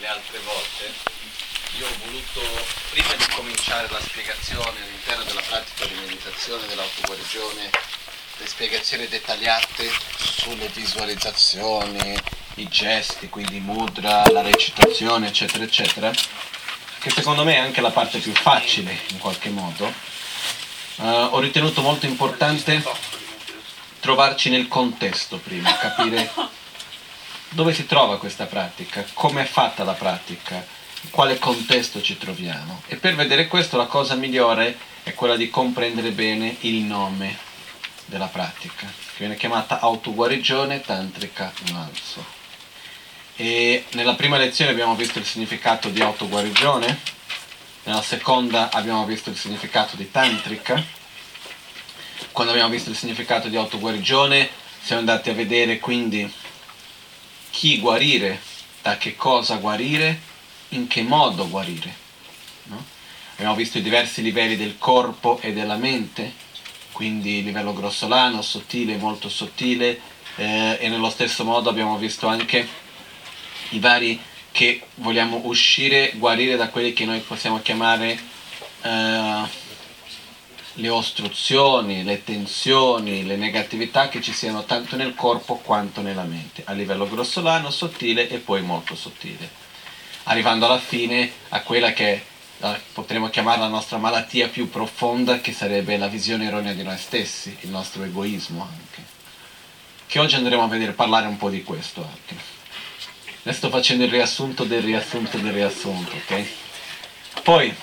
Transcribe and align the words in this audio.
le 0.00 0.06
altre 0.06 0.38
volte, 0.40 0.92
io 1.78 1.86
ho 1.86 2.06
voluto, 2.06 2.40
prima 2.90 3.14
di 3.14 3.26
cominciare 3.34 3.88
la 3.90 4.00
spiegazione 4.00 4.80
all'interno 4.82 5.24
della 5.24 5.40
pratica 5.40 5.86
di 5.86 5.94
meditazione 5.94 6.66
dell'autoguarigione, 6.66 7.70
le 8.38 8.46
spiegazioni 8.46 9.08
dettagliate 9.08 9.90
sulle 10.16 10.68
visualizzazioni, 10.68 12.16
i 12.56 12.68
gesti, 12.68 13.28
quindi 13.28 13.60
mudra, 13.60 14.28
la 14.30 14.42
recitazione, 14.42 15.28
eccetera, 15.28 15.64
eccetera, 15.64 16.10
che 16.98 17.10
secondo 17.10 17.44
me 17.44 17.54
è 17.54 17.58
anche 17.58 17.80
la 17.80 17.90
parte 17.90 18.18
più 18.18 18.32
facile 18.32 18.96
in 19.10 19.18
qualche 19.18 19.50
modo, 19.50 19.86
uh, 20.96 21.04
ho 21.30 21.40
ritenuto 21.40 21.82
molto 21.82 22.06
importante 22.06 22.82
trovarci 24.00 24.48
nel 24.48 24.68
contesto 24.68 25.38
prima, 25.38 25.76
capire 25.76 26.30
dove 27.58 27.74
si 27.74 27.86
trova 27.86 28.18
questa 28.18 28.46
pratica, 28.46 29.04
come 29.14 29.42
è 29.42 29.44
fatta 29.44 29.82
la 29.82 29.94
pratica, 29.94 30.64
in 31.00 31.10
quale 31.10 31.40
contesto 31.40 32.00
ci 32.00 32.16
troviamo. 32.16 32.82
E 32.86 32.94
per 32.94 33.16
vedere 33.16 33.48
questo 33.48 33.76
la 33.76 33.86
cosa 33.86 34.14
migliore 34.14 34.78
è 35.02 35.12
quella 35.12 35.34
di 35.34 35.50
comprendere 35.50 36.12
bene 36.12 36.54
il 36.60 36.84
nome 36.84 37.36
della 38.04 38.28
pratica, 38.28 38.86
che 38.86 39.18
viene 39.18 39.34
chiamata 39.34 39.80
autoguarigione 39.80 40.82
tantrica 40.82 41.52
nalso. 41.72 42.24
E 43.34 43.86
nella 43.94 44.14
prima 44.14 44.36
lezione 44.36 44.70
abbiamo 44.70 44.94
visto 44.94 45.18
il 45.18 45.24
significato 45.24 45.88
di 45.88 46.00
autoguarigione, 46.00 46.96
nella 47.82 48.02
seconda 48.02 48.70
abbiamo 48.70 49.04
visto 49.04 49.30
il 49.30 49.36
significato 49.36 49.96
di 49.96 50.08
tantrica, 50.08 50.80
quando 52.30 52.52
abbiamo 52.52 52.70
visto 52.70 52.90
il 52.90 52.96
significato 52.96 53.48
di 53.48 53.56
autoguarigione 53.56 54.48
siamo 54.80 55.00
andati 55.00 55.28
a 55.28 55.34
vedere 55.34 55.80
quindi 55.80 56.32
chi 57.50 57.78
guarire, 57.78 58.40
da 58.82 58.96
che 58.96 59.16
cosa 59.16 59.56
guarire, 59.56 60.20
in 60.70 60.86
che 60.86 61.02
modo 61.02 61.48
guarire. 61.48 61.94
No? 62.64 62.84
Abbiamo 63.34 63.54
visto 63.54 63.78
i 63.78 63.82
diversi 63.82 64.22
livelli 64.22 64.56
del 64.56 64.76
corpo 64.78 65.38
e 65.40 65.52
della 65.52 65.76
mente, 65.76 66.32
quindi 66.92 67.42
livello 67.42 67.72
grossolano, 67.72 68.42
sottile, 68.42 68.96
molto 68.96 69.28
sottile, 69.28 70.00
eh, 70.36 70.78
e 70.80 70.88
nello 70.88 71.10
stesso 71.10 71.44
modo 71.44 71.70
abbiamo 71.70 71.96
visto 71.98 72.26
anche 72.26 72.66
i 73.70 73.78
vari 73.78 74.20
che 74.50 74.82
vogliamo 74.96 75.42
uscire, 75.44 76.12
guarire 76.16 76.56
da 76.56 76.68
quelli 76.68 76.92
che 76.92 77.04
noi 77.04 77.20
possiamo 77.20 77.60
chiamare 77.60 78.18
eh, 78.82 79.42
le 80.78 80.88
ostruzioni, 80.88 82.04
le 82.04 82.22
tensioni, 82.22 83.24
le 83.24 83.36
negatività 83.36 84.08
che 84.08 84.20
ci 84.20 84.32
siano 84.32 84.64
tanto 84.64 84.96
nel 84.96 85.14
corpo 85.14 85.56
quanto 85.56 86.02
nella 86.02 86.22
mente, 86.22 86.62
a 86.66 86.72
livello 86.72 87.08
grossolano, 87.08 87.70
sottile 87.70 88.28
e 88.28 88.38
poi 88.38 88.62
molto 88.62 88.94
sottile, 88.94 89.48
arrivando 90.24 90.66
alla 90.66 90.78
fine 90.78 91.30
a 91.48 91.62
quella 91.62 91.92
che 91.92 92.22
potremmo 92.92 93.28
chiamare 93.28 93.60
la 93.60 93.68
nostra 93.68 93.98
malattia 93.98 94.48
più 94.48 94.68
profonda, 94.68 95.40
che 95.40 95.52
sarebbe 95.52 95.96
la 95.96 96.08
visione 96.08 96.46
erronea 96.46 96.72
di 96.72 96.82
noi 96.82 96.98
stessi, 96.98 97.56
il 97.60 97.70
nostro 97.70 98.02
egoismo 98.04 98.62
anche. 98.62 99.16
Che 100.06 100.18
oggi 100.18 100.36
andremo 100.36 100.62
a 100.62 100.68
vedere, 100.68 100.92
parlare 100.92 101.26
un 101.26 101.36
po' 101.36 101.50
di 101.50 101.62
questo 101.62 102.02
anche. 102.02 102.34
Adesso 103.42 103.58
sto 103.58 103.68
facendo 103.68 104.04
il 104.04 104.10
riassunto 104.10 104.64
del 104.64 104.82
riassunto 104.82 105.38
del 105.38 105.52
riassunto, 105.52 106.14
ok? 106.14 106.46
Poi, 107.42 107.74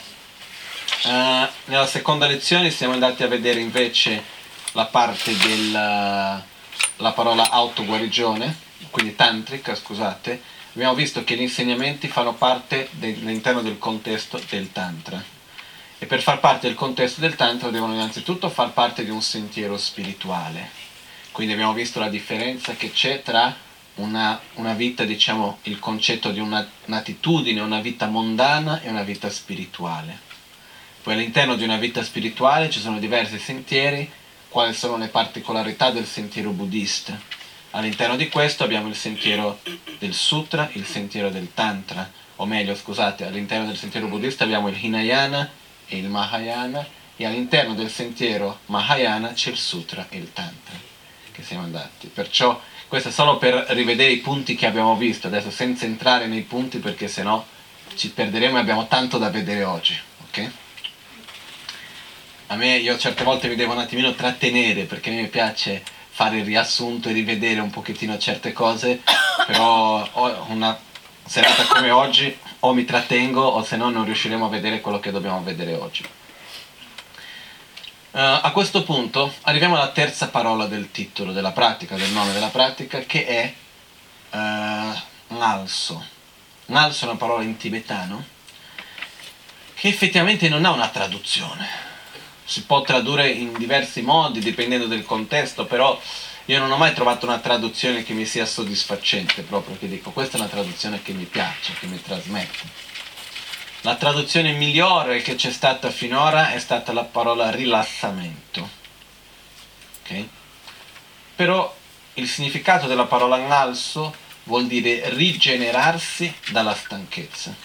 Uh, 1.06 1.48
nella 1.66 1.86
seconda 1.86 2.26
lezione 2.26 2.72
siamo 2.72 2.94
andati 2.94 3.22
a 3.22 3.28
vedere 3.28 3.60
invece 3.60 4.24
la 4.72 4.86
parte 4.86 5.36
della 5.38 6.44
parola 7.14 7.50
autoguarigione, 7.50 8.58
quindi 8.90 9.16
tantrica, 9.16 9.76
scusate. 9.76 10.42
Abbiamo 10.74 10.96
visto 10.96 11.24
che 11.24 11.36
gli 11.36 11.42
insegnamenti 11.42 12.08
fanno 12.08 12.34
parte 12.34 12.90
all'interno 13.00 13.62
del 13.62 13.78
contesto 13.78 14.42
del 14.50 14.72
tantra. 14.72 15.24
E 15.98 16.06
per 16.08 16.22
far 16.22 16.40
parte 16.40 16.68
del 16.68 16.76
contesto 16.76 17.22
del 17.22 17.36
tantra 17.36 17.70
devono 17.70 17.94
innanzitutto 17.94 18.50
far 18.50 18.72
parte 18.74 19.06
di 19.06 19.12
un 19.12 19.22
sentiero 19.22 19.78
spirituale. 19.78 20.70
Quindi 21.32 21.54
abbiamo 21.54 21.74
visto 21.74 22.00
la 22.00 22.10
differenza 22.10 22.74
che 22.74 22.92
c'è 22.92 23.22
tra 23.22 23.56
una, 23.96 24.42
una 24.56 24.74
vita, 24.74 25.06
diciamo, 25.06 25.60
il 25.64 25.80
concetto 25.80 26.32
di 26.32 26.40
una, 26.40 26.68
un'attitudine, 26.86 27.62
una 27.62 27.80
vita 27.80 28.08
mondana 28.08 28.82
e 28.82 28.90
una 28.90 29.04
vita 29.04 29.30
spirituale 29.30 30.25
poi 31.06 31.14
all'interno 31.14 31.56
di 31.56 31.64
una 31.64 31.78
vita 31.78 32.04
spirituale 32.04 32.72
ci 32.72 32.80
sono 32.80 32.98
diversi 32.98 33.38
sentieri, 33.38 34.10
quali 34.50 34.74
sono 34.74 34.98
le 34.98 35.08
particolarità 35.08 35.92
del 35.92 36.08
sentiero 36.08 36.50
buddista. 36.50 37.16
All'interno 37.72 38.16
di 38.16 38.28
questo 38.28 38.64
abbiamo 38.64 38.88
il 38.88 38.96
sentiero 38.96 39.60
del 40.00 40.16
sutra, 40.16 40.68
il 40.74 40.84
sentiero 40.84 41.30
del 41.30 41.54
tantra, 41.54 42.10
o 42.38 42.48
meglio 42.48 42.74
scusate, 42.74 43.24
all'interno 43.24 43.68
del 43.68 43.78
sentiero 43.78 44.08
buddista 44.08 44.46
abbiamo 44.46 44.68
il 44.68 44.84
Hinayana 44.84 45.48
e 45.86 45.98
il 45.98 46.10
Mahayana 46.10 46.84
e 47.16 47.24
all'interno 47.24 47.76
del 47.76 47.92
sentiero 47.92 48.62
Mahayana 48.66 49.34
c'è 49.34 49.52
il 49.52 49.58
sutra 49.58 50.08
e 50.10 50.18
il 50.18 50.34
tantra 50.34 50.74
che 51.32 51.44
siamo 51.44 51.66
andati. 51.66 52.08
Perciò 52.08 52.60
questo 52.88 53.10
è 53.10 53.12
solo 53.12 53.38
per 53.38 53.54
rivedere 53.70 54.12
i 54.12 54.18
punti 54.18 54.56
che 54.56 54.66
abbiamo 54.66 54.96
visto, 54.96 55.28
adesso 55.28 55.52
senza 55.52 55.86
entrare 55.86 56.26
nei 56.26 56.42
punti 56.42 56.80
perché 56.80 57.08
sennò 57.08 57.46
ci 57.94 58.10
perderemo 58.10 58.58
e 58.58 58.60
abbiamo 58.62 58.88
tanto 58.88 59.20
da 59.20 59.30
vedere 59.30 59.64
oggi, 59.64 59.96
ok? 60.30 60.52
A 62.48 62.56
me 62.56 62.78
io 62.78 62.98
certe 62.98 63.24
volte 63.24 63.48
mi 63.48 63.56
devo 63.56 63.74
un 63.74 63.80
attimino 63.80 64.14
trattenere 64.14 64.84
perché 64.84 65.10
mi 65.10 65.28
piace 65.28 65.84
fare 66.10 66.38
il 66.38 66.46
riassunto 66.46 67.10
e 67.10 67.14
rivedere 67.14 67.60
un 67.60 67.70
pochettino 67.70 68.18
certe 68.18 68.54
cose, 68.54 69.02
però 69.48 70.08
una 70.48 70.80
serata 71.26 71.66
come 71.66 71.90
oggi 71.92 72.38
o 72.60 72.74
mi 72.74 72.86
trattengo 72.86 73.42
o 73.42 73.64
se 73.64 73.76
no 73.76 73.90
non 73.90 74.06
riusciremo 74.06 74.46
a 74.46 74.50
vedere 74.50 74.80
quello 74.80 75.00
che 75.00 75.12
dobbiamo 75.12 75.44
vedere 75.44 75.74
oggi. 75.74 76.04
Uh, 78.12 78.40
a 78.44 78.52
questo 78.54 78.84
punto 78.84 79.34
arriviamo 79.42 79.76
alla 79.76 79.90
terza 79.90 80.30
parola 80.30 80.68
del 80.68 80.90
titolo, 80.92 81.34
della 81.34 81.52
pratica, 81.52 81.98
del 81.98 82.12
nome 82.12 82.32
della 82.32 82.48
pratica, 82.48 83.00
che 83.00 83.26
è 83.26 83.54
uh, 84.38 85.36
Nalso. 85.36 86.06
Nalso 86.68 87.06
è 87.06 87.10
una 87.10 87.18
parola 87.18 87.44
in 87.44 87.58
tibetano 87.58 88.24
che 89.74 89.90
effettivamente 89.90 90.48
non 90.48 90.64
ha 90.64 90.72
una 90.72 90.88
traduzione 90.88 91.94
si 92.46 92.64
può 92.64 92.82
tradurre 92.84 93.30
in 93.30 93.54
diversi 93.58 94.02
modi 94.04 94.40
dipendendo 94.40 94.86
dal 94.86 95.04
contesto, 95.04 95.66
però 95.66 96.00
io 96.46 96.60
non 96.60 96.72
ho 96.72 96.78
mai 96.78 96.94
trovato 96.94 97.26
una 97.26 97.40
traduzione 97.40 98.04
che 98.04 98.14
mi 98.14 98.26
sia 98.26 98.46
soddisfacente, 98.46 99.42
proprio 99.42 99.78
che 99.80 99.88
dico 99.88 100.12
questa 100.12 100.38
è 100.38 100.40
una 100.40 100.50
traduzione 100.50 101.02
che 101.02 101.12
mi 101.12 101.26
piace, 101.26 101.74
che 101.80 101.88
mi 101.88 102.00
trasmette. 102.00 102.84
La 103.82 103.96
traduzione 103.96 104.54
migliore 104.54 105.22
che 105.22 105.36
c'è 105.36 105.52
stata 105.52 105.90
finora 105.90 106.52
è 106.52 106.60
stata 106.60 106.94
la 106.94 107.04
parola 107.04 107.50
rilassamento. 107.50 108.70
Okay? 110.04 110.30
Però 111.36 111.76
il 112.14 112.28
significato 112.28 112.86
della 112.86 113.06
parola 113.06 113.36
analso 113.36 114.14
vuol 114.44 114.68
dire 114.68 115.10
rigenerarsi 115.10 116.34
dalla 116.52 116.76
stanchezza. 116.76 117.56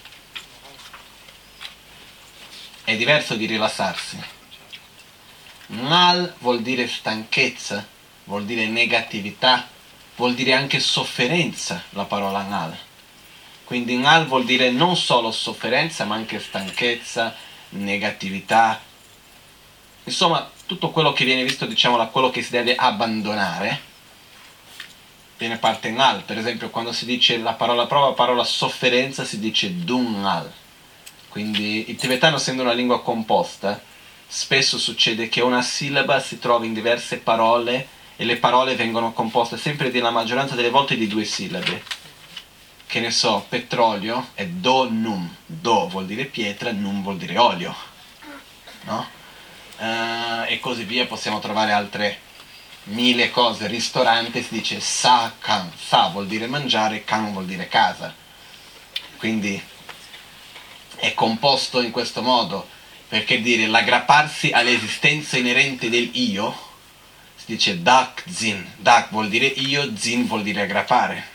È 2.83 2.97
diverso 2.97 3.35
di 3.35 3.45
rilassarsi 3.45 4.39
Mal 5.71 6.35
vuol 6.39 6.63
dire 6.63 6.89
stanchezza, 6.89 7.87
vuol 8.25 8.45
dire 8.45 8.67
negatività, 8.67 9.69
vuol 10.17 10.35
dire 10.35 10.53
anche 10.53 10.81
sofferenza 10.81 11.83
la 11.91 12.05
parola 12.05 12.43
nal. 12.43 12.77
Quindi 13.65 13.97
nal 13.97 14.27
vuol 14.27 14.45
dire 14.45 14.71
non 14.71 14.97
solo 14.97 15.31
sofferenza 15.31 16.05
ma 16.05 16.17
anche 16.17 16.41
stanchezza, 16.41 17.35
negatività, 17.71 18.81
insomma 20.05 20.51
tutto 20.67 20.91
quello 20.91 21.13
che 21.13 21.25
viene 21.25 21.45
visto 21.45 21.67
diciamo 21.67 21.97
da 21.97 22.07
quello 22.07 22.31
che 22.31 22.43
si 22.43 22.51
deve 22.51 22.75
abbandonare 22.75 23.89
viene 25.39 25.57
parte 25.57 25.91
nal, 25.91 26.23
per 26.23 26.37
esempio 26.37 26.69
quando 26.69 26.93
si 26.93 27.07
dice 27.07 27.39
la 27.39 27.55
parola 27.55 27.87
prova, 27.87 28.09
la 28.09 28.13
parola 28.13 28.45
sofferenza 28.45 29.25
si 29.25 29.39
dice 29.39 29.75
dunal. 29.85 30.53
Quindi 31.31 31.89
il 31.89 31.97
tibetano 31.97 32.37
essendo 32.37 32.63
una 32.63 32.73
lingua 32.73 33.03
composta 33.03 33.81
spesso 34.33 34.79
succede 34.79 35.29
che 35.29 35.41
una 35.41 35.61
sillaba 35.61 36.21
si 36.21 36.39
trova 36.39 36.65
in 36.65 36.73
diverse 36.73 37.19
parole 37.19 37.89
e 38.15 38.25
le 38.25 38.37
parole 38.37 38.77
vengono 38.77 39.13
composte 39.13 39.59
sempre 39.59 39.91
nella 39.91 40.13
maggioranza 40.13 40.55
delle 40.55 40.71
volte 40.71 40.97
di 40.97 41.09
due 41.09 41.25
sillabe. 41.25 41.83
Che 42.87 43.01
ne 43.01 43.11
so, 43.11 43.45
petrolio 43.49 44.29
è 44.35 44.47
do 44.47 44.89
num. 44.89 45.35
Do 45.47 45.89
vuol 45.89 46.07
dire 46.07 46.27
pietra, 46.27 46.71
num 46.71 47.03
vuol 47.03 47.17
dire 47.17 47.37
olio. 47.39 47.75
No? 48.83 49.09
Uh, 49.79 50.45
e 50.47 50.61
così 50.61 50.85
via, 50.85 51.07
possiamo 51.07 51.41
trovare 51.41 51.73
altre 51.73 52.21
mille 52.85 53.31
cose. 53.31 53.67
Ristorante 53.67 54.43
si 54.43 54.55
dice 54.55 54.79
sa 54.79 55.33
kan. 55.41 55.73
Sa 55.77 56.09
vuol 56.09 56.29
dire 56.29 56.47
mangiare, 56.47 57.03
kan 57.03 57.33
vuol 57.33 57.47
dire 57.47 57.67
casa. 57.67 58.15
Quindi 59.17 59.61
è 60.97 61.15
composto 61.15 61.81
in 61.81 61.91
questo 61.91 62.23
modo 62.23 62.79
perché 63.11 63.41
dire 63.41 63.67
l'aggrapparsi 63.67 64.53
all'esistenza 64.53 65.37
inerente 65.37 65.91
del 65.91 66.11
io, 66.13 66.57
si 67.35 67.47
dice 67.47 67.83
dak 67.83 68.23
zin, 68.31 68.65
dak 68.77 69.11
vuol 69.11 69.29
dire 69.29 69.47
io, 69.47 69.97
zin 69.97 70.29
vuol 70.29 70.45
dire 70.45 70.63
aggrappare. 70.63 71.27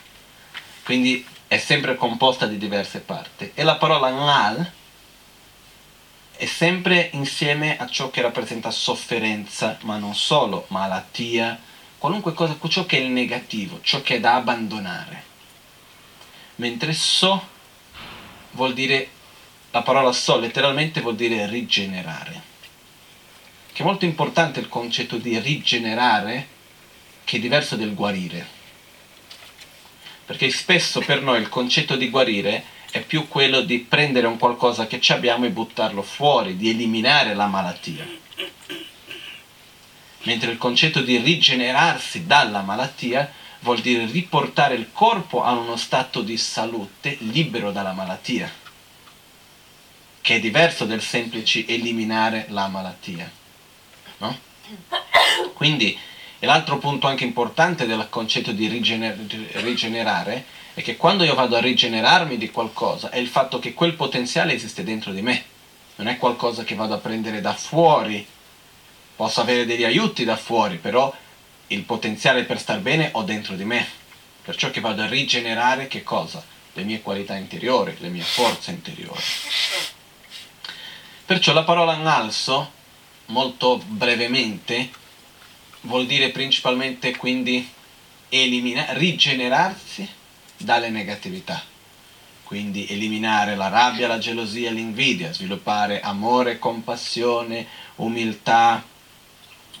Quindi 0.82 1.22
è 1.46 1.58
sempre 1.58 1.94
composta 1.94 2.46
di 2.46 2.56
diverse 2.56 3.00
parti 3.00 3.50
e 3.52 3.62
la 3.62 3.76
parola 3.76 4.08
ngal 4.08 4.72
è 6.34 6.46
sempre 6.46 7.10
insieme 7.12 7.76
a 7.76 7.86
ciò 7.86 8.08
che 8.08 8.22
rappresenta 8.22 8.70
sofferenza, 8.70 9.76
ma 9.82 9.98
non 9.98 10.14
solo, 10.14 10.64
malattia, 10.68 11.60
qualunque 11.98 12.32
cosa, 12.32 12.56
ciò 12.68 12.86
che 12.86 12.96
è 12.96 13.00
il 13.00 13.10
negativo, 13.10 13.80
ciò 13.82 14.00
che 14.00 14.16
è 14.16 14.20
da 14.20 14.36
abbandonare. 14.36 15.24
Mentre 16.54 16.94
so 16.94 17.48
vuol 18.52 18.72
dire, 18.72 19.10
la 19.76 19.82
parola 19.82 20.10
so 20.10 20.38
letteralmente 20.38 21.02
vuol 21.02 21.16
dire 21.16 21.46
rigenerare. 21.46 22.54
Che 23.70 23.82
è 23.82 23.84
molto 23.84 24.06
importante 24.06 24.58
il 24.58 24.70
concetto 24.70 25.18
di 25.18 25.38
rigenerare, 25.38 26.46
che 27.24 27.36
è 27.36 27.40
diverso 27.40 27.76
del 27.76 27.92
guarire. 27.92 28.54
Perché 30.24 30.48
spesso 30.48 31.00
per 31.00 31.20
noi 31.20 31.40
il 31.40 31.50
concetto 31.50 31.94
di 31.96 32.08
guarire 32.08 32.64
è 32.90 33.02
più 33.02 33.28
quello 33.28 33.60
di 33.60 33.80
prendere 33.80 34.26
un 34.26 34.38
qualcosa 34.38 34.86
che 34.86 34.98
ci 34.98 35.12
abbiamo 35.12 35.44
e 35.44 35.50
buttarlo 35.50 36.00
fuori, 36.00 36.56
di 36.56 36.70
eliminare 36.70 37.34
la 37.34 37.46
malattia. 37.46 38.06
Mentre 40.22 40.52
il 40.52 40.56
concetto 40.56 41.02
di 41.02 41.18
rigenerarsi 41.18 42.26
dalla 42.26 42.62
malattia 42.62 43.30
vuol 43.60 43.80
dire 43.80 44.06
riportare 44.06 44.74
il 44.74 44.88
corpo 44.90 45.44
a 45.44 45.52
uno 45.52 45.76
stato 45.76 46.22
di 46.22 46.38
salute 46.38 47.18
libero 47.20 47.72
dalla 47.72 47.92
malattia, 47.92 48.64
che 50.26 50.34
è 50.34 50.40
diverso 50.40 50.86
del 50.86 51.02
semplice 51.02 51.64
eliminare 51.68 52.46
la 52.48 52.66
malattia. 52.66 53.30
No? 54.18 54.36
Quindi 55.54 55.96
l'altro 56.40 56.78
punto 56.78 57.06
anche 57.06 57.22
importante 57.22 57.86
del 57.86 58.08
concetto 58.10 58.50
di 58.50 58.66
rigener- 58.66 59.16
rigenerare 59.62 60.44
è 60.74 60.82
che 60.82 60.96
quando 60.96 61.22
io 61.22 61.36
vado 61.36 61.54
a 61.54 61.60
rigenerarmi 61.60 62.36
di 62.38 62.50
qualcosa 62.50 63.10
è 63.10 63.18
il 63.18 63.28
fatto 63.28 63.60
che 63.60 63.72
quel 63.72 63.94
potenziale 63.94 64.52
esiste 64.52 64.82
dentro 64.82 65.12
di 65.12 65.22
me, 65.22 65.44
non 65.94 66.08
è 66.08 66.16
qualcosa 66.16 66.64
che 66.64 66.74
vado 66.74 66.94
a 66.94 66.98
prendere 66.98 67.40
da 67.40 67.54
fuori, 67.54 68.26
posso 69.14 69.40
avere 69.40 69.64
degli 69.64 69.84
aiuti 69.84 70.24
da 70.24 70.36
fuori, 70.36 70.78
però 70.78 71.14
il 71.68 71.82
potenziale 71.82 72.42
per 72.42 72.58
star 72.58 72.80
bene 72.80 73.10
ho 73.12 73.22
dentro 73.22 73.54
di 73.54 73.64
me, 73.64 73.86
perciò 74.42 74.70
che 74.70 74.80
vado 74.80 75.02
a 75.02 75.06
rigenerare 75.06 75.86
che 75.86 76.02
cosa? 76.02 76.44
Le 76.72 76.82
mie 76.82 77.00
qualità 77.00 77.36
interiori, 77.36 77.94
le 78.00 78.08
mie 78.08 78.24
forze 78.24 78.72
interiori. 78.72 79.22
Perciò 81.26 81.52
la 81.52 81.64
parola 81.64 81.94
analso, 81.94 82.70
molto 83.26 83.78
brevemente, 83.84 84.88
vuol 85.80 86.06
dire 86.06 86.30
principalmente 86.30 87.16
quindi 87.16 87.68
eliminare, 88.28 88.96
rigenerarsi 88.96 90.08
dalle 90.56 90.88
negatività. 90.88 91.60
Quindi 92.44 92.86
eliminare 92.86 93.56
la 93.56 93.66
rabbia, 93.66 94.06
la 94.06 94.18
gelosia, 94.18 94.70
l'invidia, 94.70 95.32
sviluppare 95.32 96.00
amore, 96.00 96.60
compassione, 96.60 97.66
umiltà, 97.96 98.84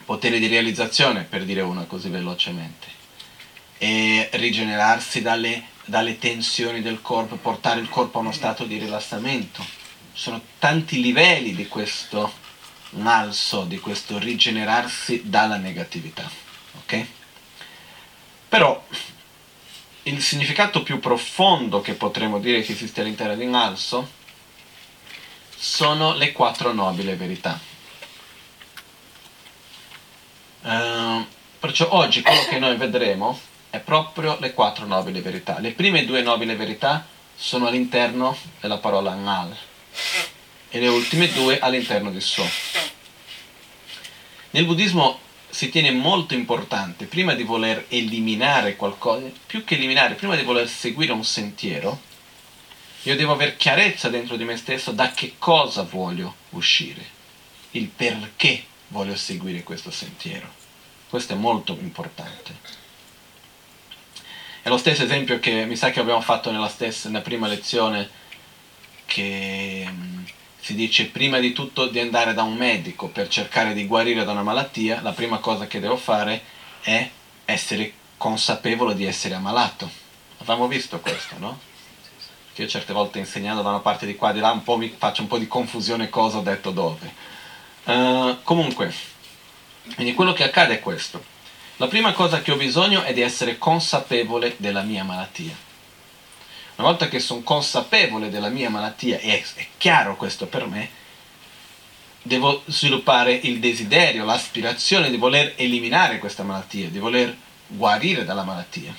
potere 0.04 0.40
di 0.40 0.48
realizzazione, 0.48 1.22
per 1.22 1.44
dire 1.44 1.60
una 1.60 1.84
così 1.84 2.08
velocemente. 2.08 2.88
E 3.78 4.30
rigenerarsi 4.32 5.22
dalle, 5.22 5.62
dalle 5.84 6.18
tensioni 6.18 6.82
del 6.82 7.00
corpo, 7.00 7.36
portare 7.36 7.78
il 7.78 7.88
corpo 7.88 8.18
a 8.18 8.22
uno 8.22 8.32
stato 8.32 8.64
di 8.64 8.78
rilassamento. 8.78 9.85
Sono 10.16 10.40
tanti 10.58 11.02
livelli 11.02 11.54
di 11.54 11.68
questo 11.68 12.32
malso, 12.92 13.64
di 13.64 13.78
questo 13.78 14.18
rigenerarsi 14.18 15.28
dalla 15.28 15.58
negatività. 15.58 16.26
Ok? 16.78 17.06
Però 18.48 18.82
il 20.04 20.22
significato 20.22 20.82
più 20.82 21.00
profondo 21.00 21.82
che 21.82 21.92
potremmo 21.92 22.38
dire 22.38 22.62
che 22.62 22.72
esiste 22.72 23.02
all'interno 23.02 23.36
di 23.36 23.44
Nalso 23.44 24.10
sono 25.54 26.14
le 26.14 26.32
quattro 26.32 26.72
nobili 26.72 27.14
verità. 27.14 27.60
Uh, 30.62 31.26
perciò 31.58 31.92
oggi 31.92 32.22
quello 32.22 32.44
che 32.48 32.58
noi 32.58 32.76
vedremo 32.76 33.38
è 33.68 33.80
proprio 33.80 34.38
le 34.40 34.54
quattro 34.54 34.86
nobili 34.86 35.20
verità. 35.20 35.58
Le 35.58 35.72
prime 35.72 36.06
due 36.06 36.22
nobili 36.22 36.54
verità 36.54 37.06
sono 37.36 37.66
all'interno 37.66 38.34
della 38.60 38.78
parola 38.78 39.12
Nal 39.12 39.65
e 40.68 40.80
le 40.80 40.88
ultime 40.88 41.32
due 41.32 41.58
all'interno 41.58 42.10
di 42.10 42.20
So. 42.20 42.48
Nel 44.50 44.64
buddismo 44.64 45.20
si 45.48 45.68
tiene 45.70 45.90
molto 45.90 46.34
importante, 46.34 47.06
prima 47.06 47.34
di 47.34 47.42
voler 47.42 47.86
eliminare 47.88 48.76
qualcosa, 48.76 49.26
più 49.46 49.64
che 49.64 49.74
eliminare, 49.74 50.14
prima 50.14 50.36
di 50.36 50.42
voler 50.42 50.68
seguire 50.68 51.12
un 51.12 51.24
sentiero, 51.24 52.00
io 53.02 53.16
devo 53.16 53.32
avere 53.32 53.56
chiarezza 53.56 54.08
dentro 54.08 54.36
di 54.36 54.44
me 54.44 54.56
stesso 54.56 54.90
da 54.90 55.12
che 55.12 55.34
cosa 55.38 55.82
voglio 55.82 56.34
uscire, 56.50 57.04
il 57.72 57.86
perché 57.86 58.64
voglio 58.88 59.16
seguire 59.16 59.62
questo 59.62 59.90
sentiero. 59.90 60.52
Questo 61.08 61.34
è 61.34 61.36
molto 61.36 61.76
importante. 61.80 62.54
È 64.60 64.68
lo 64.68 64.76
stesso 64.76 65.04
esempio 65.04 65.38
che 65.38 65.64
mi 65.64 65.76
sa 65.76 65.90
che 65.90 66.00
abbiamo 66.00 66.20
fatto 66.20 66.50
nella, 66.50 66.68
stessa, 66.68 67.08
nella 67.08 67.22
prima 67.22 67.46
lezione 67.46 68.10
che 69.16 69.88
si 70.60 70.74
dice 70.74 71.06
prima 71.06 71.38
di 71.38 71.52
tutto 71.52 71.86
di 71.86 71.98
andare 72.00 72.34
da 72.34 72.42
un 72.42 72.54
medico 72.54 73.08
per 73.08 73.28
cercare 73.28 73.72
di 73.72 73.86
guarire 73.86 74.24
da 74.24 74.32
una 74.32 74.42
malattia, 74.42 75.00
la 75.00 75.12
prima 75.12 75.38
cosa 75.38 75.66
che 75.66 75.80
devo 75.80 75.96
fare 75.96 76.42
è 76.82 77.08
essere 77.46 77.94
consapevole 78.18 78.94
di 78.94 79.06
essere 79.06 79.34
ammalato. 79.34 79.90
Abbiamo 80.38 80.68
visto 80.68 81.00
questo, 81.00 81.36
no? 81.38 81.58
Che 82.52 82.60
io 82.60 82.68
certe 82.68 82.92
volte 82.92 83.18
insegnando 83.18 83.62
da 83.62 83.70
una 83.70 83.78
parte 83.78 84.04
di 84.04 84.16
qua 84.16 84.30
e 84.30 84.34
di 84.34 84.40
là 84.40 84.50
un 84.50 84.62
po' 84.62 84.76
mi 84.76 84.94
faccio 84.94 85.22
un 85.22 85.28
po' 85.28 85.38
di 85.38 85.46
confusione 85.46 86.10
cosa 86.10 86.36
ho 86.36 86.42
detto 86.42 86.70
dove. 86.70 87.10
Uh, 87.84 88.36
comunque, 88.42 88.92
quindi 89.94 90.12
quello 90.12 90.34
che 90.34 90.44
accade 90.44 90.74
è 90.74 90.80
questo. 90.80 91.24
La 91.78 91.86
prima 91.86 92.12
cosa 92.12 92.42
che 92.42 92.52
ho 92.52 92.56
bisogno 92.56 93.02
è 93.02 93.14
di 93.14 93.22
essere 93.22 93.56
consapevole 93.56 94.56
della 94.58 94.82
mia 94.82 95.04
malattia. 95.04 95.65
Una 96.76 96.88
volta 96.88 97.08
che 97.08 97.20
sono 97.20 97.40
consapevole 97.40 98.28
della 98.28 98.50
mia 98.50 98.68
malattia, 98.68 99.18
e 99.18 99.42
è 99.54 99.66
chiaro 99.78 100.14
questo 100.14 100.46
per 100.46 100.66
me, 100.66 100.90
devo 102.20 102.62
sviluppare 102.66 103.32
il 103.32 103.60
desiderio, 103.60 104.26
l'aspirazione 104.26 105.08
di 105.08 105.16
voler 105.16 105.54
eliminare 105.56 106.18
questa 106.18 106.42
malattia, 106.42 106.90
di 106.90 106.98
voler 106.98 107.34
guarire 107.66 108.24
dalla 108.24 108.44
malattia. 108.44 108.94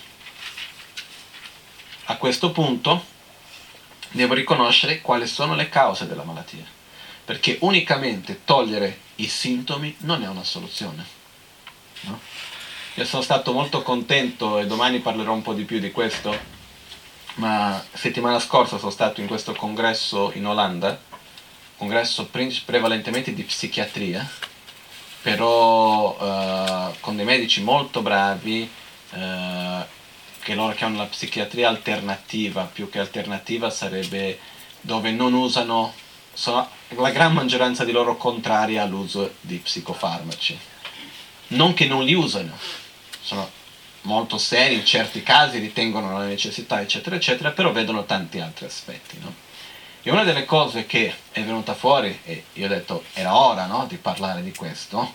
A 2.05 2.15
questo 2.17 2.51
punto 2.51 3.05
devo 4.09 4.33
riconoscere 4.33 5.01
quali 5.01 5.27
sono 5.27 5.53
le 5.53 5.69
cause 5.69 6.07
della 6.07 6.23
malattia, 6.23 6.65
perché 7.25 7.57
unicamente 7.61 8.41
togliere 8.43 9.01
i 9.15 9.27
sintomi 9.27 9.95
non 9.99 10.23
è 10.23 10.27
una 10.27 10.43
soluzione. 10.43 11.05
No? 12.01 12.19
Io 12.95 13.05
sono 13.05 13.21
stato 13.21 13.53
molto 13.53 13.83
contento 13.83 14.57
e 14.57 14.65
domani 14.65 14.99
parlerò 14.99 15.31
un 15.31 15.43
po' 15.43 15.53
di 15.53 15.63
più 15.63 15.77
di 15.77 15.91
questo 15.91 16.56
ma 17.37 17.83
settimana 17.93 18.39
scorsa 18.39 18.77
sono 18.77 18.91
stato 18.91 19.21
in 19.21 19.27
questo 19.27 19.53
congresso 19.53 20.31
in 20.33 20.45
Olanda, 20.45 20.99
congresso 21.77 22.29
prevalentemente 22.65 23.33
di 23.33 23.43
psichiatria, 23.43 24.27
però 25.21 26.15
uh, 26.17 26.93
con 26.99 27.15
dei 27.15 27.25
medici 27.25 27.61
molto 27.61 28.01
bravi, 28.01 28.69
uh, 29.11 29.17
che 30.39 30.55
loro 30.55 30.73
chiamano 30.73 31.01
la 31.01 31.07
psichiatria 31.07 31.67
alternativa, 31.67 32.63
più 32.63 32.89
che 32.89 32.99
alternativa 32.99 33.69
sarebbe 33.69 34.39
dove 34.81 35.11
non 35.11 35.33
usano, 35.33 35.93
sono 36.33 36.67
la 36.89 37.11
gran 37.11 37.33
maggioranza 37.33 37.83
di 37.83 37.91
loro 37.91 38.15
contraria 38.15 38.83
all'uso 38.83 39.35
di 39.41 39.57
psicofarmaci. 39.57 40.57
Non 41.49 41.73
che 41.73 41.85
non 41.85 42.03
li 42.03 42.13
usano, 42.13 42.57
sono 43.21 43.56
molto 44.07 44.37
seri, 44.37 44.75
in 44.75 44.85
certi 44.85 45.21
casi 45.21 45.59
ritengono 45.59 46.17
la 46.17 46.25
necessità, 46.25 46.81
eccetera, 46.81 47.17
eccetera, 47.17 47.51
però 47.51 47.71
vedono 47.71 48.05
tanti 48.05 48.39
altri 48.39 48.65
aspetti. 48.65 49.19
No? 49.19 49.33
E 50.01 50.09
una 50.09 50.23
delle 50.23 50.45
cose 50.45 50.85
che 50.85 51.13
è 51.31 51.43
venuta 51.43 51.75
fuori, 51.75 52.17
e 52.23 52.45
io 52.53 52.65
ho 52.65 52.69
detto 52.69 53.03
era 53.13 53.35
ora 53.35 53.65
no, 53.65 53.85
di 53.85 53.97
parlare 53.97 54.41
di 54.41 54.53
questo, 54.53 55.13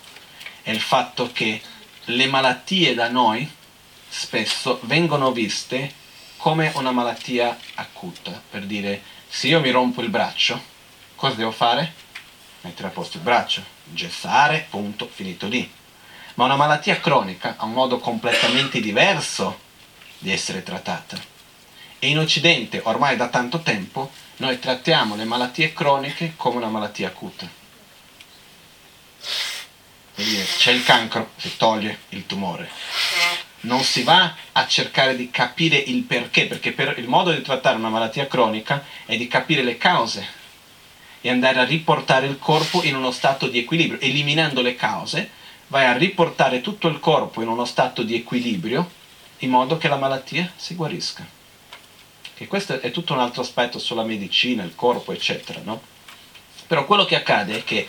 è 0.62 0.70
il 0.70 0.80
fatto 0.80 1.30
che 1.32 1.61
le 2.04 2.26
malattie 2.26 2.94
da 2.94 3.08
noi 3.08 3.50
spesso 4.08 4.78
vengono 4.82 5.32
viste 5.32 6.00
come 6.37 6.70
una 6.75 6.92
malattia 6.92 7.56
acuta, 7.76 8.40
per 8.50 8.64
dire 8.64 9.02
se 9.26 9.49
io 9.49 9.61
mi 9.61 9.70
rompo 9.70 10.02
il 10.02 10.11
braccio, 10.11 10.61
cosa 11.16 11.34
devo 11.34 11.52
fare? 11.52 11.94
Mettere 12.61 12.88
a 12.88 12.90
posto 12.90 13.16
il 13.16 13.22
braccio, 13.22 13.64
gessare, 13.84 14.66
punto, 14.68 15.08
finito 15.11 15.49
lì 15.49 15.80
ma 16.35 16.45
una 16.45 16.57
malattia 16.57 17.01
cronica 17.01 17.57
ha 17.59 17.65
un 17.65 17.73
modo 17.73 17.99
completamente 17.99 18.81
diverso 18.81 19.59
di 20.19 20.31
essere 20.33 20.62
trattata. 20.62 21.19
E 21.99 22.09
in 22.09 22.19
Occidente, 22.19 22.81
ormai 22.85 23.17
da 23.17 23.29
tanto 23.29 23.61
tempo, 23.61 24.11
noi 24.37 24.59
trattiamo 24.59 25.15
le 25.15 25.25
malattie 25.25 25.73
croniche 25.73 26.35
come 26.37 26.57
una 26.57 26.69
malattia 26.69 27.09
acuta. 27.09 27.49
C'è 30.15 30.73
il 30.73 30.83
cancro, 30.85 31.31
si 31.37 31.57
toglie 31.57 32.01
il 32.11 32.27
tumore. 32.27 32.71
non 33.62 33.83
si 33.83 34.03
va 34.03 34.35
a 34.53 34.67
cercare 34.67 35.17
di 35.17 35.31
capire 35.31 35.77
il 35.77 36.03
perché, 36.03 36.47
perché 36.47 36.73
per 36.73 36.95
il 36.99 37.09
modo 37.09 37.31
di 37.31 37.43
trattare 37.43 37.77
una 37.77 37.89
malattia 37.89 38.27
cronica 38.27 38.85
è 39.05 39.17
di 39.17 39.29
capire 39.29 39.62
le 39.62 39.77
cause 39.77 40.41
e 41.21 41.31
andare 41.31 41.61
a 41.61 41.65
riportare 41.65 42.27
il 42.27 42.39
corpo 42.39 42.83
in 42.83 42.97
uno 42.97 43.12
stato 43.12 43.47
di 43.47 43.61
equilibrio. 43.61 44.01
Eliminando 44.01 44.61
le 44.61 44.75
cause, 44.75 45.31
vai 45.73 45.87
a 45.87 45.97
riportare 45.97 46.61
tutto 46.61 46.87
il 46.87 47.00
corpo 47.00 47.41
in 47.41 47.49
uno 47.49 47.64
stato 47.64 48.02
di 48.02 48.14
equilibrio 48.14 48.91
in 49.38 49.49
modo 49.49 49.79
che 49.79 49.88
la 49.88 49.97
malattia 49.97 50.52
si 50.55 50.75
guarisca. 50.75 51.26
Che 52.35 52.47
questo 52.47 52.79
è 52.79 52.91
tutto 52.91 53.14
un 53.14 53.21
altro 53.21 53.41
aspetto 53.41 53.79
sulla 53.79 54.05
medicina, 54.05 54.62
il 54.64 54.75
corpo, 54.75 55.12
eccetera, 55.12 55.62
no? 55.64 55.81
Però 56.67 56.85
quello 56.85 57.07
che 57.07 57.17
accade 57.17 57.57
è 57.57 57.64
che 57.64 57.88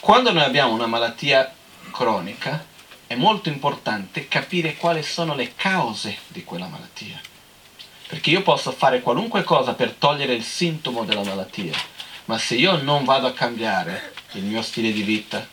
quando 0.00 0.32
noi 0.32 0.42
abbiamo 0.42 0.72
una 0.72 0.86
malattia 0.86 1.52
cronica, 1.90 2.64
è 3.06 3.14
molto 3.14 3.50
importante 3.50 4.26
capire 4.26 4.76
quali 4.76 5.02
sono 5.02 5.34
le 5.34 5.52
cause 5.54 6.16
di 6.28 6.44
quella 6.44 6.66
malattia. 6.66 7.20
Perché 8.06 8.30
io 8.30 8.40
posso 8.40 8.72
fare 8.72 9.02
qualunque 9.02 9.44
cosa 9.44 9.74
per 9.74 9.92
togliere 9.92 10.32
il 10.32 10.44
sintomo 10.44 11.04
della 11.04 11.24
malattia, 11.24 11.74
ma 12.24 12.38
se 12.38 12.54
io 12.54 12.80
non 12.80 13.04
vado 13.04 13.26
a 13.26 13.34
cambiare 13.34 14.14
il 14.32 14.44
mio 14.44 14.62
stile 14.62 14.92
di 14.92 15.02
vita, 15.02 15.46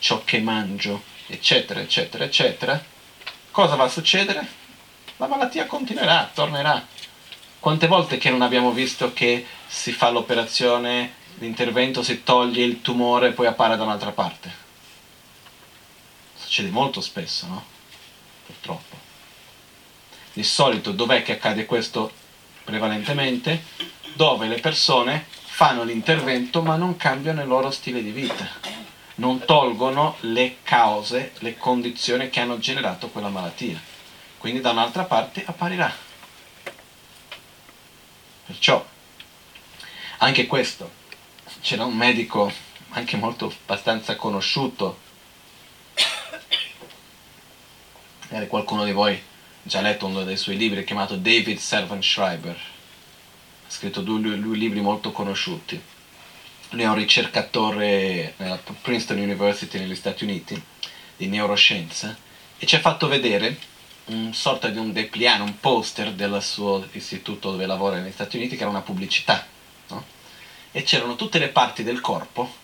ciò 0.00 0.22
che 0.24 0.40
mangio, 0.40 1.10
eccetera, 1.30 1.80
eccetera, 1.80 2.24
eccetera, 2.24 2.84
cosa 3.50 3.76
va 3.76 3.84
a 3.84 3.88
succedere? 3.88 4.46
La 5.16 5.26
malattia 5.26 5.66
continuerà, 5.66 6.30
tornerà. 6.32 6.86
Quante 7.58 7.86
volte 7.86 8.18
che 8.18 8.30
non 8.30 8.42
abbiamo 8.42 8.72
visto 8.72 9.12
che 9.12 9.46
si 9.66 9.92
fa 9.92 10.10
l'operazione, 10.10 11.14
l'intervento, 11.38 12.02
si 12.02 12.22
toglie 12.22 12.64
il 12.64 12.80
tumore 12.80 13.28
e 13.28 13.32
poi 13.32 13.46
appare 13.46 13.76
da 13.76 13.84
un'altra 13.84 14.12
parte? 14.12 14.68
Succede 16.34 16.70
molto 16.70 17.00
spesso, 17.00 17.46
no? 17.46 17.64
Purtroppo. 18.46 18.96
Di 20.32 20.42
solito 20.42 20.92
dov'è 20.92 21.22
che 21.22 21.32
accade 21.32 21.66
questo 21.66 22.12
prevalentemente? 22.64 23.64
Dove 24.14 24.48
le 24.48 24.58
persone 24.58 25.26
fanno 25.28 25.82
l'intervento 25.82 26.62
ma 26.62 26.76
non 26.76 26.96
cambiano 26.96 27.42
il 27.42 27.48
loro 27.48 27.70
stile 27.70 28.02
di 28.02 28.10
vita, 28.10 28.48
non 29.20 29.44
tolgono 29.44 30.16
le 30.20 30.56
cause, 30.62 31.32
le 31.38 31.56
condizioni 31.56 32.30
che 32.30 32.40
hanno 32.40 32.58
generato 32.58 33.08
quella 33.10 33.28
malattia. 33.28 33.80
Quindi 34.38 34.60
da 34.60 34.70
un'altra 34.70 35.04
parte 35.04 35.44
apparirà. 35.44 35.94
Perciò, 38.46 38.84
anche 40.18 40.46
questo, 40.46 40.90
c'era 41.60 41.84
un 41.84 41.96
medico 41.96 42.50
anche 42.90 43.16
molto 43.16 43.54
abbastanza 43.64 44.16
conosciuto 44.16 45.08
magari 48.30 48.48
qualcuno 48.48 48.84
di 48.84 48.92
voi 48.92 49.14
ha 49.14 49.18
già 49.62 49.80
letto 49.80 50.06
uno 50.06 50.22
dei 50.24 50.36
suoi 50.36 50.56
libri 50.56 50.84
chiamato 50.84 51.16
David 51.16 51.58
Servant 51.58 52.02
Schreiber, 52.02 52.56
ha 52.56 53.70
scritto 53.70 54.00
due, 54.00 54.20
due 54.20 54.56
libri 54.56 54.80
molto 54.80 55.12
conosciuti. 55.12 55.80
Lui 56.70 56.82
è 56.82 56.88
un 56.88 56.94
ricercatore 56.94 58.34
nella 58.36 58.58
Princeton 58.80 59.18
University 59.18 59.78
negli 59.78 59.94
Stati 59.94 60.24
Uniti 60.24 60.60
di 61.16 61.26
neuroscienza 61.26 62.16
e 62.58 62.66
ci 62.66 62.76
ha 62.76 62.80
fatto 62.80 63.08
vedere 63.08 63.58
un 64.06 64.32
sorta 64.32 64.68
di 64.68 64.78
un 64.78 64.92
depliano, 64.92 65.44
un 65.44 65.58
poster 65.58 66.12
del 66.12 66.40
suo 66.42 66.86
istituto 66.92 67.50
dove 67.50 67.66
lavora 67.66 67.98
negli 67.98 68.12
Stati 68.12 68.36
Uniti 68.36 68.56
che 68.56 68.62
era 68.62 68.70
una 68.70 68.82
pubblicità. 68.82 69.46
No? 69.88 70.04
E 70.70 70.82
c'erano 70.82 71.16
tutte 71.16 71.38
le 71.38 71.48
parti 71.48 71.82
del 71.82 72.00
corpo 72.00 72.60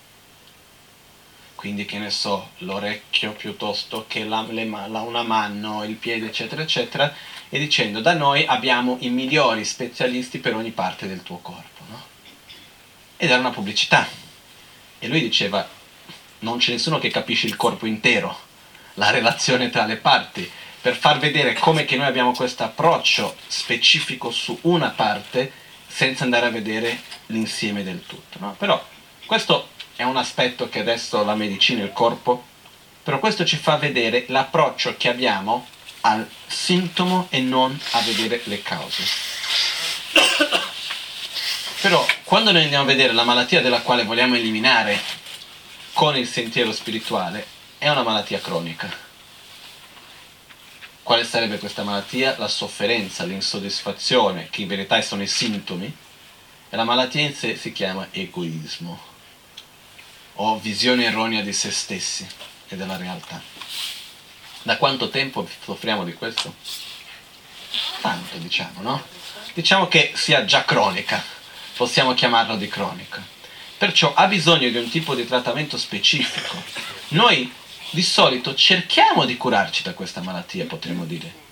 quindi 1.57 1.85
che 1.85 1.97
ne 1.97 2.11
so, 2.11 2.49
l'orecchio 2.59 3.33
piuttosto 3.33 4.05
che 4.07 4.23
la, 4.23 4.45
le, 4.47 4.63
la, 4.65 5.01
una 5.01 5.23
mano, 5.23 5.83
il 5.83 5.95
piede, 5.95 6.27
eccetera, 6.27 6.61
eccetera, 6.61 7.11
e 7.49 7.57
dicendo 7.57 7.99
da 7.99 8.13
noi 8.13 8.45
abbiamo 8.45 8.97
i 8.99 9.09
migliori 9.09 9.65
specialisti 9.65 10.37
per 10.37 10.55
ogni 10.55 10.69
parte 10.69 11.07
del 11.07 11.23
tuo 11.23 11.39
corpo. 11.39 11.66
Ed 13.17 13.29
era 13.29 13.39
una 13.39 13.49
pubblicità. 13.49 14.07
E 14.99 15.07
lui 15.07 15.21
diceva, 15.21 15.67
non 16.39 16.57
c'è 16.57 16.71
nessuno 16.71 16.99
che 16.99 17.09
capisce 17.09 17.47
il 17.47 17.55
corpo 17.55 17.85
intero, 17.85 18.45
la 18.95 19.09
relazione 19.09 19.69
tra 19.69 19.85
le 19.85 19.97
parti, 19.97 20.49
per 20.79 20.95
far 20.95 21.19
vedere 21.19 21.53
come 21.53 21.85
che 21.85 21.97
noi 21.97 22.05
abbiamo 22.05 22.31
questo 22.31 22.63
approccio 22.63 23.35
specifico 23.47 24.31
su 24.31 24.57
una 24.61 24.89
parte 24.89 25.51
senza 25.87 26.23
andare 26.23 26.45
a 26.45 26.51
vedere 26.51 27.01
l'insieme 27.27 27.83
del 27.83 28.05
tutto. 28.05 28.37
No? 28.39 28.55
Però 28.57 28.81
questo 29.25 29.69
è 29.95 30.03
un 30.03 30.15
aspetto 30.15 30.69
che 30.69 30.79
adesso 30.79 31.23
la 31.23 31.35
medicina, 31.35 31.83
il 31.83 31.91
corpo, 31.91 32.45
però 33.03 33.19
questo 33.19 33.45
ci 33.45 33.57
fa 33.57 33.77
vedere 33.77 34.25
l'approccio 34.27 34.95
che 34.97 35.09
abbiamo 35.09 35.67
al 36.01 36.29
sintomo 36.45 37.27
e 37.29 37.41
non 37.41 37.77
a 37.91 38.01
vedere 38.01 38.41
le 38.45 38.61
cause. 38.61 39.03
Però 41.81 42.03
quando 42.23 42.51
noi 42.51 42.63
andiamo 42.63 42.83
a 42.83 42.87
vedere 42.87 43.13
la 43.13 43.23
malattia 43.23 43.61
della 43.61 43.81
quale 43.81 44.03
vogliamo 44.03 44.35
eliminare 44.35 44.99
con 45.93 46.17
il 46.17 46.27
sentiero 46.27 46.71
spirituale, 46.71 47.45
è 47.77 47.87
una 47.89 48.01
malattia 48.01 48.39
cronica. 48.39 48.91
Quale 51.03 51.23
sarebbe 51.23 51.59
questa 51.59 51.83
malattia? 51.83 52.35
La 52.37 52.47
sofferenza, 52.47 53.23
l'insoddisfazione, 53.23 54.49
che 54.49 54.63
in 54.63 54.67
verità 54.67 55.01
sono 55.01 55.21
i 55.21 55.27
sintomi, 55.27 55.95
e 56.69 56.75
la 56.75 56.83
malattia 56.83 57.21
in 57.21 57.33
sé 57.33 57.55
si 57.55 57.71
chiama 57.71 58.07
egoismo 58.11 58.99
o 60.39 60.59
visione 60.59 61.05
erronea 61.05 61.41
di 61.41 61.53
se 61.53 61.71
stessi 61.71 62.27
e 62.67 62.75
della 62.75 62.97
realtà. 62.97 63.41
Da 64.63 64.77
quanto 64.77 65.09
tempo 65.09 65.47
soffriamo 65.63 66.03
di 66.03 66.13
questo? 66.13 66.53
Tanto, 68.01 68.37
diciamo, 68.37 68.81
no? 68.81 69.05
Diciamo 69.53 69.87
che 69.87 70.11
sia 70.15 70.43
già 70.43 70.65
cronica, 70.65 71.23
possiamo 71.77 72.13
chiamarlo 72.13 72.57
di 72.57 72.67
cronica. 72.67 73.25
Perciò 73.77 74.13
ha 74.13 74.27
bisogno 74.27 74.69
di 74.69 74.77
un 74.77 74.89
tipo 74.89 75.15
di 75.15 75.25
trattamento 75.25 75.77
specifico. 75.77 76.61
Noi 77.09 77.49
di 77.91 78.01
solito 78.01 78.53
cerchiamo 78.55 79.23
di 79.23 79.37
curarci 79.37 79.83
da 79.83 79.93
questa 79.93 80.21
malattia, 80.21 80.65
potremmo 80.65 81.05
dire. 81.05 81.45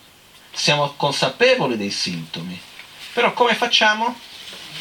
Siamo 0.51 0.93
consapevoli 0.97 1.77
dei 1.77 1.91
sintomi. 1.91 2.59
Però 3.13 3.31
come 3.31 3.55
facciamo? 3.55 4.19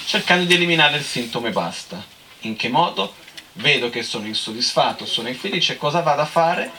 Cercando 0.07 0.45
di 0.45 0.55
eliminare 0.55 0.97
il 0.97 1.05
sintomo 1.05 1.47
e 1.47 1.53
basta. 1.53 2.03
In 2.41 2.57
che 2.57 2.69
modo? 2.69 3.23
vedo 3.55 3.91
che 3.91 4.03
sono 4.03 4.27
insoddisfatto, 4.27 5.07
sono 5.07 5.29
infelice, 5.29 5.77
cosa 5.77 6.01
vado 6.01 6.23
a 6.23 6.27
fare? 6.27 6.71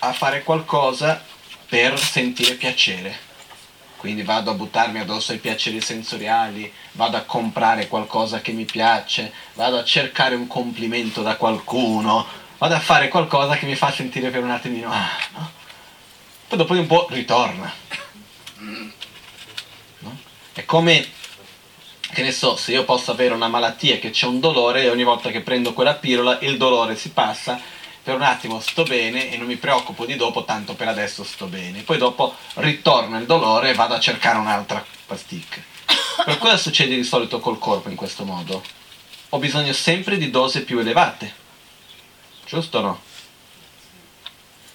A 0.00 0.12
fare 0.12 0.42
qualcosa 0.42 1.22
per 1.68 1.98
sentire 1.98 2.54
piacere. 2.54 3.23
Quindi 3.96 4.22
vado 4.22 4.50
a 4.50 4.54
buttarmi 4.54 4.98
addosso 4.98 5.32
ai 5.32 5.38
piaceri 5.38 5.80
sensoriali, 5.80 6.70
vado 6.92 7.16
a 7.16 7.22
comprare 7.22 7.88
qualcosa 7.88 8.40
che 8.40 8.52
mi 8.52 8.64
piace, 8.64 9.32
vado 9.54 9.78
a 9.78 9.84
cercare 9.84 10.34
un 10.34 10.46
complimento 10.46 11.22
da 11.22 11.36
qualcuno, 11.36 12.26
vado 12.58 12.74
a 12.74 12.80
fare 12.80 13.08
qualcosa 13.08 13.56
che 13.56 13.66
mi 13.66 13.74
fa 13.74 13.90
sentire 13.90 14.30
per 14.30 14.42
un 14.42 14.50
attimino, 14.50 14.90
ah, 14.92 15.08
no? 15.34 15.50
Poi 16.48 16.58
dopo 16.58 16.74
di 16.74 16.80
un 16.80 16.86
po' 16.86 17.06
ritorna. 17.10 17.72
No? 19.98 20.16
È 20.52 20.64
come 20.64 21.08
che 22.14 22.22
ne 22.22 22.30
so, 22.30 22.56
se 22.56 22.72
io 22.72 22.84
posso 22.84 23.10
avere 23.10 23.34
una 23.34 23.48
malattia 23.48 23.98
che 23.98 24.10
c'è 24.10 24.26
un 24.26 24.38
dolore 24.38 24.84
e 24.84 24.88
ogni 24.88 25.02
volta 25.02 25.30
che 25.30 25.40
prendo 25.40 25.72
quella 25.72 25.94
pillola 25.94 26.38
il 26.40 26.56
dolore 26.56 26.94
si 26.94 27.10
passa, 27.10 27.60
per 28.04 28.14
un 28.14 28.22
attimo 28.22 28.60
sto 28.60 28.82
bene 28.82 29.32
e 29.32 29.38
non 29.38 29.46
mi 29.46 29.56
preoccupo 29.56 30.04
di 30.04 30.14
dopo, 30.14 30.44
tanto 30.44 30.74
per 30.74 30.88
adesso 30.88 31.24
sto 31.24 31.46
bene. 31.46 31.80
Poi 31.80 31.96
dopo 31.96 32.36
ritorna 32.56 33.18
il 33.18 33.24
dolore 33.24 33.70
e 33.70 33.74
vado 33.74 33.94
a 33.94 34.00
cercare 34.00 34.36
un'altra 34.36 34.84
pasticca. 35.06 35.62
Per 36.24 36.38
cosa 36.38 36.58
succede 36.58 36.94
di 36.94 37.02
solito 37.02 37.40
col 37.40 37.58
corpo 37.58 37.88
in 37.88 37.96
questo 37.96 38.24
modo? 38.24 38.62
Ho 39.30 39.38
bisogno 39.38 39.72
sempre 39.72 40.18
di 40.18 40.30
dose 40.30 40.64
più 40.64 40.78
elevate. 40.78 41.34
Giusto 42.44 42.78
o 42.78 42.82
no? 42.82 43.00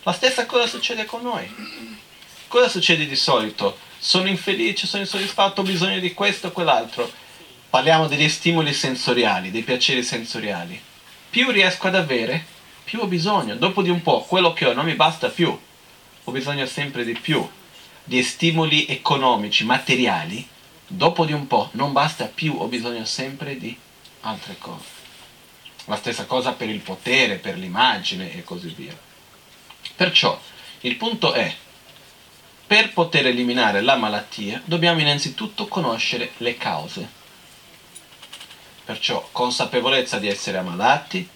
La 0.04 0.12
stessa 0.12 0.48
cosa 0.48 0.66
succede 0.66 1.06
con 1.06 1.22
noi. 1.22 1.48
Cosa 2.48 2.68
succede 2.68 3.06
di 3.06 3.16
solito? 3.16 3.78
Sono 4.00 4.28
infelice, 4.28 4.88
sono 4.88 5.04
insoddisfatto, 5.04 5.62
ho 5.62 5.64
bisogno 5.64 6.00
di 6.00 6.16
questo 6.16 6.48
o 6.48 6.52
quell'altro 6.52 7.28
parliamo 7.70 8.08
degli 8.08 8.28
stimoli 8.28 8.74
sensoriali, 8.74 9.52
dei 9.52 9.62
piaceri 9.62 10.02
sensoriali. 10.02 10.82
Più 11.30 11.52
riesco 11.52 11.88
ad 11.88 11.96
avere, 11.96 12.58
più 12.90 13.02
ho 13.02 13.06
bisogno. 13.06 13.54
Dopo 13.56 13.84
di 13.84 13.92
un 13.92 14.02
po', 14.02 14.22
quello 14.22 14.52
che 14.52 14.66
ho 14.66 14.74
non 14.74 14.86
mi 14.86 14.96
basta 14.96 15.30
più. 15.30 15.56
Ho 16.24 16.32
bisogno 16.32 16.66
sempre 16.66 17.06
di 17.06 17.14
più. 17.14 17.48
Di 18.04 18.24
stimoli 18.24 18.88
economici, 18.88 19.64
materiali. 19.64 20.46
Dopo 20.88 21.24
di 21.24 21.32
un 21.32 21.46
po' 21.46 21.70
non 21.74 21.94
basta 21.94 22.26
più, 22.26 22.56
ho 22.58 22.66
bisogno 22.66 23.06
sempre 23.06 23.60
di 23.60 23.78
altre 24.22 24.56
cose. 24.58 24.98
La 25.86 25.98
stessa 25.98 26.26
cosa 26.26 26.54
per 26.54 26.68
il 26.68 26.80
potere, 26.80 27.36
per 27.36 27.60
l'immagine 27.60 28.34
e 28.34 28.44
così 28.44 28.74
via. 28.76 28.98
Perciò 29.96 30.42
il 30.82 30.96
punto 30.96 31.34
è, 31.34 31.56
per 32.66 32.92
poter 32.92 33.28
eliminare 33.28 33.82
la 33.82 33.98
malattia 33.98 34.64
dobbiamo 34.66 35.00
innanzitutto 35.00 35.68
conoscere 35.68 36.32
le 36.38 36.58
cause 36.58 37.18
Perciò 38.90 39.30
consapevolezza 39.32 40.18
di 40.18 40.28
essere 40.28 40.58
ammalati, 40.58 41.30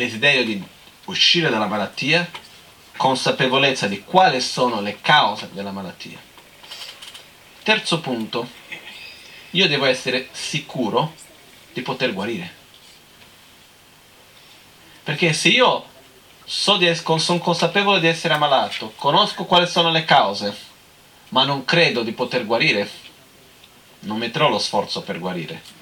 desiderio 0.00 0.44
di 0.44 0.62
uscire 1.04 1.50
dalla 1.50 1.66
malattia 1.66 2.28
consapevolezza 2.96 3.86
di 3.86 4.02
quali 4.02 4.40
sono 4.40 4.80
le 4.80 5.00
cause 5.00 5.48
della 5.52 5.70
malattia. 5.70 6.18
Terzo 7.62 8.00
punto, 8.00 8.48
io 9.50 9.68
devo 9.68 9.86
essere 9.86 10.28
sicuro 10.32 11.14
di 11.72 11.82
poter 11.82 12.12
guarire. 12.12 12.58
Perché 15.02 15.32
se 15.32 15.48
io 15.48 15.84
so 16.44 16.78
sono 17.16 17.38
consapevole 17.38 18.00
di 18.00 18.06
essere 18.06 18.34
ammalato, 18.34 18.92
conosco 18.96 19.44
quali 19.44 19.66
sono 19.66 19.90
le 19.90 20.04
cause, 20.04 20.54
ma 21.30 21.44
non 21.44 21.64
credo 21.64 22.02
di 22.02 22.12
poter 22.12 22.44
guarire, 22.44 22.88
non 24.00 24.18
metterò 24.18 24.48
lo 24.48 24.58
sforzo 24.58 25.00
per 25.02 25.18
guarire. 25.18 25.79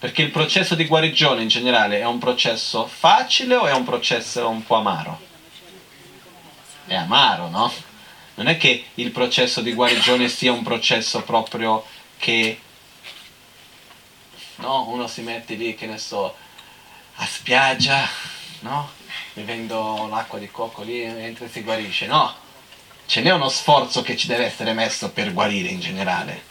Perché 0.00 0.22
il 0.22 0.30
processo 0.30 0.74
di 0.74 0.86
guarigione 0.86 1.42
in 1.42 1.48
generale 1.48 2.00
è 2.00 2.06
un 2.06 2.18
processo 2.18 2.86
facile 2.86 3.54
o 3.54 3.66
è 3.66 3.72
un 3.74 3.84
processo 3.84 4.48
un 4.48 4.64
po' 4.64 4.76
amaro? 4.76 5.20
È 6.86 6.94
amaro, 6.94 7.50
no? 7.50 7.70
Non 8.36 8.48
è 8.48 8.56
che 8.56 8.86
il 8.94 9.10
processo 9.10 9.60
di 9.60 9.74
guarigione 9.74 10.30
sia 10.30 10.52
un 10.52 10.62
processo 10.62 11.22
proprio 11.22 11.84
che 12.16 12.58
no? 14.56 14.88
uno 14.88 15.06
si 15.06 15.20
mette 15.20 15.52
lì, 15.52 15.74
che 15.74 15.84
ne 15.84 15.98
so, 15.98 16.34
a 17.16 17.26
spiaggia, 17.26 18.08
no? 18.60 18.90
bevendo 19.34 20.08
l'acqua 20.08 20.38
di 20.38 20.50
cocco 20.50 20.82
lì 20.82 21.04
mentre 21.04 21.50
si 21.50 21.60
guarisce, 21.60 22.06
no? 22.06 22.34
Ce 23.04 23.20
n'è 23.20 23.32
uno 23.32 23.50
sforzo 23.50 24.00
che 24.00 24.16
ci 24.16 24.28
deve 24.28 24.46
essere 24.46 24.72
messo 24.72 25.10
per 25.10 25.34
guarire 25.34 25.68
in 25.68 25.80
generale. 25.80 26.49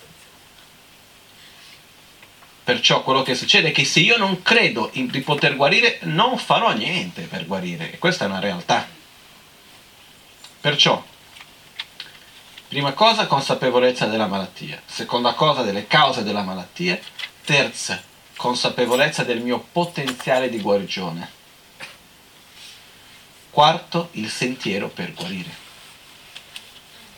Perciò 2.69 3.01
quello 3.01 3.23
che 3.23 3.33
succede 3.33 3.69
è 3.69 3.71
che 3.71 3.83
se 3.83 3.99
io 3.99 4.15
non 4.15 4.43
credo 4.43 4.91
in, 4.93 5.07
di 5.07 5.21
poter 5.21 5.55
guarire, 5.55 5.97
non 6.03 6.38
farò 6.38 6.71
niente 6.71 7.23
per 7.23 7.47
guarire. 7.47 7.91
E 7.91 7.97
questa 7.97 8.25
è 8.25 8.27
una 8.27 8.38
realtà. 8.38 8.88
Perciò, 10.61 11.03
prima 12.67 12.93
cosa, 12.93 13.25
consapevolezza 13.25 14.05
della 14.05 14.27
malattia. 14.27 14.79
Seconda 14.85 15.33
cosa, 15.33 15.63
delle 15.63 15.88
cause 15.88 16.21
della 16.21 16.43
malattia. 16.43 16.99
Terza, 17.43 18.03
consapevolezza 18.38 19.23
del 19.23 19.41
mio 19.41 19.65
potenziale 19.71 20.47
di 20.47 20.61
guarigione. 20.61 21.27
Quarto, 23.49 24.09
il 24.11 24.29
sentiero 24.29 24.89
per 24.89 25.15
guarire. 25.15 25.49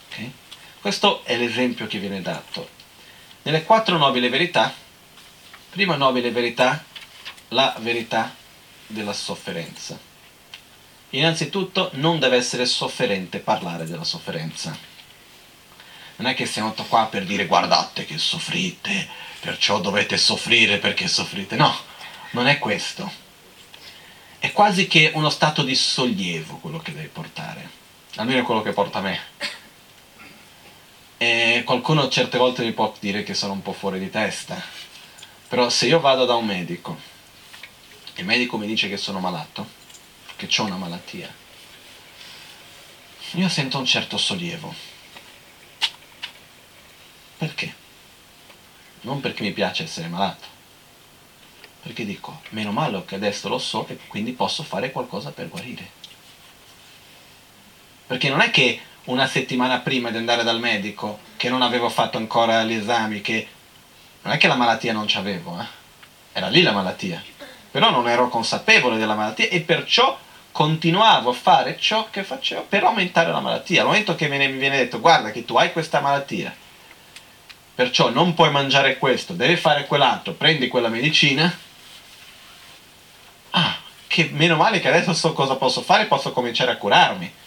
Okay? 0.07 0.31
Questo 0.79 1.25
è 1.25 1.35
l'esempio 1.35 1.87
che 1.87 1.99
viene 1.99 2.21
dato. 2.21 2.69
Nelle 3.41 3.63
quattro 3.65 3.97
nobili 3.97 4.29
verità, 4.29 4.73
prima 5.71 5.95
nobile 5.95 6.31
verità, 6.31 6.83
la 7.49 7.75
verità 7.79 8.35
della 8.85 9.13
sofferenza. 9.13 9.99
Innanzitutto 11.09 11.89
non 11.93 12.19
deve 12.19 12.37
essere 12.37 12.65
sofferente 12.65 13.39
parlare 13.39 13.85
della 13.85 14.03
sofferenza. 14.03 14.77
Non 16.17 16.29
è 16.29 16.35
che 16.35 16.45
siamo 16.45 16.73
qua 16.87 17.07
per 17.07 17.25
dire 17.25 17.47
guardate 17.47 18.05
che 18.05 18.19
soffrite, 18.19 19.09
perciò 19.39 19.79
dovete 19.79 20.17
soffrire 20.17 20.77
perché 20.77 21.07
soffrite. 21.07 21.55
No, 21.55 21.75
non 22.31 22.47
è 22.47 22.59
questo 22.59 23.29
è 24.41 24.51
quasi 24.53 24.87
che 24.87 25.11
uno 25.13 25.29
stato 25.29 25.61
di 25.61 25.75
sollievo 25.75 26.57
quello 26.57 26.79
che 26.79 26.91
devi 26.91 27.09
portare, 27.09 27.69
almeno 28.15 28.43
quello 28.43 28.63
che 28.63 28.71
porta 28.71 28.99
me. 28.99 29.19
E 31.17 31.61
qualcuno 31.63 32.09
certe 32.09 32.39
volte 32.39 32.63
mi 32.63 32.71
può 32.71 32.91
dire 32.99 33.21
che 33.21 33.35
sono 33.35 33.53
un 33.53 33.61
po' 33.61 33.73
fuori 33.73 33.99
di 33.99 34.09
testa, 34.09 34.59
però 35.51 35.67
se 35.67 35.85
io 35.85 35.99
vado 35.99 36.23
da 36.23 36.35
un 36.35 36.45
medico 36.45 36.97
e 38.13 38.21
il 38.21 38.25
medico 38.25 38.57
mi 38.57 38.65
dice 38.65 38.87
che 38.87 38.95
sono 38.95 39.19
malato, 39.19 39.67
che 40.37 40.47
ho 40.57 40.63
una 40.63 40.77
malattia, 40.77 41.29
io 43.31 43.49
sento 43.49 43.77
un 43.77 43.85
certo 43.85 44.17
sollievo. 44.17 44.73
Perché? 47.37 47.75
Non 49.01 49.19
perché 49.19 49.43
mi 49.43 49.51
piace 49.51 49.83
essere 49.83 50.07
malato, 50.07 50.47
perché 51.81 52.05
dico, 52.05 52.43
meno 52.51 52.71
male 52.71 53.03
che 53.03 53.15
adesso 53.15 53.49
lo 53.49 53.57
so 53.57 53.85
e 53.89 53.97
quindi 54.07 54.31
posso 54.31 54.63
fare 54.63 54.89
qualcosa 54.89 55.31
per 55.31 55.49
guarire. 55.49 55.91
Perché 58.07 58.29
non 58.29 58.39
è 58.39 58.51
che 58.51 58.79
una 59.05 59.27
settimana 59.27 59.79
prima 59.79 60.11
di 60.11 60.17
andare 60.17 60.43
dal 60.43 60.61
medico, 60.61 61.19
che 61.35 61.49
non 61.49 61.61
avevo 61.61 61.89
fatto 61.89 62.15
ancora 62.15 62.63
gli 62.63 62.71
esami, 62.71 63.19
che 63.19 63.59
non 64.23 64.33
è 64.33 64.37
che 64.37 64.47
la 64.47 64.55
malattia 64.55 64.93
non 64.93 65.05
c'avevo, 65.07 65.59
eh? 65.59 65.65
era 66.33 66.47
lì 66.47 66.61
la 66.61 66.71
malattia. 66.71 67.21
Però 67.71 67.89
non 67.89 68.07
ero 68.07 68.29
consapevole 68.29 68.97
della 68.97 69.15
malattia 69.15 69.47
e 69.47 69.61
perciò 69.61 70.17
continuavo 70.51 71.29
a 71.29 71.33
fare 71.33 71.77
ciò 71.79 72.09
che 72.09 72.23
facevo 72.23 72.65
per 72.67 72.83
aumentare 72.83 73.31
la 73.31 73.39
malattia. 73.39 73.81
Al 73.81 73.87
momento 73.87 74.15
che 74.15 74.27
mi 74.27 74.37
viene 74.37 74.77
detto 74.77 74.99
guarda 74.99 75.31
che 75.31 75.45
tu 75.45 75.55
hai 75.55 75.71
questa 75.71 76.01
malattia, 76.01 76.53
perciò 77.73 78.09
non 78.09 78.33
puoi 78.33 78.51
mangiare 78.51 78.97
questo, 78.97 79.33
devi 79.33 79.55
fare 79.55 79.87
quell'altro, 79.87 80.33
prendi 80.33 80.67
quella 80.67 80.89
medicina, 80.89 81.57
ah, 83.51 83.77
che 84.07 84.29
meno 84.33 84.57
male 84.57 84.79
che 84.81 84.89
adesso 84.89 85.13
so 85.13 85.33
cosa 85.33 85.55
posso 85.55 85.81
fare, 85.81 86.05
posso 86.05 86.31
cominciare 86.31 86.71
a 86.71 86.77
curarmi. 86.77 87.39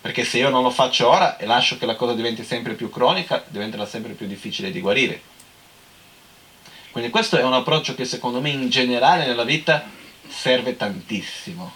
Perché 0.00 0.24
se 0.24 0.38
io 0.38 0.50
non 0.50 0.62
lo 0.62 0.70
faccio 0.70 1.08
ora 1.08 1.36
e 1.36 1.46
lascio 1.46 1.78
che 1.78 1.86
la 1.86 1.96
cosa 1.96 2.14
diventi 2.14 2.44
sempre 2.44 2.74
più 2.74 2.90
cronica, 2.90 3.42
diventerà 3.48 3.84
sempre 3.86 4.12
più 4.12 4.26
difficile 4.26 4.70
di 4.70 4.80
guarire. 4.80 5.20
Quindi 6.96 7.12
questo 7.12 7.36
è 7.36 7.42
un 7.42 7.52
approccio 7.52 7.94
che 7.94 8.06
secondo 8.06 8.40
me 8.40 8.48
in 8.48 8.70
generale 8.70 9.26
nella 9.26 9.44
vita 9.44 9.86
serve 10.28 10.78
tantissimo. 10.78 11.70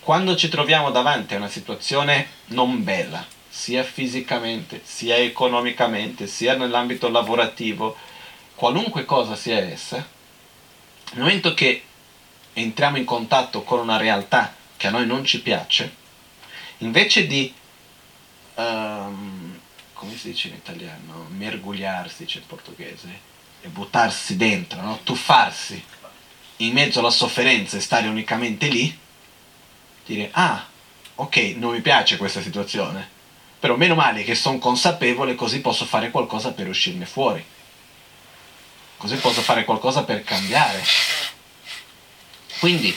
Quando 0.00 0.36
ci 0.36 0.50
troviamo 0.50 0.90
davanti 0.90 1.32
a 1.32 1.38
una 1.38 1.48
situazione 1.48 2.28
non 2.48 2.84
bella, 2.84 3.24
sia 3.48 3.82
fisicamente, 3.82 4.82
sia 4.84 5.16
economicamente, 5.16 6.26
sia 6.26 6.54
nell'ambito 6.54 7.08
lavorativo, 7.08 7.96
qualunque 8.54 9.06
cosa 9.06 9.36
sia 9.36 9.56
essa, 9.56 10.06
nel 11.12 11.22
momento 11.22 11.54
che 11.54 11.82
entriamo 12.52 12.98
in 12.98 13.06
contatto 13.06 13.62
con 13.62 13.78
una 13.78 13.96
realtà 13.96 14.54
che 14.76 14.88
a 14.88 14.90
noi 14.90 15.06
non 15.06 15.24
ci 15.24 15.40
piace, 15.40 15.94
invece 16.80 17.26
di, 17.26 17.50
um, 18.56 19.58
come 19.94 20.14
si 20.14 20.28
dice 20.28 20.48
in 20.48 20.56
italiano, 20.56 21.26
mergugliarsi, 21.30 22.26
c'è 22.26 22.36
il 22.36 22.44
portoghese, 22.44 23.29
e 23.62 23.68
buttarsi 23.68 24.36
dentro, 24.36 24.80
no? 24.80 25.00
tuffarsi 25.02 25.82
in 26.58 26.72
mezzo 26.72 27.00
alla 27.00 27.10
sofferenza 27.10 27.76
e 27.76 27.80
stare 27.80 28.08
unicamente 28.08 28.68
lì, 28.68 28.96
dire, 30.04 30.28
ah, 30.32 30.66
ok, 31.14 31.36
non 31.56 31.72
mi 31.72 31.80
piace 31.80 32.16
questa 32.16 32.42
situazione, 32.42 33.08
però 33.58 33.76
meno 33.76 33.94
male 33.94 34.24
che 34.24 34.34
sono 34.34 34.58
consapevole 34.58 35.34
così 35.34 35.60
posso 35.60 35.84
fare 35.84 36.10
qualcosa 36.10 36.52
per 36.52 36.68
uscirne 36.68 37.06
fuori, 37.06 37.44
così 38.96 39.16
posso 39.16 39.40
fare 39.40 39.64
qualcosa 39.64 40.04
per 40.04 40.22
cambiare. 40.22 40.82
Quindi, 42.58 42.94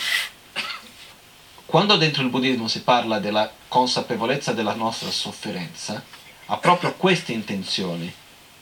quando 1.65 1.95
dentro 1.95 2.21
il 2.21 2.29
buddismo 2.29 2.67
si 2.67 2.81
parla 2.81 3.19
della 3.19 3.49
consapevolezza 3.69 4.51
della 4.51 4.75
nostra 4.75 5.09
sofferenza, 5.09 6.03
ha 6.47 6.57
proprio 6.57 6.93
queste 6.95 7.31
intenzioni 7.31 8.13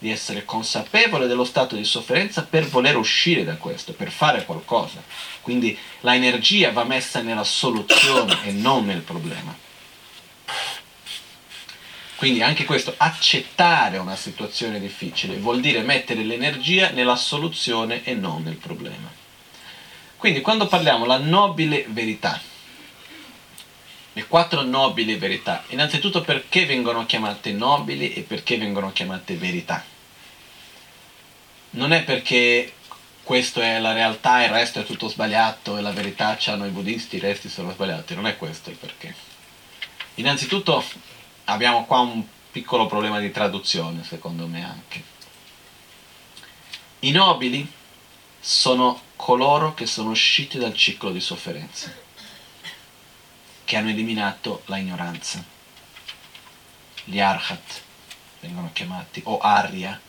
di 0.02 0.10
essere 0.10 0.46
consapevole 0.46 1.28
dello 1.28 1.44
stato 1.44 1.76
di 1.76 1.84
sofferenza 1.84 2.42
per 2.42 2.68
voler 2.68 2.98
uscire 2.98 3.44
da 3.44 3.58
questo, 3.58 3.94
per 3.94 4.10
fare 4.10 4.46
qualcosa. 4.46 5.00
Quindi 5.42 5.78
la 6.00 6.16
energia 6.16 6.72
va 6.72 6.84
messa 6.86 7.22
nella 7.22 7.44
soluzione 7.44 8.44
e 8.44 8.52
non 8.52 8.88
nel 8.88 9.02
problema. 9.02 9.56
Quindi 12.16 12.42
anche 12.42 12.66
questo, 12.66 12.96
accettare 12.98 14.00
una 14.00 14.16
situazione 14.16 14.80
difficile, 14.80 15.38
vuol 15.38 15.60
dire 15.60 15.84
mettere 15.84 16.24
l'energia 16.24 16.90
nella 16.90 17.16
soluzione 17.16 18.04
e 18.04 18.16
non 18.16 18.42
nel 18.42 18.56
problema. 18.56 19.08
Quindi 20.18 20.42
quando 20.42 20.66
parliamo 20.66 21.06
la 21.06 21.20
nobile 21.20 21.86
verità, 21.90 22.42
le 24.14 24.26
quattro 24.26 24.64
nobili 24.64 25.16
verità, 25.16 25.64
innanzitutto 25.68 26.22
perché 26.22 26.66
vengono 26.66 27.06
chiamate 27.06 27.52
nobili 27.52 28.14
e 28.14 28.22
perché 28.22 28.58
vengono 28.58 28.92
chiamate 28.92 29.36
verità? 29.36 29.91
Non 31.72 31.94
è 31.94 32.04
perché 32.04 32.74
questa 33.24 33.62
è 33.62 33.80
la 33.80 33.94
realtà, 33.94 34.44
il 34.44 34.50
resto 34.50 34.82
è 34.82 34.84
tutto 34.84 35.08
sbagliato 35.08 35.78
e 35.78 35.82
la 35.82 35.92
verità 35.92 36.36
c'hanno 36.38 36.66
i 36.66 36.70
buddisti, 36.70 37.16
i 37.16 37.20
resti 37.20 37.48
sono 37.48 37.72
sbagliati, 37.72 38.14
non 38.14 38.28
è 38.28 38.36
questo 38.36 38.70
il 38.70 38.76
perché. 38.76 39.16
Innanzitutto 40.16 40.84
abbiamo 41.46 41.86
qua 41.86 42.00
un 42.00 42.26
piccolo 42.52 42.88
problema 42.88 43.20
di 43.20 43.32
traduzione, 43.32 44.04
secondo 44.04 44.48
me 44.48 44.66
anche. 44.66 45.04
I 47.00 47.12
nobili 47.12 47.72
sono 48.40 49.02
coloro 49.16 49.74
che 49.74 49.86
sono 49.86 50.10
usciti 50.10 50.58
dal 50.58 50.76
ciclo 50.76 51.12
di 51.12 51.22
sofferenza, 51.22 51.90
che 53.64 53.78
hanno 53.78 53.90
eliminato 53.92 54.64
la 54.66 54.78
ignoranza. 54.78 55.42
Gli 57.06 57.20
arhat 57.20 57.82
vengono 58.42 58.72
chiamati, 58.74 59.22
o 59.24 59.38
arya, 59.40 60.00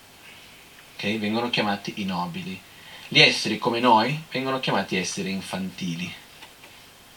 okay? 1.03 1.19
vengono 1.19 1.51
chiamati 1.51 1.95
i 1.97 2.05
nobili. 2.05 2.59
Gli 3.09 3.21
esseri 3.21 3.59
come 3.59 3.81
noi 3.81 4.23
vengono 4.31 4.61
chiamati 4.61 4.97
esseri 4.97 5.31
infantili. 5.31 6.11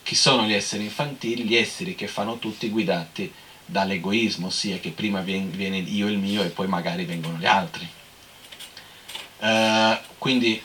Chi 0.03 0.15
sono 0.15 0.43
gli 0.43 0.53
esseri 0.53 0.83
infantili? 0.83 1.43
Gli 1.43 1.55
esseri 1.55 1.95
che 1.95 2.07
fanno 2.07 2.37
tutti 2.37 2.69
guidati 2.69 3.31
dall'egoismo, 3.65 4.47
ossia 4.47 4.79
che 4.79 4.89
prima 4.89 5.21
viene 5.21 5.77
io 5.77 6.07
e 6.07 6.11
il 6.11 6.17
mio 6.17 6.43
e 6.43 6.49
poi 6.49 6.67
magari 6.67 7.05
vengono 7.05 7.37
gli 7.37 7.45
altri. 7.45 7.87
Uh, 9.39 9.97
quindi 10.17 10.61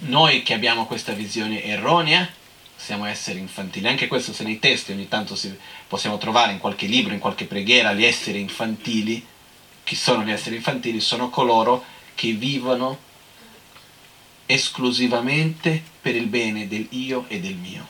noi 0.00 0.42
che 0.42 0.54
abbiamo 0.54 0.86
questa 0.86 1.12
visione 1.12 1.62
erronea 1.62 2.28
siamo 2.76 3.06
esseri 3.06 3.38
infantili. 3.38 3.88
Anche 3.88 4.06
questo 4.06 4.32
se 4.32 4.44
nei 4.44 4.58
testi 4.58 4.92
ogni 4.92 5.08
tanto 5.08 5.34
si, 5.34 5.56
possiamo 5.88 6.18
trovare 6.18 6.52
in 6.52 6.58
qualche 6.58 6.86
libro, 6.86 7.12
in 7.12 7.18
qualche 7.18 7.46
preghiera, 7.46 7.92
gli 7.92 8.04
esseri 8.04 8.40
infantili. 8.40 9.24
Chi 9.82 9.96
sono 9.96 10.22
gli 10.22 10.30
esseri 10.30 10.56
infantili? 10.56 11.00
Sono 11.00 11.30
coloro 11.30 11.84
che 12.18 12.32
vivono 12.32 12.98
esclusivamente 14.44 15.80
per 16.00 16.16
il 16.16 16.26
bene 16.26 16.66
del 16.66 16.88
io 16.90 17.26
e 17.28 17.38
del 17.38 17.54
mio. 17.54 17.86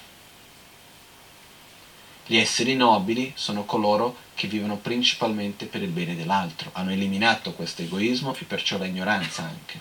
Gli 2.26 2.36
esseri 2.36 2.76
nobili 2.76 3.32
sono 3.36 3.64
coloro 3.64 4.18
che 4.34 4.46
vivono 4.46 4.76
principalmente 4.76 5.64
per 5.64 5.80
il 5.80 5.88
bene 5.88 6.14
dell'altro, 6.14 6.68
hanno 6.74 6.90
eliminato 6.90 7.54
questo 7.54 7.80
egoismo 7.80 8.36
e 8.38 8.44
perciò 8.44 8.76
l'ignoranza 8.76 9.44
anche. 9.44 9.80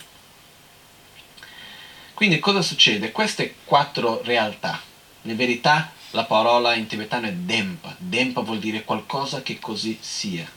Quindi 2.14 2.40
cosa 2.40 2.62
succede? 2.62 3.12
Queste 3.12 3.56
quattro 3.66 4.22
realtà, 4.24 4.82
in 5.24 5.36
verità 5.36 5.92
la 6.12 6.24
parola 6.24 6.74
in 6.74 6.88
tibetano 6.88 7.28
è 7.28 7.34
Dempa, 7.34 7.94
Dempa 7.98 8.40
vuol 8.40 8.60
dire 8.60 8.86
qualcosa 8.86 9.42
che 9.42 9.60
così 9.60 9.98
sia. 10.00 10.57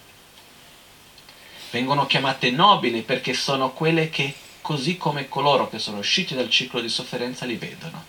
Vengono 1.71 2.07
chiamate 2.07 2.51
nobili 2.51 3.03
perché 3.03 3.33
sono 3.33 3.73
quelle 3.73 4.11
che, 4.11 4.35
così 4.61 4.97
come 4.97 5.29
coloro 5.29 5.69
che 5.69 5.79
sono 5.79 5.99
usciti 5.99 6.35
dal 6.35 6.51
ciclo 6.51 6.81
di 6.81 6.89
sofferenza, 6.89 7.47
li 7.47 7.57
vedono. 7.57 8.05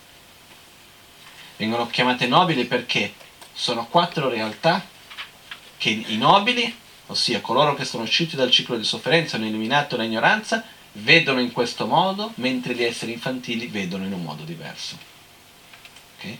Vengono 1.57 1.87
chiamate 1.87 2.25
nobili 2.25 2.65
perché 2.65 3.13
sono 3.53 3.85
quattro 3.87 4.29
realtà 4.29 4.83
che 5.77 5.89
i 5.89 6.17
nobili, 6.17 6.75
ossia 7.07 7.41
coloro 7.41 7.75
che 7.75 7.85
sono 7.85 8.03
usciti 8.03 8.35
dal 8.35 8.49
ciclo 8.49 8.77
di 8.77 8.83
sofferenza, 8.83 9.35
hanno 9.35 9.45
eliminato 9.45 9.95
l'ignoranza, 9.95 10.63
vedono 10.93 11.39
in 11.39 11.51
questo 11.51 11.85
modo, 11.85 12.31
mentre 12.35 12.73
gli 12.73 12.83
esseri 12.83 13.13
infantili 13.13 13.67
vedono 13.67 14.05
in 14.05 14.13
un 14.13 14.23
modo 14.23 14.43
diverso. 14.43 14.97
Okay? 16.17 16.37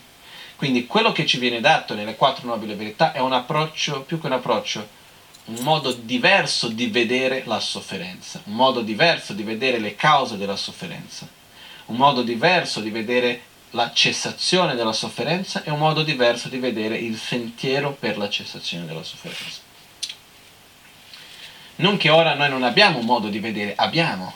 Quindi 0.55 0.85
quello 0.87 1.11
che 1.11 1.25
ci 1.25 1.37
viene 1.37 1.59
dato 1.59 1.93
nelle 1.93 2.15
quattro 2.15 2.47
nobili 2.47 2.73
verità 2.75 3.13
è 3.13 3.19
un 3.19 3.33
approccio, 3.33 4.01
più 4.01 4.19
che 4.19 4.27
un 4.27 4.33
approccio, 4.33 4.87
un 5.45 5.63
modo 5.63 5.91
diverso 5.91 6.67
di 6.67 6.87
vedere 6.87 7.43
la 7.45 7.59
sofferenza, 7.59 8.41
un 8.45 8.53
modo 8.53 8.81
diverso 8.81 9.33
di 9.33 9.43
vedere 9.43 9.79
le 9.79 9.95
cause 9.95 10.37
della 10.37 10.55
sofferenza, 10.55 11.27
un 11.87 11.95
modo 11.95 12.21
diverso 12.21 12.79
di 12.79 12.89
vedere 12.89 13.43
la 13.71 13.91
cessazione 13.93 14.75
della 14.75 14.93
sofferenza 14.93 15.63
e 15.63 15.71
un 15.71 15.79
modo 15.79 16.03
diverso 16.03 16.49
di 16.49 16.59
vedere 16.59 16.97
il 16.97 17.17
sentiero 17.17 17.91
per 17.93 18.17
la 18.17 18.29
cessazione 18.29 18.85
della 18.85 19.03
sofferenza. 19.03 19.61
Non 21.77 21.97
che 21.97 22.09
ora 22.09 22.35
noi 22.35 22.49
non 22.49 22.63
abbiamo 22.63 22.99
un 22.99 23.05
modo 23.05 23.29
di 23.29 23.39
vedere, 23.39 23.73
abbiamo, 23.75 24.33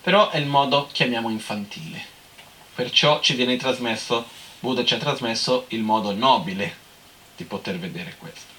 però 0.00 0.30
è 0.30 0.38
il 0.38 0.46
modo, 0.46 0.88
chiamiamo, 0.90 1.28
infantile. 1.28 2.12
Perciò 2.74 3.20
ci 3.20 3.34
viene 3.34 3.56
trasmesso, 3.56 4.26
Buddha 4.60 4.84
ci 4.84 4.94
ha 4.94 4.98
trasmesso 4.98 5.66
il 5.68 5.82
modo 5.82 6.14
nobile 6.14 6.76
di 7.36 7.44
poter 7.44 7.78
vedere 7.78 8.16
questo. 8.18 8.53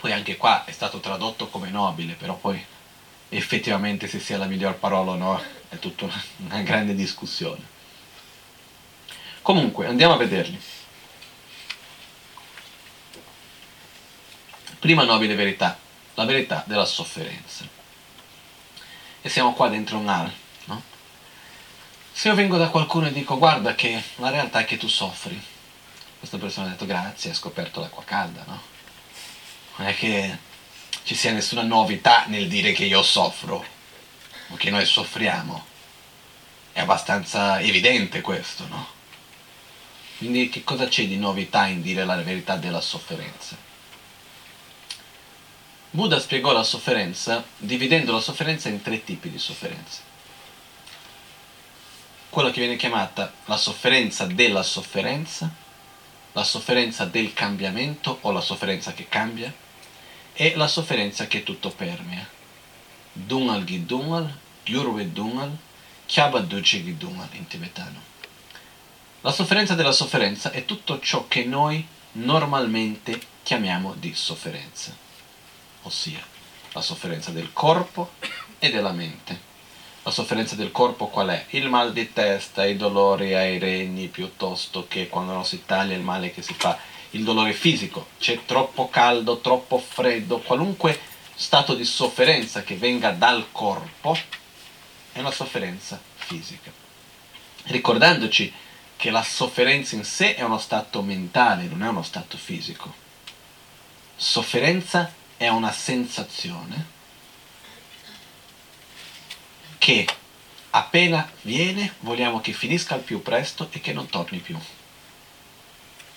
Poi 0.00 0.12
anche 0.12 0.36
qua 0.36 0.64
è 0.64 0.70
stato 0.70 1.00
tradotto 1.00 1.48
come 1.48 1.70
nobile, 1.70 2.14
però 2.14 2.36
poi 2.36 2.64
effettivamente 3.30 4.06
se 4.06 4.20
sia 4.20 4.38
la 4.38 4.46
miglior 4.46 4.76
parola 4.76 5.12
o 5.12 5.16
no 5.16 5.42
è 5.68 5.78
tutta 5.78 6.04
una, 6.04 6.62
grande 6.62 6.94
discussione. 6.94 7.76
Comunque, 9.42 9.86
andiamo 9.86 10.14
a 10.14 10.16
vederli. 10.16 10.60
Prima 14.78 15.02
nobile 15.02 15.34
verità, 15.34 15.76
la 16.14 16.24
verità 16.24 16.62
della 16.66 16.84
sofferenza. 16.84 17.66
E 19.20 19.28
siamo 19.28 19.52
qua 19.52 19.68
dentro 19.68 19.98
un 19.98 20.08
al, 20.08 20.32
no? 20.66 20.82
Se 22.12 22.28
io 22.28 22.34
vengo 22.36 22.56
da 22.56 22.68
qualcuno 22.68 23.08
e 23.08 23.12
dico 23.12 23.36
guarda 23.36 23.74
che 23.74 24.00
la 24.16 24.30
realtà 24.30 24.60
è 24.60 24.64
che 24.64 24.76
tu 24.76 24.86
soffri, 24.86 25.40
questa 26.18 26.38
persona 26.38 26.68
ha 26.68 26.70
detto 26.70 26.86
grazie, 26.86 27.30
hai 27.30 27.36
scoperto 27.36 27.80
l'acqua 27.80 28.04
calda, 28.04 28.44
no? 28.46 28.67
Non 29.78 29.86
è 29.86 29.94
che 29.94 30.36
ci 31.04 31.14
sia 31.14 31.32
nessuna 31.32 31.62
novità 31.62 32.24
nel 32.26 32.48
dire 32.48 32.72
che 32.72 32.84
io 32.84 33.00
soffro 33.02 33.64
o 34.48 34.56
che 34.56 34.70
noi 34.70 34.84
soffriamo. 34.84 35.66
È 36.72 36.80
abbastanza 36.80 37.60
evidente 37.60 38.20
questo, 38.20 38.66
no? 38.66 38.86
Quindi 40.18 40.48
che 40.48 40.64
cosa 40.64 40.88
c'è 40.88 41.06
di 41.06 41.16
novità 41.16 41.66
in 41.66 41.80
dire 41.80 42.04
la 42.04 42.16
verità 42.16 42.56
della 42.56 42.80
sofferenza? 42.80 43.56
Buddha 45.90 46.18
spiegò 46.18 46.52
la 46.52 46.64
sofferenza 46.64 47.44
dividendo 47.56 48.12
la 48.12 48.20
sofferenza 48.20 48.68
in 48.68 48.82
tre 48.82 49.04
tipi 49.04 49.30
di 49.30 49.38
sofferenza. 49.38 50.02
Quella 52.30 52.50
che 52.50 52.60
viene 52.60 52.74
chiamata 52.74 53.32
la 53.44 53.56
sofferenza 53.56 54.26
della 54.26 54.64
sofferenza, 54.64 55.48
la 56.32 56.44
sofferenza 56.44 57.04
del 57.04 57.32
cambiamento 57.32 58.18
o 58.22 58.32
la 58.32 58.40
sofferenza 58.40 58.92
che 58.92 59.08
cambia 59.08 59.66
e 60.40 60.54
la 60.54 60.68
sofferenza 60.68 61.26
che 61.26 61.42
tutto 61.42 61.70
permea. 61.70 62.24
Dungal 63.12 63.64
Gidungal, 63.64 64.32
Gyurve 64.62 65.12
Dungal, 65.12 65.56
Kyaba 66.06 66.38
Duce 66.38 66.84
Gidungal 66.84 67.28
in 67.32 67.48
tibetano. 67.48 68.00
La 69.22 69.32
sofferenza 69.32 69.74
della 69.74 69.90
sofferenza 69.90 70.52
è 70.52 70.64
tutto 70.64 71.00
ciò 71.00 71.26
che 71.26 71.44
noi 71.44 71.84
normalmente 72.12 73.20
chiamiamo 73.42 73.94
di 73.94 74.14
sofferenza, 74.14 74.94
ossia 75.82 76.24
la 76.72 76.82
sofferenza 76.82 77.32
del 77.32 77.52
corpo 77.52 78.12
e 78.60 78.70
della 78.70 78.92
mente. 78.92 79.46
La 80.04 80.12
sofferenza 80.12 80.54
del 80.54 80.70
corpo 80.70 81.08
qual 81.08 81.30
è? 81.30 81.46
Il 81.50 81.68
mal 81.68 81.92
di 81.92 82.12
testa, 82.12 82.64
i 82.64 82.76
dolori 82.76 83.34
ai 83.34 83.58
reni, 83.58 84.06
piuttosto 84.06 84.86
che 84.86 85.08
quando 85.08 85.32
non 85.32 85.44
si 85.44 85.64
taglia 85.66 85.96
il 85.96 86.02
male 86.02 86.30
che 86.30 86.42
si 86.42 86.54
fa, 86.54 86.78
il 87.10 87.24
dolore 87.24 87.52
fisico, 87.52 88.08
c'è 88.18 88.44
troppo 88.44 88.88
caldo, 88.88 89.40
troppo 89.40 89.78
freddo, 89.78 90.38
qualunque 90.38 91.00
stato 91.34 91.74
di 91.74 91.84
sofferenza 91.84 92.62
che 92.62 92.76
venga 92.76 93.10
dal 93.10 93.46
corpo 93.52 94.16
è 95.12 95.20
una 95.20 95.30
sofferenza 95.30 96.00
fisica. 96.14 96.70
Ricordandoci 97.64 98.52
che 98.96 99.10
la 99.10 99.22
sofferenza 99.22 99.94
in 99.94 100.04
sé 100.04 100.34
è 100.34 100.42
uno 100.42 100.58
stato 100.58 101.02
mentale, 101.02 101.64
non 101.64 101.82
è 101.82 101.88
uno 101.88 102.02
stato 102.02 102.36
fisico. 102.36 102.92
Sofferenza 104.16 105.12
è 105.36 105.48
una 105.48 105.70
sensazione 105.70 106.96
che 109.78 110.06
appena 110.70 111.30
viene 111.42 111.94
vogliamo 112.00 112.40
che 112.40 112.52
finisca 112.52 112.94
al 112.94 113.00
più 113.00 113.22
presto 113.22 113.68
e 113.70 113.80
che 113.80 113.92
non 113.92 114.08
torni 114.08 114.38
più. 114.38 114.58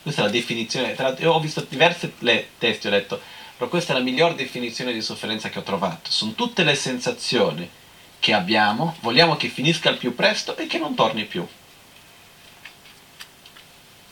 Questa 0.01 0.21
è 0.21 0.25
la 0.25 0.31
definizione, 0.31 0.95
io 1.19 1.31
ho 1.31 1.39
visto 1.39 1.65
diversi 1.69 2.11
testi, 2.57 2.87
ho 2.87 2.89
detto, 2.89 3.21
però 3.55 3.69
questa 3.69 3.93
è 3.93 3.97
la 3.97 4.01
miglior 4.01 4.33
definizione 4.33 4.93
di 4.93 5.01
sofferenza 5.01 5.49
che 5.49 5.59
ho 5.59 5.63
trovato. 5.63 6.09
Sono 6.09 6.33
tutte 6.33 6.63
le 6.63 6.73
sensazioni 6.73 7.69
che 8.19 8.33
abbiamo, 8.33 8.95
vogliamo 9.01 9.35
che 9.35 9.49
finisca 9.49 9.89
al 9.89 9.97
più 9.97 10.15
presto 10.15 10.57
e 10.57 10.65
che 10.65 10.79
non 10.79 10.95
torni 10.95 11.25
più. 11.25 11.47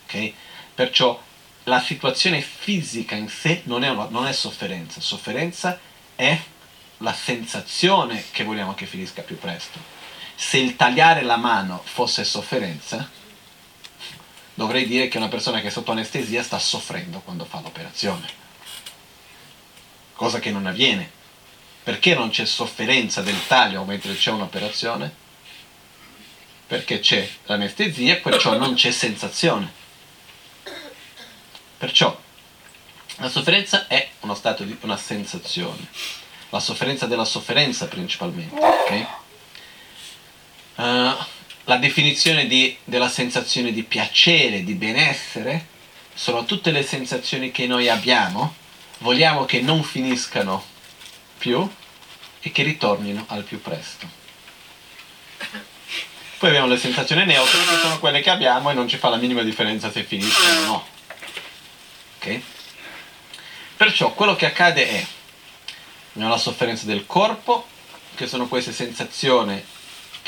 Okay? 0.06 0.36
Perciò 0.75 1.19
la 1.63 1.80
situazione 1.80 2.41
fisica 2.41 3.15
in 3.15 3.30
sé 3.30 3.62
non 3.65 3.84
è, 3.84 3.89
una, 3.89 4.08
non 4.10 4.28
è 4.28 4.34
sofferenza, 4.34 5.02
sofferenza 5.02 5.80
è 6.15 6.39
la 6.97 7.13
sensazione 7.13 8.25
che 8.32 8.43
vogliamo 8.43 8.75
che 8.75 8.86
finisca 8.86 9.21
più 9.21 9.38
presto. 9.38 9.80
Se 10.36 10.58
il 10.58 10.75
tagliare 10.75 11.21
la 11.21 11.38
mano 11.38 11.82
fosse 11.84 12.23
sofferenza, 12.23 13.10
dovrei 14.60 14.86
dire 14.86 15.08
che 15.08 15.15
una 15.15 15.30
persona 15.30 15.62
che 15.62 15.67
è 15.67 15.72
sotto 15.72 15.91
anestesia 15.91 16.43
sta 16.43 16.60
soffrendo 16.60 17.22
quando 17.22 17.45
fa 17.45 17.62
l'operazione. 17.62 18.28
Cosa 20.13 20.39
che 20.39 20.52
non 20.52 20.65
avviene. 20.65 21.10
Perché 21.82 22.13
non 22.13 22.30
c'è 22.30 22.43
sofferenza 22.43 23.22
del 23.22 23.48
taglio 23.48 23.86
mentre 23.86 24.13
c'è 24.13 24.32
un'operazione? 24.32 25.15
Perché 26.67 27.00
c'è 27.00 27.26
l'anestesia, 27.45 28.17
perciò 28.17 28.58
non 28.58 28.74
c'è 28.74 28.91
sensazione. 28.91 29.72
Perciò 31.78 32.19
la 33.15 33.30
sofferenza 33.30 33.88
è 33.88 34.10
uno 34.19 34.36
stato 34.36 34.65
di 34.65 34.78
una 34.82 34.98
sensazione, 34.98 35.88
la 36.50 36.60
sofferenza 36.60 37.06
della 37.06 37.24
sofferenza 37.24 37.88
principalmente. 37.88 38.60
Okay? 38.60 39.08
Uh, 40.76 41.15
la 41.69 41.77
definizione 41.77 42.47
di, 42.47 42.75
della 42.84 43.08
sensazione 43.08 43.71
di 43.71 43.84
piacere, 43.84 44.63
di 44.63 44.73
benessere, 44.73 45.67
sono 46.15 46.43
tutte 46.43 46.71
le 46.71 46.82
sensazioni 46.82 47.51
che 47.51 47.67
noi 47.67 47.88
abbiamo, 47.88 48.55
vogliamo 48.97 49.45
che 49.45 49.62
non 49.62 49.84
finiscano 49.84 50.65
più 51.38 51.69
e 52.41 52.51
che 52.51 52.63
ritornino 52.63 53.23
al 53.27 53.43
più 53.43 53.62
presto. 53.62 54.08
Poi 56.39 56.49
abbiamo 56.49 56.65
le 56.65 56.79
sensazioni 56.79 57.23
neutre, 57.25 57.60
che 57.60 57.79
sono 57.79 57.99
quelle 57.99 58.21
che 58.21 58.32
abbiamo 58.32 58.71
e 58.71 58.73
non 58.73 58.88
ci 58.88 58.97
fa 58.97 59.10
la 59.10 59.17
minima 59.17 59.43
differenza 59.43 59.91
se 59.91 60.03
finiscono 60.03 60.60
o 60.62 60.65
no. 60.65 60.88
Ok? 62.17 62.41
Perciò 63.77 64.12
quello 64.13 64.36
che 64.36 64.47
accade 64.47 64.89
è, 64.89 65.05
abbiamo 66.13 66.32
la 66.32 66.39
sofferenza 66.39 66.88
del 66.88 67.05
corpo, 67.05 67.67
che 68.15 68.25
sono 68.25 68.47
queste 68.47 68.71
sensazioni 68.71 69.63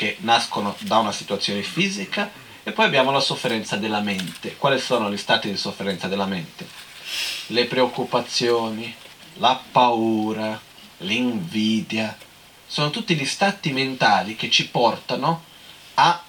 che 0.01 0.17
nascono 0.21 0.75
da 0.79 0.97
una 0.97 1.11
situazione 1.11 1.61
fisica, 1.61 2.31
e 2.63 2.71
poi 2.71 2.85
abbiamo 2.85 3.11
la 3.11 3.19
sofferenza 3.19 3.75
della 3.75 3.99
mente. 3.99 4.55
Quali 4.55 4.79
sono 4.79 5.11
gli 5.11 5.17
stati 5.17 5.47
di 5.47 5.55
sofferenza 5.55 6.07
della 6.07 6.25
mente? 6.25 6.67
Le 7.47 7.65
preoccupazioni, 7.65 8.95
la 9.35 9.61
paura, 9.71 10.59
l'invidia, 10.97 12.17
sono 12.65 12.89
tutti 12.89 13.13
gli 13.13 13.25
stati 13.25 13.71
mentali 13.71 14.35
che 14.35 14.49
ci 14.49 14.69
portano 14.69 15.43
a 15.93 16.23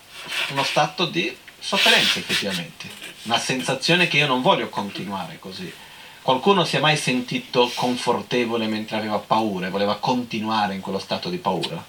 uno 0.51 0.65
stato 0.65 1.07
di 1.07 1.35
sofferenza 1.59 2.19
effettivamente, 2.19 2.91
una 3.23 3.39
sensazione 3.39 4.07
che 4.07 4.19
io 4.19 4.27
non 4.27 4.43
voglio 4.43 4.69
continuare 4.69 5.39
così. 5.39 5.73
Qualcuno 6.21 6.67
si 6.67 6.77
è 6.77 6.81
mai 6.81 6.99
sentito 6.99 7.73
confortevole 7.75 8.67
mentre 8.67 8.99
aveva 8.99 9.19
paura 9.19 9.69
e 9.69 9.71
voleva 9.71 9.97
continuare 9.97 10.75
in 10.75 10.83
quello 10.83 10.99
stato 10.99 11.31
di 11.31 11.39
paura? 11.39 11.83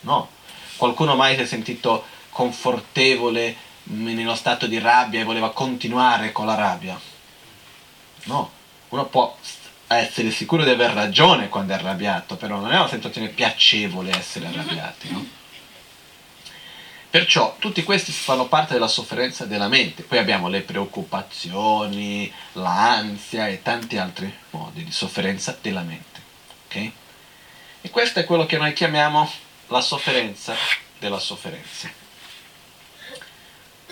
No. 0.00 0.36
Qualcuno 0.78 1.16
mai 1.16 1.34
si 1.34 1.42
è 1.42 1.46
sentito 1.46 2.06
confortevole 2.30 3.56
nello 3.82 4.36
stato 4.36 4.68
di 4.68 4.78
rabbia 4.78 5.20
e 5.20 5.24
voleva 5.24 5.50
continuare 5.50 6.30
con 6.30 6.46
la 6.46 6.54
rabbia? 6.54 6.98
No. 8.24 8.50
Uno 8.90 9.06
può 9.06 9.36
essere 9.88 10.30
sicuro 10.30 10.62
di 10.62 10.70
aver 10.70 10.92
ragione 10.92 11.48
quando 11.48 11.72
è 11.72 11.76
arrabbiato, 11.76 12.36
però 12.36 12.60
non 12.60 12.72
è 12.72 12.78
una 12.78 12.88
sensazione 12.88 13.28
piacevole 13.28 14.16
essere 14.16 14.46
arrabbiati, 14.46 15.10
no? 15.10 15.26
Perciò 17.10 17.56
tutti 17.58 17.82
questi 17.82 18.12
fanno 18.12 18.46
parte 18.46 18.74
della 18.74 18.86
sofferenza 18.86 19.46
della 19.46 19.66
mente, 19.66 20.02
poi 20.04 20.18
abbiamo 20.18 20.48
le 20.48 20.60
preoccupazioni, 20.60 22.32
l'ansia 22.52 23.48
e 23.48 23.62
tanti 23.62 23.96
altri 23.96 24.32
modi 24.50 24.84
di 24.84 24.92
sofferenza 24.92 25.56
della 25.60 25.80
mente. 25.80 26.20
Okay? 26.66 26.92
E 27.80 27.90
questo 27.90 28.20
è 28.20 28.24
quello 28.24 28.46
che 28.46 28.58
noi 28.58 28.74
chiamiamo 28.74 29.28
la 29.68 29.80
sofferenza 29.80 30.54
della 30.98 31.18
sofferenza. 31.18 31.90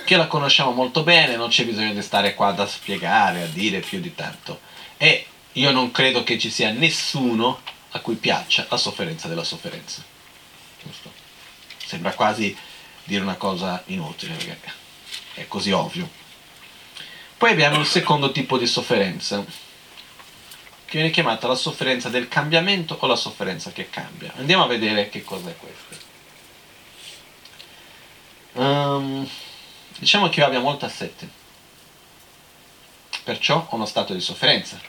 Che 0.04 0.16
la 0.16 0.26
conosciamo 0.26 0.72
molto 0.72 1.02
bene, 1.02 1.36
non 1.36 1.48
c'è 1.48 1.64
bisogno 1.64 1.92
di 1.92 2.02
stare 2.02 2.34
qua 2.34 2.52
da 2.52 2.66
spiegare, 2.66 3.42
a 3.42 3.46
dire 3.46 3.80
più 3.80 4.00
di 4.00 4.14
tanto. 4.14 4.60
E 4.96 5.26
io 5.52 5.70
non 5.70 5.90
credo 5.90 6.22
che 6.22 6.38
ci 6.38 6.50
sia 6.50 6.70
nessuno 6.70 7.60
a 7.90 8.00
cui 8.00 8.16
piaccia 8.16 8.66
la 8.68 8.76
sofferenza 8.76 9.28
della 9.28 9.44
sofferenza. 9.44 10.02
Giusto? 10.82 11.12
Sembra 11.84 12.12
quasi 12.12 12.56
dire 13.04 13.22
una 13.22 13.36
cosa 13.36 13.82
inutile, 13.86 14.34
perché 14.34 14.72
è 15.34 15.46
così 15.48 15.72
ovvio. 15.72 16.08
Poi 17.36 17.50
abbiamo 17.50 17.78
il 17.78 17.86
secondo 17.86 18.32
tipo 18.32 18.58
di 18.58 18.66
sofferenza, 18.66 19.44
che 20.86 20.98
viene 20.98 21.10
chiamata 21.10 21.46
la 21.46 21.54
sofferenza 21.54 22.08
del 22.08 22.28
cambiamento 22.28 22.96
o 22.98 23.06
la 23.06 23.16
sofferenza 23.16 23.72
che 23.72 23.90
cambia. 23.90 24.32
Andiamo 24.36 24.64
a 24.64 24.66
vedere 24.66 25.10
che 25.10 25.22
cosa 25.22 25.50
è 25.50 25.56
questa. 25.56 26.04
Um, 28.52 29.28
diciamo 29.98 30.30
che 30.30 30.40
io 30.40 30.46
abbia 30.46 30.60
molta 30.60 30.88
sete, 30.88 31.28
perciò 33.22 33.66
ho 33.68 33.74
uno 33.74 33.84
stato 33.84 34.14
di 34.14 34.20
sofferenza, 34.20 34.80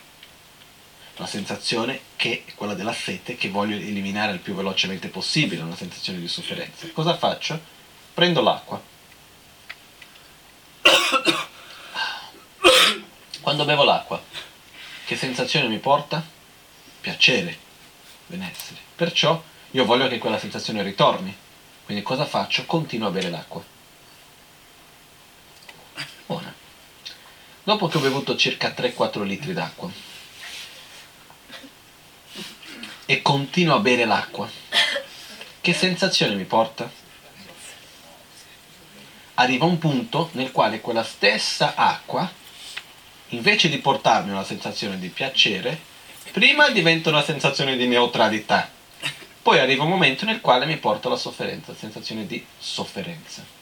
una 1.18 1.28
sensazione 1.28 2.00
che 2.16 2.44
è 2.46 2.54
quella 2.54 2.72
della 2.72 2.94
sete 2.94 3.36
che 3.36 3.50
voglio 3.50 3.76
eliminare 3.76 4.32
il 4.32 4.38
più 4.38 4.54
velocemente 4.54 5.08
possibile, 5.08 5.60
una 5.60 5.76
sensazione 5.76 6.18
di 6.18 6.28
sofferenza. 6.28 6.88
Cosa 6.94 7.14
faccio? 7.14 7.76
prendo 8.18 8.42
l'acqua. 8.42 8.82
Quando 13.40 13.64
bevo 13.64 13.84
l'acqua, 13.84 14.20
che 15.08 15.16
sensazione 15.16 15.68
mi 15.68 15.78
porta? 15.78 16.22
Piacere, 17.00 17.56
benessere. 18.26 18.78
Perciò 18.94 19.42
io 19.70 19.86
voglio 19.86 20.06
che 20.06 20.18
quella 20.18 20.38
sensazione 20.38 20.82
ritorni. 20.82 21.34
Quindi 21.86 22.02
cosa 22.02 22.26
faccio? 22.26 22.66
Continuo 22.66 23.08
a 23.08 23.10
bere 23.10 23.30
l'acqua. 23.30 23.64
Ora, 26.26 26.52
dopo 27.62 27.88
che 27.88 27.96
ho 27.96 28.00
bevuto 28.00 28.36
circa 28.36 28.74
3-4 28.76 29.22
litri 29.22 29.54
d'acqua 29.54 29.90
e 33.06 33.22
continuo 33.22 33.76
a 33.76 33.80
bere 33.80 34.04
l'acqua, 34.04 34.46
che 35.62 35.72
sensazione 35.72 36.34
mi 36.34 36.44
porta? 36.44 37.06
arriva 39.40 39.64
un 39.64 39.78
punto 39.78 40.28
nel 40.32 40.50
quale 40.50 40.82
quella 40.82 41.02
stessa 41.02 41.74
acqua, 41.76 42.30
invece 43.30 43.68
di 43.68 43.78
portarmi 43.78 44.30
una 44.30 44.44
sensazione 44.44 44.98
di 44.98 45.08
piacere, 45.08 45.78
prima 46.32 46.70
diventa 46.70 47.10
una 47.10 47.22
sensazione 47.22 47.76
di 47.76 47.86
neutralità. 47.86 48.70
Poi 49.42 49.58
arriva 49.58 49.84
un 49.84 49.90
momento 49.90 50.24
nel 50.24 50.40
quale 50.40 50.66
mi 50.66 50.76
porta 50.76 51.08
la 51.08 51.16
sofferenza, 51.16 51.72
la 51.72 51.78
sensazione 51.78 52.26
di 52.26 52.44
sofferenza. 52.58 53.56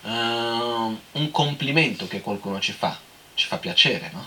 Uh, 0.00 0.98
un 1.12 1.30
complimento 1.30 2.06
che 2.06 2.20
qualcuno 2.20 2.60
ci 2.60 2.72
fa, 2.72 2.98
ci 3.34 3.46
fa 3.46 3.58
piacere, 3.58 4.10
no? 4.12 4.26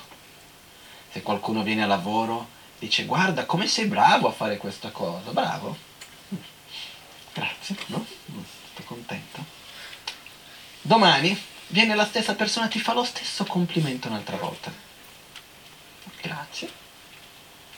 Se 1.12 1.22
qualcuno 1.22 1.64
viene 1.64 1.84
a 1.84 1.88
lavoro, 1.88 2.48
dice 2.78 3.06
guarda 3.06 3.46
come 3.46 3.68
sei 3.68 3.86
bravo 3.86 4.28
a 4.28 4.32
fare 4.32 4.58
questa 4.58 4.90
cosa, 4.90 5.32
bravo? 5.32 5.76
Grazie, 7.34 7.76
no? 7.88 8.06
Sto 8.74 8.84
contento. 8.84 9.44
Domani 10.82 11.38
viene 11.72 11.96
la 11.96 12.06
stessa 12.06 12.36
persona 12.36 12.68
e 12.68 12.70
ti 12.70 12.80
fa 12.80 12.94
lo 12.94 13.04
stesso 13.04 13.44
complimento 13.46 14.08
un'altra 14.08 14.38
volta. 14.38 14.72
Grazie. 16.22 16.70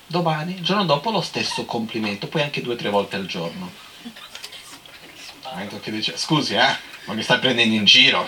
Domani, 0.06 0.56
il 0.56 0.64
giorno 0.64 0.86
dopo, 0.86 1.12
lo 1.12 1.22
stesso 1.22 1.66
complimento, 1.66 2.28
poi 2.28 2.42
anche 2.42 2.62
due 2.62 2.74
o 2.74 2.78
tre 2.78 2.90
volte 2.90 3.16
al 3.16 3.26
giorno. 3.26 3.72
Che 5.82 5.92
dice, 5.92 6.18
scusi, 6.18 6.56
eh, 6.56 6.78
ma 7.06 7.14
mi 7.14 7.22
stai 7.22 7.40
prendendo 7.40 7.76
in 7.76 7.86
giro. 7.86 8.28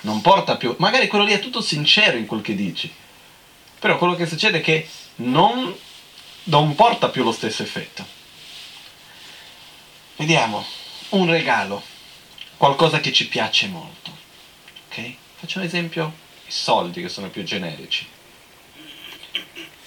Non 0.00 0.20
porta 0.20 0.56
più, 0.56 0.74
magari 0.78 1.06
quello 1.06 1.24
lì 1.24 1.32
è 1.32 1.38
tutto 1.38 1.60
sincero 1.60 2.16
in 2.16 2.26
quel 2.26 2.42
che 2.42 2.54
dici, 2.54 2.92
però 3.78 3.96
quello 3.96 4.14
che 4.14 4.26
succede 4.26 4.58
è 4.58 4.62
che 4.62 4.88
non, 5.16 5.74
non 6.44 6.74
porta 6.74 7.08
più 7.08 7.22
lo 7.22 7.32
stesso 7.32 7.62
effetto. 7.62 8.06
Vediamo, 10.16 10.64
un 11.10 11.30
regalo 11.30 11.82
qualcosa 12.56 13.00
che 13.00 13.12
ci 13.12 13.28
piace 13.28 13.66
molto. 13.68 14.10
Ok? 14.88 15.14
Faccio 15.36 15.58
un 15.58 15.64
esempio, 15.64 16.12
i 16.46 16.50
soldi 16.50 17.00
che 17.02 17.08
sono 17.08 17.28
più 17.28 17.42
generici. 17.42 18.06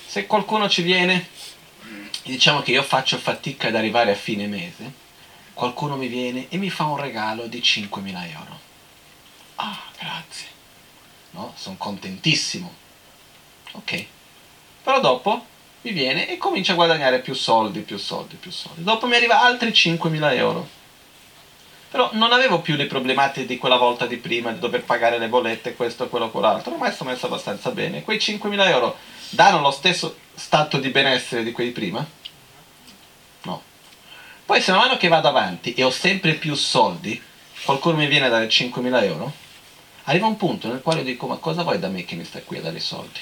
Se 0.05 0.25
qualcuno 0.25 0.69
ci 0.69 0.81
viene, 0.81 1.29
diciamo 2.23 2.61
che 2.61 2.71
io 2.71 2.83
faccio 2.83 3.17
fatica 3.17 3.67
ad 3.67 3.75
arrivare 3.75 4.11
a 4.11 4.15
fine 4.15 4.47
mese, 4.47 4.91
qualcuno 5.53 5.95
mi 5.95 6.07
viene 6.07 6.47
e 6.49 6.57
mi 6.57 6.69
fa 6.69 6.85
un 6.85 6.97
regalo 6.97 7.47
di 7.47 7.59
5.000 7.59 8.29
euro. 8.31 8.59
Ah, 9.55 9.79
grazie. 9.97 10.47
No? 11.31 11.53
Sono 11.55 11.75
contentissimo. 11.77 12.73
Ok. 13.71 14.05
Però 14.83 14.99
dopo 14.99 15.45
mi 15.81 15.91
viene 15.91 16.29
e 16.29 16.37
comincia 16.37 16.73
a 16.73 16.75
guadagnare 16.75 17.19
più 17.19 17.33
soldi, 17.33 17.81
più 17.81 17.97
soldi, 17.97 18.35
più 18.35 18.51
soldi. 18.51 18.83
Dopo 18.83 19.07
mi 19.07 19.15
arriva 19.15 19.41
altri 19.41 19.69
5.000 19.71 20.35
euro. 20.35 20.69
Però 21.89 22.09
non 22.13 22.33
avevo 22.33 22.59
più 22.59 22.75
le 22.75 22.85
problematiche 22.85 23.45
di 23.45 23.57
quella 23.57 23.77
volta 23.77 24.05
di 24.05 24.17
prima, 24.17 24.51
di 24.51 24.59
dover 24.59 24.83
pagare 24.83 25.17
le 25.17 25.29
bollette, 25.29 25.75
questo, 25.75 26.09
quello, 26.09 26.29
quell'altro. 26.29 26.73
Ormai 26.73 26.91
sto 26.91 27.05
messo 27.05 27.27
abbastanza 27.27 27.71
bene. 27.71 28.03
Quei 28.03 28.17
5.000 28.17 28.67
euro 28.67 28.97
danno 29.29 29.61
lo 29.61 29.71
stesso 29.71 30.17
stato 30.33 30.77
di 30.79 30.89
benessere 30.89 31.43
di 31.43 31.51
quelli 31.51 31.71
prima? 31.71 32.05
No. 33.43 33.61
Poi 34.45 34.61
se 34.61 34.71
man 34.71 34.81
mano 34.81 34.97
che 34.97 35.07
vado 35.07 35.29
avanti 35.29 35.73
e 35.73 35.83
ho 35.83 35.89
sempre 35.89 36.33
più 36.33 36.55
soldi, 36.55 37.21
qualcuno 37.63 37.97
mi 37.97 38.07
viene 38.07 38.25
a 38.25 38.29
dare 38.29 38.47
5.000 38.47 39.03
euro, 39.03 39.33
arriva 40.03 40.27
un 40.27 40.37
punto 40.37 40.67
nel 40.67 40.81
quale 40.81 40.99
io 40.99 41.05
dico 41.05 41.27
ma 41.27 41.37
cosa 41.37 41.63
vuoi 41.63 41.79
da 41.79 41.87
me 41.87 42.03
che 42.03 42.15
mi 42.15 42.25
stai 42.25 42.43
qui 42.43 42.57
a 42.57 42.61
dare 42.61 42.77
i 42.77 42.81
soldi? 42.81 43.19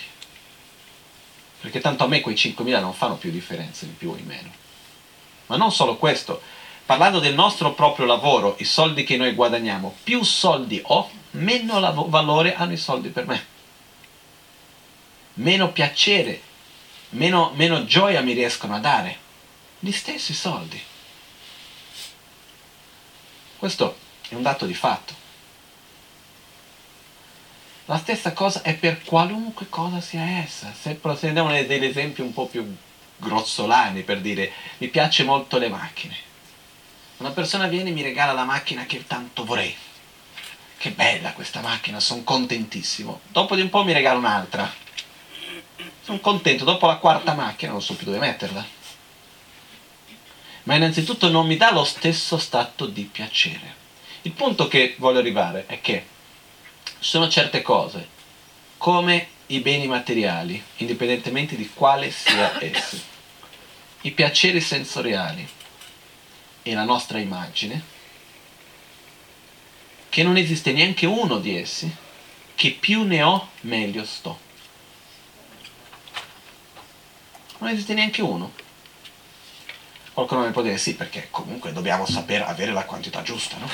Perché 1.62 1.80
tanto 1.80 2.04
a 2.04 2.08
me 2.08 2.22
quei 2.22 2.36
5.000 2.36 2.80
non 2.80 2.94
fanno 2.94 3.16
più 3.16 3.32
differenza 3.32 3.86
in 3.86 3.96
più 3.96 4.12
o 4.12 4.18
in 4.18 4.26
meno. 4.26 4.52
Ma 5.48 5.58
non 5.58 5.72
solo 5.72 5.98
questo, 5.98 6.42
parlando 6.86 7.20
del 7.20 7.34
nostro 7.34 7.74
proprio 7.74 8.06
lavoro, 8.06 8.56
i 8.60 8.64
soldi 8.64 9.04
che 9.04 9.18
noi 9.18 9.34
guadagniamo, 9.34 9.96
più 10.04 10.24
soldi 10.24 10.80
ho, 10.84 11.10
meno 11.32 11.80
valore 12.08 12.54
hanno 12.54 12.74
i 12.74 12.78
soldi 12.78 13.10
per 13.10 13.26
me. 13.26 13.54
Meno 15.36 15.72
piacere, 15.72 16.42
meno, 17.10 17.52
meno 17.56 17.86
gioia 17.86 18.22
mi 18.22 18.34
riescono 18.34 18.76
a 18.76 18.80
dare. 18.80 19.18
Gli 19.80 19.92
stessi 19.92 20.34
soldi. 20.34 20.82
Questo 23.58 23.98
è 24.30 24.36
un 24.36 24.44
dato 24.44 24.66
di 24.66 24.74
fatto. 24.74 25.24
La 27.86 27.98
stessa 27.98 28.34
cosa 28.34 28.62
è 28.62 28.76
per 28.76 29.04
qualunque 29.04 29.68
cosa 29.70 30.02
sia 30.02 30.24
essa. 30.40 30.74
Se 30.80 30.96
prendiamo 30.96 31.50
degli 31.50 31.86
esempi 31.86 32.22
un 32.22 32.34
po' 32.34 32.48
più 32.48 32.76
grossolani 33.18 34.04
per 34.04 34.22
dire 34.22 34.52
mi 34.80 34.88
piace 34.88 35.24
molto 35.24 35.58
le 35.58 35.70
macchine 35.70 36.34
Una 37.18 37.32
persona 37.32 37.68
viene 37.68 37.90
e 37.90 37.94
mi 37.94 38.02
regala 38.02 38.34
la 38.34 38.44
macchina 38.44 38.86
che 38.86 39.06
tanto 39.08 39.46
vorrei. 39.46 39.74
Che 40.78 40.92
bella 40.92 41.32
questa 41.32 41.62
macchina, 41.62 42.02
sono 42.02 42.24
contentissimo. 42.24 43.22
Dopo 43.30 43.56
di 43.56 43.62
un 43.62 43.70
po' 43.70 43.86
mi 43.86 43.94
regala 43.94 44.20
un'altra. 44.20 44.72
Sono 46.02 46.20
contento, 46.20 46.66
dopo 46.66 46.88
la 46.88 46.98
quarta 46.98 47.34
macchina 47.34 47.72
non 47.72 47.82
so 47.82 47.96
più 47.96 48.06
dove 48.06 48.20
metterla. 48.20 48.66
Ma 50.64 50.76
innanzitutto 50.76 51.30
non 51.30 51.48
mi 51.48 51.56
dà 51.56 51.72
lo 51.72 51.86
stesso 51.86 52.38
stato 52.38 52.86
di 52.86 53.04
piacere. 53.04 53.84
Il 54.24 54.32
punto 54.32 54.68
che 54.68 54.96
voglio 54.98 55.20
arrivare 55.20 55.66
è 55.68 55.80
che 55.80 56.06
ci 56.84 57.10
sono 57.10 57.30
certe 57.30 57.62
cose, 57.62 58.10
come 58.78 59.28
i 59.48 59.60
beni 59.60 59.88
materiali, 59.88 60.62
indipendentemente 60.78 61.56
di 61.56 61.70
quale 61.74 62.12
sia 62.12 62.62
essi, 62.62 63.02
i 64.02 64.12
piaceri 64.12 64.60
sensoriali 64.60 65.48
e 66.68 66.74
la 66.74 66.84
nostra 66.84 67.20
immagine, 67.20 67.80
che 70.10 70.24
non 70.24 70.36
esiste 70.36 70.72
neanche 70.72 71.06
uno 71.06 71.38
di 71.38 71.56
essi, 71.56 71.96
che 72.56 72.72
più 72.72 73.04
ne 73.04 73.22
ho 73.22 73.50
meglio 73.62 74.04
sto. 74.04 74.40
Non 77.60 77.70
esiste 77.70 77.94
neanche 77.94 78.24
uno. 78.24 78.52
Qualcuno 80.12 80.44
mi 80.44 80.52
può 80.52 80.64
dire 80.64 80.80
sì, 80.80 80.96
perché 80.96 81.28
comunque 81.30 81.72
dobbiamo 81.72 82.08
saper 82.08 82.42
avere 82.42 82.72
la 82.72 82.86
quantità 82.86 83.22
giusta, 83.22 83.58
no? 83.58 83.70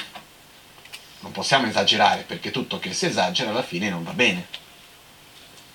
Non 1.22 1.32
possiamo 1.32 1.68
esagerare, 1.68 2.24
perché 2.24 2.52
tutto 2.52 2.78
che 2.78 2.92
si 2.92 3.06
esagera 3.06 3.52
alla 3.52 3.64
fine 3.64 3.90
non 3.90 4.04
va 4.04 4.12
bene. 4.12 4.48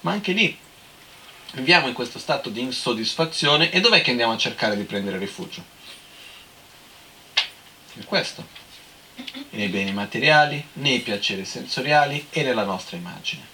Ma 0.01 0.13
anche 0.13 0.33
lì 0.33 0.59
viviamo 1.53 1.89
in 1.89 1.95
questo 1.95 2.19
stato 2.19 2.51
di 2.51 2.61
insoddisfazione 2.61 3.71
e 3.71 3.81
dov'è 3.81 4.03
che 4.03 4.11
andiamo 4.11 4.35
a 4.35 4.39
cercare 4.39 4.77
di 4.77 4.83
prendere 4.83 5.17
rifugio? 5.17 5.76
In 7.97 8.05
questo. 8.05 8.47
Nei 9.51 9.69
beni 9.69 9.93
materiali, 9.93 10.63
nei 10.75 11.01
piaceri 11.01 11.45
sensoriali 11.47 12.27
e 12.31 12.43
nella 12.43 12.65
nostra 12.65 12.97
immagine. 12.97 13.45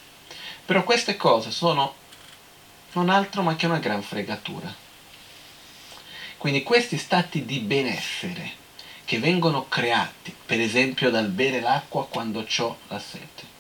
Però 0.64 0.82
queste 0.82 1.16
cose 1.16 1.50
sono 1.50 1.94
non 2.92 3.08
altro 3.08 3.42
ma 3.42 3.54
che 3.54 3.66
una 3.66 3.78
gran 3.78 4.02
fregatura. 4.02 4.74
Quindi 6.38 6.64
questi 6.64 6.98
stati 6.98 7.44
di 7.44 7.60
benessere 7.60 8.60
che 9.04 9.20
vengono 9.20 9.68
creati, 9.68 10.34
per 10.44 10.60
esempio 10.60 11.10
dal 11.10 11.28
bere 11.28 11.60
l'acqua 11.60 12.06
quando 12.06 12.44
ho 12.44 12.78
la 12.88 12.98
sete, 12.98 13.50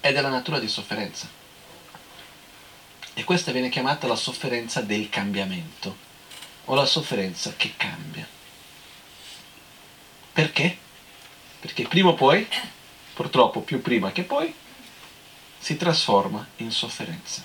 è 0.00 0.12
della 0.12 0.28
natura 0.28 0.60
di 0.60 0.68
sofferenza. 0.68 1.28
E 3.14 3.24
questa 3.24 3.50
viene 3.50 3.68
chiamata 3.68 4.06
la 4.06 4.16
sofferenza 4.16 4.80
del 4.80 5.08
cambiamento 5.08 6.10
o 6.66 6.74
la 6.74 6.86
sofferenza 6.86 7.54
che 7.56 7.74
cambia. 7.76 8.26
Perché? 10.32 10.78
Perché 11.60 11.86
prima 11.86 12.10
o 12.10 12.14
poi, 12.14 12.46
purtroppo 13.14 13.60
più 13.60 13.82
prima 13.82 14.12
che 14.12 14.22
poi, 14.22 14.52
si 15.58 15.76
trasforma 15.76 16.46
in 16.56 16.70
sofferenza. 16.70 17.44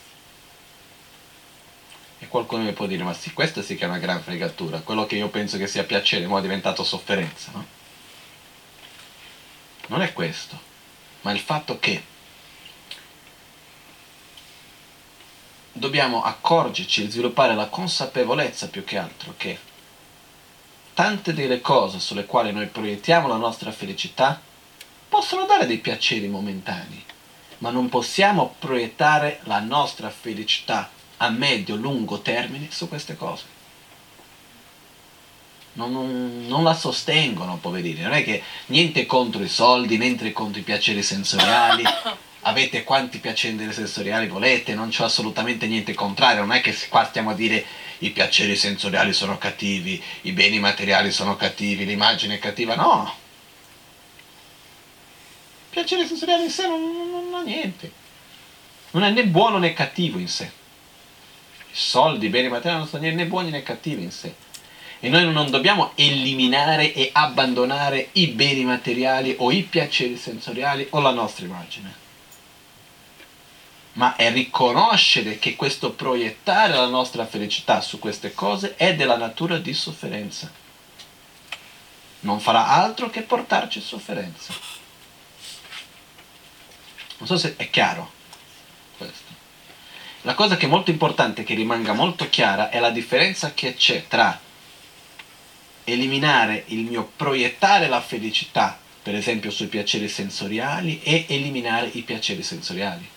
E 2.19 2.27
qualcuno 2.27 2.63
mi 2.63 2.73
può 2.73 2.87
dire, 2.87 3.03
ma 3.03 3.13
sì, 3.13 3.31
questa 3.33 3.61
sì 3.61 3.75
che 3.75 3.85
è 3.85 3.87
una 3.87 3.99
gran 3.99 4.21
fregatura, 4.23 4.81
quello 4.81 5.05
che 5.05 5.15
io 5.15 5.29
penso 5.29 5.57
che 5.57 5.67
sia 5.67 5.83
piacere, 5.83 6.25
ora 6.25 6.39
è 6.39 6.41
diventato 6.41 6.83
sofferenza, 6.83 7.51
no? 7.53 7.65
Non 9.87 10.01
è 10.01 10.13
questo, 10.13 10.59
ma 11.21 11.31
il 11.31 11.39
fatto 11.39 11.77
che 11.79 12.03
dobbiamo 15.77 16.23
accorgerci 16.23 17.03
e 17.03 17.09
sviluppare 17.09 17.55
la 17.55 17.67
consapevolezza 17.67 18.67
più 18.67 18.83
che 18.83 18.97
altro 18.97 19.33
che 19.37 19.59
tante 20.93 21.33
delle 21.33 21.61
cose 21.61 21.99
sulle 21.99 22.25
quali 22.25 22.51
noi 22.51 22.67
proiettiamo 22.67 23.27
la 23.27 23.37
nostra 23.37 23.71
felicità 23.71 24.41
possono 25.07 25.45
dare 25.45 25.65
dei 25.65 25.77
piaceri 25.77 26.27
momentanei, 26.27 27.03
ma 27.59 27.69
non 27.69 27.89
possiamo 27.89 28.55
proiettare 28.57 29.39
la 29.43 29.59
nostra 29.59 30.09
felicità 30.09 30.89
a 31.17 31.29
medio-lungo 31.29 32.19
termine 32.19 32.67
su 32.71 32.87
queste 32.87 33.15
cose. 33.15 33.55
Non, 35.73 35.91
non, 35.91 36.45
non, 36.47 36.63
la 36.63 36.73
sostengono, 36.73 37.57
poverini. 37.57 38.01
Non 38.01 38.13
è 38.13 38.23
che 38.23 38.41
niente 38.67 39.05
contro 39.05 39.43
i 39.43 39.47
soldi, 39.47 39.97
niente 39.97 40.33
contro 40.33 40.59
i 40.59 40.63
piaceri 40.63 41.03
sensoriali, 41.03 41.83
avete 42.41 42.83
quanti 42.83 43.19
piaceri 43.19 43.71
sensoriali 43.73 44.27
volete, 44.27 44.73
non 44.73 44.89
c'è 44.89 45.03
assolutamente 45.03 45.67
niente 45.67 45.93
contrario, 45.93 46.41
non 46.41 46.53
è 46.53 46.61
che 46.61 46.75
qua 46.89 47.05
stiamo 47.05 47.31
a 47.31 47.33
dire 47.33 47.65
i 47.99 48.11
piaceri 48.11 48.55
sensoriali 48.55 49.13
sono 49.13 49.37
cattivi, 49.37 50.01
i 50.21 50.31
beni 50.31 50.59
materiali 50.59 51.11
sono 51.11 51.35
cattivi, 51.35 51.85
l'immagine 51.85 52.35
è 52.35 52.39
cattiva, 52.39 52.75
no. 52.75 53.13
I 55.69 55.73
piaceri 55.73 56.05
sensoriali 56.05 56.43
in 56.43 56.49
sé 56.49 56.67
non, 56.67 56.79
non, 56.81 57.29
non 57.29 57.33
ha 57.33 57.43
niente, 57.43 57.91
non 58.91 59.03
è 59.03 59.09
né 59.09 59.25
buono 59.25 59.57
né 59.57 59.73
cattivo 59.73 60.19
in 60.19 60.27
sé. 60.27 60.51
I 61.69 61.79
soldi, 61.79 62.27
i 62.27 62.29
beni 62.29 62.49
materiali 62.49 62.79
non 62.79 62.87
sono 62.87 63.03
né 63.03 63.25
buoni 63.25 63.49
né 63.49 63.63
cattivi 63.63 64.03
in 64.03 64.11
sé. 64.11 64.33
E 64.99 65.09
noi 65.09 65.31
non 65.31 65.51
dobbiamo 65.51 65.91
eliminare 65.93 66.91
e 66.91 67.11
abbandonare 67.13 68.09
i 68.13 68.27
beni 68.27 68.63
materiali 68.63 69.35
o 69.37 69.51
i 69.51 69.61
piaceri 69.61 70.17
sensoriali 70.17 70.87
o 70.89 70.99
la 70.99 71.11
nostra 71.11 71.45
immagine 71.45 72.05
ma 73.97 74.15
è 74.15 74.31
riconoscere 74.31 75.39
che 75.39 75.55
questo 75.55 75.91
proiettare 75.91 76.75
la 76.75 76.87
nostra 76.87 77.25
felicità 77.25 77.81
su 77.81 77.97
queste 77.97 78.33
cose 78.33 78.75
è 78.75 78.95
della 78.95 79.17
natura 79.17 79.57
di 79.57 79.73
sofferenza. 79.73 80.51
Non 82.21 82.39
farà 82.39 82.67
altro 82.67 83.09
che 83.09 83.23
portarci 83.23 83.81
sofferenza. 83.81 84.53
Non 87.17 87.27
so 87.27 87.37
se 87.37 87.55
è 87.57 87.69
chiaro 87.71 88.11
questo. 88.97 89.33
La 90.21 90.35
cosa 90.35 90.57
che 90.57 90.67
è 90.67 90.69
molto 90.69 90.91
importante 90.91 91.43
che 91.43 91.55
rimanga 91.55 91.93
molto 91.93 92.29
chiara 92.29 92.69
è 92.69 92.79
la 92.79 92.91
differenza 92.91 93.53
che 93.55 93.73
c'è 93.73 94.05
tra 94.07 94.39
eliminare 95.85 96.65
il 96.67 96.83
mio 96.83 97.11
proiettare 97.15 97.87
la 97.87 98.01
felicità, 98.01 98.77
per 99.01 99.15
esempio 99.15 99.49
sui 99.49 99.67
piaceri 99.67 100.07
sensoriali, 100.07 101.01
e 101.01 101.25
eliminare 101.29 101.89
i 101.93 102.01
piaceri 102.01 102.43
sensoriali. 102.43 103.15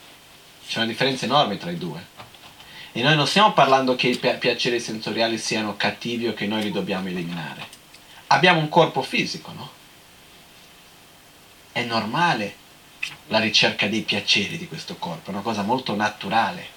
C'è 0.71 0.79
una 0.79 0.87
differenza 0.87 1.25
enorme 1.25 1.59
tra 1.59 1.73
i 1.73 1.79
due. 1.79 2.07
E 2.93 3.03
noi 3.03 3.17
non 3.17 3.27
stiamo 3.27 3.53
parlando 3.53 3.97
che 3.97 4.07
i 4.07 4.17
piaceri 4.17 4.79
sensoriali 4.79 5.37
siano 5.37 5.77
cattivi 5.77 6.29
o 6.29 6.33
che 6.33 6.47
noi 6.47 6.63
li 6.63 6.71
dobbiamo 6.71 7.09
eliminare. 7.09 7.67
Abbiamo 8.29 8.61
un 8.61 8.69
corpo 8.69 9.03
fisico, 9.03 9.51
no? 9.51 9.69
È 11.73 11.83
normale 11.83 12.55
la 13.27 13.41
ricerca 13.41 13.89
dei 13.89 14.03
piaceri 14.03 14.59
di 14.59 14.69
questo 14.69 14.95
corpo, 14.95 15.31
è 15.31 15.33
una 15.33 15.43
cosa 15.43 15.63
molto 15.63 15.97
naturale. 15.97 16.69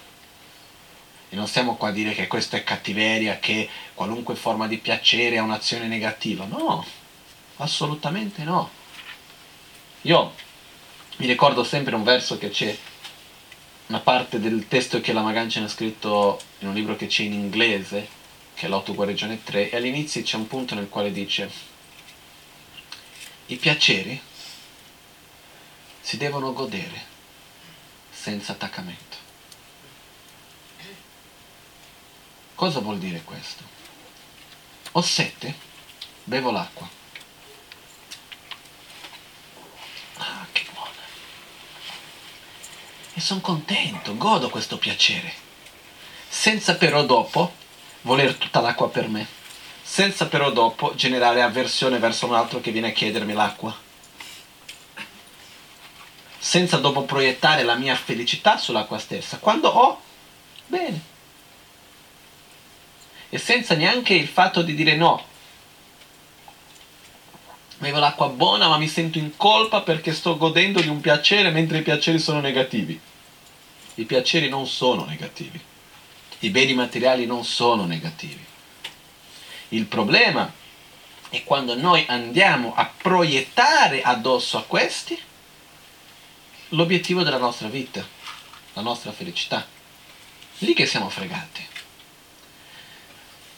E 1.30 1.36
non 1.36 1.46
stiamo 1.46 1.76
qua 1.76 1.90
a 1.90 1.92
dire 1.92 2.16
che 2.16 2.26
questa 2.26 2.58
è 2.58 2.64
cattiveria, 2.64 3.38
che 3.38 3.70
qualunque 3.94 4.34
forma 4.34 4.66
di 4.66 4.80
piacere 4.80 5.38
ha 5.38 5.44
un'azione 5.44 5.86
negativa. 5.86 6.46
No, 6.46 6.84
assolutamente 7.58 8.44
no. 8.44 8.72
Io 10.02 10.34
mi 11.18 11.28
ricordo 11.28 11.64
sempre 11.64 11.94
un 11.94 12.02
verso 12.02 12.40
che 12.40 12.50
c'è 12.50 12.76
una 13.88 14.00
parte 14.00 14.40
del 14.40 14.68
testo 14.68 15.02
che 15.02 15.14
la 15.14 15.22
Magancia 15.22 15.62
ha 15.64 15.68
scritto 15.68 16.42
in 16.60 16.70
un 16.70 16.74
libro 16.74 16.96
che 16.96 17.08
c'è 17.08 17.24
in 17.24 17.34
inglese, 17.34 18.08
che 18.54 18.66
è 18.66 18.70
l'autoguarigione 18.70 19.44
3, 19.44 19.72
e 19.72 19.76
all'inizio 19.76 20.22
c'è 20.24 20.38
un 20.38 20.48
punto 20.48 20.76
nel 20.76 20.90
quale 20.90 21.12
dice 21.12 21.50
i 23.48 23.58
piaceri 23.58 24.20
si 26.00 26.18
devono 26.18 26.54
godere 26.54 27.12
senza 28.10 28.54
attaccamento. 28.54 29.18
Cosa 32.56 32.80
vuol 32.80 33.00
dire 33.00 33.22
questo? 33.24 33.64
Ho 34.94 35.02
sete, 35.02 35.54
bevo 36.24 36.52
l'acqua. 36.52 36.88
Ah, 40.18 40.46
che 40.52 40.64
e 43.14 43.22
sono 43.22 43.42
contento, 43.42 44.18
godo 44.18 44.50
questo 44.50 44.78
piacere, 44.78 45.32
senza 46.28 46.76
però 46.76 47.06
dopo 47.06 47.54
voler 48.02 48.36
tutta 48.36 48.60
l'acqua 48.60 48.90
per 48.90 49.08
me, 49.08 49.28
senza 49.82 50.28
però 50.28 50.52
dopo 50.52 50.94
generare 50.96 51.42
avversione 51.42 52.00
verso 52.00 52.26
un 52.26 52.34
altro 52.34 52.60
che 52.60 52.72
viene 52.72 52.90
a 52.90 52.92
chiedermi 52.92 53.34
l'acqua, 53.34 53.76
senza 56.38 56.78
dopo 56.78 57.04
proiettare 57.04 57.64
la 57.64 57.76
mia 57.76 57.96
felicità 57.96 58.58
sull'acqua 58.58 58.98
stessa, 58.98 59.38
quando 59.38 59.70
ho, 59.70 60.02
bene, 60.66 61.12
e 63.30 63.38
senza 63.38 63.76
neanche 63.76 64.14
il 64.14 64.28
fatto 64.28 64.62
di 64.62 64.76
dire 64.76 64.96
no, 64.96 65.32
bevo 67.84 68.00
l'acqua 68.00 68.30
buona 68.30 68.70
ma 68.70 68.78
mi 68.78 68.88
sento 68.88 69.18
in 69.18 69.36
colpa 69.36 69.82
perché 69.82 70.14
sto 70.14 70.38
godendo 70.38 70.80
di 70.80 70.88
un 70.88 71.02
piacere 71.02 71.50
mentre 71.50 71.80
i 71.80 71.82
piaceri 71.82 72.18
sono 72.18 72.40
negativi. 72.40 72.98
I 73.96 74.06
piaceri 74.06 74.48
non 74.48 74.66
sono 74.68 75.04
negativi. 75.04 75.60
I 76.40 76.50
beni 76.50 76.74
materiali 76.74 77.26
non 77.26 77.44
sono 77.44 77.86
negativi. 77.86 78.42
Il 79.70 79.86
problema 79.86 80.50
è 81.30 81.44
quando 81.44 81.76
noi 81.76 82.06
andiamo 82.08 82.74
a 82.74 82.90
proiettare 82.96 84.02
addosso 84.02 84.58
a 84.58 84.64
questi 84.64 85.20
l'obiettivo 86.70 87.22
della 87.24 87.38
nostra 87.38 87.68
vita, 87.68 88.08
la 88.74 88.82
nostra 88.82 89.12
felicità. 89.12 89.68
Lì 90.60 90.74
che 90.74 90.86
siamo 90.86 91.10
fregati. 91.10 91.73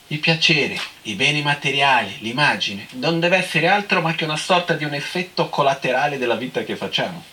I 0.08 0.18
piaceri, 0.18 0.80
i 1.02 1.14
beni 1.14 1.42
materiali, 1.42 2.18
l'immagine, 2.20 2.86
non 2.92 3.18
deve 3.18 3.38
essere 3.38 3.66
altro 3.66 4.00
ma 4.00 4.14
che 4.14 4.24
una 4.24 4.36
sorta 4.36 4.74
di 4.74 4.84
un 4.84 4.94
effetto 4.94 5.48
collaterale 5.48 6.16
della 6.16 6.36
vita 6.36 6.62
che 6.62 6.76
facciamo. 6.76 7.24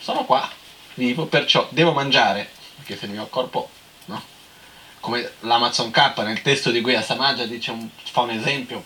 Sono 0.00 0.24
qua, 0.24 0.50
vivo, 0.94 1.26
perciò 1.26 1.68
devo 1.70 1.92
mangiare, 1.92 2.50
perché 2.76 2.96
se 2.96 3.04
il 3.04 3.12
mio 3.12 3.26
corpo, 3.28 3.70
no? 4.06 4.20
Come 4.98 5.34
l'Amazon 5.40 5.92
K 5.92 6.14
nel 6.18 6.42
testo 6.42 6.72
di 6.72 6.80
Guia 6.80 7.02
Samagia 7.02 7.46
dice 7.46 7.70
un, 7.70 7.88
fa 8.02 8.22
un 8.22 8.30
esempio 8.30 8.82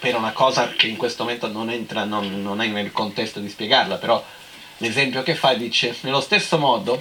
per 0.00 0.16
una 0.16 0.32
cosa 0.32 0.70
che 0.70 0.88
in 0.88 0.96
questo 0.96 1.22
momento 1.22 1.46
non 1.46 1.70
entra, 1.70 2.04
non, 2.04 2.42
non 2.42 2.60
è 2.60 2.66
nel 2.66 2.90
contesto 2.90 3.38
di 3.38 3.48
spiegarla, 3.48 3.96
però 3.96 4.22
l'esempio 4.78 5.22
che 5.22 5.36
fa 5.36 5.54
dice, 5.54 5.96
nello 6.00 6.20
stesso 6.20 6.58
modo 6.58 7.00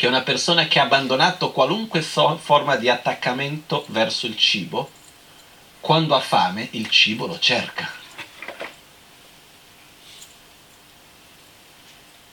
che 0.00 0.06
una 0.06 0.22
persona 0.22 0.66
che 0.66 0.78
ha 0.78 0.84
abbandonato 0.84 1.52
qualunque 1.52 2.00
so- 2.00 2.38
forma 2.38 2.76
di 2.76 2.88
attaccamento 2.88 3.84
verso 3.88 4.24
il 4.24 4.34
cibo, 4.34 4.90
quando 5.78 6.14
ha 6.14 6.20
fame 6.20 6.68
il 6.70 6.88
cibo 6.88 7.26
lo 7.26 7.38
cerca. 7.38 7.86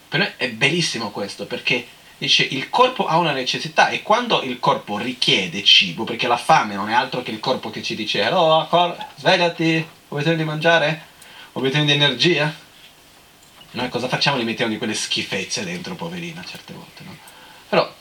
Per 0.08 0.18
me 0.18 0.38
è 0.38 0.50
bellissimo 0.50 1.12
questo 1.12 1.46
perché 1.46 1.86
dice 2.18 2.44
il 2.44 2.70
corpo 2.70 3.06
ha 3.06 3.18
una 3.18 3.34
necessità 3.34 3.90
e 3.90 4.02
quando 4.02 4.44
il 4.44 4.60
corpo 4.60 4.98
richiede 4.98 5.62
cibo, 5.66 6.06
perché 6.06 6.28
la 6.28 6.38
fame 6.38 6.76
non 6.76 6.90
è 6.90 6.94
altro 6.94 7.22
che 7.22 7.32
il 7.32 7.42
corpo 7.42 7.70
che 7.70 7.84
ci 7.84 7.96
dice 7.96 8.24
allora 8.24 8.64
cor- 8.68 9.08
svegliati, 9.18 9.86
ho 10.08 10.16
bisogno 10.16 10.38
di 10.38 10.46
mangiare, 10.46 11.02
ho 11.52 11.60
bisogno 11.60 11.84
di 11.84 11.92
energia, 11.92 12.50
noi 13.72 13.90
cosa 13.90 14.08
facciamo? 14.08 14.38
Li 14.38 14.46
mettiamo 14.46 14.72
di 14.72 14.78
quelle 14.78 14.94
schifezze 14.94 15.66
dentro, 15.66 15.96
poverina, 15.96 16.42
certe 16.46 16.72
volte, 16.72 17.04
no? 17.04 17.27
Però 17.70 17.94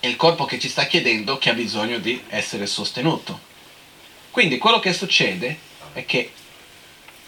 è 0.00 0.06
il 0.06 0.16
corpo 0.16 0.44
che 0.44 0.58
ci 0.58 0.68
sta 0.68 0.86
chiedendo 0.86 1.38
che 1.38 1.50
ha 1.50 1.54
bisogno 1.54 1.98
di 1.98 2.22
essere 2.28 2.66
sostenuto. 2.66 3.48
Quindi 4.30 4.58
quello 4.58 4.78
che 4.78 4.92
succede 4.92 5.58
è 5.92 6.04
che 6.06 6.32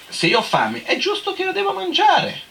se 0.08 0.26
io 0.26 0.38
ho 0.38 0.42
fame 0.42 0.84
è 0.84 0.96
giusto 0.96 1.32
che 1.32 1.42
io 1.42 1.52
devo 1.52 1.72
mangiare. 1.72 2.50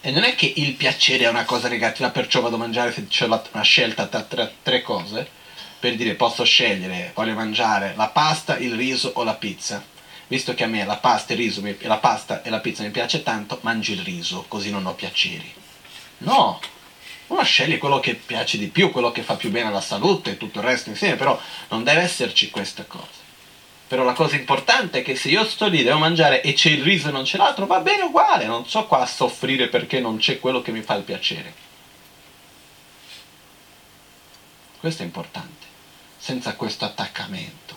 E 0.00 0.10
non 0.10 0.24
è 0.24 0.34
che 0.34 0.52
il 0.56 0.74
piacere 0.74 1.24
è 1.24 1.28
una 1.28 1.44
cosa 1.44 1.68
negativa, 1.68 2.10
perciò 2.10 2.40
vado 2.40 2.56
a 2.56 2.58
mangiare 2.58 2.92
se 2.92 3.06
c'è 3.06 3.26
una 3.26 3.62
scelta 3.62 4.06
tra 4.06 4.22
tre, 4.22 4.54
tre 4.62 4.82
cose. 4.82 5.40
Per 5.78 5.94
dire 5.94 6.14
posso 6.14 6.44
scegliere, 6.44 7.12
voglio 7.14 7.34
mangiare 7.34 7.94
la 7.96 8.08
pasta, 8.08 8.58
il 8.58 8.74
riso 8.74 9.12
o 9.14 9.22
la 9.22 9.34
pizza. 9.34 9.84
Visto 10.26 10.54
che 10.54 10.64
a 10.64 10.66
me 10.66 10.84
la 10.84 10.96
pasta, 10.96 11.34
il 11.34 11.38
riso, 11.38 11.62
la 11.80 11.98
pasta 11.98 12.42
e 12.42 12.50
la 12.50 12.60
pizza 12.60 12.82
mi 12.82 12.90
piace 12.90 13.22
tanto, 13.22 13.58
mangio 13.62 13.92
il 13.92 14.00
riso, 14.00 14.44
così 14.48 14.70
non 14.70 14.86
ho 14.86 14.94
piaceri. 14.94 15.52
No, 16.18 16.60
uno 17.32 17.42
sceglie 17.44 17.78
quello 17.78 17.98
che 17.98 18.14
piace 18.14 18.58
di 18.58 18.68
più, 18.68 18.90
quello 18.90 19.10
che 19.10 19.22
fa 19.22 19.36
più 19.36 19.50
bene 19.50 19.68
alla 19.68 19.80
salute 19.80 20.32
e 20.32 20.36
tutto 20.36 20.58
il 20.58 20.64
resto 20.66 20.90
insieme, 20.90 21.16
però 21.16 21.38
non 21.68 21.82
deve 21.82 22.02
esserci 22.02 22.50
questa 22.50 22.84
cosa. 22.84 23.20
Però 23.88 24.04
la 24.04 24.12
cosa 24.12 24.36
importante 24.36 25.00
è 25.00 25.02
che 25.02 25.16
se 25.16 25.28
io 25.28 25.44
sto 25.44 25.66
lì, 25.66 25.82
devo 25.82 25.98
mangiare 25.98 26.42
e 26.42 26.52
c'è 26.52 26.70
il 26.70 26.82
riso 26.82 27.08
e 27.08 27.12
non 27.12 27.24
c'è 27.24 27.36
l'altro, 27.36 27.66
va 27.66 27.80
bene 27.80 28.02
uguale, 28.02 28.46
non 28.46 28.66
so 28.66 28.86
qua 28.86 29.00
a 29.00 29.06
soffrire 29.06 29.68
perché 29.68 30.00
non 30.00 30.18
c'è 30.18 30.40
quello 30.40 30.62
che 30.62 30.72
mi 30.72 30.82
fa 30.82 30.94
il 30.94 31.02
piacere. 31.02 31.54
Questo 34.78 35.02
è 35.02 35.04
importante, 35.04 35.66
senza 36.16 36.54
questo 36.54 36.84
attaccamento. 36.84 37.76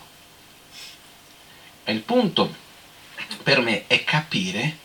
E 1.84 1.92
il 1.92 2.00
punto 2.00 2.54
per 3.42 3.60
me 3.60 3.84
è 3.86 4.04
capire, 4.04 4.78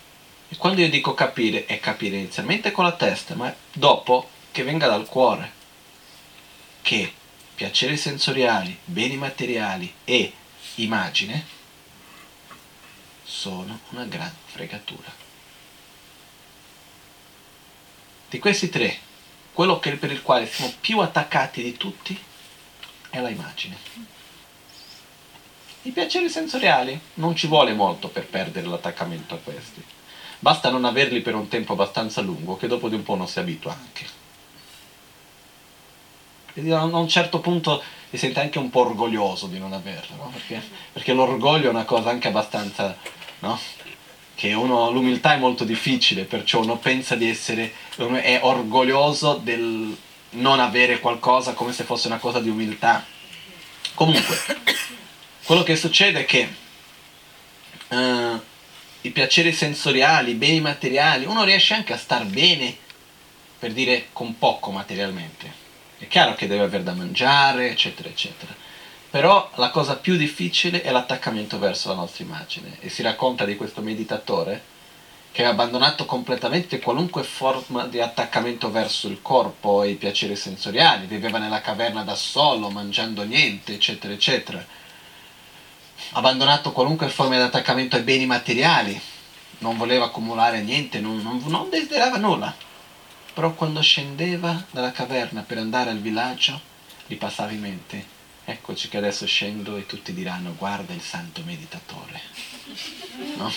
e 0.49 0.55
quando 0.57 0.81
io 0.81 0.89
dico 0.89 1.13
capire, 1.13 1.65
è 1.65 1.79
capire 1.79 2.17
inizialmente 2.17 2.71
con 2.71 2.83
la 2.83 2.91
testa, 2.91 3.35
ma 3.35 3.53
dopo 3.71 4.29
che 4.51 4.63
venga 4.63 4.87
dal 4.87 5.07
cuore, 5.07 5.59
che 6.81 7.13
piaceri 7.55 7.95
sensoriali, 7.95 8.77
beni 8.83 9.15
materiali 9.15 9.93
e 10.03 10.33
immagine 10.75 11.59
sono 13.23 13.79
una 13.89 14.03
gran 14.05 14.33
fregatura. 14.45 15.09
Di 18.29 18.39
questi 18.39 18.69
tre, 18.69 18.97
quello 19.53 19.79
per 19.79 20.11
il 20.11 20.21
quale 20.21 20.47
siamo 20.47 20.73
più 20.79 20.99
attaccati 20.99 21.63
di 21.63 21.77
tutti 21.77 22.17
è 23.09 23.19
la 23.19 23.29
immagine. 23.29 23.77
I 25.83 25.91
piaceri 25.91 26.29
sensoriali 26.29 26.99
non 27.15 27.35
ci 27.35 27.47
vuole 27.47 27.73
molto 27.73 28.09
per 28.09 28.27
perdere 28.27 28.67
l'attaccamento 28.67 29.33
a 29.33 29.39
questi. 29.39 29.83
Basta 30.39 30.69
non 30.69 30.85
averli 30.85 31.21
per 31.21 31.35
un 31.35 31.47
tempo 31.47 31.73
abbastanza 31.73 32.21
lungo 32.21 32.57
che 32.57 32.67
dopo 32.67 32.89
di 32.89 32.95
un 32.95 33.03
po' 33.03 33.15
non 33.15 33.27
si 33.27 33.39
abitua 33.39 33.73
anche 33.73 34.20
a 36.53 36.83
un 36.83 37.07
certo 37.07 37.39
punto 37.39 37.81
si 38.09 38.17
sente 38.17 38.41
anche 38.41 38.59
un 38.59 38.69
po' 38.69 38.81
orgoglioso 38.81 39.47
di 39.47 39.57
non 39.57 39.71
averlo, 39.71 40.15
no? 40.17 40.29
perché, 40.33 40.61
perché, 40.91 41.13
l'orgoglio 41.13 41.67
è 41.67 41.69
una 41.69 41.85
cosa 41.85 42.09
anche 42.09 42.27
abbastanza, 42.27 42.97
no? 43.39 43.57
che 44.35 44.53
uno, 44.53 44.91
l'umiltà 44.91 45.33
è 45.33 45.37
molto 45.37 45.63
difficile, 45.63 46.25
perciò 46.25 46.59
uno 46.59 46.77
pensa 46.77 47.15
di 47.15 47.29
essere, 47.29 47.73
è 47.95 48.39
orgoglioso 48.41 49.35
del 49.35 49.95
non 50.31 50.59
avere 50.59 50.99
qualcosa 50.99 51.53
come 51.53 51.71
se 51.71 51.83
fosse 51.83 52.07
una 52.07 52.17
cosa 52.17 52.39
di 52.39 52.49
umiltà. 52.49 53.05
Comunque, 53.93 54.37
quello 55.45 55.63
che 55.63 55.75
succede 55.75 56.21
è 56.21 56.25
che 56.25 56.53
uh, 57.89 58.41
i 59.01 59.09
piaceri 59.11 59.53
sensoriali, 59.53 60.31
i 60.31 60.35
beni 60.35 60.59
materiali, 60.59 61.25
uno 61.25 61.43
riesce 61.43 61.75
anche 61.75 61.93
a 61.93 61.97
star 61.97 62.25
bene, 62.25 62.75
per 63.59 63.71
dire 63.71 64.07
con 64.11 64.37
poco 64.37 64.71
materialmente 64.71 65.60
è 66.01 66.07
chiaro 66.07 66.33
che 66.33 66.47
deve 66.47 66.63
avere 66.63 66.81
da 66.81 66.93
mangiare, 66.93 67.69
eccetera, 67.69 68.09
eccetera. 68.09 68.51
Però 69.11 69.51
la 69.55 69.69
cosa 69.69 69.97
più 69.97 70.17
difficile 70.17 70.81
è 70.81 70.89
l'attaccamento 70.89 71.59
verso 71.59 71.89
la 71.89 71.95
nostra 71.95 72.23
immagine. 72.23 72.77
E 72.79 72.89
si 72.89 73.03
racconta 73.03 73.45
di 73.45 73.55
questo 73.55 73.81
meditatore 73.81 74.63
che 75.31 75.45
ha 75.45 75.49
abbandonato 75.49 76.05
completamente 76.05 76.79
qualunque 76.79 77.21
forma 77.21 77.85
di 77.85 78.01
attaccamento 78.01 78.71
verso 78.71 79.07
il 79.09 79.21
corpo 79.21 79.83
e 79.83 79.89
i 79.89 79.95
piaceri 79.95 80.35
sensoriali, 80.35 81.05
viveva 81.05 81.37
nella 81.37 81.61
caverna 81.61 82.01
da 82.01 82.15
solo, 82.15 82.71
mangiando 82.71 83.21
niente, 83.21 83.75
eccetera, 83.75 84.11
eccetera. 84.11 84.57
Ha 84.57 86.17
abbandonato 86.17 86.71
qualunque 86.71 87.09
forma 87.09 87.35
di 87.35 87.43
attaccamento 87.43 87.95
ai 87.95 88.01
beni 88.01 88.25
materiali, 88.25 88.99
non 89.59 89.77
voleva 89.77 90.05
accumulare 90.05 90.63
niente, 90.63 90.99
non, 90.99 91.21
non, 91.21 91.43
non 91.45 91.69
desiderava 91.69 92.17
nulla 92.17 92.69
però 93.33 93.53
quando 93.53 93.81
scendeva 93.81 94.65
dalla 94.71 94.91
caverna 94.91 95.41
per 95.41 95.57
andare 95.57 95.89
al 95.89 95.99
villaggio 95.99 96.59
gli 97.07 97.15
passava 97.15 97.51
in 97.51 97.61
mente 97.61 98.05
eccoci 98.43 98.89
che 98.89 98.97
adesso 98.97 99.25
scendo 99.25 99.77
e 99.77 99.85
tutti 99.85 100.13
diranno 100.13 100.55
guarda 100.55 100.93
il 100.93 101.01
santo 101.01 101.41
meditatore 101.45 102.21
no? 103.37 103.53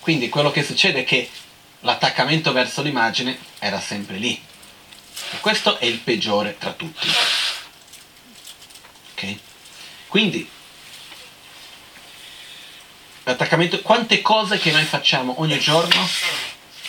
quindi 0.00 0.28
quello 0.28 0.50
che 0.50 0.62
succede 0.62 1.00
è 1.00 1.04
che 1.04 1.28
l'attaccamento 1.80 2.52
verso 2.52 2.82
l'immagine 2.82 3.38
era 3.58 3.80
sempre 3.80 4.16
lì 4.16 4.40
e 5.32 5.40
questo 5.40 5.78
è 5.78 5.84
il 5.84 5.98
peggiore 5.98 6.56
tra 6.56 6.72
tutti 6.72 7.08
ok? 9.12 9.36
quindi 10.08 10.48
l'attaccamento 13.24 13.80
quante 13.82 14.22
cose 14.22 14.58
che 14.58 14.70
noi 14.70 14.84
facciamo 14.84 15.40
ogni 15.40 15.58
giorno 15.58 16.08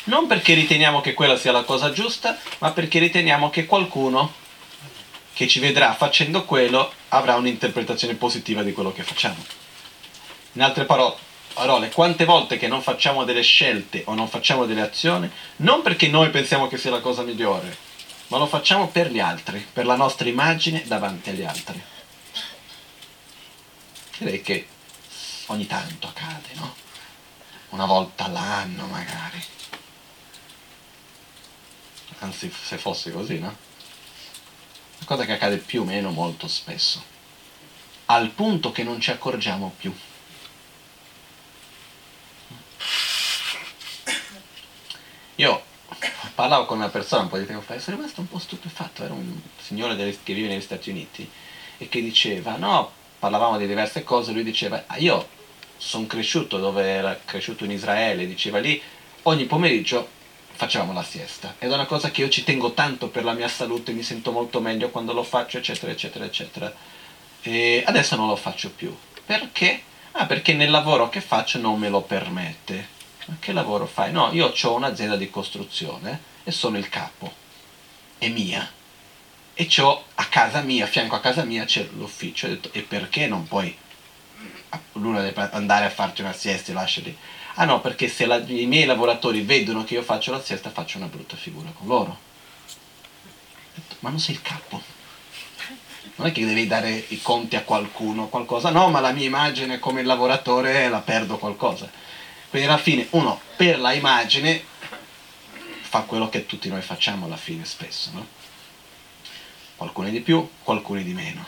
non 0.06 0.28
perché 0.28 0.54
riteniamo 0.54 1.02
che 1.02 1.14
quella 1.14 1.38
sia 1.38 1.52
la 1.52 1.64
cosa 1.64 1.92
giusta, 1.92 2.38
ma 2.60 2.72
perché 2.72 3.00
riteniamo 3.00 3.50
che 3.50 3.66
qualcuno 3.66 4.34
che 5.34 5.48
ci 5.48 5.60
vedrà 5.60 5.94
facendo 5.96 6.46
quello 6.46 6.92
avrà 7.10 7.36
un'interpretazione 7.36 8.16
positiva 8.16 8.64
di 8.64 8.74
quello 8.74 8.92
che 8.92 9.04
facciamo. 9.04 9.44
In 10.54 10.62
altre 10.62 10.86
parole, 10.86 11.90
quante 11.90 12.26
volte 12.26 12.58
che 12.58 12.68
non 12.68 12.82
facciamo 12.82 13.24
delle 13.24 13.42
scelte 13.42 14.04
o 14.06 14.14
non 14.14 14.28
facciamo 14.28 14.66
delle 14.66 14.82
azioni, 14.82 15.30
non 15.58 15.82
perché 15.82 16.08
noi 16.08 16.30
pensiamo 16.30 16.68
che 16.68 16.78
sia 16.78 16.92
la 16.92 17.00
cosa 17.00 17.24
migliore, 17.24 17.76
ma 18.28 18.38
lo 18.38 18.46
facciamo 18.46 18.90
per 18.90 19.10
gli 19.10 19.20
altri, 19.20 19.66
per 19.74 19.86
la 19.86 19.96
nostra 19.96 20.28
immagine 20.28 20.84
davanti 20.86 21.30
agli 21.30 21.44
altri. 21.44 21.82
Direi 24.18 24.42
che 24.42 24.68
ogni 25.48 25.66
tanto 25.66 26.08
accade, 26.08 26.50
no? 26.54 26.76
Una 27.70 27.86
volta 27.86 28.26
all'anno 28.26 28.86
magari 28.86 29.44
anzi 32.24 32.52
se 32.52 32.78
fosse 32.78 33.12
così, 33.12 33.40
no? 33.40 33.48
Una 33.48 35.06
cosa 35.06 35.26
che 35.26 35.34
accade 35.34 35.58
più 35.58 35.82
o 35.82 35.86
meno 35.86 36.12
molto 36.12 36.48
spesso, 36.48 37.04
al 38.06 38.30
punto 38.30 38.72
che 38.72 38.84
non 38.84 39.00
ci 39.00 39.12
accorgiamo 39.12 39.74
più. 39.78 39.94
Io 45.36 45.64
parlavo 46.36 46.66
con 46.66 46.78
una 46.78 46.90
persona 46.90 47.24
un 47.24 47.30
po' 47.30 47.38
di 47.38 47.46
tempo 47.46 47.62
fa 47.62 47.76
e 47.76 47.80
sono 47.80 47.98
rimasto 47.98 48.22
un 48.22 48.30
po' 48.30 48.40
stupefatto, 48.40 49.04
era 49.04 49.14
un 49.14 49.42
signore 49.62 49.96
che 50.24 50.34
vive 50.34 50.48
negli 50.48 50.62
Stati 50.62 50.90
Uniti 50.90 51.30
e 51.78 51.90
che 51.90 52.02
diceva, 52.02 52.56
no, 52.56 52.92
parlavamo 53.20 53.58
di 53.58 53.68
diverse 53.68 54.04
cose, 54.04 54.32
lui 54.32 54.44
diceva, 54.44 54.86
ah, 54.88 54.98
io 54.98 55.28
sono 55.76 56.08
cresciuto 56.08 56.60
dove 56.60 56.84
era 56.84 57.20
cresciuto 57.26 57.66
in 57.66 57.72
Israele, 57.72 58.26
diceva 58.26 58.60
lì, 58.60 58.82
ogni 59.24 59.46
pomeriggio 59.46 60.13
facevamo 60.56 60.94
la 60.94 61.04
siesta 61.04 61.56
ed 61.60 61.72
è 61.72 61.74
una 61.74 61.86
cosa 61.86 62.12
che 62.12 62.22
io 62.22 62.30
ci 62.30 62.44
tengo 62.44 62.74
tanto 62.74 63.10
per 63.10 63.24
la 63.24 63.34
mia 63.34 63.48
salute, 63.48 63.92
mi 63.92 64.04
sento 64.04 64.32
molto 64.32 64.62
meglio 64.62 64.90
quando 64.90 65.14
lo 65.14 65.24
faccio, 65.24 65.58
eccetera, 65.58 65.92
eccetera, 65.92 66.26
eccetera. 66.26 66.74
E 67.42 67.84
adesso 67.86 68.16
non 68.16 68.28
lo 68.28 68.36
faccio 68.36 68.72
più. 68.72 68.96
Perché? 69.26 69.84
Ah, 70.12 70.26
perché 70.26 70.54
nel 70.54 70.70
lavoro 70.70 71.10
che 71.10 71.22
faccio 71.22 71.60
non 71.60 71.80
me 71.80 71.90
lo 71.90 72.02
permette. 72.02 72.88
Ma 73.26 73.36
che 73.40 73.52
lavoro 73.52 73.86
fai? 73.86 74.12
No, 74.12 74.32
io 74.32 74.54
ho 74.60 74.74
un'azienda 74.76 75.16
di 75.16 75.30
costruzione 75.30 76.20
e 76.44 76.52
sono 76.52 76.78
il 76.78 76.90
capo. 76.90 77.34
È 78.18 78.28
mia. 78.30 78.70
E 79.54 79.68
ho 79.80 80.06
a 80.16 80.26
casa 80.26 80.62
mia, 80.62 80.86
a 80.86 80.88
fianco 80.88 81.16
a 81.16 81.20
casa 81.20 81.44
mia 81.44 81.66
c'è 81.66 81.88
l'ufficio. 81.94 82.48
Detto, 82.48 82.70
e 82.72 82.82
perché 82.82 83.28
non 83.28 83.48
puoi 83.48 83.76
andare 85.52 85.86
a 85.86 85.90
farti 85.90 86.22
una 86.22 86.34
siesta 86.34 86.72
e 86.72 86.74
lasciali? 86.74 87.18
Ah 87.56 87.66
no, 87.66 87.82
perché 87.82 88.08
se 88.08 88.26
la, 88.26 88.38
i 88.38 88.66
miei 88.66 88.86
lavoratori 88.86 89.42
vedono 89.42 89.84
che 89.84 89.94
io 89.94 90.02
faccio 90.02 90.32
la 90.32 90.42
siesta 90.42 90.72
faccio 90.72 90.98
una 90.98 91.08
brutta 91.08 91.36
figura 91.36 91.70
con 91.72 91.88
loro. 91.88 92.18
Ma 94.00 94.10
non 94.10 94.20
sei 94.20 94.36
il 94.36 94.42
capo. 94.42 94.82
Non 96.16 96.28
è 96.28 96.32
che 96.32 96.46
devi 96.46 96.68
dare 96.68 97.06
i 97.10 97.22
conti 97.22 97.56
a 97.56 97.64
qualcuno, 97.64 98.28
qualcosa. 98.28 98.70
No, 98.70 98.90
ma 98.90 99.00
la 99.00 99.12
mia 99.12 99.26
immagine 99.26 99.80
come 99.80 100.04
lavoratore 100.04 100.90
la 100.90 101.00
perdo 101.00 101.38
qualcosa. 101.38 101.90
Quindi 102.50 102.68
alla 102.68 102.78
fine 102.78 103.08
uno 103.12 103.40
per 103.56 103.80
la 103.80 103.94
immagine 103.94 104.64
fa 105.82 106.02
quello 106.02 106.30
che 106.30 106.46
tutti 106.46 106.70
noi 106.70 106.82
facciamo 106.82 107.26
alla 107.26 107.38
fine 107.38 107.66
spesso, 107.66 108.10
no? 108.14 108.28
Qualcuno 109.76 110.10
di 110.10 110.22
più, 110.22 110.48
qualcuno 110.64 111.02
di 111.02 111.14
meno. 111.14 111.46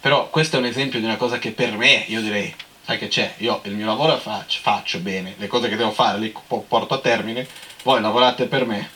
Però 0.00 0.28
questo 0.30 0.56
è 0.56 0.58
un 0.58 0.66
esempio 0.66 0.98
di 0.98 1.04
una 1.04 1.16
cosa 1.16 1.38
che 1.38 1.50
per 1.50 1.76
me, 1.76 2.04
io 2.08 2.20
direi, 2.20 2.54
sai 2.84 2.98
che 2.98 3.08
c'è, 3.08 3.34
io 3.38 3.60
il 3.64 3.74
mio 3.74 3.86
lavoro 3.86 4.18
faccio, 4.18 4.60
faccio 4.60 4.98
bene, 5.00 5.34
le 5.38 5.46
cose 5.46 5.68
che 5.68 5.76
devo 5.76 5.90
fare 5.90 6.18
li 6.18 6.34
porto 6.46 6.94
a 6.94 7.00
termine, 7.00 7.48
voi 7.82 8.00
lavorate 8.00 8.46
per 8.46 8.66
me. 8.66 8.90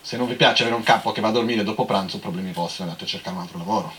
Se 0.00 0.16
non 0.16 0.28
vi 0.28 0.34
piace 0.34 0.62
avere 0.62 0.76
un 0.76 0.84
capo 0.84 1.10
che 1.10 1.20
va 1.20 1.28
a 1.28 1.32
dormire 1.32 1.64
dopo 1.64 1.84
pranzo, 1.84 2.20
problemi 2.20 2.52
vostri, 2.52 2.84
andate 2.84 3.04
a 3.04 3.08
cercare 3.08 3.34
un 3.34 3.42
altro 3.42 3.58
lavoro. 3.58 3.92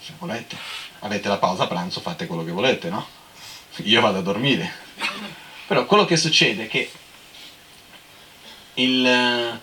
Se 0.00 0.12
volete 0.18 0.56
avete 1.04 1.28
la 1.28 1.38
pausa 1.38 1.66
pranzo, 1.66 2.00
fate 2.00 2.26
quello 2.26 2.44
che 2.44 2.50
volete, 2.50 2.88
no? 2.88 3.06
Io 3.82 4.00
vado 4.00 4.18
a 4.18 4.22
dormire. 4.22 4.72
Però 5.66 5.84
quello 5.86 6.04
che 6.04 6.16
succede 6.16 6.64
è 6.64 6.68
che 6.68 6.90
il, 8.74 9.60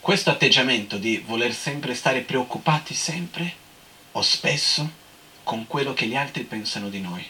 questo 0.00 0.30
atteggiamento 0.30 0.96
di 0.96 1.22
voler 1.24 1.52
sempre 1.52 1.94
stare 1.94 2.20
preoccupati 2.20 2.94
sempre 2.94 3.57
o 4.18 4.22
spesso 4.22 4.90
con 5.44 5.66
quello 5.66 5.94
che 5.94 6.06
gli 6.06 6.16
altri 6.16 6.42
pensano 6.42 6.88
di 6.88 7.00
noi 7.00 7.24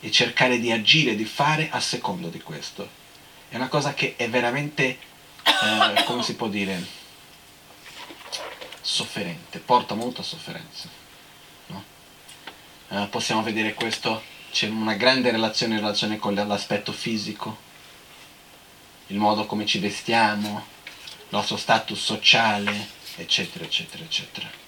e 0.00 0.10
cercare 0.10 0.58
di 0.58 0.70
agire, 0.70 1.14
di 1.14 1.24
fare 1.24 1.70
a 1.70 1.80
secondo 1.80 2.28
di 2.28 2.40
questo. 2.40 3.02
È 3.48 3.56
una 3.56 3.68
cosa 3.68 3.94
che 3.94 4.16
è 4.16 4.28
veramente, 4.28 4.98
eh, 5.44 6.04
come 6.04 6.22
si 6.22 6.34
può 6.34 6.48
dire, 6.48 6.84
sofferente, 8.80 9.60
porta 9.60 9.94
molta 9.94 10.22
sofferenza. 10.22 11.02
Eh, 12.88 13.06
possiamo 13.10 13.42
vedere 13.42 13.74
questo, 13.74 14.22
c'è 14.50 14.68
una 14.68 14.94
grande 14.94 15.30
relazione 15.30 15.74
in 15.74 15.80
relazione 15.80 16.18
con 16.18 16.34
l'aspetto 16.34 16.92
fisico, 16.92 17.56
il 19.06 19.16
modo 19.16 19.46
come 19.46 19.64
ci 19.64 19.78
vestiamo, 19.78 20.66
il 20.94 21.26
nostro 21.30 21.56
status 21.56 21.98
sociale, 21.98 22.88
eccetera, 23.16 23.64
eccetera, 23.64 24.04
eccetera. 24.04 24.63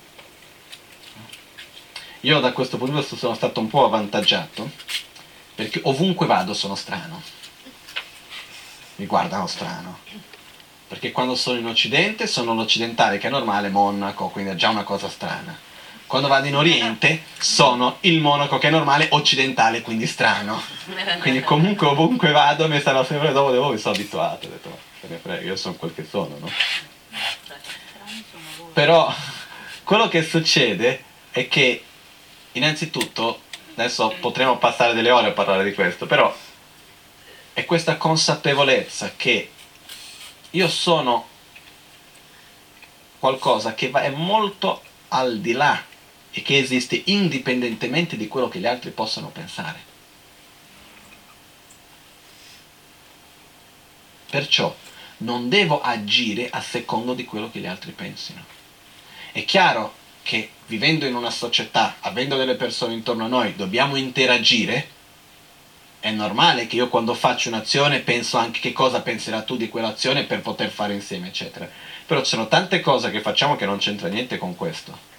Io 2.26 2.40
da 2.40 2.50
questo 2.50 2.76
punto 2.76 2.94
di 2.94 2.98
vista 2.98 3.14
sono 3.14 3.36
stato 3.36 3.60
un 3.60 3.68
po' 3.68 3.84
avvantaggiato, 3.84 4.68
perché 5.54 5.80
ovunque 5.84 6.26
vado 6.26 6.54
sono 6.54 6.74
strano. 6.74 7.22
Mi 8.96 9.06
guardano 9.06 9.46
strano. 9.46 10.00
Perché 10.88 11.12
quando 11.12 11.36
sono 11.36 11.60
in 11.60 11.66
Occidente 11.66 12.26
sono 12.26 12.52
l'occidentale 12.52 13.18
che 13.18 13.28
è 13.28 13.30
normale, 13.30 13.68
Monaco, 13.68 14.26
quindi 14.28 14.50
è 14.50 14.54
già 14.56 14.70
una 14.70 14.82
cosa 14.82 15.08
strana 15.08 15.56
quando 16.06 16.28
vado 16.28 16.46
in 16.46 16.54
Oriente 16.54 17.24
sono 17.36 17.96
il 18.02 18.20
monaco 18.20 18.58
che 18.58 18.68
è 18.68 18.70
normale 18.70 19.08
occidentale, 19.10 19.82
quindi 19.82 20.06
strano. 20.06 20.62
Quindi 21.20 21.40
comunque 21.42 21.88
ovunque 21.88 22.30
vado 22.30 22.68
mi 22.68 22.80
sarò 22.80 23.04
sempre 23.04 23.32
dopo 23.32 23.50
di 23.50 23.58
mi 23.58 23.78
sono 23.78 23.94
abituato, 23.94 24.46
ho 24.46 24.50
detto, 24.50 24.78
ne 25.00 25.18
frega, 25.20 25.42
io 25.42 25.56
sono 25.56 25.74
quel 25.74 25.92
che 25.92 26.06
sono, 26.08 26.38
no? 26.38 26.48
Però 28.72 29.12
quello 29.82 30.06
che 30.06 30.22
succede 30.22 31.02
è 31.32 31.48
che 31.48 31.85
innanzitutto, 32.58 33.42
adesso 33.74 34.14
potremo 34.20 34.58
passare 34.58 34.94
delle 34.94 35.10
ore 35.10 35.28
a 35.28 35.32
parlare 35.32 35.64
di 35.64 35.74
questo, 35.74 36.06
però 36.06 36.34
è 37.52 37.64
questa 37.64 37.96
consapevolezza 37.96 39.12
che 39.16 39.50
io 40.50 40.68
sono 40.68 41.28
qualcosa 43.18 43.74
che 43.74 43.90
va, 43.90 44.02
è 44.02 44.10
molto 44.10 44.82
al 45.08 45.40
di 45.40 45.52
là 45.52 45.82
e 46.30 46.42
che 46.42 46.58
esiste 46.58 47.02
indipendentemente 47.06 48.16
di 48.16 48.28
quello 48.28 48.48
che 48.48 48.58
gli 48.58 48.66
altri 48.66 48.90
possano 48.90 49.28
pensare. 49.28 49.94
Perciò 54.28 54.74
non 55.18 55.48
devo 55.48 55.80
agire 55.80 56.50
a 56.50 56.60
secondo 56.60 57.14
di 57.14 57.24
quello 57.24 57.50
che 57.50 57.60
gli 57.60 57.66
altri 57.66 57.92
pensino. 57.92 58.44
È 59.32 59.44
chiaro 59.44 59.94
che 60.22 60.50
vivendo 60.66 61.06
in 61.06 61.14
una 61.14 61.30
società, 61.30 61.96
avendo 62.00 62.36
delle 62.36 62.54
persone 62.54 62.94
intorno 62.94 63.24
a 63.24 63.28
noi, 63.28 63.54
dobbiamo 63.56 63.96
interagire. 63.96 64.94
È 66.00 66.10
normale 66.10 66.66
che 66.66 66.76
io 66.76 66.88
quando 66.88 67.14
faccio 67.14 67.48
un'azione 67.48 68.00
penso 68.00 68.38
anche 68.38 68.60
che 68.60 68.72
cosa 68.72 69.00
penserà 69.00 69.42
tu 69.42 69.56
di 69.56 69.68
quell'azione 69.68 70.24
per 70.24 70.40
poter 70.40 70.70
fare 70.70 70.94
insieme, 70.94 71.28
eccetera. 71.28 71.68
Però 72.06 72.20
ci 72.20 72.28
sono 72.28 72.48
tante 72.48 72.80
cose 72.80 73.10
che 73.10 73.20
facciamo 73.20 73.56
che 73.56 73.66
non 73.66 73.78
c'entra 73.78 74.08
niente 74.08 74.38
con 74.38 74.54
questo 74.54 75.14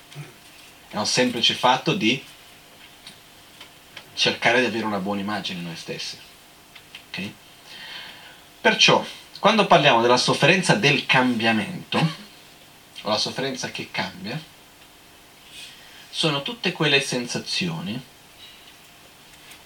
è 0.90 0.98
un 0.98 1.06
semplice 1.06 1.54
fatto 1.54 1.94
di 1.94 2.24
cercare 4.14 4.62
di 4.62 4.66
avere 4.66 4.86
una 4.86 5.00
buona 5.00 5.22
immagine 5.22 5.62
noi 5.62 5.76
stessi. 5.76 6.18
Okay? 7.10 7.34
Perciò, 8.62 9.06
quando 9.40 9.68
parliamo 9.68 10.02
della 10.02 10.18
sofferenza 10.18 10.74
del 10.76 11.06
cambiamento, 11.06 11.98
o 13.02 13.10
la 13.10 13.18
sofferenza 13.18 13.70
che 13.70 13.90
cambia, 13.92 14.40
sono 16.10 16.42
tutte 16.42 16.72
quelle 16.72 17.02
sensazioni 17.02 18.02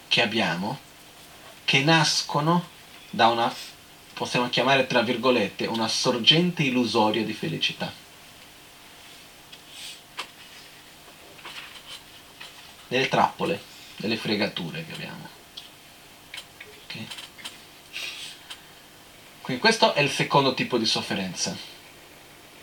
che 0.07 0.21
abbiamo 0.21 0.79
che 1.63 1.83
nascono 1.83 2.67
da 3.09 3.27
una, 3.27 3.53
possiamo 4.13 4.49
chiamare 4.49 4.87
tra 4.87 5.01
virgolette, 5.01 5.67
una 5.67 5.87
sorgente 5.87 6.63
illusoria 6.63 7.23
di 7.23 7.33
felicità. 7.33 8.01
delle 12.91 13.07
trappole, 13.07 13.57
delle 13.95 14.17
fregature 14.17 14.85
che 14.85 14.91
abbiamo. 14.91 15.29
Okay? 16.83 17.07
Quindi 19.39 19.61
questo 19.61 19.93
è 19.93 20.01
il 20.01 20.09
secondo 20.09 20.53
tipo 20.53 20.77
di 20.77 20.85
sofferenza. 20.85 21.55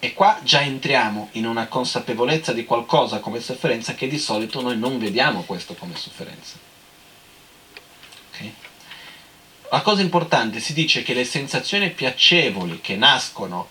E 0.01 0.15
qua 0.15 0.39
già 0.43 0.61
entriamo 0.61 1.31
in 1.33 1.47
una 1.47 1.67
consapevolezza 1.67 2.53
di 2.53 2.65
qualcosa 2.65 3.19
come 3.19 3.41
sofferenza 3.41 3.95
che 3.95 4.07
di 4.07 4.19
solito 4.19 4.61
noi 4.61 4.79
non 4.79 4.99
vediamo 4.99 5.43
questo 5.43 5.75
come 5.75 5.97
sofferenza. 5.97 6.57
Okay? 8.31 8.55
La 9.71 9.83
cosa 9.83 10.01
importante, 10.01 10.61
si 10.61 10.73
dice 10.73 11.03
che 11.03 11.15
le 11.15 11.25
sensazioni 11.25 11.91
piacevoli 11.91 12.81
che 12.81 12.95
nascono 12.97 13.69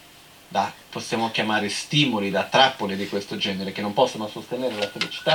da, 0.50 0.72
possiamo 0.90 1.32
chiamare 1.32 1.70
stimoli, 1.70 2.30
da 2.30 2.44
trappole 2.44 2.98
di 2.98 3.08
questo 3.08 3.38
genere, 3.38 3.72
che 3.72 3.82
non 3.82 3.94
possono 3.94 4.28
sostenere 4.28 4.76
la 4.76 4.90
felicità, 4.90 5.34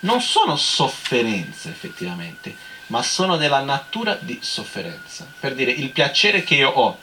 non 0.00 0.20
sono 0.20 0.56
sofferenze 0.56 1.70
effettivamente, 1.70 2.54
ma 2.88 3.02
sono 3.02 3.38
della 3.38 3.62
natura 3.62 4.14
di 4.14 4.38
sofferenza. 4.42 5.26
Per 5.40 5.54
dire, 5.54 5.70
il 5.70 5.90
piacere 5.90 6.44
che 6.44 6.54
io 6.54 6.70
ho 6.70 6.98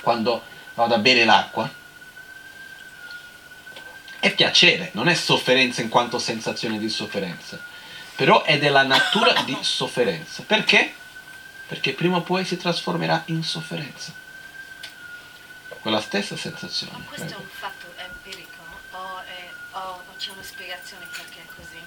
quando 0.00 0.42
vado 0.74 0.94
a 0.94 0.98
bere 0.98 1.24
l'acqua 1.24 1.70
è 4.20 4.34
piacere, 4.34 4.90
non 4.94 5.08
è 5.08 5.14
sofferenza 5.14 5.80
in 5.80 5.88
quanto 5.88 6.18
sensazione 6.18 6.78
di 6.78 6.88
sofferenza, 6.88 7.58
però 8.16 8.42
è 8.42 8.58
della 8.58 8.82
natura 8.82 9.42
di 9.42 9.56
sofferenza. 9.60 10.42
Perché? 10.44 10.92
Perché 11.66 11.92
prima 11.92 12.16
o 12.16 12.22
poi 12.22 12.44
si 12.44 12.56
trasformerà 12.56 13.22
in 13.26 13.42
sofferenza. 13.42 14.12
Quella 15.80 16.00
stessa 16.00 16.36
sensazione. 16.36 16.92
Ma 16.98 17.04
questo 17.04 17.26
Prego. 17.26 17.40
è 17.40 17.42
un 17.42 17.48
fatto 17.50 17.86
empirico 17.96 18.62
o, 18.90 19.20
è, 19.20 19.76
o 19.76 20.02
c'è 20.18 20.30
una 20.32 20.42
spiegazione 20.42 21.06
perché 21.10 21.38
è 21.38 21.54
così? 21.54 21.80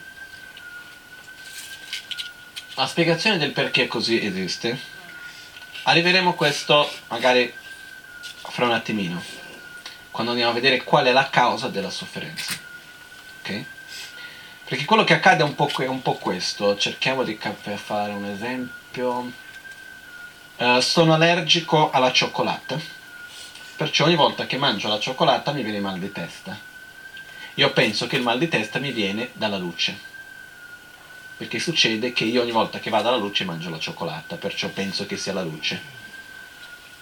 La 2.75 2.87
spiegazione 2.87 3.37
del 3.37 3.51
perché 3.51 3.87
così 3.87 4.25
esiste, 4.25 4.79
arriveremo 5.83 6.29
a 6.29 6.35
questo 6.35 6.89
magari 7.09 7.53
fra 8.21 8.65
un 8.65 8.71
attimino. 8.71 9.40
Quando 10.11 10.31
andiamo 10.31 10.51
a 10.51 10.55
vedere 10.55 10.83
qual 10.83 11.05
è 11.05 11.11
la 11.11 11.29
causa 11.29 11.69
della 11.69 11.89
sofferenza. 11.89 12.53
Ok? 13.39 13.63
Perché 14.65 14.85
quello 14.85 15.03
che 15.03 15.13
accade 15.13 15.41
è 15.41 15.45
un 15.45 15.55
po', 15.55 15.69
è 15.79 15.87
un 15.87 16.01
po 16.01 16.13
questo, 16.13 16.77
cerchiamo 16.77 17.23
di 17.23 17.37
cap- 17.37 17.75
fare 17.75 18.13
un 18.13 18.25
esempio. 18.25 19.31
Uh, 20.57 20.79
sono 20.79 21.13
allergico 21.13 21.89
alla 21.89 22.11
cioccolata, 22.11 22.79
perciò 23.75 24.05
ogni 24.05 24.15
volta 24.15 24.45
che 24.45 24.57
mangio 24.57 24.89
la 24.89 24.99
cioccolata 24.99 25.51
mi 25.51 25.63
viene 25.63 25.79
mal 25.79 25.97
di 25.97 26.11
testa. 26.11 26.57
Io 27.55 27.73
penso 27.73 28.05
che 28.07 28.15
il 28.15 28.21
mal 28.21 28.37
di 28.37 28.47
testa 28.47 28.79
mi 28.79 28.91
viene 28.91 29.31
dalla 29.33 29.57
luce, 29.57 29.97
perché 31.35 31.57
succede 31.57 32.13
che 32.13 32.25
io 32.25 32.43
ogni 32.43 32.51
volta 32.51 32.79
che 32.79 32.91
vado 32.91 33.07
alla 33.07 33.17
luce 33.17 33.43
mangio 33.43 33.69
la 33.69 33.79
cioccolata, 33.79 34.35
perciò 34.35 34.69
penso 34.69 35.05
che 35.05 35.17
sia 35.17 35.33
la 35.33 35.41
luce. 35.41 35.81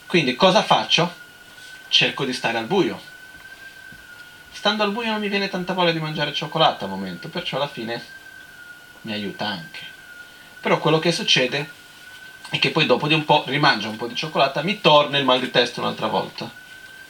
Quindi 0.08 0.36
cosa 0.36 0.64
faccio? 0.64 1.14
Cerco 1.90 2.24
di 2.24 2.34
stare 2.34 2.58
al 2.58 2.66
buio. 2.66 3.02
Stando 4.52 4.84
al 4.84 4.92
buio 4.92 5.12
non 5.12 5.20
mi 5.20 5.28
viene 5.28 5.50
tanta 5.50 5.74
voglia 5.74 5.92
di 5.92 6.00
mangiare 6.00 6.34
cioccolata 6.34 6.86
al 6.86 6.92
momento, 6.92 7.30
perciò 7.30 7.58
alla 7.58 7.68
fine 7.68 8.02
mi 9.02 9.12
aiuta 9.12 9.48
anche. 9.48 9.80
Però 10.62 10.78
quello 10.78 11.00
che 11.00 11.12
succede 11.12 11.70
e 12.52 12.60
che 12.60 12.70
poi 12.72 12.86
dopo 12.86 13.08
di 13.08 13.14
un 13.14 13.26
po' 13.26 13.44
rimangio 13.48 13.90
un 13.90 13.96
po' 13.96 14.08
di 14.08 14.16
cioccolata, 14.16 14.62
mi 14.62 14.82
torna 14.82 15.18
il 15.18 15.26
mal 15.26 15.40
di 15.40 15.50
testa 15.50 15.82
un'altra 15.82 16.08
volta. 16.08 16.50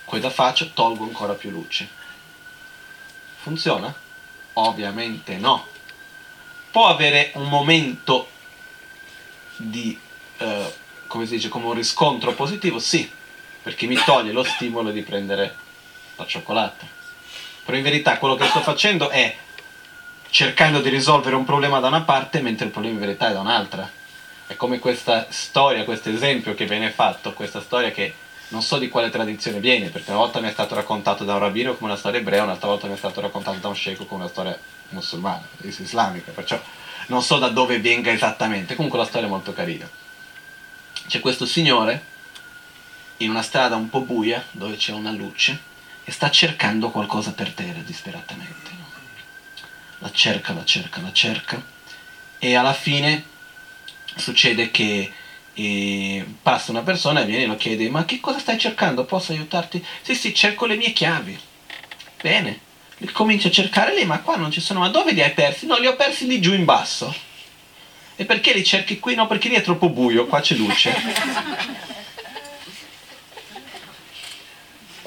Cosa 0.05 0.29
faccio? 0.29 0.71
Tolgo 0.71 1.03
ancora 1.03 1.33
più 1.33 1.49
luce. 1.49 1.87
Funziona? 3.41 3.93
Ovviamente 4.53 5.37
no. 5.37 5.67
Può 6.71 6.87
avere 6.87 7.31
un 7.35 7.49
momento 7.49 8.29
di, 9.57 9.99
eh, 10.37 10.73
come 11.07 11.25
si 11.25 11.35
dice, 11.35 11.49
come 11.49 11.65
un 11.65 11.73
riscontro 11.73 12.33
positivo? 12.33 12.79
Sì, 12.79 13.09
perché 13.61 13.85
mi 13.85 13.97
toglie 14.03 14.31
lo 14.31 14.43
stimolo 14.43 14.91
di 14.91 15.01
prendere 15.01 15.55
la 16.15 16.25
cioccolata. 16.25 16.85
Però 17.65 17.77
in 17.77 17.83
verità 17.83 18.17
quello 18.17 18.35
che 18.35 18.47
sto 18.47 18.61
facendo 18.61 19.09
è 19.09 19.35
cercando 20.29 20.81
di 20.81 20.89
risolvere 20.89 21.35
un 21.35 21.45
problema 21.45 21.79
da 21.79 21.87
una 21.87 22.01
parte 22.01 22.41
mentre 22.41 22.65
il 22.65 22.71
problema 22.71 22.95
in 22.95 23.01
verità 23.01 23.29
è 23.29 23.33
da 23.33 23.39
un'altra 23.39 23.97
è 24.49 24.55
come 24.55 24.79
questa 24.79 25.27
storia, 25.29 25.83
questo 25.83 26.09
esempio 26.09 26.55
che 26.55 26.65
viene 26.65 26.89
fatto, 26.89 27.33
questa 27.33 27.61
storia 27.61 27.91
che 27.91 28.15
non 28.47 28.63
so 28.63 28.79
di 28.79 28.89
quale 28.89 29.11
tradizione 29.11 29.59
viene, 29.59 29.89
perché 29.89 30.09
una 30.09 30.21
volta 30.21 30.39
mi 30.39 30.47
è 30.47 30.51
stato 30.51 30.73
raccontato 30.73 31.23
da 31.23 31.33
un 31.33 31.39
rabbino 31.39 31.75
come 31.75 31.91
una 31.91 31.99
storia 31.99 32.19
ebrea, 32.19 32.41
un'altra 32.41 32.67
volta 32.67 32.87
mi 32.87 32.95
è 32.95 32.97
stato 32.97 33.21
raccontato 33.21 33.59
da 33.59 33.67
un 33.67 33.75
sceicco 33.75 34.07
come 34.07 34.21
una 34.23 34.31
storia 34.31 34.57
musulmana, 34.89 35.47
islamica, 35.61 36.31
perciò 36.31 36.59
non 37.09 37.21
so 37.21 37.37
da 37.37 37.49
dove 37.49 37.79
venga 37.79 38.11
esattamente, 38.11 38.73
comunque 38.73 38.97
la 38.97 39.05
storia 39.05 39.27
è 39.27 39.29
molto 39.29 39.53
carina. 39.53 39.87
C'è 41.05 41.19
questo 41.19 41.45
signore 41.45 42.03
in 43.19 43.29
una 43.29 43.41
strada 43.41 43.75
un 43.75 43.89
po' 43.89 44.01
buia, 44.01 44.45
dove 44.51 44.75
c'è 44.75 44.91
una 44.91 45.11
luce, 45.11 45.59
e 46.03 46.11
sta 46.11 46.29
cercando 46.29 46.89
qualcosa 46.89 47.31
per 47.31 47.51
terra 47.51 47.81
disperatamente. 47.81 48.69
La 49.99 50.11
cerca, 50.11 50.53
la 50.53 50.63
cerca, 50.63 51.01
la 51.01 51.11
cerca, 51.11 51.63
e 52.39 52.55
alla 52.55 52.73
fine 52.73 53.23
succede 54.15 54.71
che 54.71 55.11
eh, 55.53 56.25
passa 56.41 56.71
una 56.71 56.81
persona 56.81 57.21
e 57.21 57.25
viene 57.25 57.43
e 57.43 57.47
lo 57.47 57.55
chiede 57.57 57.89
ma 57.89 58.05
che 58.05 58.19
cosa 58.19 58.39
stai 58.39 58.57
cercando? 58.57 59.03
Posso 59.03 59.33
aiutarti? 59.33 59.83
Sì 60.01 60.15
sì 60.15 60.33
cerco 60.33 60.65
le 60.65 60.77
mie 60.77 60.93
chiavi 60.93 61.37
bene 62.21 62.59
comincia 63.11 63.49
a 63.49 63.51
cercare 63.51 63.93
lì 63.95 64.05
ma 64.05 64.19
qua 64.19 64.37
non 64.37 64.51
ci 64.51 64.61
sono 64.61 64.79
ma 64.79 64.89
dove 64.89 65.11
li 65.11 65.21
hai 65.21 65.31
persi? 65.31 65.65
no 65.65 65.77
li 65.77 65.87
ho 65.87 65.95
persi 65.95 66.27
lì 66.27 66.39
giù 66.39 66.53
in 66.53 66.65
basso 66.65 67.13
e 68.15 68.25
perché 68.25 68.53
li 68.53 68.63
cerchi 68.63 68.99
qui? 68.99 69.15
no 69.15 69.27
perché 69.27 69.49
lì 69.49 69.55
è 69.55 69.61
troppo 69.61 69.89
buio 69.89 70.27
qua 70.27 70.39
c'è 70.39 70.55
luce 70.55 70.95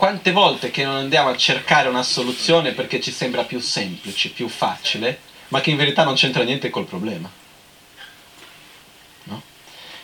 quante 0.02 0.32
volte 0.32 0.70
che 0.70 0.84
non 0.84 0.96
andiamo 0.96 1.28
a 1.28 1.36
cercare 1.36 1.88
una 1.88 2.02
soluzione 2.02 2.72
perché 2.72 3.00
ci 3.00 3.12
sembra 3.12 3.44
più 3.44 3.60
semplice, 3.60 4.30
più 4.30 4.48
facile 4.48 5.20
ma 5.48 5.60
che 5.60 5.70
in 5.70 5.76
verità 5.76 6.02
non 6.02 6.14
c'entra 6.14 6.42
niente 6.42 6.70
col 6.70 6.86
problema 6.86 7.40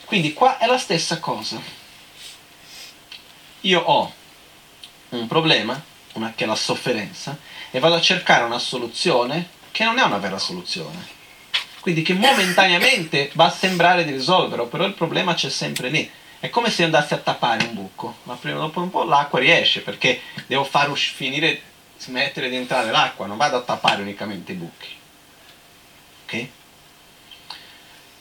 quindi 0.08 0.32
qua 0.32 0.56
è 0.56 0.64
la 0.64 0.78
stessa 0.78 1.18
cosa. 1.18 1.60
Io 3.60 3.78
ho 3.78 4.10
un 5.10 5.26
problema, 5.26 5.78
una, 6.14 6.32
che 6.34 6.44
è 6.44 6.46
la 6.46 6.54
sofferenza, 6.54 7.36
e 7.70 7.78
vado 7.78 7.96
a 7.96 8.00
cercare 8.00 8.44
una 8.44 8.58
soluzione 8.58 9.50
che 9.70 9.84
non 9.84 9.98
è 9.98 10.02
una 10.02 10.16
vera 10.16 10.38
soluzione. 10.38 11.06
Quindi 11.80 12.00
che 12.00 12.14
momentaneamente 12.14 13.30
va 13.34 13.44
a 13.44 13.50
sembrare 13.50 14.06
di 14.06 14.12
risolverlo, 14.12 14.68
però 14.68 14.86
il 14.86 14.94
problema 14.94 15.34
c'è 15.34 15.50
sempre 15.50 15.90
lì. 15.90 16.10
È 16.40 16.50
come 16.50 16.70
se 16.70 16.84
andassi 16.84 17.14
a 17.14 17.18
tappare 17.18 17.64
un 17.64 17.74
buco, 17.74 18.18
ma 18.22 18.34
prima 18.34 18.58
o 18.58 18.60
dopo 18.60 18.80
un 18.80 18.90
po' 18.90 19.02
l'acqua 19.02 19.40
riesce 19.40 19.80
perché 19.80 20.20
devo 20.46 20.62
far 20.62 20.88
usci- 20.88 21.12
finire, 21.12 21.60
smettere 21.98 22.48
di 22.48 22.56
entrare 22.56 22.92
l'acqua, 22.92 23.26
non 23.26 23.36
vado 23.36 23.56
a 23.56 23.62
tappare 23.62 24.02
unicamente 24.02 24.52
i 24.52 24.54
buchi. 24.54 24.88
Ok? 26.24 26.48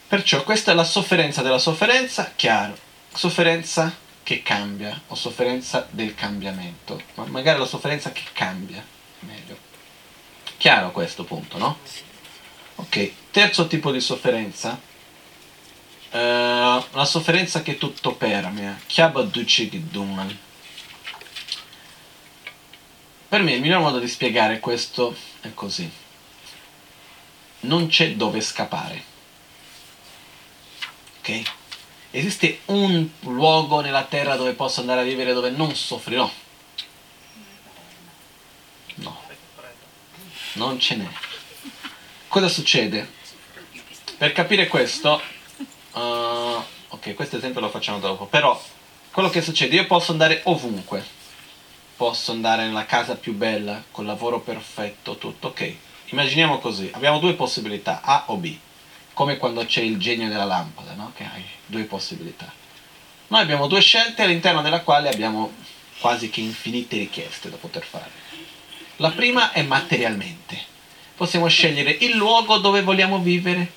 Perciò 0.07 0.43
questa 0.43 0.71
è 0.71 0.73
la 0.73 0.83
sofferenza 0.83 1.41
della 1.43 1.59
sofferenza, 1.59 2.31
chiaro, 2.35 2.75
sofferenza 3.13 3.93
che 4.23 4.41
cambia 4.41 4.99
o 5.07 5.15
sofferenza 5.15 5.87
del 5.89 6.15
cambiamento, 6.15 6.99
ma 7.15 7.25
magari 7.25 7.59
la 7.59 7.65
sofferenza 7.65 8.11
che 8.11 8.23
cambia, 8.33 8.83
meglio. 9.19 9.57
Chiaro 10.57 10.91
questo 10.91 11.23
punto, 11.23 11.57
no? 11.57 11.77
Ok, 12.75 13.11
terzo 13.31 13.67
tipo 13.67 13.91
di 13.91 13.99
sofferenza, 13.99 14.79
uh, 16.17 16.83
la 16.91 17.05
sofferenza 17.05 17.61
che 17.61 17.77
tutto 17.77 18.15
permea, 18.15 18.79
Chiabaduchigdunan. 18.85 20.37
Per 23.29 23.41
me 23.41 23.53
il 23.53 23.61
miglior 23.61 23.81
modo 23.81 23.99
di 23.99 24.07
spiegare 24.07 24.59
questo 24.59 25.15
è 25.41 25.53
così. 25.53 25.89
Non 27.61 27.87
c'è 27.87 28.13
dove 28.13 28.39
scappare 28.41 29.15
ok? 31.27 31.51
Esiste 32.11 32.61
un 32.65 33.09
luogo 33.21 33.81
nella 33.81 34.03
terra 34.03 34.35
dove 34.35 34.53
posso 34.53 34.79
andare 34.79 35.01
a 35.01 35.03
vivere 35.03 35.33
dove 35.33 35.49
non 35.49 35.75
soffrirò? 35.75 36.29
No, 38.95 39.21
non 40.53 40.79
ce 40.79 40.95
n'è. 40.95 41.07
Cosa 42.27 42.47
succede? 42.47 43.15
Per 44.17 44.31
capire 44.31 44.67
questo, 44.67 45.21
uh, 45.97 46.63
ok, 46.89 47.13
questo 47.13 47.37
esempio 47.37 47.61
lo 47.61 47.69
facciamo 47.69 47.99
dopo, 47.99 48.25
però 48.25 48.61
quello 49.11 49.29
che 49.29 49.41
succede, 49.41 49.75
io 49.75 49.85
posso 49.85 50.11
andare 50.11 50.41
ovunque, 50.45 51.03
posso 51.95 52.31
andare 52.31 52.65
nella 52.65 52.85
casa 52.85 53.15
più 53.15 53.33
bella, 53.33 53.83
col 53.91 54.05
lavoro 54.05 54.39
perfetto, 54.39 55.17
tutto, 55.17 55.47
ok. 55.47 55.75
Immaginiamo 56.09 56.59
così, 56.59 56.89
abbiamo 56.93 57.19
due 57.19 57.33
possibilità, 57.33 58.01
A 58.01 58.23
o 58.27 58.37
B 58.37 58.57
come 59.17 59.37
quando 59.37 59.65
c'è 59.65 59.81
il 59.81 59.97
genio 59.97 60.29
della 60.29 60.43
lampada, 60.43 60.93
no? 60.93 61.11
che 61.15 61.23
hai 61.23 61.43
due 61.65 61.85
possibilità. 61.85 62.53
Noi 63.29 63.41
abbiamo 63.41 63.65
due 63.65 63.81
scelte 63.81 64.21
all'interno 64.21 64.61
della 64.61 64.81
quale 64.81 65.09
abbiamo 65.09 65.53
quasi 65.99 66.29
che 66.29 66.41
infinite 66.41 66.97
richieste 66.97 67.49
da 67.49 67.55
poter 67.55 67.83
fare. 67.83 68.11
La 68.97 69.09
prima 69.09 69.53
è 69.53 69.63
materialmente. 69.63 70.63
Possiamo 71.15 71.47
scegliere 71.47 71.89
il 72.01 72.15
luogo 72.15 72.59
dove 72.59 72.83
vogliamo 72.83 73.17
vivere, 73.17 73.71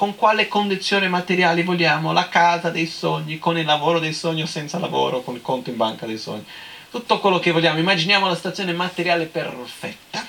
con 0.00 0.16
quale 0.16 0.48
condizione 0.48 1.08
materiali 1.08 1.62
vogliamo, 1.62 2.14
la 2.14 2.30
casa 2.30 2.70
dei 2.70 2.86
sogni, 2.86 3.38
con 3.38 3.58
il 3.58 3.66
lavoro 3.66 3.98
dei 3.98 4.14
sogni 4.14 4.40
o 4.40 4.46
senza 4.46 4.78
lavoro, 4.78 5.20
con 5.20 5.34
il 5.34 5.42
conto 5.42 5.68
in 5.68 5.76
banca 5.76 6.06
dei 6.06 6.16
sogni. 6.16 6.46
Tutto 6.90 7.20
quello 7.20 7.38
che 7.38 7.50
vogliamo. 7.50 7.80
Immaginiamo 7.80 8.26
la 8.26 8.34
situazione 8.34 8.72
materiale 8.72 9.26
perfetta. 9.26 10.26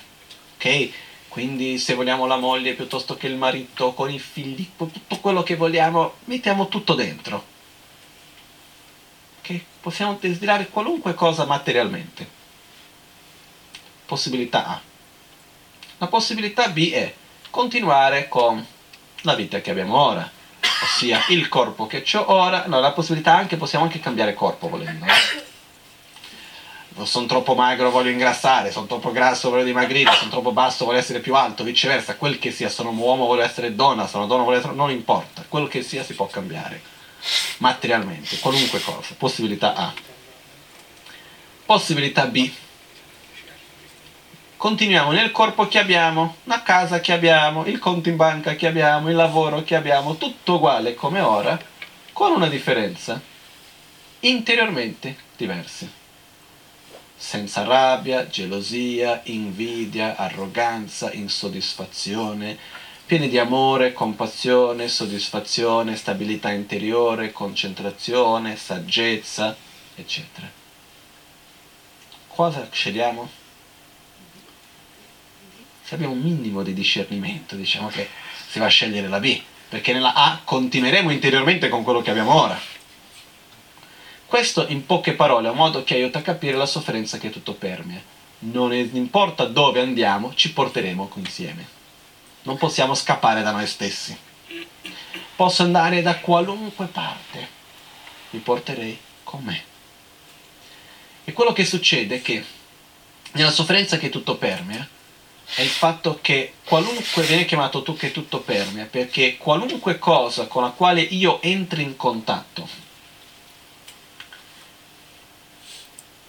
Ok? 0.56 0.90
Quindi 1.30 1.78
se 1.78 1.94
vogliamo 1.94 2.26
la 2.26 2.36
moglie 2.36 2.74
piuttosto 2.74 3.16
che 3.16 3.28
il 3.28 3.38
marito, 3.38 3.94
con 3.94 4.12
i 4.12 4.20
figli, 4.20 4.72
tutto 4.76 5.20
quello 5.22 5.42
che 5.42 5.56
vogliamo, 5.56 6.16
mettiamo 6.26 6.68
tutto 6.68 6.94
dentro. 6.94 7.42
Che 9.40 9.66
possiamo 9.80 10.18
desiderare 10.20 10.68
qualunque 10.68 11.14
cosa 11.14 11.46
materialmente. 11.46 12.28
Possibilità 14.06 14.68
A. 14.68 14.82
La 16.00 16.08
possibilità 16.08 16.68
B 16.68 16.92
è 16.92 17.14
continuare 17.50 18.28
con 18.28 18.68
la 19.22 19.36
vita 19.36 19.62
che 19.62 19.72
abbiamo 19.72 19.98
ora, 19.98 20.30
ossia 20.84 21.26
il 21.30 21.48
corpo 21.48 21.88
che 21.88 22.04
ho 22.16 22.32
ora. 22.32 22.66
No, 22.68 22.80
la 22.80 22.92
possibilità 22.92 23.36
anche, 23.36 23.58
possiamo 23.58 23.86
anche 23.86 24.00
cambiare 24.00 24.34
corpo 24.34 24.70
volendo. 24.70 25.06
Eh? 25.06 25.50
sono 27.06 27.26
troppo 27.26 27.56
magro, 27.56 27.90
voglio 27.90 28.10
ingrassare, 28.10 28.72
sono 28.72 28.86
troppo 28.86 29.12
grasso, 29.12 29.50
voglio 29.50 29.64
dimagrire, 29.64 30.12
sono 30.14 30.30
troppo 30.30 30.52
basso, 30.52 30.86
voglio 30.86 31.00
essere 31.00 31.20
più 31.20 31.36
alto, 31.36 31.64
viceversa, 31.64 32.16
quel 32.16 32.38
che 32.38 32.52
sia, 32.52 32.70
sono 32.70 32.92
uomo, 32.92 33.26
voglio 33.26 33.44
essere 33.44 33.76
donna, 33.76 34.08
sono 34.08 34.28
donna, 34.28 34.44
voglio 34.44 34.58
essere... 34.58 34.74
non 34.74 34.92
importa, 34.92 35.44
quello 35.48 35.68
che 35.68 35.84
sia 35.84 36.04
si 36.04 36.14
può 36.14 36.28
cambiare, 36.28 36.82
materialmente, 37.58 38.40
qualunque 38.40 38.82
cosa, 38.82 39.16
possibilità 39.18 39.74
A. 39.74 39.94
Possibilità 41.66 42.26
B. 42.26 42.52
Continuiamo 44.62 45.12
nel 45.12 45.32
corpo 45.32 45.68
che 45.68 45.80
abbiamo, 45.80 46.36
la 46.44 46.62
casa 46.62 47.00
che 47.00 47.14
abbiamo, 47.14 47.66
il 47.66 47.80
conto 47.80 48.10
in 48.10 48.16
banca 48.16 48.54
che 48.54 48.68
abbiamo, 48.68 49.10
il 49.10 49.16
lavoro 49.16 49.64
che 49.64 49.76
abbiamo, 49.76 50.18
tutto 50.18 50.58
uguale 50.58 50.94
come 50.94 51.20
ora, 51.20 51.60
con 52.14 52.32
una 52.32 52.48
differenza, 52.48 53.20
interiormente 54.20 55.16
diverse 55.36 55.90
senza 57.16 57.64
rabbia, 57.64 58.28
gelosia, 58.28 59.22
invidia, 59.24 60.16
arroganza, 60.16 61.12
insoddisfazione, 61.12 62.56
pieni 63.04 63.30
di 63.30 63.40
amore, 63.40 63.94
compassione, 63.94 64.90
soddisfazione, 64.90 65.96
stabilità 65.96 66.52
interiore, 66.52 67.32
concentrazione, 67.32 68.56
saggezza, 68.58 69.56
eccetera. 69.96 70.48
Cosa 72.28 72.68
scegliamo? 72.72 73.41
Se 75.92 75.98
abbiamo 75.98 76.14
un 76.14 76.22
minimo 76.22 76.64
di 76.64 76.74
discernimento, 76.74 77.58
diciamo 77.58 77.90
che 77.90 78.08
si 78.48 78.60
va 78.60 78.68
a 78.68 78.70
scegliere 78.70 79.10
la 79.10 79.20
B, 79.20 79.42
perché 79.68 79.92
nella 79.92 80.14
A 80.14 80.40
continueremo 80.42 81.12
interiormente 81.12 81.68
con 81.68 81.84
quello 81.84 82.02
che 82.02 82.12
abbiamo 82.12 82.34
ora. 82.34 82.58
Questo 84.26 84.66
in 84.70 84.86
poche 84.86 85.16
parole 85.16 85.50
è 85.50 85.52
un 85.52 85.58
modo 85.58 85.84
che 85.84 85.96
aiuta 85.96 86.20
a 86.20 86.22
capire 86.22 86.56
la 86.56 86.66
sofferenza 86.66 87.18
che 87.18 87.30
tutto 87.30 87.56
permea. 87.56 88.02
Non 88.40 88.72
importa 88.72 89.44
dove 89.44 89.82
andiamo, 89.82 90.34
ci 90.34 90.54
porteremo 90.54 91.12
insieme. 91.16 91.68
Non 92.44 92.58
possiamo 92.58 92.96
scappare 92.96 93.42
da 93.42 93.52
noi 93.52 93.68
stessi. 93.68 94.18
Posso 95.36 95.64
andare 95.64 96.02
da 96.02 96.20
qualunque 96.20 96.86
parte, 96.86 97.50
mi 98.30 98.40
porterei 98.40 98.98
con 99.26 99.44
me. 99.44 99.62
E 101.26 101.34
quello 101.34 101.52
che 101.52 101.66
succede 101.66 102.16
è 102.16 102.22
che 102.22 102.46
nella 103.34 103.52
sofferenza 103.52 103.98
che 103.98 104.08
tutto 104.08 104.38
permea 104.38 105.00
è 105.56 105.62
il 105.62 105.70
fatto 105.70 106.20
che 106.22 106.54
qualunque 106.64 107.24
viene 107.24 107.46
chiamato 107.46 107.84
tu 107.84 107.96
che 107.96 108.12
tutto 108.12 108.40
permea, 108.40 108.86
perché 108.86 109.38
qualunque 109.38 110.00
cosa 110.00 110.48
con 110.48 110.64
la 110.64 110.70
quale 110.70 111.02
io 111.02 111.42
entri 111.42 111.84
in 111.84 111.96
contatto, 111.96 112.68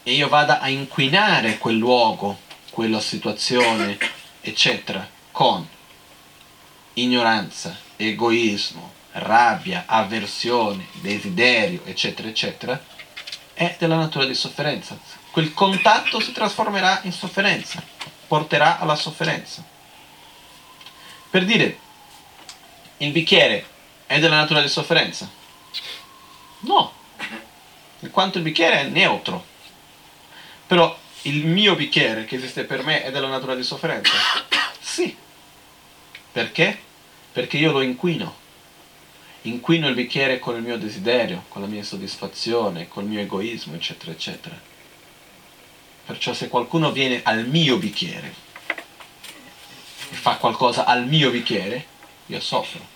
e 0.02 0.12
io 0.12 0.28
vada 0.28 0.60
a 0.60 0.68
inquinare 0.68 1.58
quel 1.58 1.76
luogo, 1.76 2.38
quella 2.70 3.00
situazione, 3.00 3.96
eccetera, 4.40 5.08
con 5.30 5.66
ignoranza, 6.94 7.76
egoismo, 7.96 8.92
rabbia, 9.12 9.84
avversione, 9.86 10.88
desiderio, 10.94 11.82
eccetera, 11.84 12.28
eccetera, 12.28 12.84
è 13.54 13.76
della 13.78 13.96
natura 13.96 14.24
di 14.24 14.34
sofferenza. 14.34 14.98
Quel 15.30 15.54
contatto 15.54 16.18
si 16.18 16.32
trasformerà 16.32 17.00
in 17.04 17.12
sofferenza, 17.12 17.82
porterà 18.32 18.78
alla 18.78 18.94
sofferenza. 18.94 19.62
Per 21.28 21.44
dire, 21.44 21.78
il 22.96 23.12
bicchiere 23.12 23.66
è 24.06 24.18
della 24.20 24.36
natura 24.36 24.62
di 24.62 24.68
sofferenza? 24.68 25.30
No, 26.60 26.94
in 27.98 28.10
quanto 28.10 28.38
il 28.38 28.44
bicchiere 28.44 28.80
è 28.80 28.84
neutro, 28.84 29.44
però 30.66 30.98
il 31.22 31.44
mio 31.44 31.74
bicchiere 31.74 32.24
che 32.24 32.36
esiste 32.36 32.64
per 32.64 32.82
me 32.82 33.04
è 33.04 33.10
della 33.10 33.28
natura 33.28 33.54
di 33.54 33.62
sofferenza? 33.62 34.12
Sì. 34.80 35.14
Perché? 36.32 36.80
Perché 37.32 37.58
io 37.58 37.70
lo 37.70 37.82
inquino. 37.82 38.34
Inquino 39.42 39.88
il 39.88 39.94
bicchiere 39.94 40.38
con 40.38 40.56
il 40.56 40.62
mio 40.62 40.78
desiderio, 40.78 41.44
con 41.48 41.60
la 41.60 41.68
mia 41.68 41.80
insoddisfazione, 41.80 42.88
col 42.88 43.04
mio 43.04 43.20
egoismo, 43.20 43.74
eccetera, 43.74 44.10
eccetera. 44.10 44.58
Perciò 46.04 46.32
se 46.32 46.48
qualcuno 46.48 46.92
viene 46.92 47.20
al 47.22 47.46
mio 47.46 47.76
bicchiere 47.78 48.34
e 50.10 50.14
fa 50.14 50.36
qualcosa 50.36 50.84
al 50.84 51.06
mio 51.06 51.30
bicchiere, 51.30 51.86
io 52.26 52.40
soffro. 52.40 52.86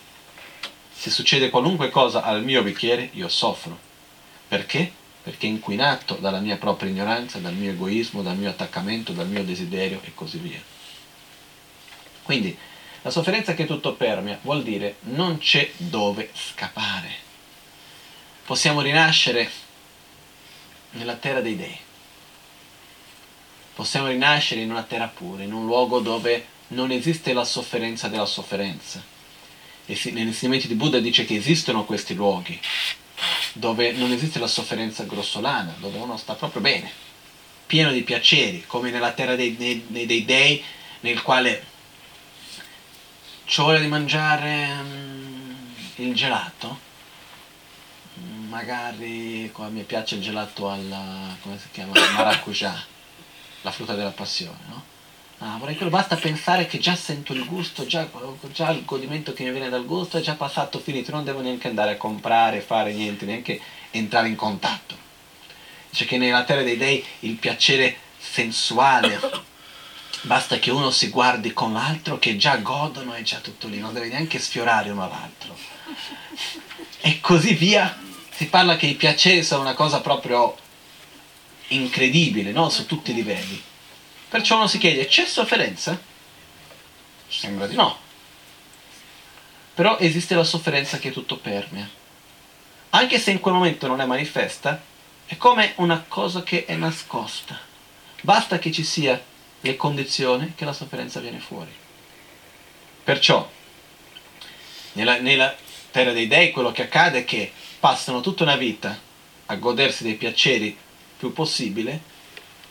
Se 0.93 1.11
succede 1.11 1.51
qualunque 1.51 1.91
cosa 1.91 2.23
al 2.23 2.43
mio 2.43 2.63
bicchiere, 2.63 3.11
io 3.13 3.29
soffro. 3.29 3.79
Perché? 4.49 5.05
perché 5.27 5.47
inquinato 5.47 6.15
dalla 6.15 6.39
mia 6.39 6.57
propria 6.57 6.89
ignoranza, 6.89 7.39
dal 7.39 7.53
mio 7.53 7.73
egoismo, 7.73 8.23
dal 8.23 8.37
mio 8.37 8.49
attaccamento, 8.49 9.11
dal 9.11 9.27
mio 9.27 9.43
desiderio 9.43 10.01
e 10.05 10.15
così 10.15 10.39
via. 10.39 10.63
Quindi 12.23 12.57
la 13.03 13.11
sofferenza 13.11 13.53
che 13.53 13.67
tutto 13.67 13.95
permea 13.95 14.39
vuol 14.43 14.63
dire 14.63 14.99
non 15.01 15.39
c'è 15.39 15.69
dove 15.79 16.31
scappare. 16.33 17.11
Possiamo 18.45 18.81
rinascere 18.81 19.51
nella 20.91 21.17
terra 21.17 21.41
dei 21.41 21.57
dei. 21.57 21.77
Possiamo 23.77 24.07
rinascere 24.07 24.63
in 24.63 24.71
una 24.71 24.85
terra 24.85 25.07
pura, 25.07 25.43
in 25.43 25.53
un 25.53 25.67
luogo 25.67 26.01
dove 26.01 26.47
non 26.69 26.91
esiste 26.91 27.35
la 27.35 27.45
sofferenza 27.45 28.09
della 28.09 28.25
sofferenza. 28.25 29.05
E 29.85 30.01
negli 30.13 30.29
insegnamenti 30.29 30.67
di 30.67 30.77
Buddha 30.77 30.99
dice 30.99 31.27
che 31.27 31.35
esistono 31.35 31.85
questi 31.85 32.15
luoghi, 32.15 32.59
dove 33.53 33.93
non 33.93 34.13
esiste 34.13 34.39
la 34.39 34.47
sofferenza 34.47 35.05
grossolana, 35.05 35.75
dove 35.79 35.99
uno 35.99 36.17
sta 36.17 36.33
proprio 36.33 36.63
bene, 36.63 36.91
pieno 37.67 37.93
di 37.93 38.01
piaceri, 38.01 38.65
come 38.67 38.91
nella 38.91 39.13
terra 39.13 39.37
dei, 39.37 39.55
dei, 39.59 39.85
dei 39.87 40.25
dei, 40.25 40.65
nel 41.01 41.21
quale 41.21 41.67
c'ho 43.45 43.65
voglia 43.65 43.81
di 43.81 43.89
mangiare 43.89 44.69
um, 44.81 45.75
il 45.97 46.15
gelato, 46.15 46.81
magari 48.49 49.53
a 49.55 49.69
me 49.69 49.83
piace 49.83 50.15
il 50.15 50.23
gelato 50.23 50.71
alla, 50.71 51.37
come 51.43 51.59
si 51.59 51.69
chiama, 51.73 51.93
maracujá, 52.15 52.95
la 53.67 53.73
frutta 53.73 53.95
della 53.95 54.11
passione, 54.11 54.59
no? 54.69 54.85
Ah, 55.39 55.57
vorrei 55.59 55.75
quello, 55.75 55.91
basta 55.91 56.15
pensare 56.15 56.67
che 56.67 56.79
già 56.79 56.95
sento 56.95 57.33
il 57.33 57.45
gusto, 57.45 57.85
già, 57.85 58.09
già, 58.53 58.71
il 58.71 58.85
godimento 58.85 59.33
che 59.33 59.43
mi 59.43 59.51
viene 59.51 59.69
dal 59.69 59.85
gusto 59.85 60.19
è 60.19 60.21
già 60.21 60.35
passato, 60.35 60.79
finito, 60.79 61.11
non 61.11 61.25
devo 61.25 61.41
neanche 61.41 61.67
andare 61.67 61.93
a 61.93 61.97
comprare, 61.97 62.61
fare 62.61 62.95
niente, 62.95 63.27
neanche 63.27 63.61
entrare 63.91 64.29
in 64.29 64.37
contatto. 64.37 64.97
Dice 65.91 66.05
che 66.05 66.17
nella 66.17 66.45
terra 66.45 66.63
dei 66.63 66.77
dei 66.77 67.05
il 67.21 67.35
piacere 67.35 67.99
sensuale, 68.19 69.21
basta 70.23 70.59
che 70.61 70.71
uno 70.71 70.91
si 70.91 71.09
guardi 71.09 71.53
con 71.53 71.73
l'altro 71.73 72.21
che 72.21 72.37
già 72.37 72.57
godono 72.59 73.17
e 73.17 73.23
già 73.23 73.39
tutto 73.39 73.67
lì, 73.67 73.81
non 73.81 73.93
deve 73.93 74.09
neanche 74.09 74.39
sfiorare 74.39 74.91
uno 74.91 75.05
all'altro. 75.05 75.57
E 77.01 77.21
così 77.21 77.53
via, 77.55 77.99
si 78.31 78.47
parla 78.47 78.77
che 78.77 78.87
i 78.87 78.95
piaceri 78.95 79.43
sono 79.43 79.63
una 79.63 79.75
cosa 79.75 80.01
proprio 80.01 80.57
incredibile, 81.69 82.53
no? 82.53 82.69
su 82.69 82.87
tutti 82.87 83.11
i 83.11 83.15
livelli. 83.15 83.63
Perciò 84.29 84.57
uno 84.57 84.67
si 84.67 84.79
chiede, 84.79 85.07
c'è 85.07 85.25
sofferenza? 85.25 85.99
Sembra 87.29 87.67
di 87.67 87.75
no. 87.75 87.99
Però 89.75 89.99
esiste 89.99 90.35
la 90.35 90.45
sofferenza 90.45 90.99
che 90.99 91.13
tutto 91.13 91.37
permea. 91.37 91.89
Anche 92.91 93.19
se 93.19 93.31
in 93.31 93.41
quel 93.41 93.55
momento 93.55 93.87
non 93.87 94.01
è 94.01 94.07
manifesta, 94.07 94.83
è 95.27 95.37
come 95.37 95.73
una 95.77 96.05
cosa 96.07 96.43
che 96.43 96.65
è 96.65 96.75
nascosta. 96.77 97.59
Basta 98.23 98.59
che 98.59 98.73
ci 98.73 98.85
sia 98.85 99.23
le 99.61 99.77
condizioni 99.77 100.55
che 100.55 100.65
la 100.65 100.73
sofferenza 100.73 101.21
viene 101.21 101.39
fuori. 101.39 101.71
Perciò, 103.05 103.49
nella, 104.93 105.19
nella 105.19 105.55
terra 105.91 106.13
dei 106.13 106.27
dei 106.27 106.51
quello 106.51 106.73
che 106.73 106.83
accade 106.83 107.21
è 107.21 107.25
che 107.25 107.53
passano 107.79 108.21
tutta 108.21 108.45
una 108.45 108.57
vita 108.57 108.99
a 109.47 109.55
godersi 109.57 110.03
dei 110.03 110.15
piaceri 110.15 110.77
più 111.19 111.33
possibile 111.33 112.15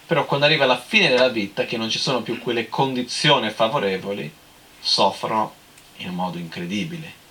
però 0.05 0.25
quando 0.25 0.45
arriva 0.45 0.65
la 0.65 0.79
fine 0.79 1.09
della 1.09 1.29
vita, 1.29 1.65
che 1.65 1.77
non 1.77 1.89
ci 1.89 1.97
sono 1.97 2.21
più 2.21 2.39
quelle 2.39 2.69
condizioni 2.69 3.49
favorevoli, 3.49 4.31
soffrono 4.79 5.53
in 5.97 6.09
un 6.09 6.15
modo 6.15 6.37
incredibile. 6.37 7.23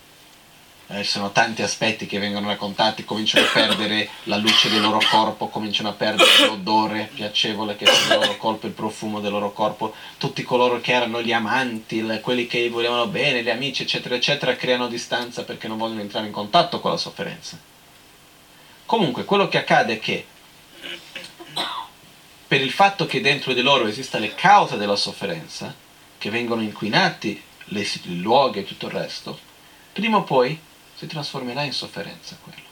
Eh, 0.88 1.04
ci 1.04 1.10
sono 1.10 1.30
tanti 1.30 1.62
aspetti 1.62 2.06
che 2.06 2.18
vengono 2.18 2.48
raccontati, 2.48 3.04
cominciano 3.04 3.46
a 3.46 3.50
perdere 3.50 4.08
la 4.24 4.36
luce 4.36 4.68
del 4.68 4.80
loro 4.80 4.98
corpo, 5.08 5.48
cominciano 5.48 5.90
a 5.90 5.92
perdere 5.92 6.46
l'odore 6.46 7.10
piacevole 7.14 7.76
che 7.76 7.84
c'è 7.84 8.08
del 8.08 8.18
loro 8.18 8.36
corpo, 8.36 8.66
il 8.66 8.72
profumo 8.72 9.20
del 9.20 9.30
loro 9.30 9.52
corpo, 9.52 9.94
tutti 10.18 10.42
coloro 10.42 10.80
che 10.80 10.92
erano 10.92 11.22
gli 11.22 11.32
amanti, 11.32 12.02
le, 12.02 12.20
quelli 12.20 12.46
che 12.48 12.68
volevano 12.68 13.06
bene, 13.06 13.42
gli 13.42 13.50
amici, 13.50 13.82
eccetera, 13.82 14.16
eccetera, 14.16 14.56
creano 14.56 14.88
distanza 14.88 15.44
perché 15.44 15.68
non 15.68 15.78
vogliono 15.78 16.00
entrare 16.00 16.26
in 16.26 16.32
contatto 16.32 16.80
con 16.80 16.90
la 16.90 16.96
sofferenza. 16.96 17.56
Comunque, 18.84 19.24
quello 19.24 19.48
che 19.48 19.58
accade 19.58 19.94
è 19.94 19.98
che 20.00 20.26
per 22.46 22.60
il 22.60 22.70
fatto 22.70 23.06
che 23.06 23.20
dentro 23.20 23.52
di 23.52 23.62
loro 23.62 23.86
esista 23.86 24.18
le 24.18 24.34
cause 24.34 24.76
della 24.76 24.96
sofferenza, 24.96 25.74
che 26.18 26.30
vengono 26.30 26.62
inquinati 26.62 27.42
le, 27.66 27.80
i 27.80 28.20
luoghi 28.20 28.60
e 28.60 28.64
tutto 28.64 28.86
il 28.86 28.92
resto, 28.92 29.38
prima 29.92 30.18
o 30.18 30.22
poi 30.24 30.58
si 30.94 31.06
trasformerà 31.06 31.62
in 31.62 31.72
sofferenza 31.72 32.36
quello. 32.42 32.62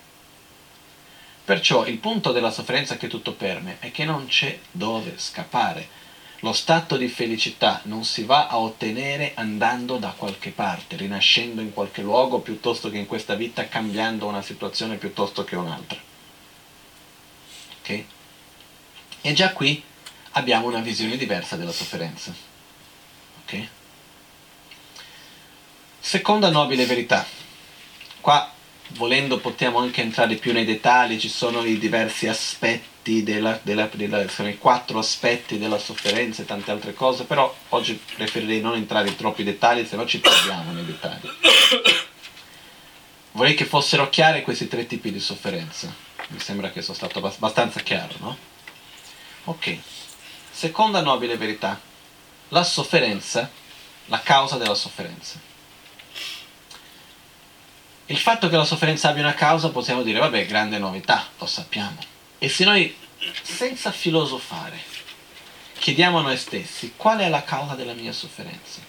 Perciò 1.45 1.87
il 1.87 1.99
punto 1.99 2.33
della 2.33 2.51
sofferenza 2.51 2.97
che 2.97 3.09
tutto 3.09 3.33
permea 3.33 3.77
è 3.81 3.91
che 3.91 4.05
non 4.05 4.27
c'è 4.27 4.59
dove 4.71 5.15
scappare. 5.17 6.01
Lo 6.41 6.53
stato 6.53 6.97
di 6.97 7.09
felicità 7.09 7.81
non 7.85 8.05
si 8.05 8.25
va 8.25 8.49
a 8.49 8.59
ottenere 8.59 9.33
andando 9.35 9.97
da 9.97 10.15
qualche 10.17 10.51
parte, 10.51 10.97
rinascendo 10.97 11.61
in 11.61 11.73
qualche 11.73 12.03
luogo 12.03 12.41
piuttosto 12.41 12.91
che 12.91 12.99
in 12.99 13.07
questa 13.07 13.35
vita, 13.35 13.69
cambiando 13.69 14.27
una 14.27 14.43
situazione 14.43 14.97
piuttosto 14.97 15.45
che 15.45 15.57
un'altra. 15.57 15.99
Ok? 17.81 18.05
E 19.23 19.33
già 19.33 19.53
qui 19.53 19.83
abbiamo 20.33 20.67
una 20.67 20.81
visione 20.81 21.17
diversa 21.17 21.57
della 21.57 21.73
sofferenza. 21.73 22.35
Okay? 23.45 23.69
Seconda 26.01 26.51
nobile 26.51 26.85
verità. 26.87 27.25
Qua 28.21 28.53
volendo 28.95 29.39
possiamo 29.39 29.79
anche 29.79 30.03
entrare 30.03 30.35
più 30.35 30.53
nei 30.53 30.65
dettagli, 30.65 31.19
ci 31.19 31.29
sono 31.29 31.65
i 31.65 31.79
diversi 31.79 32.27
aspetti, 32.29 33.23
della, 33.23 33.59
della, 33.63 33.89
della, 33.93 34.29
sono 34.29 34.49
i 34.49 34.59
quattro 34.59 34.99
aspetti 34.99 35.59
della 35.59 35.79
sofferenza 35.79 36.43
e 36.43 36.45
tante 36.45 36.71
altre 36.71 36.93
cose, 36.93 37.25
però 37.25 37.55
oggi 37.71 38.01
preferirei 38.15 38.61
non 38.61 38.75
entrare 38.75 39.09
in 39.09 39.17
troppi 39.17 39.45
dettagli, 39.45 39.87
se 39.87 39.97
no 39.97 40.05
ci 40.07 40.21
perdiamo 40.21 40.73
nei 40.73 40.85
dettagli. 40.85 41.29
Vorrei 43.33 43.55
che 43.55 43.65
fossero 43.65 44.11
chiari 44.11 44.43
questi 44.43 44.69
tre 44.69 44.87
tipi 44.87 45.11
di 45.11 45.21
sofferenza. 45.21 45.93
Mi 46.29 46.39
sembra 46.39 46.71
che 46.71 46.83
sono 46.83 46.97
stato 46.97 47.19
abbastanza 47.19 47.81
chiaro, 47.81 48.15
no? 48.19 48.37
Ok. 49.45 49.79
Seconda 50.51 51.01
nobile 51.01 51.37
verità. 51.37 51.81
La 52.49 52.65
sofferenza, 52.65 53.51
la 54.07 54.21
causa 54.21 54.57
della 54.57 54.75
sofferenza. 54.75 55.39
Il 58.07 58.19
fatto 58.19 58.49
che 58.49 58.57
la 58.57 58.65
sofferenza 58.65 59.09
abbia 59.09 59.23
una 59.23 59.35
causa 59.35 59.71
possiamo 59.71 60.03
dire, 60.03 60.19
vabbè, 60.19 60.47
grande 60.47 60.79
novità, 60.79 61.29
lo 61.39 61.47
sappiamo. 61.47 61.97
E 62.39 62.49
se 62.49 62.65
noi, 62.65 62.95
senza 63.43 63.91
filosofare, 63.91 64.79
chiediamo 65.79 66.19
a 66.19 66.23
noi 66.23 66.37
stessi 66.37 66.93
qual 66.97 67.21
è 67.21 67.29
la 67.29 67.43
causa 67.43 67.75
della 67.75 67.95
mia 67.95 68.13
sofferenza, 68.13 68.81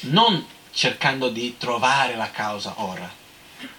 non 0.00 0.44
cercando 0.72 1.28
di 1.28 1.56
trovare 1.58 2.16
la 2.16 2.30
causa 2.30 2.74
ora, 2.76 3.10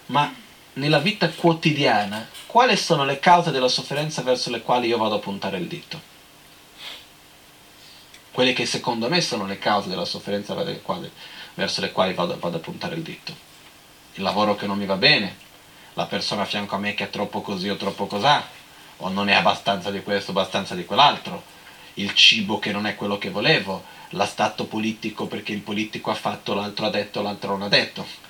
ma 0.08 0.34
nella 0.74 1.00
vita 1.00 1.30
quotidiana, 1.30 2.30
quali 2.46 2.78
sono 2.78 3.04
le 3.04 3.20
cause 3.20 3.52
della 3.52 3.68
sofferenza 3.68 4.22
verso 4.22 4.50
le 4.50 4.62
quali 4.62 4.88
io 4.88 4.98
vado 4.98 5.16
a 5.16 5.20
puntare 5.20 5.58
il 5.58 5.68
dito? 5.68 6.10
Quelle 8.32 8.54
che 8.54 8.66
secondo 8.66 9.10
me 9.10 9.20
sono 9.20 9.46
le 9.46 9.60
cause 9.60 9.90
della 9.90 10.06
sofferenza 10.06 10.54
verso 10.54 11.82
le 11.82 11.92
quali 11.92 12.14
vado, 12.14 12.38
vado 12.40 12.58
a 12.58 12.62
puntare 12.62 12.96
il 12.96 13.02
dito. 13.02 13.36
Il 14.14 14.24
lavoro 14.24 14.56
che 14.56 14.66
non 14.66 14.78
mi 14.78 14.86
va 14.86 14.96
bene, 14.96 15.36
la 15.96 16.06
persona 16.06 16.44
a 16.44 16.46
fianco 16.46 16.76
a 16.76 16.80
me 16.80 16.94
che 16.94 17.06
è 17.06 17.10
troppo 17.10 17.42
così 17.42 17.68
o 17.68 17.76
troppo 17.76 18.08
cosà, 18.08 18.48
o 18.98 19.10
non 19.10 19.28
è 19.28 19.34
abbastanza 19.34 19.92
di 19.92 20.02
questo, 20.02 20.32
abbastanza 20.32 20.76
di 20.76 20.86
quell'altro, 20.86 21.44
il 21.96 22.14
cibo 22.14 22.60
che 22.60 22.72
non 22.72 22.86
è 22.86 22.96
quello 22.96 23.18
che 23.18 23.30
volevo, 23.30 23.84
la 24.12 24.26
stato 24.26 24.66
politico 24.66 25.28
perché 25.28 25.52
il 25.52 25.62
politico 25.62 26.12
ha 26.12 26.16
fatto, 26.16 26.54
l'altro 26.54 26.86
ha 26.86 26.90
detto, 26.90 27.22
l'altro 27.22 27.52
non 27.52 27.64
ha 27.64 27.68
detto 27.68 28.21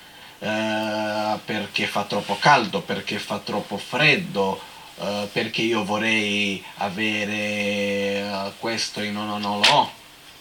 eh, 0.42 1.38
perché 1.44 1.86
fa 1.86 2.02
troppo 2.02 2.36
caldo, 2.36 2.80
perché 2.80 3.20
fa 3.20 3.38
troppo 3.38 3.78
freddo, 3.78 4.60
eh, 4.98 5.28
perché 5.32 5.62
io 5.62 5.84
vorrei 5.84 6.62
avere 6.78 8.22
uh, 8.22 8.52
questo 8.58 9.00
e 9.00 9.10
non, 9.12 9.40
non 9.40 9.60
lo 9.60 9.68
ho, 9.68 9.92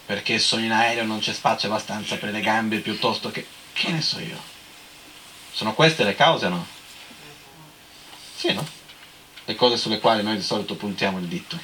perché 0.08 0.40
sono 0.40 0.64
in 0.64 0.72
aereo 0.72 1.06
non 1.06 1.20
c'è 1.20 1.34
spazio 1.34 1.70
abbastanza 1.70 2.18
per 2.18 2.32
le 2.32 2.42
gambe 2.42 2.80
piuttosto 2.80 3.30
che... 3.30 3.46
che 3.74 3.92
ne 3.92 4.02
so 4.02 4.20
io? 4.20 4.40
Sono 5.52 5.76
queste 5.76 6.04
le 6.04 6.16
cause 6.16 6.50
no? 6.50 6.66
Sì, 8.36 8.54
no? 8.54 8.68
Le 9.46 9.56
cose 9.56 9.78
sulle 9.78 10.00
quali 10.00 10.24
noi 10.24 10.36
di 10.36 10.42
solito 10.42 10.76
puntiamo 10.76 11.20
il 11.20 11.26
dito. 11.26 11.60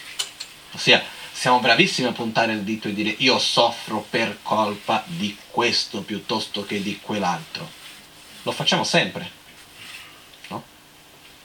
Ossia, 0.73 1.03
siamo 1.31 1.59
bravissimi 1.59 2.07
a 2.07 2.11
puntare 2.11 2.53
il 2.53 2.61
dito 2.61 2.87
e 2.87 2.93
dire 2.93 3.15
io 3.17 3.39
soffro 3.39 4.05
per 4.07 4.39
colpa 4.43 5.03
di 5.07 5.35
questo 5.49 6.01
piuttosto 6.01 6.65
che 6.65 6.83
di 6.83 6.99
quell'altro. 7.01 7.76
Lo 8.47 8.53
facciamo 8.53 8.85
sempre. 8.85 9.29
No? 10.47 10.63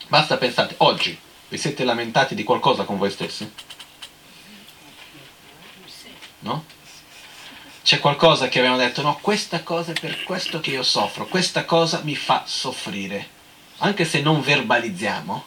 Basta 0.06 0.36
pensate, 0.36 0.76
oggi 0.78 1.18
vi 1.48 1.58
siete 1.58 1.82
lamentati 1.82 2.36
di 2.36 2.44
qualcosa 2.44 2.84
con 2.84 2.96
voi 2.96 3.10
stessi? 3.10 3.52
No? 6.38 6.64
C'è 7.82 7.98
qualcosa 7.98 8.46
che 8.46 8.60
abbiamo 8.60 8.76
detto, 8.76 9.02
no, 9.02 9.18
questa 9.20 9.64
cosa 9.64 9.90
è 9.90 9.98
per 9.98 10.22
questo 10.22 10.60
che 10.60 10.70
io 10.70 10.84
soffro, 10.84 11.26
questa 11.26 11.64
cosa 11.64 12.02
mi 12.04 12.14
fa 12.14 12.44
soffrire. 12.46 13.28
Anche 13.78 14.04
se 14.04 14.22
non 14.22 14.40
verbalizziamo, 14.40 15.44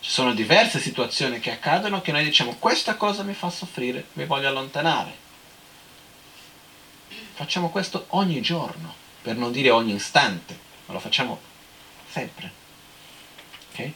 ci 0.00 0.10
sono 0.10 0.32
diverse 0.32 0.80
situazioni 0.80 1.38
che 1.38 1.50
accadono 1.50 2.00
che 2.00 2.12
noi 2.12 2.24
diciamo, 2.24 2.54
questa 2.54 2.94
cosa 2.94 3.24
mi 3.24 3.34
fa 3.34 3.50
soffrire, 3.50 4.06
mi 4.14 4.24
voglio 4.24 4.48
allontanare. 4.48 5.14
Facciamo 7.34 7.68
questo 7.68 8.06
ogni 8.08 8.40
giorno 8.40 9.04
per 9.28 9.36
non 9.36 9.52
dire 9.52 9.68
ogni 9.68 9.92
istante, 9.92 10.58
ma 10.86 10.94
lo 10.94 11.00
facciamo 11.00 11.38
sempre. 12.08 12.50
Okay? 13.72 13.92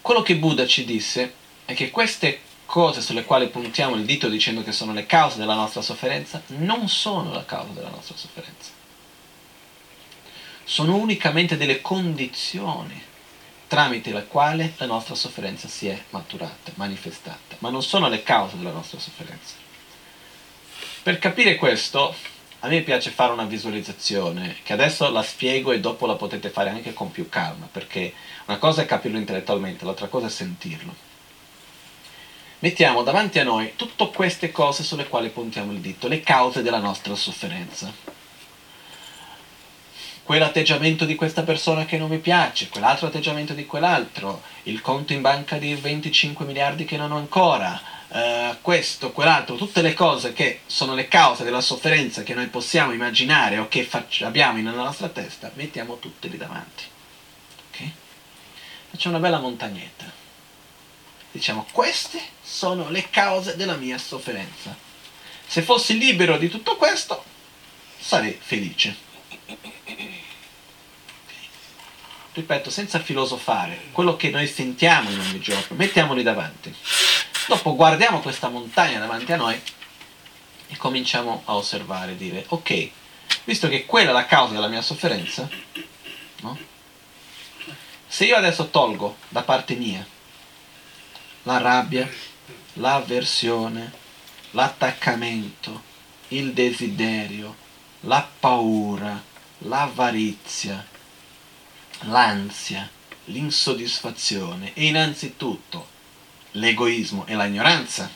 Quello 0.00 0.22
che 0.22 0.36
Buddha 0.36 0.66
ci 0.66 0.86
disse 0.86 1.34
è 1.66 1.74
che 1.74 1.90
queste 1.90 2.40
cose 2.64 3.02
sulle 3.02 3.24
quali 3.24 3.48
puntiamo 3.48 3.94
il 3.94 4.06
dito 4.06 4.30
dicendo 4.30 4.62
che 4.62 4.72
sono 4.72 4.94
le 4.94 5.04
cause 5.04 5.36
della 5.36 5.52
nostra 5.52 5.82
sofferenza 5.82 6.40
non 6.46 6.88
sono 6.88 7.34
la 7.34 7.44
causa 7.44 7.72
della 7.72 7.90
nostra 7.90 8.16
sofferenza. 8.16 8.70
Sono 10.64 10.96
unicamente 10.96 11.58
delle 11.58 11.82
condizioni 11.82 12.98
tramite 13.66 14.12
le 14.12 14.26
quali 14.26 14.72
la 14.78 14.86
nostra 14.86 15.14
sofferenza 15.14 15.68
si 15.68 15.88
è 15.88 16.04
maturata, 16.08 16.72
manifestata, 16.76 17.56
ma 17.58 17.68
non 17.68 17.82
sono 17.82 18.08
le 18.08 18.22
cause 18.22 18.56
della 18.56 18.72
nostra 18.72 18.98
sofferenza. 18.98 19.56
Per 21.02 21.18
capire 21.18 21.56
questo 21.56 22.14
a 22.64 22.68
me 22.68 22.82
piace 22.82 23.10
fare 23.10 23.32
una 23.32 23.44
visualizzazione 23.44 24.58
che 24.62 24.72
adesso 24.72 25.10
la 25.10 25.24
spiego 25.24 25.72
e 25.72 25.80
dopo 25.80 26.06
la 26.06 26.14
potete 26.14 26.48
fare 26.48 26.70
anche 26.70 26.92
con 26.92 27.10
più 27.10 27.28
calma, 27.28 27.68
perché 27.70 28.14
una 28.46 28.58
cosa 28.58 28.82
è 28.82 28.86
capirlo 28.86 29.18
intellettualmente, 29.18 29.84
l'altra 29.84 30.06
cosa 30.06 30.26
è 30.26 30.30
sentirlo. 30.30 30.94
Mettiamo 32.60 33.02
davanti 33.02 33.40
a 33.40 33.44
noi 33.44 33.72
tutte 33.74 34.08
queste 34.10 34.52
cose 34.52 34.84
sulle 34.84 35.08
quali 35.08 35.30
puntiamo 35.30 35.72
il 35.72 35.80
dito, 35.80 36.06
le 36.06 36.20
cause 36.20 36.62
della 36.62 36.78
nostra 36.78 37.16
sofferenza. 37.16 37.92
Quell'atteggiamento 40.22 41.04
di 41.04 41.16
questa 41.16 41.42
persona 41.42 41.84
che 41.84 41.98
non 41.98 42.08
mi 42.08 42.18
piace, 42.18 42.68
quell'altro 42.68 43.08
atteggiamento 43.08 43.54
di 43.54 43.66
quell'altro, 43.66 44.40
il 44.64 44.80
conto 44.80 45.12
in 45.12 45.20
banca 45.20 45.56
di 45.58 45.74
25 45.74 46.44
miliardi 46.44 46.84
che 46.84 46.96
non 46.96 47.10
ho 47.10 47.16
ancora, 47.16 48.01
eh, 48.14 48.58
questo, 48.60 49.10
quell'altro, 49.10 49.56
tutte 49.56 49.80
le 49.80 49.94
cose 49.94 50.34
che 50.34 50.60
sono 50.66 50.94
le 50.94 51.08
cause 51.08 51.44
della 51.44 51.62
sofferenza 51.62 52.22
che 52.22 52.34
noi 52.34 52.48
possiamo 52.48 52.92
immaginare 52.92 53.56
o 53.58 53.68
che 53.68 53.84
faccia, 53.84 54.26
abbiamo 54.26 54.58
nella 54.58 54.82
nostra 54.82 55.08
testa, 55.08 55.50
mettiamo 55.54 55.98
tutte 55.98 56.28
lì 56.28 56.36
davanti. 56.36 56.84
Okay? 57.70 57.92
Facciamo 58.90 59.16
una 59.16 59.24
bella 59.24 59.40
montagnetta. 59.40 60.20
Diciamo, 61.30 61.66
queste 61.72 62.20
sono 62.42 62.90
le 62.90 63.08
cause 63.08 63.56
della 63.56 63.76
mia 63.76 63.96
sofferenza. 63.96 64.76
Se 65.46 65.62
fossi 65.62 65.96
libero 65.96 66.36
di 66.36 66.50
tutto 66.50 66.76
questo, 66.76 67.24
sarei 67.98 68.38
felice. 68.38 69.10
Ripeto, 72.34 72.68
senza 72.68 72.98
filosofare, 72.98 73.84
quello 73.92 74.16
che 74.16 74.28
noi 74.28 74.46
sentiamo 74.46 75.10
in 75.10 75.18
ogni 75.18 75.40
giorno, 75.40 75.76
mettiamoli 75.76 76.22
davanti. 76.22 76.74
Dopo 77.46 77.74
guardiamo 77.74 78.20
questa 78.20 78.48
montagna 78.48 78.98
davanti 78.98 79.32
a 79.32 79.36
noi 79.36 79.60
e 80.68 80.76
cominciamo 80.76 81.42
a 81.44 81.56
osservare, 81.56 82.16
dire, 82.16 82.44
ok, 82.48 82.90
visto 83.44 83.68
che 83.68 83.84
quella 83.84 84.10
è 84.10 84.12
la 84.12 84.26
causa 84.26 84.54
della 84.54 84.68
mia 84.68 84.80
sofferenza, 84.80 85.48
no? 86.40 86.58
se 88.06 88.24
io 88.24 88.36
adesso 88.36 88.68
tolgo 88.68 89.16
da 89.28 89.42
parte 89.42 89.74
mia 89.74 90.06
la 91.44 91.58
rabbia, 91.58 92.08
l'avversione, 92.74 93.92
l'attaccamento, 94.52 95.82
il 96.28 96.52
desiderio, 96.52 97.56
la 98.02 98.26
paura, 98.38 99.20
l'avarizia, 99.58 100.86
l'ansia, 102.02 102.88
l'insoddisfazione 103.24 104.72
e 104.74 104.86
innanzitutto 104.86 105.91
l'egoismo 106.52 107.26
e 107.26 107.36
l'ignoranza, 107.36 108.10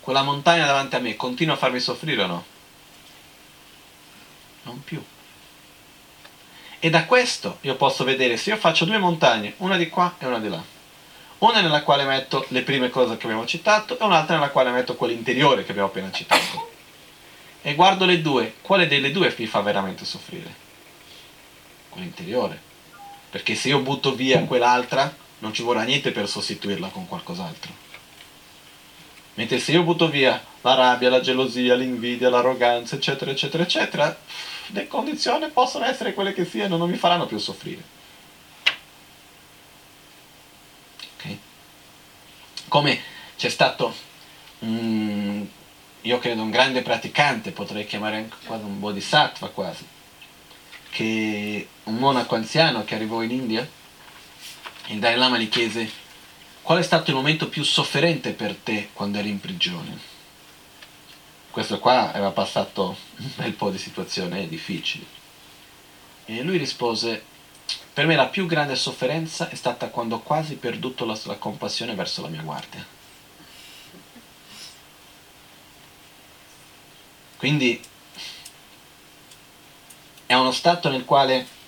quella 0.00 0.22
montagna 0.22 0.66
davanti 0.66 0.96
a 0.96 1.00
me 1.00 1.16
continua 1.16 1.54
a 1.54 1.58
farmi 1.58 1.80
soffrire 1.80 2.22
o 2.22 2.26
no? 2.26 2.44
Non 4.62 4.82
più. 4.82 5.02
E 6.82 6.88
da 6.88 7.04
questo 7.04 7.58
io 7.60 7.76
posso 7.76 8.04
vedere 8.04 8.36
se 8.36 8.50
io 8.50 8.56
faccio 8.56 8.86
due 8.86 8.98
montagne, 8.98 9.54
una 9.58 9.76
di 9.76 9.88
qua 9.88 10.14
e 10.18 10.26
una 10.26 10.38
di 10.38 10.48
là. 10.48 10.62
Una 11.38 11.60
nella 11.60 11.82
quale 11.82 12.04
metto 12.04 12.44
le 12.48 12.62
prime 12.62 12.90
cose 12.90 13.16
che 13.16 13.24
abbiamo 13.24 13.46
citato 13.46 13.98
e 13.98 14.04
un'altra 14.04 14.34
nella 14.36 14.50
quale 14.50 14.70
metto 14.70 14.94
quell'interiore 14.94 15.64
che 15.64 15.70
abbiamo 15.70 15.88
appena 15.88 16.10
citato. 16.10 16.70
E 17.62 17.74
guardo 17.74 18.06
le 18.06 18.22
due, 18.22 18.54
quale 18.62 18.86
delle 18.86 19.10
due 19.10 19.34
mi 19.36 19.46
fa 19.46 19.60
veramente 19.60 20.06
soffrire? 20.06 20.54
Quell'interiore. 21.90 22.60
Perché 23.30 23.54
se 23.54 23.68
io 23.68 23.80
butto 23.80 24.14
via 24.14 24.42
quell'altra, 24.44 25.14
non 25.40 25.52
ci 25.52 25.62
vorrà 25.62 25.82
niente 25.82 26.12
per 26.12 26.28
sostituirla 26.28 26.88
con 26.88 27.06
qualcos'altro. 27.06 27.88
Mentre 29.34 29.58
se 29.58 29.72
io 29.72 29.82
butto 29.82 30.08
via 30.08 30.42
la 30.60 30.74
rabbia, 30.74 31.08
la 31.08 31.20
gelosia, 31.20 31.74
l'invidia, 31.74 32.28
l'arroganza, 32.28 32.96
eccetera, 32.96 33.30
eccetera, 33.30 33.62
eccetera, 33.62 34.18
le 34.68 34.86
condizioni 34.86 35.48
possono 35.48 35.86
essere 35.86 36.14
quelle 36.14 36.32
che 36.32 36.44
siano, 36.44 36.76
non 36.76 36.90
mi 36.90 36.96
faranno 36.96 37.26
più 37.26 37.38
soffrire. 37.38 37.82
Okay? 41.16 41.38
Come 42.68 43.00
c'è 43.36 43.48
stato, 43.48 43.94
um, 44.60 45.48
io 46.02 46.18
credo, 46.18 46.42
un 46.42 46.50
grande 46.50 46.82
praticante, 46.82 47.52
potrei 47.52 47.86
chiamare 47.86 48.16
anche 48.16 48.36
quasi 48.44 48.64
un 48.64 48.78
bodhisattva 48.78 49.48
quasi, 49.48 49.86
che 50.90 51.68
un 51.84 51.94
monaco 51.94 52.34
anziano 52.34 52.84
che 52.84 52.94
arrivò 52.94 53.22
in 53.22 53.30
India, 53.30 53.66
il 54.90 54.98
Dalai 54.98 55.18
Lama 55.18 55.38
gli 55.38 55.48
chiese 55.48 56.08
qual 56.62 56.78
è 56.78 56.82
stato 56.82 57.10
il 57.10 57.16
momento 57.16 57.48
più 57.48 57.62
sofferente 57.62 58.32
per 58.32 58.54
te 58.54 58.90
quando 58.92 59.18
eri 59.18 59.30
in 59.30 59.40
prigione? 59.40 59.98
Questo 61.50 61.78
qua 61.78 62.12
aveva 62.12 62.30
passato 62.30 62.96
un 63.16 63.30
bel 63.34 63.52
po' 63.54 63.70
di 63.70 63.78
situazioni 63.78 64.46
difficili. 64.46 65.06
E 66.26 66.42
lui 66.42 66.58
rispose, 66.58 67.24
per 67.92 68.06
me 68.06 68.14
la 68.14 68.26
più 68.26 68.46
grande 68.46 68.76
sofferenza 68.76 69.48
è 69.48 69.54
stata 69.54 69.88
quando 69.88 70.16
ho 70.16 70.20
quasi 70.20 70.54
perduto 70.56 71.04
la, 71.04 71.18
la 71.24 71.36
compassione 71.36 71.94
verso 71.94 72.22
la 72.22 72.28
mia 72.28 72.42
guardia. 72.42 72.86
Quindi 77.36 77.80
è 80.26 80.34
uno 80.34 80.52
stato 80.52 80.88
nel 80.88 81.04
quale 81.04 81.58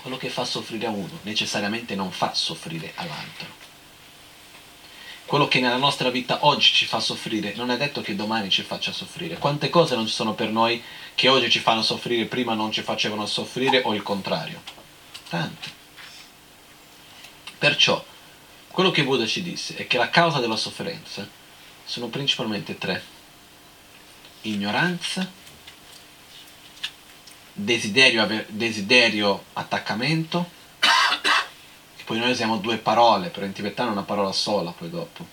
quello 0.00 0.16
che 0.16 0.28
fa 0.28 0.44
soffrire 0.44 0.86
a 0.86 0.90
uno 0.90 1.18
necessariamente 1.22 1.94
non 1.94 2.10
fa 2.10 2.34
soffrire 2.34 2.92
all'altro. 2.94 3.66
Quello 5.26 5.46
che 5.46 5.60
nella 5.60 5.76
nostra 5.76 6.08
vita 6.08 6.46
oggi 6.46 6.72
ci 6.72 6.86
fa 6.86 7.00
soffrire 7.00 7.52
non 7.54 7.70
è 7.70 7.76
detto 7.76 8.00
che 8.00 8.16
domani 8.16 8.48
ci 8.48 8.62
faccia 8.62 8.92
soffrire. 8.92 9.36
Quante 9.36 9.68
cose 9.68 9.94
non 9.94 10.06
ci 10.06 10.14
sono 10.14 10.32
per 10.32 10.48
noi 10.48 10.82
che 11.14 11.28
oggi 11.28 11.50
ci 11.50 11.58
fanno 11.58 11.82
soffrire, 11.82 12.24
prima 12.24 12.54
non 12.54 12.72
ci 12.72 12.80
facevano 12.80 13.26
soffrire 13.26 13.82
o 13.84 13.92
il 13.92 14.02
contrario? 14.02 14.62
Tante. 15.28 15.76
Perciò, 17.58 18.02
quello 18.68 18.90
che 18.90 19.04
Buddha 19.04 19.26
ci 19.26 19.42
disse 19.42 19.76
è 19.76 19.86
che 19.86 19.98
la 19.98 20.08
causa 20.08 20.38
della 20.38 20.56
sofferenza 20.56 21.28
sono 21.84 22.06
principalmente 22.06 22.78
tre 22.78 23.02
ignoranza, 24.42 25.30
desiderio, 27.58 28.44
desiderio 28.48 29.44
attaccamento, 29.54 30.48
che 30.78 32.04
poi 32.04 32.18
noi 32.18 32.30
usiamo 32.30 32.58
due 32.58 32.78
parole, 32.78 33.28
però 33.28 33.44
in 33.44 33.52
tibetano 33.52 33.90
è 33.90 33.92
una 33.92 34.02
parola 34.02 34.32
sola 34.32 34.70
poi 34.70 34.90
dopo, 34.90 35.26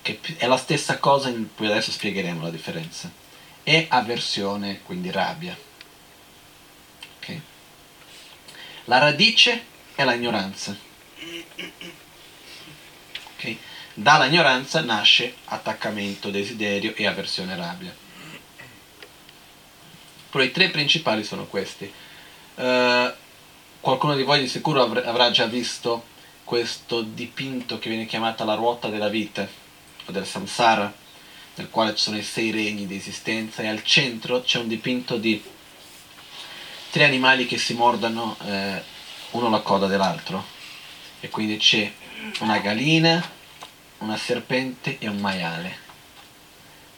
che 0.00 0.20
è 0.38 0.46
la 0.46 0.56
stessa 0.56 0.98
cosa, 0.98 1.28
in, 1.28 1.54
poi 1.54 1.66
adesso 1.66 1.90
spiegheremo 1.90 2.42
la 2.42 2.50
differenza, 2.50 3.10
e 3.62 3.86
avversione, 3.90 4.80
quindi 4.82 5.10
rabbia. 5.10 5.56
Okay? 7.18 7.42
La 8.84 8.98
radice 8.98 9.64
è 9.94 10.04
la 10.04 10.14
ignoranza. 10.14 10.74
Okay? 13.36 13.58
Dalla 13.92 14.24
ignoranza 14.24 14.80
nasce 14.80 15.34
attaccamento, 15.44 16.30
desiderio 16.30 16.94
e 16.94 17.06
avversione 17.06 17.54
rabbia. 17.54 18.06
Però 20.30 20.44
i 20.44 20.50
tre 20.50 20.68
principali 20.70 21.24
sono 21.24 21.46
questi. 21.46 21.90
Uh, 22.54 23.10
qualcuno 23.80 24.14
di 24.14 24.22
voi 24.22 24.40
di 24.40 24.48
sicuro 24.48 24.82
avr- 24.82 25.06
avrà 25.06 25.30
già 25.30 25.46
visto 25.46 26.04
questo 26.44 27.02
dipinto 27.02 27.78
che 27.78 27.88
viene 27.88 28.06
chiamata 28.06 28.44
la 28.44 28.54
ruota 28.54 28.88
della 28.88 29.08
vita 29.08 29.46
o 30.06 30.12
del 30.12 30.26
samsara, 30.26 30.92
nel 31.54 31.70
quale 31.70 31.94
ci 31.94 32.02
sono 32.02 32.16
i 32.16 32.22
sei 32.22 32.50
regni 32.50 32.86
di 32.86 32.96
esistenza 32.96 33.62
e 33.62 33.68
al 33.68 33.82
centro 33.84 34.42
c'è 34.42 34.58
un 34.58 34.68
dipinto 34.68 35.16
di 35.16 35.42
tre 36.90 37.04
animali 37.04 37.46
che 37.46 37.58
si 37.58 37.74
mordano 37.74 38.36
eh, 38.44 38.82
uno 39.32 39.50
la 39.50 39.60
coda 39.60 39.86
dell'altro 39.86 40.44
e 41.20 41.28
quindi 41.28 41.58
c'è 41.58 41.92
una 42.40 42.58
galina, 42.58 43.22
una 43.98 44.16
serpente 44.16 44.98
e 44.98 45.08
un 45.08 45.18
maiale 45.18 45.87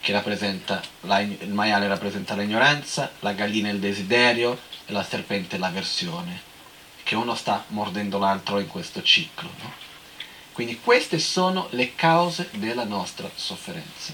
che 0.00 0.12
rappresenta 0.12 0.80
la, 1.00 1.20
il 1.20 1.52
maiale 1.52 1.86
rappresenta 1.86 2.34
l'ignoranza, 2.34 3.12
la 3.20 3.32
gallina 3.32 3.68
il 3.68 3.78
desiderio 3.78 4.58
e 4.86 4.92
la 4.92 5.02
serpente 5.02 5.58
l'avversione, 5.58 6.40
che 7.02 7.14
uno 7.14 7.34
sta 7.34 7.64
mordendo 7.68 8.18
l'altro 8.18 8.58
in 8.58 8.66
questo 8.66 9.02
ciclo. 9.02 9.50
No? 9.60 9.72
Quindi 10.52 10.80
queste 10.80 11.18
sono 11.18 11.68
le 11.70 11.94
cause 11.94 12.48
della 12.52 12.84
nostra 12.84 13.30
sofferenza. 13.34 14.12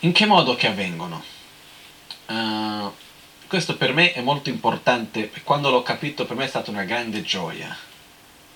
In 0.00 0.12
che 0.12 0.26
modo 0.26 0.56
che 0.56 0.66
avvengono? 0.66 1.22
Uh, 2.26 2.92
questo 3.46 3.76
per 3.76 3.92
me 3.92 4.12
è 4.12 4.20
molto 4.20 4.50
importante, 4.50 5.30
quando 5.44 5.70
l'ho 5.70 5.82
capito 5.82 6.26
per 6.26 6.36
me 6.36 6.44
è 6.44 6.48
stata 6.48 6.70
una 6.70 6.84
grande 6.84 7.22
gioia 7.22 7.88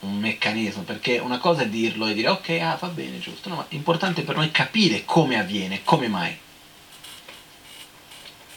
un 0.05 0.18
meccanismo, 0.18 0.82
perché 0.82 1.18
una 1.18 1.38
cosa 1.38 1.62
è 1.62 1.68
dirlo 1.68 2.07
e 2.07 2.14
dire 2.14 2.28
ok, 2.28 2.48
ah, 2.61 2.76
va 2.78 2.88
bene, 2.88 3.18
giusto, 3.18 3.48
no, 3.48 3.57
ma 3.57 3.66
è 3.68 3.74
importante 3.74 4.22
per 4.22 4.36
noi 4.36 4.50
capire 4.50 5.05
come 5.05 5.38
avviene, 5.38 5.82
come 5.82 6.09
mai. 6.09 6.36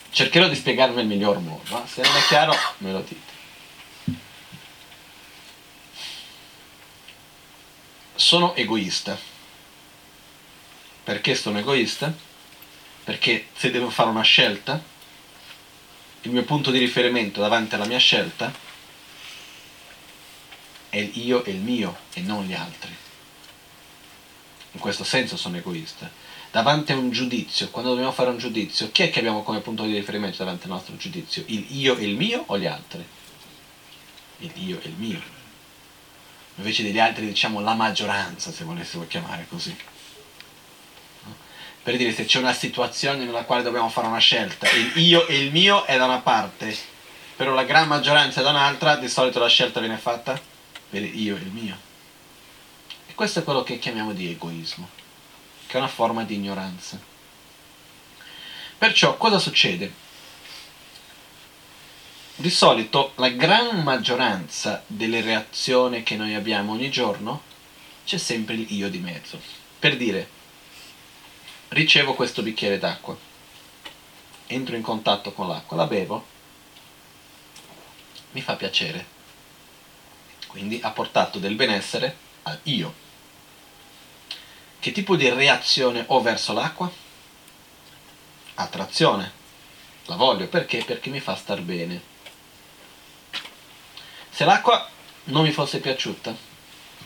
Cercherò 0.10 0.48
di 0.48 0.56
spiegarvi 0.56 0.96
nel 0.96 1.06
miglior 1.06 1.40
modo, 1.40 1.86
se 1.88 2.02
non 2.02 2.16
è 2.16 2.22
chiaro 2.28 2.54
me 2.80 2.92
lo 2.92 3.02
dite. 3.02 3.36
Sono 8.16 8.56
egoista. 8.56 9.18
Perché 11.04 11.36
sono 11.36 11.60
egoista? 11.60 12.14
Perché 13.04 13.48
se 13.56 13.72
devo 13.72 13.90
fare 13.90 14.10
una 14.10 14.24
scelta, 14.24 14.84
il 16.22 16.32
mio 16.32 16.44
punto 16.44 16.72
di 16.72 16.80
riferimento 16.80 17.40
davanti 17.40 17.76
alla 17.76 17.86
mia 17.86 18.00
scelta 18.00 18.52
è 20.98 21.02
il 21.02 21.26
io 21.26 21.44
e 21.44 21.52
il 21.52 21.60
mio 21.60 21.96
e 22.14 22.22
non 22.22 22.44
gli 22.46 22.54
altri. 22.54 22.96
In 24.72 24.80
questo 24.80 25.04
senso 25.04 25.38
sono 25.38 25.58
egoista. 25.58 26.10
Davanti 26.52 26.92
a 26.92 26.96
un 26.96 27.12
giudizio, 27.12 27.70
quando 27.70 27.92
dobbiamo 27.92 28.12
fare 28.12 28.30
un 28.30 28.38
giudizio, 28.38 28.92
chi 28.92 29.04
è 29.04 29.10
che 29.12 29.20
abbiamo 29.20 29.44
come 29.44 29.60
punto 29.60 29.84
di 29.84 29.94
riferimento 29.94 30.38
davanti 30.38 30.64
al 30.64 30.72
nostro 30.72 30.96
giudizio? 30.98 31.44
Il 31.48 31.66
io 31.78 31.98
e 31.98 32.06
il 32.06 32.16
mio 32.16 32.44
o 32.48 32.58
gli 32.58 32.66
altri? 32.66 33.06
Il 34.40 34.52
io 34.56 34.80
e 34.82 34.88
il 34.88 34.96
mio. 34.98 35.22
Invece 36.56 36.84
degli 36.84 37.00
altri 37.00 37.28
diciamo 37.28 37.60
la 37.60 37.76
maggioranza, 37.76 38.52
se 38.52 38.64
volessimo 38.64 39.06
chiamare 39.06 39.46
così. 39.48 39.76
Per 41.84 41.96
dire 41.96 42.12
se 42.12 42.26
c'è 42.26 42.40
una 42.40 42.54
situazione 42.54 43.24
nella 43.24 43.44
quale 43.44 43.62
dobbiamo 43.62 43.90
fare 43.90 44.08
una 44.08 44.18
scelta, 44.18 44.68
il 44.72 44.92
io 44.98 45.28
e 45.28 45.38
il 45.38 45.52
mio 45.52 45.86
è 45.86 45.98
da 45.98 46.06
una 46.06 46.20
parte, 46.20 46.76
però 47.36 47.54
la 47.54 47.64
gran 47.64 47.88
maggioranza 47.88 48.42
è 48.42 48.44
da 48.44 48.50
un'altra, 48.50 48.96
di 48.96 49.08
solito 49.08 49.40
la 49.40 49.48
scelta 49.48 49.80
viene 49.80 49.98
fatta 49.98 50.56
per 50.90 51.04
io 51.04 51.36
e 51.36 51.40
il 51.40 51.52
mio. 51.52 51.78
E 53.08 53.14
questo 53.14 53.40
è 53.40 53.44
quello 53.44 53.64
che 53.64 53.80
chiamiamo 53.80 54.14
di 54.14 54.30
egoismo, 54.30 54.90
che 55.66 55.76
è 55.76 55.78
una 55.78 55.88
forma 55.88 56.24
di 56.24 56.36
ignoranza. 56.36 57.00
Perciò 58.78 59.18
cosa 59.18 59.40
succede? 59.40 60.06
Di 62.36 62.50
solito 62.50 63.14
la 63.16 63.30
gran 63.30 63.82
maggioranza 63.82 64.84
delle 64.86 65.22
reazioni 65.22 66.04
che 66.04 66.16
noi 66.16 66.36
abbiamo 66.36 66.74
ogni 66.74 66.92
giorno 66.92 67.42
c'è 68.06 68.18
sempre 68.18 68.54
il 68.56 68.72
io 68.72 68.90
di 68.90 69.00
mezzo. 69.00 69.42
Per 69.80 69.98
dire, 69.98 70.30
ricevo 71.70 72.14
questo 72.14 72.44
bicchiere 72.44 72.78
d'acqua, 72.78 73.18
entro 74.46 74.76
in 74.76 74.84
contatto 74.84 75.34
con 75.34 75.48
l'acqua, 75.48 75.78
la 75.78 75.88
bevo, 75.88 76.26
mi 78.32 78.42
fa 78.42 78.56
piacere 78.56 79.17
quindi 80.48 80.80
ha 80.82 80.92
portato 80.92 81.40
del 81.40 81.56
benessere 81.56 82.18
al 82.44 82.60
io. 82.64 83.06
Che 84.80 84.92
tipo 84.92 85.16
di 85.16 85.30
reazione 85.30 86.04
ho 86.08 86.22
verso 86.22 86.54
l'acqua? 86.54 86.92
Attrazione. 88.56 89.32
La 90.06 90.16
voglio 90.16 90.48
perché? 90.48 90.84
Perché 90.84 91.10
mi 91.10 91.20
fa 91.20 91.36
star 91.36 91.62
bene. 91.62 92.02
Se 94.30 94.46
l'acqua 94.46 94.90
non 95.26 95.44
mi 95.44 95.52
fosse 95.52 95.80
piaciuta, 95.80 96.36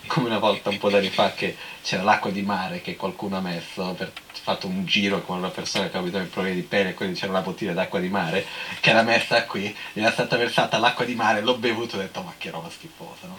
come 0.07 0.27
una 0.27 0.39
volta 0.39 0.69
un 0.69 0.77
po' 0.77 0.89
d'anni 0.89 1.09
fa 1.09 1.33
che 1.33 1.57
c'era 1.81 2.03
l'acqua 2.03 2.29
di 2.29 2.41
mare 2.41 2.81
che 2.81 2.95
qualcuno 2.95 3.37
ha 3.37 3.41
messo 3.41 3.93
per 3.93 4.11
fatto 4.43 4.65
un 4.65 4.85
giro 4.85 5.21
con 5.21 5.37
una 5.37 5.49
persona 5.49 5.89
che 5.89 5.97
abitava 5.97 6.23
in 6.23 6.29
problemi 6.29 6.55
di 6.55 6.61
pelle 6.63 6.89
e 6.89 6.93
quindi 6.95 7.19
c'era 7.19 7.31
una 7.31 7.41
bottiglia 7.41 7.73
d'acqua 7.73 7.99
di 7.99 8.09
mare 8.09 8.45
che 8.79 8.89
era 8.89 9.03
messa 9.03 9.45
qui, 9.45 9.75
gli 9.93 9.99
era 9.99 10.11
stata 10.11 10.35
versata 10.35 10.79
l'acqua 10.79 11.05
di 11.05 11.13
mare, 11.13 11.41
l'ho 11.41 11.57
bevuto 11.57 11.95
e 11.95 11.99
ho 11.99 12.01
detto 12.01 12.21
ma 12.23 12.33
che 12.37 12.49
roba 12.49 12.69
schifosa, 12.69 13.27
no? 13.27 13.37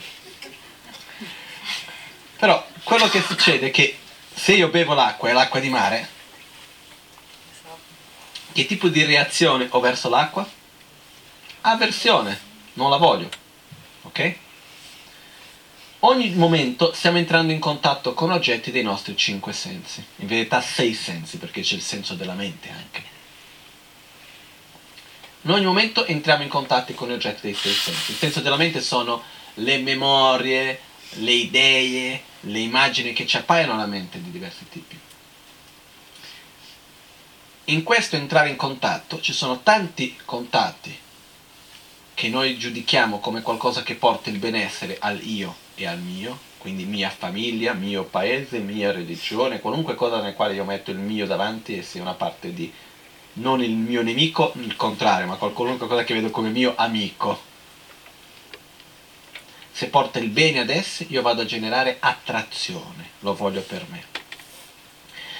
Però 2.38 2.66
quello 2.84 3.08
che 3.08 3.20
succede 3.20 3.68
è 3.68 3.70
che 3.70 3.98
se 4.32 4.52
io 4.54 4.68
bevo 4.68 4.94
l'acqua 4.94 5.28
e 5.28 5.32
l'acqua 5.32 5.60
di 5.60 5.68
mare, 5.68 6.08
che 8.52 8.66
tipo 8.66 8.88
di 8.88 9.04
reazione 9.04 9.66
ho 9.70 9.80
verso 9.80 10.08
l'acqua? 10.08 10.48
Avversione, 11.62 12.38
non 12.74 12.90
la 12.90 12.96
voglio, 12.96 13.28
ok? 14.02 14.36
Ogni 16.04 16.30
momento 16.30 16.92
stiamo 16.92 17.18
entrando 17.18 17.52
in 17.52 17.58
contatto 17.58 18.14
con 18.14 18.30
oggetti 18.30 18.70
dei 18.70 18.82
nostri 18.82 19.16
cinque 19.16 19.52
sensi, 19.52 20.04
in 20.16 20.26
verità 20.26 20.60
sei 20.60 20.94
sensi 20.94 21.36
perché 21.38 21.60
c'è 21.60 21.74
il 21.74 21.82
senso 21.82 22.14
della 22.14 22.34
mente 22.34 22.70
anche. 22.70 23.02
In 25.42 25.50
ogni 25.50 25.64
momento 25.64 26.04
entriamo 26.04 26.42
in 26.42 26.48
contatto 26.48 26.92
con 26.94 27.08
gli 27.08 27.12
oggetti 27.12 27.40
dei 27.42 27.54
sei 27.54 27.72
sensi. 27.72 28.12
Il 28.12 28.16
senso 28.16 28.40
della 28.40 28.56
mente 28.56 28.80
sono 28.80 29.22
le 29.54 29.78
memorie, 29.78 30.80
le 31.14 31.32
idee, 31.32 32.22
le 32.40 32.58
immagini 32.58 33.12
che 33.12 33.26
ci 33.26 33.36
appaiono 33.36 33.72
alla 33.72 33.86
mente 33.86 34.22
di 34.22 34.30
diversi 34.30 34.68
tipi. 34.68 34.98
in 37.66 37.84
questo 37.84 38.16
entrare 38.16 38.48
in 38.48 38.56
contatto 38.56 39.20
ci 39.20 39.32
sono 39.32 39.60
tanti 39.62 40.16
contatti 40.24 40.98
che 42.12 42.28
noi 42.28 42.58
giudichiamo 42.58 43.20
come 43.20 43.40
qualcosa 43.40 43.82
che 43.82 43.94
porta 43.94 44.30
il 44.30 44.38
benessere 44.38 44.96
al 45.00 45.22
io 45.24 45.61
e 45.74 45.86
al 45.86 45.98
mio, 45.98 46.38
quindi 46.58 46.84
mia 46.84 47.10
famiglia, 47.10 47.72
mio 47.72 48.04
paese, 48.04 48.58
mia 48.58 48.92
religione, 48.92 49.60
qualunque 49.60 49.94
cosa 49.94 50.20
nel 50.20 50.34
quale 50.34 50.54
io 50.54 50.64
metto 50.64 50.90
il 50.90 50.98
mio 50.98 51.26
davanti 51.26 51.76
e 51.76 51.82
sia 51.82 52.02
una 52.02 52.14
parte 52.14 52.52
di 52.52 52.72
non 53.34 53.62
il 53.62 53.74
mio 53.74 54.02
nemico, 54.02 54.52
il 54.56 54.76
contrario, 54.76 55.26
ma 55.26 55.36
qualunque 55.36 55.86
cosa 55.86 56.04
che 56.04 56.14
vedo 56.14 56.30
come 56.30 56.50
mio 56.50 56.74
amico. 56.76 57.50
Se 59.72 59.88
porta 59.88 60.18
il 60.18 60.28
bene 60.28 60.60
ad 60.60 60.68
essi, 60.68 61.06
io 61.08 61.22
vado 61.22 61.42
a 61.42 61.46
generare 61.46 61.96
attrazione, 61.98 63.10
lo 63.20 63.34
voglio 63.34 63.62
per 63.62 63.86
me. 63.88 64.04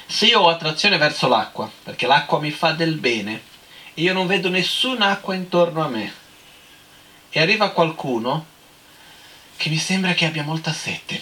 Se 0.06 0.26
io 0.26 0.40
ho 0.40 0.48
attrazione 0.48 0.96
verso 0.96 1.28
l'acqua, 1.28 1.70
perché 1.82 2.06
l'acqua 2.06 2.40
mi 2.40 2.50
fa 2.50 2.72
del 2.72 2.96
bene, 2.96 3.42
e 3.94 4.02
io 4.02 4.12
non 4.14 4.26
vedo 4.26 4.48
nessun'acqua 4.48 5.34
intorno 5.34 5.84
a 5.84 5.88
me, 5.88 6.12
e 7.28 7.40
arriva 7.40 7.70
qualcuno 7.70 8.46
che 9.62 9.68
mi 9.68 9.78
sembra 9.78 10.12
che 10.12 10.24
abbia 10.24 10.42
molta 10.42 10.72
sete, 10.72 11.20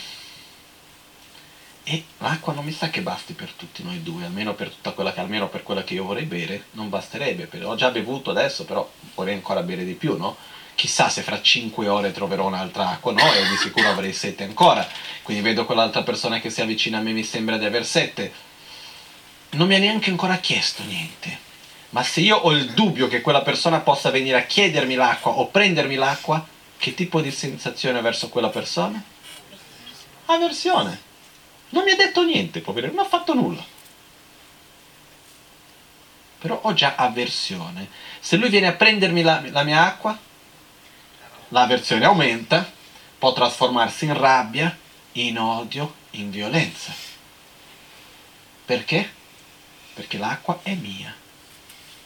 e 1.85 2.05
l'acqua 2.17 2.55
non 2.55 2.65
mi 2.65 2.73
sa 2.73 2.89
che 2.89 3.03
basti 3.03 3.35
per 3.35 3.51
tutti 3.51 3.83
noi 3.83 4.03
due, 4.03 4.25
almeno 4.25 4.55
per 4.55 4.71
tutta 4.71 4.93
quella 4.93 5.13
che, 5.13 5.21
almeno 5.21 5.51
per 5.51 5.63
quella 5.63 5.85
che 5.85 5.93
io 5.93 6.05
vorrei 6.05 6.25
bere, 6.25 6.65
non 6.71 6.89
basterebbe. 6.89 7.51
Ho 7.65 7.75
già 7.75 7.91
bevuto 7.91 8.31
adesso, 8.31 8.65
però 8.65 8.91
vorrei 9.15 9.35
ancora 9.35 9.61
bere 9.61 9.85
di 9.85 9.93
più, 9.93 10.17
no? 10.17 10.39
Chissà 10.75 11.11
se 11.11 11.21
fra 11.21 11.43
5 11.43 11.87
ore 11.87 12.13
troverò 12.13 12.47
un'altra 12.47 12.89
acqua, 12.89 13.13
no? 13.13 13.31
E 13.31 13.47
di 13.47 13.57
sicuro 13.59 13.91
avrei 13.91 14.15
sete 14.15 14.45
ancora. 14.45 14.89
Quindi 15.23 15.43
vedo 15.43 15.67
quell'altra 15.67 16.03
persona 16.03 16.41
che 16.41 16.49
si 16.49 16.63
avvicina 16.63 16.97
a 16.97 17.03
me, 17.03 17.13
mi 17.13 17.25
sembra 17.25 17.59
di 17.59 17.67
aver 17.67 17.85
sete. 17.85 18.33
Non 19.51 19.69
mi 19.69 19.75
ha 19.75 19.79
neanche 19.79 20.09
ancora 20.09 20.39
chiesto 20.39 20.83
niente. 20.85 21.39
Ma 21.91 22.03
se 22.03 22.23
io 22.23 22.37
ho 22.37 22.53
il 22.53 22.71
dubbio 22.71 23.07
che 23.07 23.21
quella 23.21 23.43
persona 23.43 23.81
possa 23.81 24.09
venire 24.09 24.39
a 24.39 24.45
chiedermi 24.45 24.95
l'acqua 24.95 25.33
o 25.33 25.49
prendermi 25.49 25.97
l'acqua, 25.97 26.59
che 26.81 26.95
tipo 26.95 27.21
di 27.21 27.31
sensazione 27.31 28.01
verso 28.01 28.31
quella 28.31 28.49
persona? 28.49 29.05
Aversione. 30.25 30.99
Non 31.69 31.85
mi 31.85 31.91
ha 31.91 31.97
detto 31.97 32.25
niente, 32.25 32.61
poverino, 32.61 32.95
non 32.95 33.05
ha 33.05 33.09
fatto 33.09 33.35
nulla. 33.35 33.63
Però 36.39 36.59
ho 36.63 36.73
già 36.73 36.95
avversione. 36.97 37.87
Se 38.19 38.37
lui 38.37 38.49
viene 38.49 38.69
a 38.69 38.73
prendermi 38.73 39.21
la, 39.21 39.43
la 39.51 39.63
mia 39.63 39.85
acqua, 39.85 40.19
l'avversione 41.49 42.07
aumenta, 42.07 42.73
può 43.19 43.35
trasformarsi 43.35 44.07
in 44.07 44.19
rabbia, 44.19 44.75
in 45.13 45.39
odio, 45.39 45.97
in 46.13 46.31
violenza. 46.31 46.95
Perché? 48.65 49.13
Perché 49.93 50.17
l'acqua 50.17 50.61
è 50.63 50.75
mia, 50.77 51.15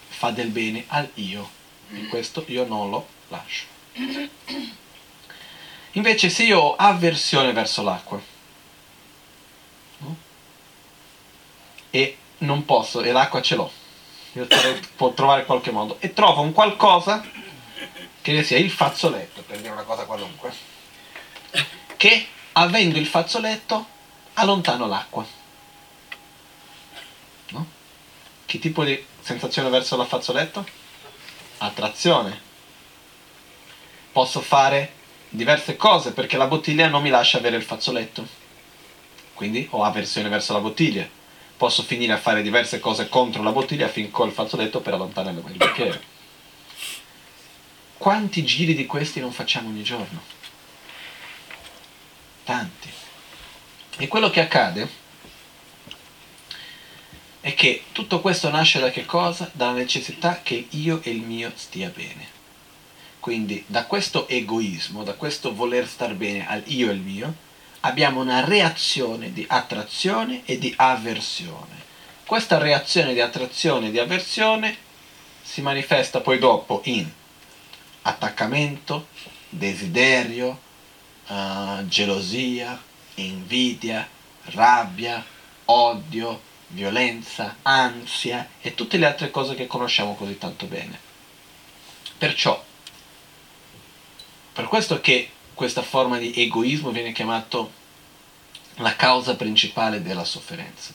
fa 0.09 0.33
del 0.33 0.49
bene 0.49 0.83
al 0.89 1.09
io 1.15 1.49
e 1.93 2.09
questo 2.09 2.45
io 2.49 2.67
non 2.67 2.91
lo 2.91 3.07
lascio. 3.29 3.74
Invece 5.93 6.29
se 6.29 6.43
io 6.43 6.59
ho 6.59 6.77
avversione 6.77 7.53
verso 7.53 7.83
l'acqua, 7.83 8.21
e 11.91 12.17
non 12.39 12.65
posso, 12.65 13.03
e 13.03 13.13
l'acqua 13.13 13.41
ce 13.41 13.55
l'ho. 13.55 13.71
Io 14.33 14.49
può 14.97 15.13
trovare 15.13 15.45
qualche 15.45 15.71
modo. 15.71 15.99
E 16.01 16.13
trovo 16.13 16.43
un 16.43 16.53
qualcosa 16.53 17.25
che 18.21 18.43
sia 18.43 18.59
il 18.59 18.71
fazzoletto, 18.71 19.43
per 19.43 19.59
dire 19.59 19.71
una 19.71 19.85
cosa 19.85 20.05
qualunque, 20.05 20.53
che 21.97 22.27
avendo 22.53 22.99
il 22.99 23.07
fazzoletto 23.07 23.87
allontano 24.35 24.89
l'acqua. 24.89 25.25
No? 27.51 27.67
Che 28.45 28.59
tipo 28.59 28.83
di 28.83 29.07
sensazione 29.21 29.69
verso 29.69 30.01
il 30.01 30.09
fazzoletto? 30.09 30.67
Attrazione. 31.59 32.53
Posso 34.15 34.41
fare 34.41 34.93
diverse 35.29 35.77
cose 35.77 36.13
perché 36.13 36.39
la 36.39 36.47
bottiglia 36.47 36.89
non 36.89 37.03
mi 37.03 37.11
lascia 37.11 37.37
avere 37.37 37.57
il 37.57 37.63
fazzoletto. 37.63 38.27
Quindi 39.35 39.67
ho 39.71 39.83
avversione 39.83 40.31
verso 40.31 40.55
la 40.55 40.61
bottiglia 40.61 41.23
posso 41.57 41.83
finire 41.83 42.13
a 42.13 42.19
fare 42.19 42.43
diverse 42.43 42.81
cose 42.81 43.09
contro 43.09 43.43
la 43.43 43.53
bottiglia 43.53 43.89
finché 43.89 44.23
il 44.25 44.33
fazzoletto 44.33 44.81
per 44.81 44.95
allontanare 44.95 45.37
il 45.37 45.57
bicchiere. 45.57 46.03
Quanti 47.97 48.45
giri 48.45 48.75
di 48.75 48.87
questi 48.87 49.21
non 49.21 49.33
facciamo 49.33 49.69
ogni 49.69 49.83
giorno? 49.83 50.21
Tanti. 52.45 52.91
E 53.97 54.09
quello 54.09 54.29
che 54.29 54.41
accade 54.41 55.03
è 57.41 57.55
che 57.55 57.85
tutto 57.93 58.21
questo 58.21 58.51
nasce 58.51 58.81
da 58.81 58.91
che 58.91 59.07
cosa? 59.07 59.49
Dalla 59.53 59.73
necessità 59.73 60.41
che 60.43 60.67
io 60.71 61.01
e 61.03 61.11
il 61.11 61.23
mio 61.23 61.53
stia 61.55 61.89
bene. 61.89 62.34
Quindi 63.25 63.65
da 63.67 63.87
questo 63.87 64.29
egoismo, 64.29 65.03
da 65.03 65.15
questo 65.15 65.55
voler 65.55 65.89
star 65.89 66.13
bene 66.13 66.47
al 66.47 66.63
io 66.67 66.91
e 66.91 66.93
il 66.93 67.01
mio, 67.01 67.35
abbiamo 67.81 68.21
una 68.21 68.45
reazione 68.45 69.33
di 69.33 69.47
attrazione 69.49 70.43
e 70.45 70.59
di 70.59 70.75
avversione. 70.77 71.83
Questa 72.27 72.59
reazione 72.59 73.15
di 73.15 73.23
attrazione 73.23 73.87
e 73.87 73.91
di 73.93 73.99
avversione 73.99 74.77
si 75.41 75.63
manifesta 75.63 76.21
poi 76.21 76.39
dopo 76.39 76.83
in 76.85 77.11
attaccamento, 78.03 79.07
desiderio, 79.49 80.61
uh, 81.29 81.87
gelosia, 81.87 82.79
invidia, 83.15 84.07
rabbia, 84.51 85.25
odio, 85.65 86.43
violenza, 86.67 87.57
ansia 87.63 88.51
e 88.61 88.75
tutte 88.75 88.99
le 88.99 89.07
altre 89.07 89.31
cose 89.31 89.55
che 89.55 89.67
conosciamo 89.67 90.15
così 90.15 90.37
tanto 90.37 90.67
bene. 90.67 90.99
Perciò, 92.19 92.73
per 94.55 94.67
questo 94.67 95.01
che 95.01 95.31
questa 95.53 95.83
forma 95.83 96.17
di 96.19 96.33
egoismo 96.35 96.91
viene 96.91 97.13
chiamato 97.13 97.73
la 98.77 98.95
causa 98.95 99.35
principale 99.35 100.01
della 100.01 100.25
sofferenza. 100.25 100.93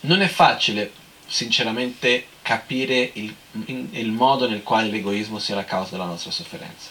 Non 0.00 0.20
è 0.20 0.28
facile, 0.28 0.92
sinceramente, 1.26 2.26
capire 2.42 3.10
il, 3.14 3.34
il, 3.64 4.10
modo 4.10 4.46
nel 4.46 4.62
quale 4.62 4.90
l'egoismo 4.90 5.38
sia 5.38 5.54
la 5.54 5.64
causa 5.64 5.92
della 5.92 6.04
nostra 6.04 6.30
sofferenza. 6.30 6.90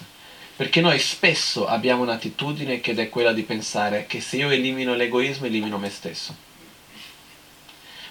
Perché 0.55 0.81
noi 0.81 0.97
spesso 0.97 1.67
abbiamo 1.67 2.01
un'attitudine 2.01 2.79
che 2.81 2.93
è 2.93 3.09
quella 3.09 3.31
di 3.31 3.43
pensare 3.43 4.07
che 4.07 4.21
se 4.21 4.37
io 4.37 4.49
elimino 4.49 4.95
l'egoismo 4.95 5.45
elimino 5.45 5.77
me 5.77 5.89
stesso. 5.91 6.35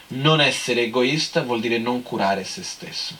Non 0.09 0.41
essere 0.41 0.83
egoista 0.83 1.43
vuol 1.43 1.61
dire 1.61 1.79
non 1.79 2.03
curare 2.03 2.45
se 2.45 2.63
stesso. 2.63 3.17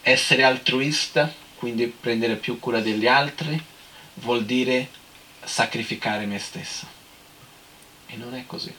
Essere 0.00 0.44
altruista, 0.44 1.32
quindi 1.56 1.86
prendere 1.86 2.36
più 2.36 2.58
cura 2.58 2.80
degli 2.80 3.06
altri, 3.06 3.62
vuol 4.14 4.44
dire 4.44 4.88
sacrificare 5.42 6.26
me 6.26 6.38
stesso. 6.38 6.86
E 8.06 8.16
non 8.16 8.34
è 8.34 8.44
così. 8.46 8.72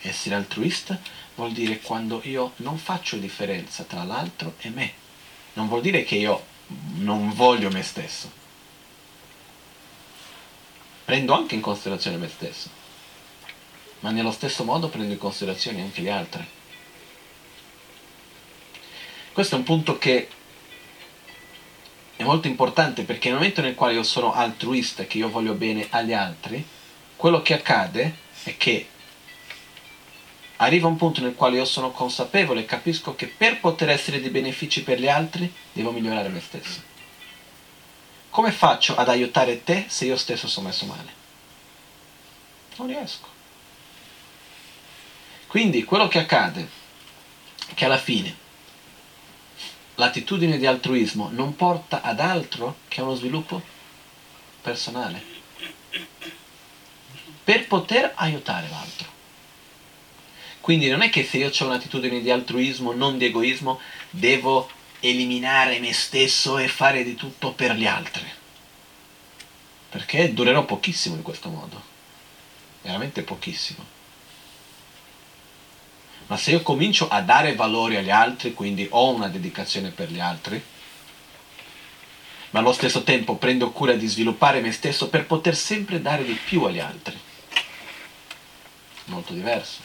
Essere 0.00 0.34
altruista 0.34 1.00
vuol 1.34 1.52
dire 1.52 1.80
quando 1.80 2.20
io 2.24 2.52
non 2.56 2.78
faccio 2.78 3.16
differenza 3.16 3.84
tra 3.84 4.04
l'altro 4.04 4.54
e 4.58 4.70
me. 4.70 4.92
Non 5.54 5.68
vuol 5.68 5.80
dire 5.80 6.04
che 6.04 6.16
io 6.16 6.44
non 6.96 7.32
voglio 7.32 7.70
me 7.70 7.82
stesso. 7.82 8.30
Prendo 11.04 11.34
anche 11.34 11.54
in 11.54 11.60
considerazione 11.60 12.16
me 12.16 12.28
stesso, 12.28 12.68
ma 14.00 14.10
nello 14.10 14.32
stesso 14.32 14.64
modo 14.64 14.88
prendo 14.88 15.12
in 15.12 15.18
considerazione 15.18 15.80
anche 15.80 16.02
gli 16.02 16.08
altri. 16.08 16.44
Questo 19.32 19.54
è 19.54 19.58
un 19.58 19.64
punto 19.64 19.98
che 19.98 20.28
è 22.16 22.22
molto 22.22 22.46
importante 22.48 23.04
perché 23.04 23.28
nel 23.28 23.38
momento 23.38 23.60
nel 23.60 23.74
quale 23.74 23.92
io 23.92 24.02
sono 24.02 24.32
altruista, 24.32 25.04
che 25.04 25.18
io 25.18 25.28
voglio 25.28 25.52
bene 25.52 25.86
agli 25.90 26.14
altri, 26.14 26.64
quello 27.14 27.42
che 27.42 27.54
accade 27.54 28.16
è 28.42 28.56
che 28.56 28.88
arriva 30.56 30.88
un 30.88 30.96
punto 30.96 31.20
nel 31.20 31.34
quale 31.34 31.56
io 31.56 31.66
sono 31.66 31.90
consapevole 31.90 32.60
e 32.60 32.64
capisco 32.64 33.14
che 33.14 33.26
per 33.26 33.60
poter 33.60 33.90
essere 33.90 34.20
di 34.20 34.30
benefici 34.30 34.82
per 34.82 34.98
gli 34.98 35.08
altri 35.08 35.52
devo 35.72 35.90
migliorare 35.90 36.28
me 36.30 36.40
stesso. 36.40 36.80
Come 38.30 38.50
faccio 38.50 38.96
ad 38.96 39.08
aiutare 39.08 39.62
te 39.62 39.84
se 39.88 40.06
io 40.06 40.16
stesso 40.16 40.48
sono 40.48 40.68
messo 40.68 40.86
male? 40.86 41.12
Non 42.76 42.86
riesco. 42.86 43.28
Quindi 45.46 45.84
quello 45.84 46.08
che 46.08 46.18
accade 46.18 46.68
è 47.68 47.74
che 47.74 47.84
alla 47.84 47.98
fine 47.98 48.44
l'attitudine 49.96 50.58
di 50.58 50.66
altruismo 50.66 51.28
non 51.32 51.56
porta 51.56 52.00
ad 52.00 52.20
altro 52.20 52.78
che 52.88 53.00
a 53.00 53.04
uno 53.04 53.14
sviluppo 53.14 53.62
personale 54.62 55.34
per 57.46 57.68
poter 57.68 58.12
aiutare 58.16 58.68
l'altro. 58.68 59.06
Quindi 60.60 60.88
non 60.88 61.02
è 61.02 61.10
che 61.10 61.22
se 61.22 61.36
io 61.36 61.52
ho 61.56 61.64
un'attitudine 61.64 62.20
di 62.20 62.28
altruismo, 62.28 62.92
non 62.92 63.18
di 63.18 63.26
egoismo, 63.26 63.78
devo 64.10 64.68
eliminare 64.98 65.78
me 65.78 65.92
stesso 65.92 66.58
e 66.58 66.66
fare 66.66 67.04
di 67.04 67.14
tutto 67.14 67.52
per 67.52 67.76
gli 67.76 67.86
altri. 67.86 68.28
Perché 69.90 70.34
durerò 70.34 70.64
pochissimo 70.64 71.14
in 71.14 71.22
questo 71.22 71.48
modo. 71.48 71.80
Veramente 72.82 73.22
pochissimo. 73.22 73.95
Ma 76.28 76.36
se 76.36 76.50
io 76.50 76.62
comincio 76.62 77.08
a 77.08 77.20
dare 77.20 77.54
valore 77.54 77.98
agli 77.98 78.10
altri, 78.10 78.52
quindi 78.52 78.86
ho 78.90 79.14
una 79.14 79.28
dedicazione 79.28 79.90
per 79.90 80.10
gli 80.10 80.18
altri, 80.18 80.60
ma 82.50 82.60
allo 82.60 82.72
stesso 82.72 83.04
tempo 83.04 83.36
prendo 83.36 83.70
cura 83.70 83.92
di 83.92 84.06
sviluppare 84.06 84.60
me 84.60 84.72
stesso 84.72 85.08
per 85.08 85.26
poter 85.26 85.54
sempre 85.54 86.02
dare 86.02 86.24
di 86.24 86.32
più 86.32 86.64
agli 86.64 86.80
altri. 86.80 87.16
Molto 89.04 89.32
diverso. 89.32 89.80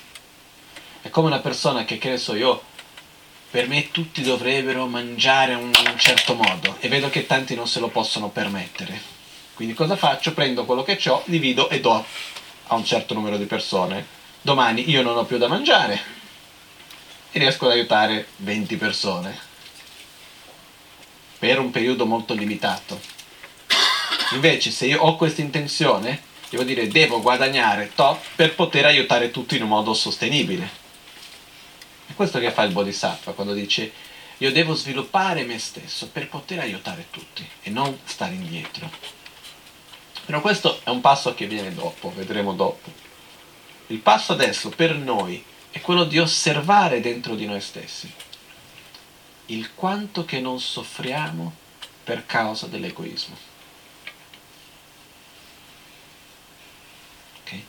È 1.01 1.09
come 1.09 1.27
una 1.27 1.39
persona 1.39 1.85
che, 1.85 1.99
che 1.99 2.09
ne 2.09 2.17
so 2.17 2.33
io, 2.33 2.63
per 3.51 3.67
me 3.67 3.91
tutti 3.91 4.23
dovrebbero 4.23 4.87
mangiare 4.87 5.53
un, 5.53 5.65
un 5.65 5.97
certo 5.97 6.33
modo 6.33 6.77
e 6.79 6.87
vedo 6.87 7.09
che 7.09 7.27
tanti 7.27 7.53
non 7.53 7.67
se 7.67 7.79
lo 7.79 7.89
possono 7.89 8.29
permettere. 8.29 8.99
Quindi 9.53 9.75
cosa 9.75 9.95
faccio? 9.95 10.33
Prendo 10.33 10.65
quello 10.65 10.81
che 10.81 10.99
ho, 11.07 11.21
divido 11.25 11.69
e 11.69 11.81
do 11.81 12.03
a 12.67 12.75
un 12.75 12.85
certo 12.85 13.13
numero 13.13 13.37
di 13.37 13.45
persone. 13.45 14.19
Domani 14.41 14.89
io 14.89 15.03
non 15.03 15.17
ho 15.17 15.25
più 15.25 15.37
da 15.37 15.47
mangiare 15.47 16.19
e 17.31 17.39
riesco 17.39 17.65
ad 17.65 17.71
aiutare 17.71 18.27
20 18.37 18.75
persone 18.75 19.49
per 21.39 21.59
un 21.59 21.71
periodo 21.71 22.05
molto 22.05 22.33
limitato. 22.33 22.99
Invece 24.33 24.69
se 24.69 24.85
io 24.85 25.01
ho 25.01 25.15
questa 25.15 25.41
intenzione, 25.41 26.21
devo 26.49 26.63
dire 26.63 26.87
devo 26.87 27.21
guadagnare 27.21 27.91
top 27.95 28.23
per 28.35 28.53
poter 28.53 28.85
aiutare 28.85 29.31
tutti 29.31 29.55
in 29.55 29.63
un 29.63 29.69
modo 29.69 29.93
sostenibile. 29.93 30.69
È 32.05 32.13
questo 32.13 32.39
che 32.39 32.51
fa 32.51 32.63
il 32.63 32.73
Bodhisattva 32.73 33.31
quando 33.31 33.53
dice 33.53 33.91
io 34.37 34.51
devo 34.51 34.73
sviluppare 34.73 35.43
me 35.43 35.57
stesso 35.59 36.09
per 36.09 36.27
poter 36.27 36.59
aiutare 36.59 37.07
tutti 37.09 37.47
e 37.61 37.69
non 37.69 37.99
stare 38.03 38.33
indietro. 38.33 38.89
Però 40.25 40.41
questo 40.41 40.81
è 40.83 40.89
un 40.89 41.01
passo 41.01 41.33
che 41.33 41.45
viene 41.45 41.73
dopo, 41.73 42.11
vedremo 42.15 42.53
dopo. 42.53 42.91
Il 43.87 43.99
passo 43.99 44.33
adesso 44.33 44.69
per 44.69 44.95
noi 44.95 45.43
è 45.71 45.79
quello 45.81 46.03
di 46.03 46.19
osservare 46.19 46.99
dentro 46.99 47.35
di 47.35 47.45
noi 47.45 47.61
stessi 47.61 48.11
il 49.47 49.73
quanto 49.75 50.25
che 50.25 50.39
non 50.39 50.59
soffriamo 50.59 51.53
per 52.03 52.25
causa 52.25 52.67
dell'egoismo. 52.67 53.35
Okay? 57.41 57.63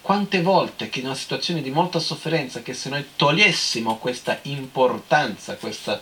Quante 0.00 0.42
volte 0.42 0.88
che 0.88 0.98
in 1.00 1.06
una 1.06 1.14
situazione 1.14 1.62
di 1.62 1.70
molta 1.70 1.98
sofferenza, 2.00 2.62
che 2.62 2.74
se 2.74 2.88
noi 2.88 3.06
togliessimo 3.16 3.98
questa 3.98 4.38
importanza, 4.42 5.56
questa, 5.56 6.00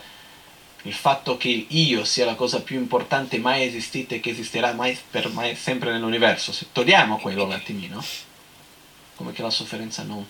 il 0.82 0.94
fatto 0.94 1.36
che 1.36 1.66
io 1.68 2.04
sia 2.04 2.24
la 2.24 2.34
cosa 2.34 2.62
più 2.62 2.78
importante 2.78 3.38
mai 3.38 3.64
esistita 3.64 4.14
e 4.14 4.20
che 4.20 4.30
esisterà 4.30 4.72
mai, 4.72 4.98
per 5.10 5.28
mai 5.28 5.54
sempre 5.54 5.92
nell'universo, 5.92 6.50
se 6.50 6.68
togliamo 6.72 7.18
quello 7.18 7.44
un 7.44 7.52
attimino, 7.52 8.02
come 9.22 9.32
che 9.32 9.42
la 9.42 9.50
sofferenza 9.50 10.02
non 10.02 10.26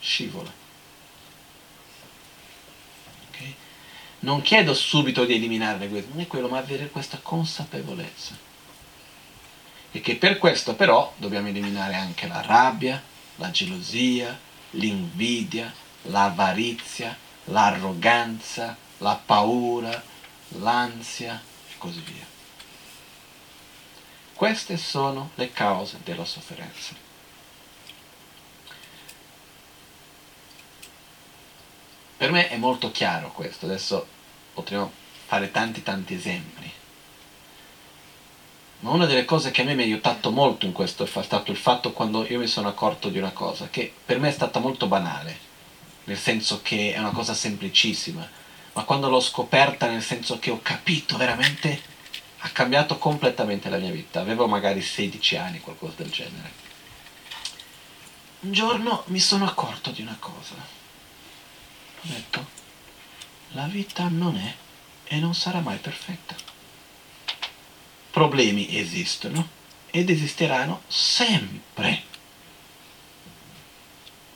scivola. 0.00 0.52
Okay? 3.28 3.54
Non 4.20 4.42
chiedo 4.42 4.74
subito 4.74 5.24
di 5.24 5.34
eliminare 5.34 5.78
l'egoismo, 5.78 6.14
non 6.14 6.24
è 6.24 6.26
quello, 6.26 6.48
ma 6.48 6.58
avere 6.58 6.90
questa 6.90 7.20
consapevolezza. 7.22 8.36
E 9.92 10.00
che 10.00 10.16
per 10.16 10.38
questo 10.38 10.74
però 10.74 11.12
dobbiamo 11.16 11.48
eliminare 11.48 11.94
anche 11.94 12.26
la 12.26 12.40
rabbia, 12.40 13.00
la 13.36 13.52
gelosia, 13.52 14.36
l'invidia, 14.70 15.72
l'avarizia, 16.02 17.16
l'arroganza, 17.44 18.76
la 18.98 19.20
paura, 19.24 20.02
l'ansia 20.58 21.40
e 21.70 21.74
così 21.78 22.00
via. 22.00 22.26
Queste 24.34 24.76
sono 24.76 25.30
le 25.36 25.52
cause 25.52 26.00
della 26.02 26.24
sofferenza. 26.24 27.01
Per 32.22 32.30
me 32.30 32.48
è 32.48 32.56
molto 32.56 32.92
chiaro 32.92 33.32
questo, 33.32 33.66
adesso 33.66 34.06
potremo 34.54 34.92
fare 35.26 35.50
tanti 35.50 35.82
tanti 35.82 36.14
esempi. 36.14 36.70
Ma 38.78 38.90
una 38.90 39.06
delle 39.06 39.24
cose 39.24 39.50
che 39.50 39.62
a 39.62 39.64
me 39.64 39.74
mi 39.74 39.82
ha 39.82 39.86
aiutato 39.86 40.30
molto 40.30 40.64
in 40.64 40.70
questo 40.70 41.02
è 41.02 41.22
stato 41.24 41.50
il 41.50 41.56
fatto 41.56 41.90
quando 41.90 42.24
io 42.24 42.38
mi 42.38 42.46
sono 42.46 42.68
accorto 42.68 43.08
di 43.08 43.18
una 43.18 43.32
cosa, 43.32 43.68
che 43.70 43.92
per 44.06 44.20
me 44.20 44.28
è 44.28 44.32
stata 44.32 44.60
molto 44.60 44.86
banale, 44.86 45.36
nel 46.04 46.16
senso 46.16 46.60
che 46.62 46.94
è 46.94 46.98
una 47.00 47.10
cosa 47.10 47.34
semplicissima, 47.34 48.30
ma 48.74 48.84
quando 48.84 49.08
l'ho 49.08 49.18
scoperta 49.18 49.88
nel 49.88 50.00
senso 50.00 50.38
che 50.38 50.52
ho 50.52 50.60
capito 50.62 51.16
veramente, 51.16 51.82
ha 52.38 52.48
cambiato 52.50 52.98
completamente 52.98 53.68
la 53.68 53.78
mia 53.78 53.90
vita. 53.90 54.20
Avevo 54.20 54.46
magari 54.46 54.80
16 54.80 55.36
anni, 55.38 55.58
qualcosa 55.58 55.94
del 55.96 56.10
genere. 56.10 56.52
Un 58.42 58.52
giorno 58.52 59.02
mi 59.06 59.18
sono 59.18 59.44
accorto 59.44 59.90
di 59.90 60.02
una 60.02 60.16
cosa 60.20 60.81
detto, 62.02 62.46
la 63.52 63.66
vita 63.66 64.08
non 64.08 64.36
è 64.36 64.54
e 65.04 65.18
non 65.18 65.34
sarà 65.34 65.60
mai 65.60 65.78
perfetta. 65.78 66.34
Problemi 68.10 68.76
esistono 68.76 69.48
ed 69.90 70.10
esisteranno 70.10 70.82
sempre. 70.86 72.02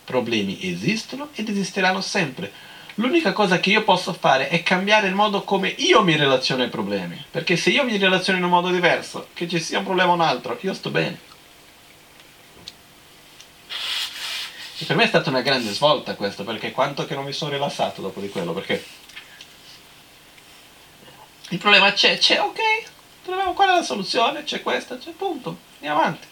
Problemi 0.05 0.59
esistono 0.63 1.31
ed 1.35 1.49
esisteranno 1.49 2.01
sempre. 2.01 2.53
L'unica 2.95 3.33
cosa 3.33 3.61
che 3.61 3.71
io 3.71 3.85
posso 3.85 4.15
fare 4.15 4.49
è 4.49 4.63
cambiare 4.63 5.09
il 5.09 5.15
modo 5.15 5.43
come 5.43 5.69
io 5.69 6.03
mi 6.03 6.17
relaziono 6.17 6.63
ai 6.63 6.71
problemi. 6.71 7.23
Perché 7.31 7.57
se 7.57 7.71
io 7.71 7.85
mi 7.85 7.99
relaziono 7.99 8.39
in 8.39 8.45
un 8.45 8.51
modo 8.51 8.71
diverso, 8.71 9.29
che 9.35 9.49
ci 9.49 9.61
sia 9.61 9.79
un 9.79 9.85
problema 9.85 10.13
o 10.13 10.15
un 10.15 10.21
altro, 10.23 10.57
io 10.63 10.73
sto 10.73 10.91
bene. 10.91 11.19
E 14.79 14.85
per 14.85 14.95
me 14.95 15.05
è 15.05 15.09
stata 15.09 15.31
una 15.31 15.41
grande 15.41 15.73
svolta 15.73 16.15
questo, 16.17 16.45
perché 16.45 16.71
quanto 16.71 17.07
che 17.07 17.15
non 17.15 17.25
mi 17.25 17.33
sono 17.33 17.53
rilassato 17.53 18.03
dopo 18.03 18.21
di 18.21 18.29
quello, 18.29 18.53
perché 18.53 18.85
il 21.49 21.59
problema 21.59 21.93
c'è, 21.93 22.19
c'è, 22.19 22.41
ok, 22.41 22.61
troviamo 23.25 23.55
qual 23.55 23.71
è 23.71 23.75
la 23.75 23.83
soluzione, 23.83 24.45
c'è 24.45 24.61
questa, 24.61 24.99
c'è 24.99 25.13
punto, 25.13 25.57
andiamo 25.77 26.01
avanti. 26.01 26.27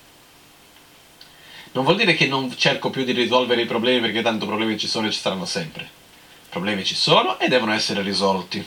Non 1.72 1.84
vuol 1.84 1.96
dire 1.96 2.14
che 2.14 2.26
non 2.26 2.54
cerco 2.54 2.90
più 2.90 3.02
di 3.02 3.12
risolvere 3.12 3.62
i 3.62 3.66
problemi 3.66 4.00
perché 4.00 4.20
tanto 4.20 4.46
problemi 4.46 4.78
ci 4.78 4.88
sono 4.88 5.06
e 5.06 5.10
ci 5.10 5.18
saranno 5.18 5.46
sempre. 5.46 5.88
Problemi 6.50 6.84
ci 6.84 6.94
sono 6.94 7.38
e 7.38 7.48
devono 7.48 7.72
essere 7.72 8.02
risolti. 8.02 8.64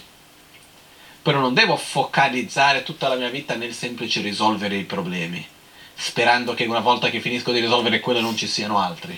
Però 1.21 1.39
non 1.39 1.53
devo 1.53 1.77
focalizzare 1.77 2.83
tutta 2.83 3.07
la 3.07 3.15
mia 3.15 3.29
vita 3.29 3.55
nel 3.55 3.73
semplice 3.73 4.21
risolvere 4.21 4.75
i 4.75 4.85
problemi, 4.85 5.45
sperando 5.93 6.55
che 6.55 6.65
una 6.65 6.79
volta 6.79 7.09
che 7.09 7.21
finisco 7.21 7.51
di 7.51 7.59
risolvere 7.59 7.99
quello 7.99 8.21
non 8.21 8.35
ci 8.35 8.47
siano 8.47 8.79
altri 8.79 9.17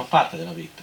fa 0.00 0.02
parte 0.02 0.36
della 0.36 0.52
vita. 0.52 0.82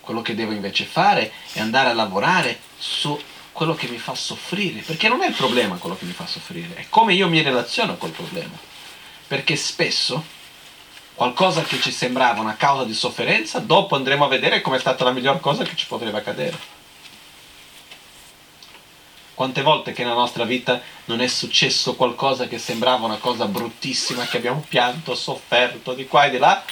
Quello 0.00 0.22
che 0.22 0.34
devo 0.34 0.52
invece 0.52 0.84
fare 0.84 1.32
è 1.52 1.60
andare 1.60 1.90
a 1.90 1.94
lavorare 1.94 2.58
su 2.78 3.18
quello 3.52 3.74
che 3.74 3.88
mi 3.88 3.98
fa 3.98 4.14
soffrire, 4.14 4.80
perché 4.80 5.08
non 5.08 5.22
è 5.22 5.28
il 5.28 5.34
problema 5.34 5.76
quello 5.76 5.96
che 5.96 6.04
mi 6.04 6.12
fa 6.12 6.26
soffrire, 6.26 6.76
è 6.76 6.86
come 6.88 7.12
io 7.12 7.28
mi 7.28 7.42
relaziono 7.42 7.96
col 7.96 8.10
problema. 8.10 8.56
Perché 9.26 9.56
spesso 9.56 10.24
qualcosa 11.14 11.62
che 11.62 11.80
ci 11.80 11.90
sembrava 11.90 12.40
una 12.40 12.56
causa 12.56 12.84
di 12.84 12.94
sofferenza, 12.94 13.58
dopo 13.58 13.96
andremo 13.96 14.24
a 14.24 14.28
vedere 14.28 14.60
come 14.60 14.76
è 14.76 14.80
stata 14.80 15.04
la 15.04 15.10
miglior 15.10 15.40
cosa 15.40 15.64
che 15.64 15.76
ci 15.76 15.86
potrebbe 15.86 16.18
accadere. 16.18 16.76
Quante 19.34 19.62
volte 19.62 19.92
che 19.92 20.02
nella 20.02 20.14
nostra 20.14 20.44
vita 20.44 20.80
non 21.04 21.20
è 21.20 21.26
successo 21.26 21.94
qualcosa 21.94 22.48
che 22.48 22.58
sembrava 22.58 23.04
una 23.04 23.18
cosa 23.18 23.46
bruttissima, 23.46 24.26
che 24.26 24.38
abbiamo 24.38 24.64
pianto, 24.66 25.14
sofferto 25.14 25.92
di 25.92 26.06
qua 26.06 26.24
e 26.24 26.30
di 26.30 26.38
là, 26.38 26.64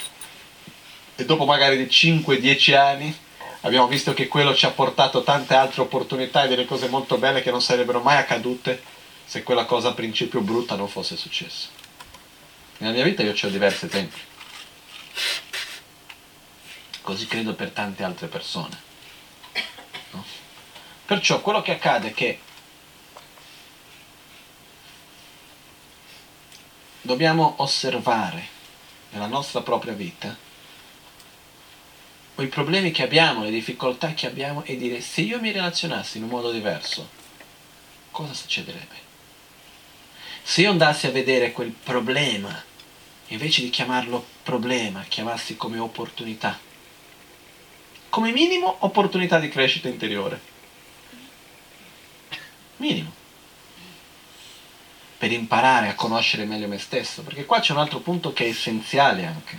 e 1.17 1.25
dopo 1.25 1.47
magari 1.47 1.79
di 1.79 1.85
5-10 1.85 2.77
anni 2.77 3.19
abbiamo 3.63 3.89
visto 3.89 4.13
che 4.13 4.29
quello 4.29 4.55
ci 4.55 4.67
ha 4.67 4.71
portato 4.71 5.23
tante 5.23 5.55
altre 5.55 5.83
opportunità 5.83 6.45
e 6.45 6.49
delle 6.49 6.67
cose 6.67 6.89
molto 6.89 7.17
belle 7.17 7.43
che 7.43 7.51
non 7.51 7.63
sarebbero 7.63 8.01
mai 8.01 8.19
accadute 8.19 8.83
se 9.25 9.43
quella 9.43 9.65
cosa 9.65 9.89
a 9.89 9.95
principio 9.95 10.41
brutta 10.41 10.77
non 10.77 10.89
fosse 10.89 11.17
successa. 11.17 11.69
Nella 12.79 12.93
mia 12.93 13.05
vita 13.05 13.23
io 13.23 13.33
ho 13.33 13.49
diversi 13.49 13.87
esempi. 13.87 14.21
Così 17.01 17.27
credo 17.27 17.55
per 17.55 17.71
tante 17.71 18.05
altre 18.05 18.27
persone. 18.27 18.79
No? 20.11 20.25
Perciò 21.07 21.41
quello 21.41 21.63
che 21.63 21.73
accade 21.73 22.09
è 22.09 22.15
che 22.15 22.41
dobbiamo 27.01 27.55
osservare 27.59 28.47
nella 29.11 29.29
nostra 29.29 29.63
propria 29.63 29.95
vita 29.95 30.45
o 32.37 32.43
i 32.43 32.49
problemi 32.49 32.91
che 32.91 33.03
abbiamo, 33.03 33.43
le 33.43 33.51
difficoltà 33.51 34.15
che 34.15 34.27
abbiamo 34.27 34.63
e 34.65 34.77
dire 34.77 35.01
se 35.01 35.23
io 35.23 35.41
mi 35.41 35.51
relazionassi 35.53 36.19
in 36.19 36.25
un 36.25 36.29
modo 36.29 36.53
diverso, 36.53 37.09
cosa 38.11 38.35
succederebbe? 38.35 39.05
Se 40.43 40.61
io 40.61 40.71
andassi 40.71 41.07
a 41.07 41.11
vedere 41.11 41.53
quel 41.53 41.71
problema, 41.71 42.63
invece 43.29 43.63
di 43.63 43.71
chiamarlo 43.71 44.25
problema, 44.43 45.05
chiamassi 45.09 45.57
come 45.57 45.79
opportunità, 45.79 46.59
come 48.09 48.33
minimo 48.33 48.77
opportunità 48.81 49.39
di 49.39 49.49
crescita 49.49 49.89
interiore. 49.89 50.55
Minimo. 52.77 53.13
per 55.19 55.33
imparare 55.33 55.89
a 55.89 55.95
conoscere 55.95 56.45
meglio 56.45 56.69
me 56.69 56.79
stesso, 56.79 57.23
perché 57.23 57.47
qua 57.47 57.61
c'è 57.61 57.73
un 57.73 57.79
altro 57.79 58.01
punto 58.01 58.33
che 58.33 58.45
è 58.45 58.49
essenziale 58.49 59.25
anche. 59.25 59.59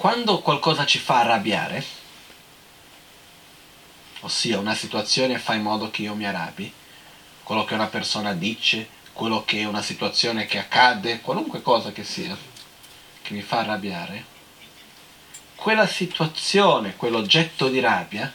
Quando 0.00 0.40
qualcosa 0.40 0.86
ci 0.86 0.98
fa 0.98 1.20
arrabbiare, 1.20 1.84
ossia 4.20 4.58
una 4.58 4.74
situazione 4.74 5.38
fa 5.38 5.52
in 5.52 5.60
modo 5.60 5.90
che 5.90 6.00
io 6.00 6.14
mi 6.14 6.24
arrabbi, 6.24 6.72
quello 7.42 7.66
che 7.66 7.74
una 7.74 7.88
persona 7.88 8.32
dice, 8.32 8.88
quello 9.12 9.44
che 9.44 9.58
è 9.58 9.64
una 9.66 9.82
situazione 9.82 10.46
che 10.46 10.56
accade, 10.56 11.20
qualunque 11.20 11.60
cosa 11.60 11.92
che 11.92 12.02
sia, 12.02 12.34
che 13.20 13.34
mi 13.34 13.42
fa 13.42 13.58
arrabbiare, 13.58 14.24
quella 15.54 15.86
situazione, 15.86 16.96
quell'oggetto 16.96 17.68
di 17.68 17.80
rabbia, 17.80 18.32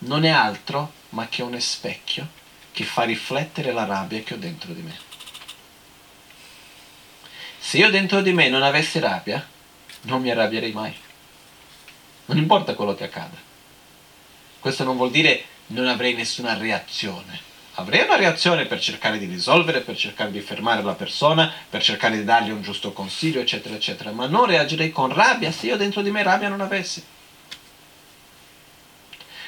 non 0.00 0.26
è 0.26 0.28
altro 0.28 0.92
ma 1.10 1.28
che 1.28 1.40
un 1.40 1.58
specchio 1.58 2.28
che 2.72 2.84
fa 2.84 3.04
riflettere 3.04 3.72
la 3.72 3.86
rabbia 3.86 4.20
che 4.20 4.34
ho 4.34 4.36
dentro 4.36 4.74
di 4.74 4.82
me. 4.82 4.98
Se 7.58 7.78
io 7.78 7.88
dentro 7.88 8.20
di 8.20 8.34
me 8.34 8.50
non 8.50 8.62
avessi 8.62 8.98
rabbia, 8.98 9.48
non 10.02 10.20
mi 10.20 10.30
arrabbierei 10.30 10.72
mai. 10.72 11.04
Non 12.26 12.38
importa 12.38 12.74
quello 12.74 12.94
che 12.94 13.04
accada. 13.04 13.36
Questo 14.60 14.84
non 14.84 14.96
vuol 14.96 15.10
dire 15.10 15.44
non 15.68 15.86
avrei 15.86 16.14
nessuna 16.14 16.56
reazione. 16.56 17.40
Avrei 17.74 18.04
una 18.04 18.16
reazione 18.16 18.64
per 18.64 18.80
cercare 18.80 19.18
di 19.18 19.26
risolvere, 19.26 19.80
per 19.80 19.96
cercare 19.96 20.30
di 20.30 20.40
fermare 20.40 20.82
la 20.82 20.94
persona, 20.94 21.52
per 21.68 21.82
cercare 21.82 22.16
di 22.16 22.24
dargli 22.24 22.50
un 22.50 22.62
giusto 22.62 22.92
consiglio, 22.92 23.40
eccetera, 23.40 23.74
eccetera, 23.74 24.12
ma 24.12 24.26
non 24.26 24.46
reagirei 24.46 24.90
con 24.90 25.12
rabbia 25.12 25.52
se 25.52 25.66
io 25.66 25.76
dentro 25.76 26.00
di 26.00 26.10
me 26.10 26.22
rabbia 26.22 26.48
non 26.48 26.62
avessi. 26.62 27.04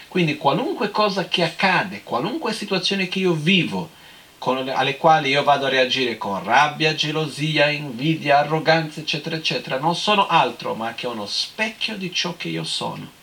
Quindi 0.09 0.37
qualunque 0.37 0.91
cosa 0.91 1.27
che 1.27 1.43
accade, 1.43 2.03
qualunque 2.03 2.53
situazione 2.53 3.09
che 3.09 3.19
io 3.19 3.33
vivo, 3.33 3.91
con, 4.39 4.69
alle 4.69 4.97
quali 4.97 5.31
io 5.31 5.43
vado 5.43 5.67
a 5.67 5.71
reagire 5.71 6.17
con 6.17 6.43
rabbia, 6.43 6.95
gelosia, 6.95 7.69
invidia, 7.69 8.39
arroganza, 8.39 9.01
eccetera, 9.01 9.37
eccetera, 9.37 9.79
non 9.79 9.95
sono 9.95 10.27
altro 10.27 10.75
ma 10.75 10.95
che 10.95 11.07
uno 11.07 11.27
specchio 11.27 11.97
di 11.97 12.13
ciò 12.13 12.37
che 12.37 12.49
io 12.49 12.65
sono. 12.65 13.17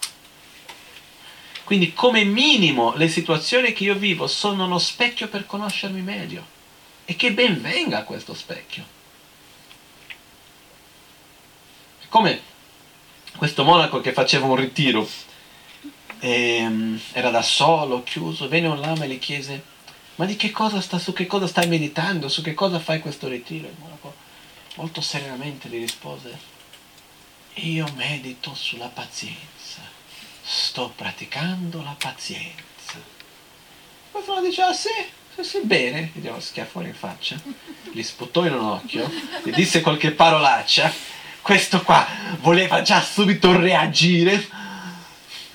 Quindi 1.64 1.94
come 1.94 2.24
minimo 2.24 2.94
le 2.96 3.08
situazioni 3.08 3.74
che 3.74 3.86
io 3.86 3.96
vivo 3.96 4.28
sono 4.28 4.66
uno 4.66 4.78
specchio 4.78 5.28
per 5.28 5.46
conoscermi 5.46 6.02
meglio. 6.02 6.54
E 7.06 7.16
che 7.16 7.34
ben 7.34 7.62
venga 7.62 8.04
questo 8.04 8.34
specchio. 8.34 8.84
Come 12.10 12.42
questo 13.36 13.64
monaco 13.64 14.00
che 14.00 14.14
faceva 14.14 14.46
un 14.46 14.56
ritiro 14.56 15.08
e, 16.20 16.66
um, 16.66 17.00
era 17.12 17.30
da 17.30 17.42
solo, 17.42 18.04
chiuso, 18.04 18.48
venne 18.48 18.68
un 18.68 18.80
lama 18.80 19.06
e 19.06 19.10
gli 19.10 19.20
chiese, 19.20 19.64
ma 20.16 20.26
di 20.26 20.36
che 20.36 20.52
cosa 20.52 20.82
sta, 20.82 20.98
su 20.98 21.14
che 21.14 21.26
cosa 21.26 21.48
stai 21.48 21.68
meditando, 21.68 22.30
su 22.30 22.42
che 22.42 22.54
cosa 22.54 22.80
fai 22.80 23.00
questo 23.00 23.28
ritiro? 23.28 23.68
Il 23.68 23.76
monaco 23.80 24.16
molto 24.76 25.02
serenamente 25.02 25.70
gli 25.70 25.80
rispose, 25.80 26.38
io 27.56 27.86
medito 27.96 28.54
sulla 28.54 28.88
pazienza, 28.88 29.82
sto 30.42 30.92
praticando 30.96 31.82
la 31.82 31.96
pazienza. 31.98 33.00
Qualcuno 34.12 34.42
dice, 34.42 34.62
ah 34.62 34.74
sì, 34.74 34.90
sì, 35.36 35.44
sì, 35.44 35.60
bene, 35.64 36.12
gli 36.14 36.20
diamo 36.20 36.40
schiaffo 36.40 36.82
in 36.82 36.94
faccia, 36.94 37.38
gli 37.92 38.02
sputò 38.02 38.46
in 38.46 38.54
un 38.54 38.66
occhio, 38.66 39.10
gli 39.44 39.52
disse 39.52 39.82
qualche 39.82 40.12
parolaccia, 40.12 40.94
questo 41.42 41.82
qua 41.84 42.08
voleva 42.40 42.82
già 42.82 43.02
subito 43.02 43.58
reagire, 43.58 44.48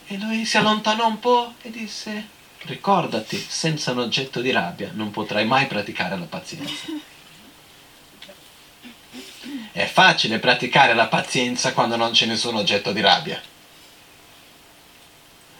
e 0.06 0.18
lui 0.18 0.44
si 0.44 0.56
allontanò 0.56 1.06
un 1.06 1.18
po' 1.18 1.54
e 1.62 1.70
disse, 1.70 2.28
ricordati, 2.62 3.38
senza 3.38 3.92
un 3.92 3.98
oggetto 4.00 4.40
di 4.40 4.50
rabbia 4.50 4.90
non 4.92 5.10
potrai 5.10 5.44
mai 5.46 5.66
praticare 5.66 6.18
la 6.18 6.26
pazienza. 6.26 6.86
È 9.72 9.86
facile 9.86 10.38
praticare 10.38 10.94
la 10.94 11.06
pazienza 11.06 11.72
quando 11.72 11.96
non 11.96 12.12
c'è 12.12 12.26
nessun 12.26 12.56
oggetto 12.56 12.92
di 12.92 13.00
rabbia. 13.00 13.40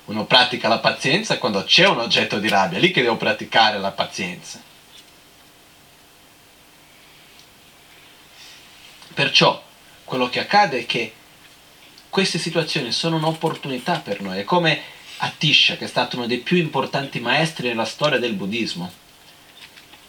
Uno 0.06 0.24
pratica 0.26 0.68
la 0.68 0.80
pazienza 0.80 1.38
quando 1.38 1.62
c'è 1.62 1.86
un 1.86 2.00
oggetto 2.00 2.38
di 2.38 2.48
rabbia, 2.48 2.78
lì 2.78 2.90
che 2.90 3.02
devo 3.02 3.16
praticare 3.16 3.78
la 3.78 3.92
pazienza. 3.92 4.60
Perciò 9.14 9.62
quello 10.04 10.28
che 10.28 10.40
accade 10.40 10.80
è 10.80 10.86
che 10.86 11.14
queste 12.08 12.38
situazioni 12.38 12.90
sono 12.90 13.16
un'opportunità 13.16 14.00
per 14.00 14.20
noi. 14.20 14.40
È 14.40 14.44
come 14.44 14.82
Atisha, 15.22 15.76
che 15.76 15.84
è 15.84 15.88
stato 15.88 16.16
uno 16.16 16.26
dei 16.26 16.38
più 16.38 16.56
importanti 16.56 17.20
maestri 17.20 17.68
nella 17.68 17.84
storia 17.84 18.18
del 18.18 18.34
buddismo. 18.34 18.90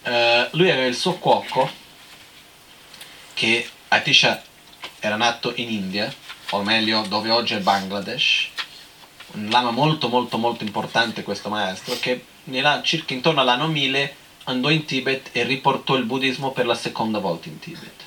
Uh, 0.04 0.48
lui 0.52 0.70
aveva 0.70 0.86
il 0.86 0.94
suo 0.94 1.14
cuoco, 1.14 1.70
che 3.34 3.68
Atisha 3.88 4.42
era 5.00 5.16
nato 5.16 5.52
in 5.56 5.70
India, 5.70 6.12
o 6.50 6.62
meglio 6.62 7.04
dove 7.08 7.30
oggi 7.30 7.54
è 7.54 7.60
Bangladesh, 7.60 8.48
un 9.32 9.48
lama 9.48 9.70
molto 9.70 10.08
molto 10.08 10.38
molto 10.38 10.64
importante 10.64 11.22
questo 11.22 11.48
maestro, 11.48 11.96
che 11.98 12.24
nella, 12.44 12.82
circa 12.82 13.14
intorno 13.14 13.40
all'anno 13.40 13.68
1000 13.68 14.16
andò 14.44 14.70
in 14.70 14.84
Tibet 14.84 15.28
e 15.32 15.44
riportò 15.44 15.94
il 15.94 16.04
buddismo 16.04 16.52
per 16.52 16.66
la 16.66 16.74
seconda 16.74 17.18
volta 17.18 17.48
in 17.48 17.58
Tibet. 17.58 18.00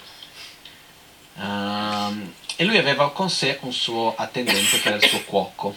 Um, 1.36 2.34
e 2.56 2.64
lui 2.64 2.78
aveva 2.78 3.12
con 3.12 3.30
sé 3.30 3.60
un 3.62 3.74
suo 3.74 4.16
attendente 4.16 4.80
che 4.80 4.88
era 4.88 4.98
il 4.98 5.06
suo 5.06 5.24
cuoco. 5.24 5.76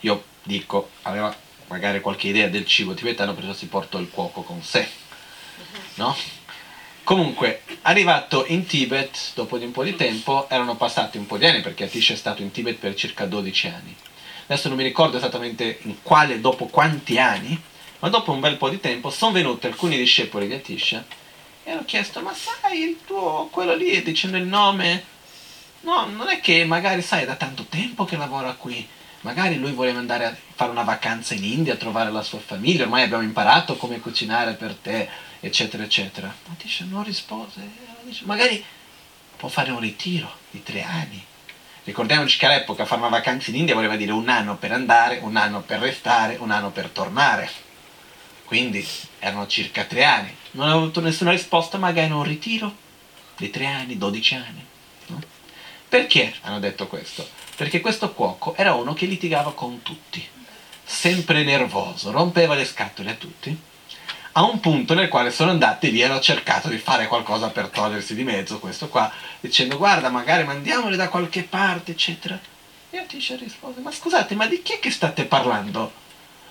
Io 0.00 0.24
dico, 0.42 0.90
aveva 1.02 1.34
magari 1.68 2.00
qualche 2.00 2.28
idea 2.28 2.48
del 2.48 2.66
cibo 2.66 2.94
tibetano, 2.94 3.34
perciò 3.34 3.52
si 3.52 3.66
portò 3.66 3.98
il 3.98 4.10
cuoco 4.10 4.42
con 4.42 4.62
sé. 4.62 4.86
No? 5.94 6.16
Comunque, 7.02 7.62
arrivato 7.82 8.44
in 8.46 8.66
Tibet, 8.66 9.32
dopo 9.34 9.58
di 9.58 9.64
un 9.64 9.70
po' 9.70 9.84
di 9.84 9.94
tempo, 9.94 10.48
erano 10.48 10.76
passati 10.76 11.18
un 11.18 11.26
po' 11.26 11.38
di 11.38 11.46
anni, 11.46 11.60
perché 11.60 11.84
Atish 11.84 12.12
è 12.12 12.16
stato 12.16 12.42
in 12.42 12.50
Tibet 12.50 12.76
per 12.76 12.94
circa 12.94 13.26
12 13.26 13.66
anni. 13.68 13.96
Adesso 14.46 14.68
non 14.68 14.76
mi 14.76 14.82
ricordo 14.84 15.16
esattamente 15.16 15.78
in 15.82 16.02
quale, 16.02 16.40
dopo 16.40 16.66
quanti 16.66 17.18
anni, 17.18 17.60
ma 18.00 18.08
dopo 18.08 18.32
un 18.32 18.40
bel 18.40 18.56
po' 18.56 18.68
di 18.68 18.80
tempo 18.80 19.10
sono 19.10 19.32
venuti 19.32 19.66
alcuni 19.66 19.96
discepoli 19.96 20.46
di 20.46 20.54
Atisha 20.54 21.04
e 21.64 21.70
hanno 21.70 21.84
chiesto, 21.84 22.20
ma 22.20 22.34
sai, 22.34 22.80
il 22.80 22.98
tuo, 23.04 23.48
quello 23.50 23.74
lì, 23.74 24.02
dicendo 24.02 24.36
il 24.36 24.46
nome, 24.46 25.14
No, 25.86 26.06
non 26.06 26.28
è 26.28 26.40
che 26.40 26.64
magari, 26.64 27.00
sai, 27.00 27.22
è 27.22 27.26
da 27.26 27.36
tanto 27.36 27.64
tempo 27.68 28.04
che 28.04 28.16
lavora 28.16 28.54
qui. 28.54 28.86
Magari 29.26 29.58
lui 29.58 29.72
voleva 29.72 29.98
andare 29.98 30.24
a 30.24 30.36
fare 30.54 30.70
una 30.70 30.84
vacanza 30.84 31.34
in 31.34 31.42
India, 31.42 31.74
a 31.74 31.76
trovare 31.76 32.12
la 32.12 32.22
sua 32.22 32.38
famiglia, 32.38 32.84
ormai 32.84 33.02
abbiamo 33.02 33.24
imparato 33.24 33.76
come 33.76 33.98
cucinare 33.98 34.52
per 34.52 34.74
te, 34.74 35.08
eccetera, 35.40 35.82
eccetera. 35.82 36.32
Ma 36.46 36.54
dice, 36.56 36.84
non 36.84 37.02
rispose. 37.02 37.60
Dice, 38.02 38.24
magari 38.24 38.64
può 39.36 39.48
fare 39.48 39.72
un 39.72 39.80
ritiro 39.80 40.32
di 40.48 40.62
tre 40.62 40.82
anni. 40.82 41.20
Ricordiamoci 41.82 42.38
che 42.38 42.46
all'epoca 42.46 42.84
fare 42.84 43.00
una 43.00 43.10
vacanza 43.10 43.50
in 43.50 43.56
India 43.56 43.74
voleva 43.74 43.96
dire 43.96 44.12
un 44.12 44.28
anno 44.28 44.58
per 44.58 44.70
andare, 44.70 45.18
un 45.20 45.34
anno 45.34 45.60
per 45.60 45.80
restare, 45.80 46.36
un 46.38 46.52
anno 46.52 46.70
per 46.70 46.90
tornare. 46.90 47.50
Quindi 48.44 48.86
erano 49.18 49.48
circa 49.48 49.82
tre 49.82 50.04
anni. 50.04 50.36
Non 50.52 50.68
avevo 50.68 50.84
avuto 50.84 51.00
nessuna 51.00 51.32
risposta, 51.32 51.78
magari 51.78 52.12
un 52.12 52.22
ritiro 52.22 52.72
di 53.36 53.50
tre 53.50 53.66
anni, 53.66 53.98
dodici 53.98 54.36
anni. 54.36 54.64
No? 55.06 55.20
Perché 55.88 56.32
hanno 56.42 56.60
detto 56.60 56.86
questo? 56.86 57.45
Perché 57.56 57.80
questo 57.80 58.12
cuoco 58.12 58.54
era 58.54 58.74
uno 58.74 58.92
che 58.92 59.06
litigava 59.06 59.54
con 59.54 59.80
tutti, 59.80 60.22
sempre 60.84 61.42
nervoso, 61.42 62.10
rompeva 62.10 62.54
le 62.54 62.66
scatole 62.66 63.12
a 63.12 63.14
tutti, 63.14 63.58
a 64.32 64.42
un 64.42 64.60
punto 64.60 64.92
nel 64.92 65.08
quale 65.08 65.30
sono 65.30 65.52
andati 65.52 65.90
lì 65.90 66.00
e 66.00 66.04
hanno 66.04 66.20
cercato 66.20 66.68
di 66.68 66.76
fare 66.76 67.06
qualcosa 67.06 67.48
per 67.48 67.68
togliersi 67.68 68.14
di 68.14 68.24
mezzo 68.24 68.58
questo 68.58 68.88
qua, 68.88 69.10
dicendo 69.40 69.78
guarda 69.78 70.10
magari 70.10 70.44
mandiamoli 70.44 70.96
da 70.96 71.08
qualche 71.08 71.44
parte, 71.44 71.92
eccetera. 71.92 72.38
E 72.90 72.98
Atisha 72.98 73.36
rispose, 73.36 73.80
ma 73.80 73.90
scusate, 73.90 74.34
ma 74.34 74.46
di 74.46 74.60
chi 74.60 74.74
è 74.74 74.78
che 74.78 74.90
state 74.90 75.24
parlando? 75.24 76.04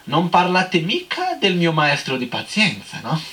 Non 0.05 0.29
parlate 0.29 0.79
mica 0.79 1.35
del 1.39 1.55
mio 1.55 1.71
maestro 1.71 2.17
di 2.17 2.25
pazienza, 2.25 2.99
no? 3.03 3.21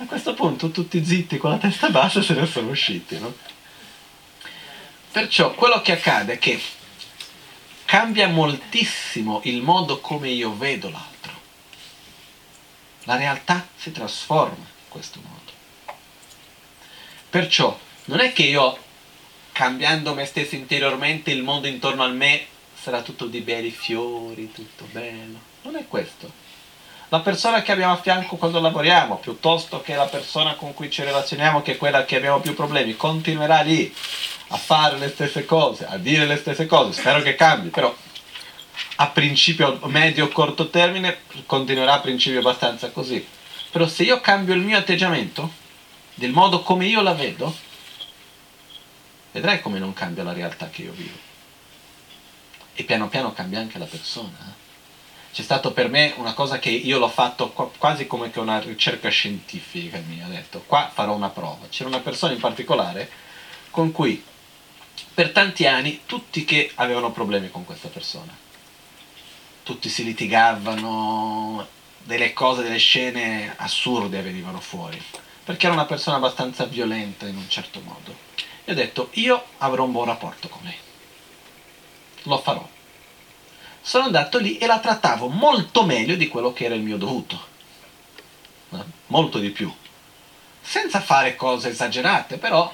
A 0.00 0.04
questo 0.04 0.34
punto 0.34 0.70
tutti 0.70 1.02
zitti 1.02 1.38
con 1.38 1.50
la 1.50 1.56
testa 1.56 1.88
bassa 1.88 2.20
se 2.20 2.34
ne 2.34 2.44
sono 2.44 2.68
usciti, 2.68 3.18
no? 3.18 3.34
Perciò 5.10 5.52
quello 5.52 5.80
che 5.80 5.92
accade 5.92 6.34
è 6.34 6.38
che 6.38 6.60
cambia 7.84 8.28
moltissimo 8.28 9.40
il 9.44 9.62
modo 9.62 10.00
come 10.00 10.28
io 10.28 10.54
vedo 10.56 10.90
l'altro. 10.90 11.32
La 13.04 13.16
realtà 13.16 13.66
si 13.76 13.90
trasforma 13.90 14.64
in 14.64 14.88
questo 14.88 15.20
modo. 15.22 15.52
Perciò 17.30 17.78
non 18.06 18.20
è 18.20 18.32
che 18.32 18.42
io, 18.42 18.78
cambiando 19.52 20.14
me 20.14 20.26
stesso 20.26 20.54
interiormente, 20.54 21.30
il 21.30 21.42
mondo 21.42 21.66
intorno 21.66 22.04
a 22.04 22.08
me 22.08 22.46
sarà 22.80 23.02
tutto 23.02 23.26
di 23.26 23.40
belli 23.40 23.70
fiori, 23.70 24.52
tutto 24.52 24.86
bello. 24.90 25.40
Non 25.62 25.76
è 25.76 25.86
questo 25.88 26.46
la 27.10 27.20
persona 27.20 27.62
che 27.62 27.72
abbiamo 27.72 27.94
a 27.94 28.00
fianco 28.00 28.36
quando 28.36 28.60
lavoriamo, 28.60 29.16
piuttosto 29.16 29.80
che 29.80 29.94
la 29.94 30.04
persona 30.04 30.56
con 30.56 30.74
cui 30.74 30.90
ci 30.90 31.02
relazioniamo, 31.02 31.62
che 31.62 31.72
è 31.72 31.76
quella 31.78 32.04
che 32.04 32.16
abbiamo 32.16 32.40
più 32.40 32.54
problemi, 32.54 32.96
continuerà 32.96 33.62
lì 33.62 33.94
a 34.48 34.56
fare 34.56 34.98
le 34.98 35.08
stesse 35.08 35.44
cose, 35.44 35.86
a 35.86 35.96
dire 35.98 36.26
le 36.26 36.36
stesse 36.36 36.66
cose, 36.66 36.92
spero 36.92 37.22
che 37.22 37.34
cambi, 37.34 37.68
però 37.68 37.94
a 38.96 39.06
principio 39.08 39.78
medio 39.84 40.28
corto 40.28 40.70
termine 40.70 41.20
continuerà 41.46 41.94
a 41.94 42.00
principio 42.00 42.40
abbastanza 42.40 42.90
così. 42.90 43.26
Però 43.70 43.86
se 43.86 44.04
io 44.04 44.20
cambio 44.20 44.54
il 44.54 44.62
mio 44.62 44.78
atteggiamento, 44.78 45.52
del 46.14 46.32
modo 46.32 46.62
come 46.62 46.86
io 46.86 47.02
la 47.02 47.12
vedo, 47.12 47.54
vedrai 49.32 49.60
come 49.60 49.78
non 49.78 49.92
cambia 49.92 50.24
la 50.24 50.32
realtà 50.32 50.68
che 50.68 50.82
io 50.82 50.92
vivo. 50.92 51.16
E 52.74 52.84
piano 52.84 53.08
piano 53.08 53.32
cambia 53.32 53.60
anche 53.60 53.78
la 53.78 53.84
persona. 53.84 54.36
eh. 54.40 54.66
C'è 55.32 55.42
stato 55.42 55.72
per 55.72 55.88
me 55.88 56.14
una 56.16 56.32
cosa 56.32 56.58
che 56.58 56.70
io 56.70 56.98
l'ho 56.98 57.08
fatto 57.08 57.50
qua- 57.50 57.70
quasi 57.76 58.06
come 58.06 58.30
che 58.30 58.40
una 58.40 58.58
ricerca 58.58 59.08
scientifica 59.08 60.00
mi 60.06 60.22
ha 60.22 60.26
detto, 60.26 60.64
qua 60.66 60.90
farò 60.92 61.14
una 61.14 61.28
prova. 61.28 61.66
C'era 61.68 61.88
una 61.88 62.00
persona 62.00 62.32
in 62.32 62.40
particolare 62.40 63.10
con 63.70 63.92
cui 63.92 64.24
per 65.18 65.32
tanti 65.32 65.66
anni 65.66 66.02
tutti 66.06 66.44
che 66.44 66.70
avevano 66.76 67.10
problemi 67.10 67.50
con 67.50 67.64
questa 67.64 67.88
persona. 67.88 68.32
Tutti 69.64 69.88
si 69.88 70.04
litigavano, 70.04 71.66
delle 72.04 72.32
cose, 72.32 72.62
delle 72.62 72.78
scene 72.78 73.52
assurde 73.56 74.22
venivano 74.22 74.60
fuori, 74.60 75.02
perché 75.42 75.66
era 75.66 75.74
una 75.74 75.86
persona 75.86 76.18
abbastanza 76.18 76.66
violenta 76.66 77.26
in 77.26 77.36
un 77.36 77.48
certo 77.48 77.80
modo. 77.80 78.16
E 78.64 78.70
ho 78.70 78.74
detto, 78.76 79.08
io 79.14 79.44
avrò 79.58 79.82
un 79.82 79.90
buon 79.90 80.04
rapporto 80.04 80.46
con 80.46 80.62
lei, 80.62 80.76
lo 82.22 82.38
farò. 82.38 82.68
Sono 83.80 84.04
andato 84.04 84.38
lì 84.38 84.56
e 84.58 84.66
la 84.66 84.78
trattavo 84.78 85.26
molto 85.26 85.84
meglio 85.84 86.14
di 86.14 86.28
quello 86.28 86.52
che 86.52 86.66
era 86.66 86.76
il 86.76 86.82
mio 86.82 86.96
dovuto, 86.96 87.44
molto 89.06 89.40
di 89.40 89.50
più, 89.50 89.74
senza 90.60 91.00
fare 91.00 91.34
cose 91.34 91.70
esagerate, 91.70 92.38
però 92.38 92.72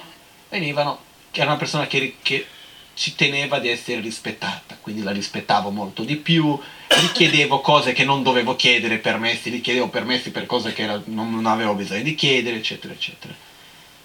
venivano, 0.49 1.04
era 1.41 1.51
una 1.51 1.59
persona 1.59 1.87
che, 1.87 2.17
che 2.21 2.47
ci 2.95 3.13
teneva 3.13 3.59
di 3.59 3.69
essere 3.69 3.99
rispettata, 3.99 4.77
quindi 4.79 5.03
la 5.03 5.11
rispettavo 5.11 5.69
molto 5.69 6.03
di 6.03 6.15
più, 6.15 6.57
gli 6.87 7.11
chiedevo 7.11 7.59
cose 7.59 7.91
che 7.91 8.05
non 8.05 8.23
dovevo 8.23 8.55
chiedere, 8.55 8.99
permessi, 8.99 9.51
gli 9.51 9.61
chiedevo 9.61 9.89
permessi 9.89 10.31
per 10.31 10.45
cose 10.45 10.71
che 10.73 10.83
era- 10.83 11.01
non, 11.05 11.29
non 11.29 11.45
avevo 11.45 11.73
bisogno 11.73 12.03
di 12.03 12.15
chiedere, 12.15 12.55
eccetera, 12.57 12.93
eccetera. 12.93 13.33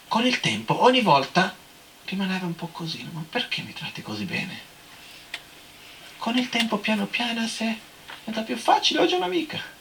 Con 0.09 0.27
il 0.27 0.41
tempo, 0.41 0.83
ogni 0.83 1.03
volta 1.03 1.55
rimaneva 2.07 2.47
un 2.47 2.57
po' 2.57 2.69
così, 2.73 3.09
ma 3.13 3.25
perché 3.31 3.63
mi 3.63 3.73
tratti 3.73 4.03
così 4.03 4.25
bene? 4.25 4.69
Con 6.19 6.37
il 6.37 6.49
tempo, 6.49 6.79
piano 6.79 7.07
piano, 7.07 7.47
se 7.47 7.79
diventa 8.25 8.43
più 8.43 8.57
facile, 8.57 9.01
oggi 9.01 9.15
è 9.15 9.17
un'amica. 9.17 9.79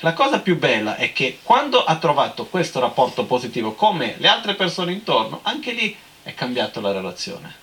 La 0.00 0.12
cosa 0.12 0.40
più 0.40 0.58
bella 0.58 0.96
è 0.96 1.14
che 1.14 1.38
quando 1.42 1.82
ha 1.82 1.96
trovato 1.96 2.44
questo 2.44 2.78
rapporto 2.78 3.24
positivo 3.24 3.72
come 3.72 4.16
le 4.18 4.28
altre 4.28 4.54
persone 4.54 4.92
intorno, 4.92 5.40
anche 5.42 5.72
lì 5.72 5.96
è 6.26 6.34
cambiata 6.34 6.80
la 6.80 6.90
relazione. 6.90 7.54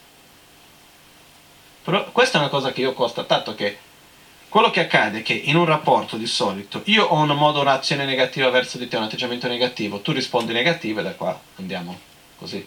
Però 1.84 2.10
questa 2.14 2.38
è 2.38 2.40
una 2.40 2.50
cosa 2.50 2.72
che 2.72 2.80
io 2.80 2.92
ho 2.92 2.94
constatato 2.94 3.56
che 3.56 3.78
quello 4.48 4.70
che 4.70 4.80
accade 4.80 5.20
è 5.20 5.22
che 5.22 5.34
in 5.34 5.58
un 5.58 5.66
rapporto 5.66 6.16
di 6.16 6.26
solito 6.26 6.82
io 6.86 7.04
ho 7.04 7.16
un 7.16 7.28
modo, 7.32 7.60
un'azione 7.60 8.06
negativa 8.06 8.50
verso 8.50 8.78
di 8.78 8.88
te, 8.88 8.96
un 8.96 9.04
atteggiamento 9.04 9.50
negativo, 9.50 10.00
tu 10.00 10.14
rispondi 10.14 10.54
negativo 10.54 11.02
e 11.02 11.04
da 11.04 11.12
qua 11.12 11.38
andiamo 11.58 12.00
così. 12.38 12.66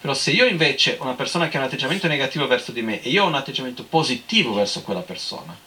Però 0.00 0.14
se 0.14 0.30
io 0.30 0.46
invece 0.46 0.96
ho 1.00 1.02
una 1.02 1.14
persona 1.14 1.48
che 1.48 1.56
ha 1.56 1.60
un 1.60 1.66
atteggiamento 1.66 2.06
negativo 2.06 2.46
verso 2.46 2.70
di 2.70 2.82
me 2.82 3.02
e 3.02 3.08
io 3.10 3.24
ho 3.24 3.26
un 3.26 3.34
atteggiamento 3.34 3.82
positivo 3.82 4.54
verso 4.54 4.82
quella 4.82 5.00
persona, 5.00 5.58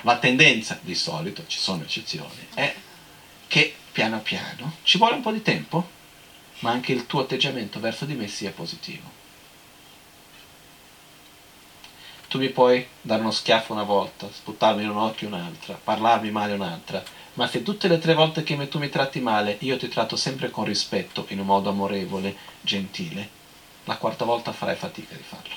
la 0.00 0.16
tendenza 0.16 0.78
di 0.80 0.94
solito, 0.94 1.44
ci 1.46 1.58
sono 1.58 1.82
eccezioni, 1.82 2.48
è 2.54 2.74
che 3.48 3.74
piano 3.92 4.20
piano 4.20 4.76
ci 4.82 4.96
vuole 4.96 5.16
un 5.16 5.20
po' 5.20 5.30
di 5.30 5.42
tempo, 5.42 6.02
ma 6.60 6.70
anche 6.70 6.92
il 6.92 7.06
tuo 7.06 7.20
atteggiamento 7.20 7.80
verso 7.80 8.04
di 8.04 8.14
me 8.14 8.28
sia 8.28 8.50
positivo. 8.50 9.22
Tu 12.28 12.38
mi 12.38 12.48
puoi 12.48 12.84
dare 13.00 13.20
uno 13.20 13.30
schiaffo 13.30 13.72
una 13.72 13.84
volta, 13.84 14.28
sputarmi 14.30 14.82
in 14.82 14.90
un 14.90 14.96
occhio 14.96 15.28
un'altra, 15.28 15.78
parlarmi 15.82 16.30
male 16.32 16.54
un'altra, 16.54 17.02
ma 17.34 17.46
se 17.46 17.62
tutte 17.62 17.86
le 17.86 17.98
tre 17.98 18.14
volte 18.14 18.42
che 18.42 18.68
tu 18.68 18.78
mi 18.78 18.88
tratti 18.88 19.20
male 19.20 19.56
io 19.60 19.76
ti 19.76 19.88
tratto 19.88 20.16
sempre 20.16 20.50
con 20.50 20.64
rispetto, 20.64 21.26
in 21.28 21.38
un 21.38 21.46
modo 21.46 21.70
amorevole, 21.70 22.36
gentile, 22.60 23.28
la 23.84 23.96
quarta 23.96 24.24
volta 24.24 24.52
farai 24.52 24.74
fatica 24.74 25.14
di 25.14 25.22
farlo. 25.22 25.54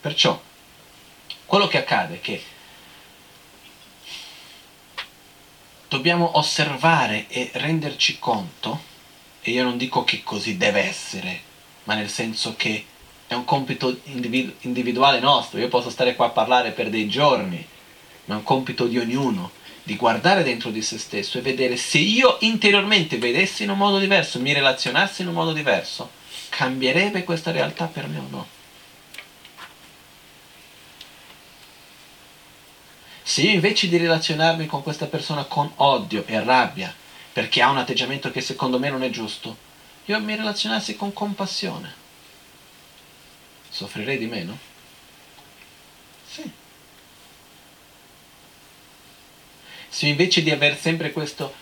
Perciò, 0.00 0.40
quello 1.46 1.66
che 1.68 1.78
accade 1.78 2.14
è 2.14 2.20
che 2.20 2.42
dobbiamo 5.92 6.38
osservare 6.38 7.26
e 7.28 7.50
renderci 7.52 8.18
conto, 8.18 8.80
e 9.42 9.50
io 9.50 9.62
non 9.62 9.76
dico 9.76 10.04
che 10.04 10.22
così 10.22 10.56
deve 10.56 10.80
essere, 10.80 11.40
ma 11.84 11.94
nel 11.94 12.08
senso 12.08 12.54
che 12.56 12.86
è 13.26 13.34
un 13.34 13.44
compito 13.44 14.00
individu- 14.04 14.64
individuale 14.64 15.20
nostro, 15.20 15.58
io 15.58 15.68
posso 15.68 15.90
stare 15.90 16.16
qua 16.16 16.26
a 16.26 16.30
parlare 16.30 16.70
per 16.70 16.88
dei 16.88 17.08
giorni, 17.08 17.62
ma 18.24 18.34
è 18.34 18.38
un 18.38 18.42
compito 18.42 18.86
di 18.86 18.98
ognuno, 18.98 19.50
di 19.82 19.96
guardare 19.96 20.42
dentro 20.42 20.70
di 20.70 20.80
se 20.80 20.96
stesso 20.96 21.36
e 21.36 21.42
vedere 21.42 21.76
se 21.76 21.98
io 21.98 22.38
interiormente 22.40 23.18
vedessi 23.18 23.64
in 23.64 23.70
un 23.70 23.76
modo 23.76 23.98
diverso, 23.98 24.40
mi 24.40 24.54
relazionassi 24.54 25.20
in 25.20 25.28
un 25.28 25.34
modo 25.34 25.52
diverso, 25.52 26.08
cambierebbe 26.48 27.22
questa 27.22 27.50
realtà 27.50 27.84
per 27.84 28.08
me 28.08 28.18
o 28.18 28.26
no? 28.30 28.46
Se 33.32 33.40
io 33.40 33.52
invece 33.52 33.88
di 33.88 33.96
relazionarmi 33.96 34.66
con 34.66 34.82
questa 34.82 35.06
persona 35.06 35.44
con 35.44 35.72
odio 35.76 36.22
e 36.26 36.44
rabbia, 36.44 36.94
perché 37.32 37.62
ha 37.62 37.70
un 37.70 37.78
atteggiamento 37.78 38.30
che 38.30 38.42
secondo 38.42 38.78
me 38.78 38.90
non 38.90 39.02
è 39.02 39.08
giusto, 39.08 39.56
io 40.04 40.20
mi 40.20 40.36
relazionassi 40.36 40.96
con 40.96 41.14
compassione, 41.14 41.94
soffrirei 43.70 44.18
di 44.18 44.26
meno? 44.26 44.58
Sì. 46.30 46.50
Se 49.88 50.06
invece 50.08 50.42
di 50.42 50.50
avere 50.50 50.76
sempre 50.76 51.10
questo 51.10 51.54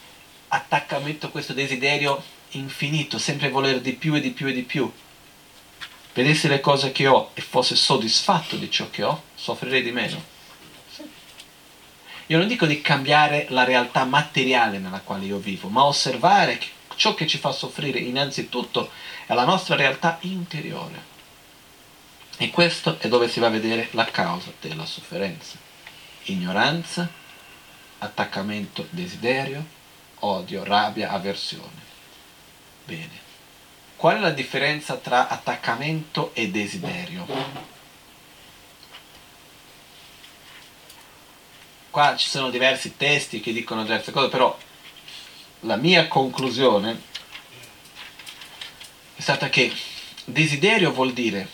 attaccamento, 0.48 1.30
questo 1.30 1.52
desiderio 1.52 2.20
infinito, 2.48 3.16
sempre 3.16 3.48
voler 3.48 3.80
di 3.80 3.92
più 3.92 4.16
e 4.16 4.20
di 4.20 4.30
più 4.30 4.48
e 4.48 4.52
di 4.52 4.62
più, 4.62 4.92
vedessi 6.14 6.48
le 6.48 6.58
cose 6.58 6.90
che 6.90 7.06
ho 7.06 7.30
e 7.34 7.40
fosse 7.40 7.76
soddisfatto 7.76 8.56
di 8.56 8.68
ciò 8.68 8.90
che 8.90 9.04
ho, 9.04 9.22
soffrirei 9.36 9.84
di 9.84 9.92
meno? 9.92 10.38
Io 12.30 12.38
non 12.38 12.46
dico 12.46 12.64
di 12.64 12.80
cambiare 12.80 13.46
la 13.48 13.64
realtà 13.64 14.04
materiale 14.04 14.78
nella 14.78 15.00
quale 15.00 15.24
io 15.24 15.38
vivo, 15.38 15.68
ma 15.68 15.84
osservare 15.84 16.58
che 16.58 16.68
ciò 16.94 17.12
che 17.12 17.26
ci 17.26 17.38
fa 17.38 17.50
soffrire 17.50 17.98
innanzitutto 17.98 18.92
è 19.26 19.34
la 19.34 19.44
nostra 19.44 19.74
realtà 19.74 20.16
interiore. 20.20 21.08
E 22.36 22.50
questo 22.50 23.00
è 23.00 23.08
dove 23.08 23.28
si 23.28 23.40
va 23.40 23.48
a 23.48 23.50
vedere 23.50 23.88
la 23.92 24.04
causa 24.04 24.52
della 24.60 24.86
sofferenza. 24.86 25.56
Ignoranza, 26.24 27.08
attaccamento, 27.98 28.86
desiderio, 28.90 29.66
odio, 30.20 30.62
rabbia, 30.62 31.10
avversione. 31.10 31.82
Bene. 32.84 33.28
Qual 33.96 34.16
è 34.16 34.20
la 34.20 34.30
differenza 34.30 34.94
tra 34.94 35.26
attaccamento 35.26 36.30
e 36.34 36.48
desiderio? 36.48 37.26
Qua 41.90 42.16
ci 42.16 42.28
sono 42.28 42.50
diversi 42.50 42.96
testi 42.96 43.40
che 43.40 43.52
dicono 43.52 43.82
diverse 43.82 44.12
cose, 44.12 44.28
però 44.28 44.56
la 45.60 45.76
mia 45.76 46.06
conclusione 46.08 47.02
è 49.16 49.20
stata 49.20 49.48
che 49.48 49.72
desiderio 50.24 50.92
vuol 50.92 51.12
dire 51.12 51.48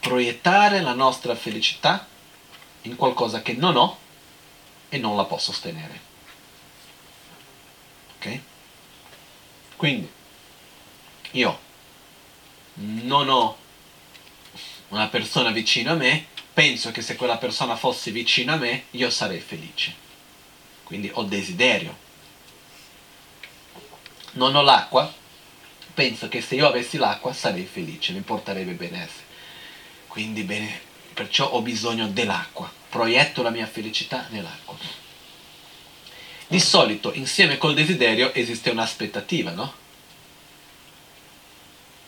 proiettare 0.00 0.80
la 0.80 0.94
nostra 0.94 1.34
felicità 1.34 2.06
in 2.82 2.96
qualcosa 2.96 3.42
che 3.42 3.52
non 3.52 3.76
ho 3.76 3.98
e 4.88 4.98
non 4.98 5.16
la 5.16 5.24
posso 5.24 5.52
sostenere. 5.52 6.00
Ok? 8.16 8.40
Quindi 9.76 10.10
io 11.32 11.58
non 12.74 13.28
ho 13.28 13.56
una 14.88 15.06
persona 15.08 15.50
vicino 15.50 15.92
a 15.92 15.94
me, 15.94 16.26
penso 16.52 16.90
che 16.90 17.02
se 17.02 17.16
quella 17.16 17.38
persona 17.38 17.76
fosse 17.76 18.10
vicino 18.10 18.52
a 18.52 18.56
me 18.56 18.84
io 18.90 19.10
sarei 19.10 19.40
felice. 19.40 19.94
Quindi 20.84 21.10
ho 21.12 21.22
desiderio. 21.22 21.96
Non 24.32 24.54
ho 24.54 24.62
l'acqua, 24.62 25.12
penso 25.94 26.28
che 26.28 26.40
se 26.40 26.54
io 26.54 26.66
avessi 26.66 26.96
l'acqua 26.96 27.32
sarei 27.32 27.64
felice, 27.64 28.12
mi 28.12 28.20
porterebbe 28.20 28.72
benessere. 28.72 29.28
Quindi 30.06 30.42
bene, 30.42 30.80
perciò 31.14 31.50
ho 31.50 31.62
bisogno 31.62 32.08
dell'acqua, 32.08 32.72
proietto 32.88 33.42
la 33.42 33.50
mia 33.50 33.66
felicità 33.66 34.26
nell'acqua. 34.30 34.76
Di 36.46 36.58
solito 36.58 37.12
insieme 37.14 37.58
col 37.58 37.74
desiderio 37.74 38.34
esiste 38.34 38.70
un'aspettativa, 38.70 39.52
no? 39.52 39.79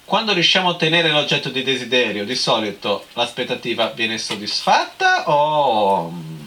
Quando 0.05 0.33
riusciamo 0.33 0.69
a 0.69 0.73
ottenere 0.73 1.11
l'oggetto 1.11 1.49
di 1.49 1.63
desiderio, 1.63 2.25
di 2.25 2.35
solito 2.35 3.07
l'aspettativa 3.15 3.91
viene 3.91 4.19
soddisfatta 4.19 5.31
o 5.31 6.11
mm, 6.11 6.47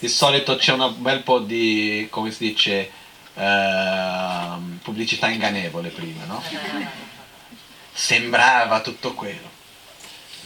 di 0.00 0.08
solito 0.08 0.56
c'è 0.56 0.72
un 0.72 0.94
bel 0.98 1.22
po' 1.22 1.38
di, 1.38 2.08
come 2.10 2.30
si 2.30 2.48
dice, 2.48 2.90
ehm, 3.34 4.80
pubblicità 4.82 5.28
ingannevole 5.28 5.88
prima, 5.88 6.24
no? 6.24 6.42
sembrava 7.92 8.80
tutto 8.80 9.14
quello. 9.14 9.56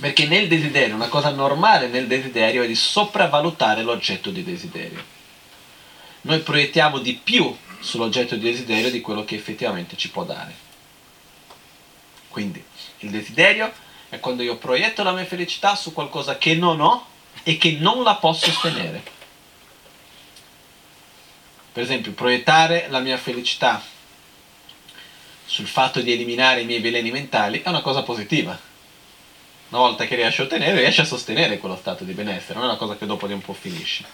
Perché 0.00 0.26
nel 0.26 0.48
desiderio, 0.48 0.94
una 0.94 1.08
cosa 1.08 1.30
normale 1.30 1.88
nel 1.88 2.06
desiderio 2.06 2.62
è 2.62 2.66
di 2.66 2.74
sopravvalutare 2.74 3.82
l'oggetto 3.82 4.30
di 4.30 4.42
desiderio. 4.42 5.04
Noi 6.22 6.40
proiettiamo 6.40 6.98
di 6.98 7.14
più 7.22 7.54
sull'oggetto 7.80 8.36
di 8.36 8.50
desiderio 8.50 8.90
di 8.90 9.00
quello 9.00 9.24
che 9.24 9.34
effettivamente 9.34 9.96
ci 9.96 10.08
può 10.08 10.24
dare. 10.24 10.61
Quindi 12.32 12.64
il 13.00 13.10
desiderio 13.10 13.70
è 14.08 14.18
quando 14.18 14.42
io 14.42 14.56
proietto 14.56 15.02
la 15.02 15.12
mia 15.12 15.26
felicità 15.26 15.76
su 15.76 15.92
qualcosa 15.92 16.38
che 16.38 16.54
non 16.54 16.80
ho 16.80 17.06
e 17.42 17.58
che 17.58 17.76
non 17.78 18.02
la 18.02 18.14
posso 18.14 18.50
sostenere. 18.50 19.02
Per 21.72 21.82
esempio, 21.82 22.12
proiettare 22.12 22.86
la 22.88 23.00
mia 23.00 23.18
felicità 23.18 23.82
sul 25.44 25.66
fatto 25.66 26.00
di 26.00 26.10
eliminare 26.10 26.62
i 26.62 26.64
miei 26.64 26.80
veleni 26.80 27.10
mentali 27.10 27.60
è 27.60 27.68
una 27.68 27.82
cosa 27.82 28.02
positiva. 28.02 28.58
Una 29.68 29.80
volta 29.80 30.06
che 30.06 30.16
riesci 30.16 30.40
a 30.40 30.44
ottenere, 30.44 30.80
riesci 30.80 31.02
a 31.02 31.04
sostenere 31.04 31.58
quello 31.58 31.76
stato 31.76 32.04
di 32.04 32.14
benessere, 32.14 32.54
non 32.54 32.64
è 32.64 32.68
una 32.68 32.78
cosa 32.78 32.96
che 32.96 33.04
dopo 33.04 33.26
di 33.26 33.34
un 33.34 33.42
po' 33.42 33.52
finisce. 33.52 34.04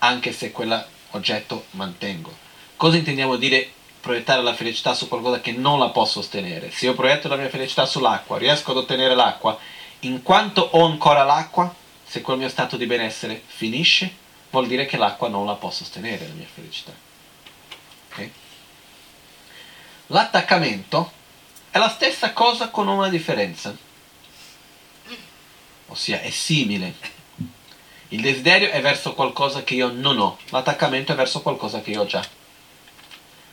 Anche 0.00 0.32
se 0.32 0.50
quell'oggetto 0.50 1.66
mantengo. 1.70 2.36
Cosa 2.76 2.98
intendiamo 2.98 3.36
dire 3.36 3.72
proiettare 4.00 4.42
la 4.42 4.54
felicità 4.54 4.94
su 4.94 5.08
qualcosa 5.08 5.40
che 5.40 5.52
non 5.52 5.78
la 5.78 5.90
può 5.90 6.04
sostenere? 6.04 6.70
Se 6.70 6.86
io 6.86 6.94
proietto 6.94 7.28
la 7.28 7.36
mia 7.36 7.48
felicità 7.48 7.86
sull'acqua, 7.86 8.38
riesco 8.38 8.70
ad 8.70 8.78
ottenere 8.78 9.14
l'acqua, 9.14 9.58
in 10.00 10.22
quanto 10.22 10.60
ho 10.72 10.84
ancora 10.84 11.24
l'acqua, 11.24 11.74
se 12.04 12.20
quel 12.20 12.38
mio 12.38 12.48
stato 12.48 12.76
di 12.76 12.86
benessere 12.86 13.42
finisce, 13.44 14.26
vuol 14.50 14.66
dire 14.66 14.86
che 14.86 14.96
l'acqua 14.96 15.28
non 15.28 15.44
la 15.44 15.54
può 15.54 15.70
sostenere 15.70 16.26
la 16.26 16.34
mia 16.34 16.46
felicità. 16.52 16.92
Okay? 18.10 18.32
L'attaccamento 20.06 21.12
è 21.70 21.78
la 21.78 21.90
stessa 21.90 22.32
cosa 22.32 22.70
con 22.70 22.88
una 22.88 23.08
differenza, 23.08 23.76
ossia 25.88 26.20
è 26.20 26.30
simile. 26.30 26.94
Il 28.08 28.22
desiderio 28.22 28.70
è 28.70 28.80
verso 28.80 29.12
qualcosa 29.12 29.62
che 29.64 29.74
io 29.74 29.90
non 29.92 30.18
ho, 30.18 30.38
l'attaccamento 30.48 31.12
è 31.12 31.14
verso 31.14 31.42
qualcosa 31.42 31.82
che 31.82 31.90
io 31.90 32.02
ho 32.02 32.06
già. 32.06 32.26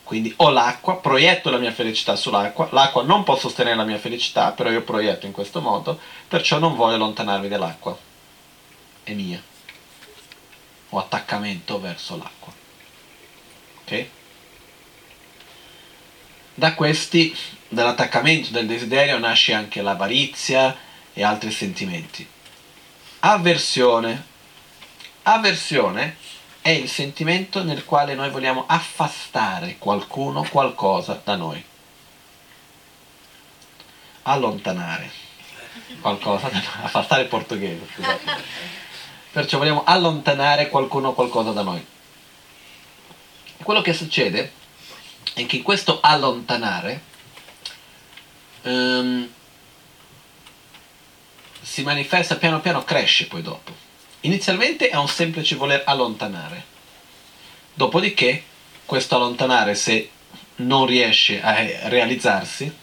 Quindi 0.06 0.32
ho 0.38 0.52
l'acqua, 0.52 0.98
proietto 0.98 1.50
la 1.50 1.58
mia 1.58 1.72
felicità 1.72 2.16
sull'acqua, 2.16 2.70
l'acqua 2.72 3.02
non 3.02 3.24
può 3.24 3.36
sostenere 3.36 3.76
la 3.76 3.86
mia 3.86 3.98
felicità, 3.98 4.52
però 4.52 4.70
io 4.70 4.84
proietto 4.84 5.26
in 5.26 5.32
questo 5.32 5.62
modo, 5.62 6.00
perciò 6.28 6.60
non 6.60 6.76
voglio 6.76 6.94
allontanarmi 6.94 7.48
dall'acqua. 7.48 7.98
È 9.02 9.14
mia. 9.14 9.42
Ho 10.90 11.00
attaccamento 11.00 11.80
verso 11.80 12.18
l'acqua. 12.18 12.54
Ok? 13.82 14.06
Da 16.54 16.76
questi, 16.76 17.36
dall'attaccamento, 17.68 18.52
del 18.52 18.68
desiderio, 18.68 19.18
nasce 19.18 19.54
anche 19.54 19.82
l'avarizia 19.82 20.78
e 21.14 21.24
altri 21.24 21.50
sentimenti. 21.50 22.28
Avversione. 23.22 24.24
Avversione 25.24 26.18
è 26.66 26.72
il 26.72 26.90
sentimento 26.90 27.64
nel 27.64 27.86
quale 27.86 28.16
noi 28.16 28.32
vogliamo 28.32 28.64
affastare 28.66 29.78
qualcuno, 29.78 30.42
qualcosa 30.50 31.22
da 31.24 31.36
noi. 31.36 31.64
Allontanare 34.24 35.12
qualcosa 36.02 36.48
da 36.50 36.58
noi. 36.58 36.86
Affastare 36.86 37.22
il 37.22 37.28
portoghese, 37.28 37.88
scusate. 37.94 38.42
Perciò 39.32 39.60
vogliamo 39.60 39.84
allontanare 39.84 40.70
qualcuno, 40.70 41.14
qualcosa 41.14 41.52
da 41.52 41.62
noi. 41.62 41.86
Quello 43.62 43.82
che 43.82 43.94
succede 43.94 44.52
è 45.36 45.46
che 45.46 45.62
questo 45.62 46.00
allontanare 46.02 47.02
um, 48.64 49.30
si 51.62 51.84
manifesta 51.84 52.38
piano 52.38 52.60
piano, 52.60 52.84
cresce 52.84 53.28
poi 53.28 53.44
dopo. 53.44 53.85
Inizialmente 54.26 54.90
è 54.90 54.96
un 54.96 55.08
semplice 55.08 55.56
voler 55.56 55.84
allontanare, 55.86 56.64
dopodiché 57.76 58.44
questo 58.84 59.16
allontanare 59.16 59.76
se 59.76 60.10
non 60.58 60.88
riesce 60.88 61.44
a 61.44 61.54
realizzarsi 61.90 62.74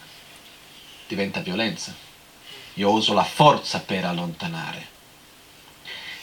diventa 1.09 1.41
violenza. 1.41 1.93
Io 2.75 2.91
uso 2.91 3.13
la 3.13 3.25
forza 3.25 3.81
per 3.81 4.05
allontanare. 4.05 4.87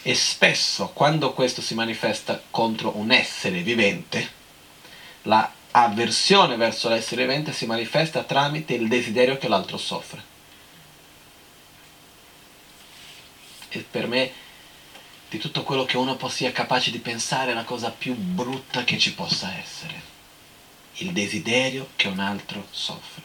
E 0.04 0.16
spesso 0.16 0.92
quando 0.94 1.34
questo 1.34 1.62
si 1.62 1.74
manifesta 1.74 2.42
contro 2.50 2.96
un 2.96 3.12
essere 3.12 3.60
vivente, 3.60 4.32
la 5.24 5.52
avversione 5.72 6.56
verso 6.56 6.88
l'essere 6.88 7.24
vivente 7.24 7.52
si 7.52 7.66
manifesta 7.66 8.24
tramite 8.24 8.74
il 8.74 8.88
desiderio 8.88 9.38
che 9.38 9.50
l'altro 9.50 9.78
soffre. 9.78 10.24
E 13.68 13.80
per 13.80 14.08
me 14.08 14.48
di 15.30 15.38
tutto 15.38 15.64
quello 15.64 15.86
che 15.86 15.98
uno 15.98 16.18
sia 16.28 16.52
capace 16.52 16.90
di 16.90 16.98
pensare 16.98 17.52
è 17.52 17.54
la 17.54 17.64
cosa 17.64 17.92
più 17.92 18.16
brutta 18.16 18.84
che 18.84 18.98
ci 18.98 19.14
possa 19.14 19.56
essere. 19.58 20.08
Il 20.96 21.14
desiderio 21.14 21.90
che 21.96 22.08
un 22.08 22.20
altro 22.20 22.68
soffre, 22.72 23.24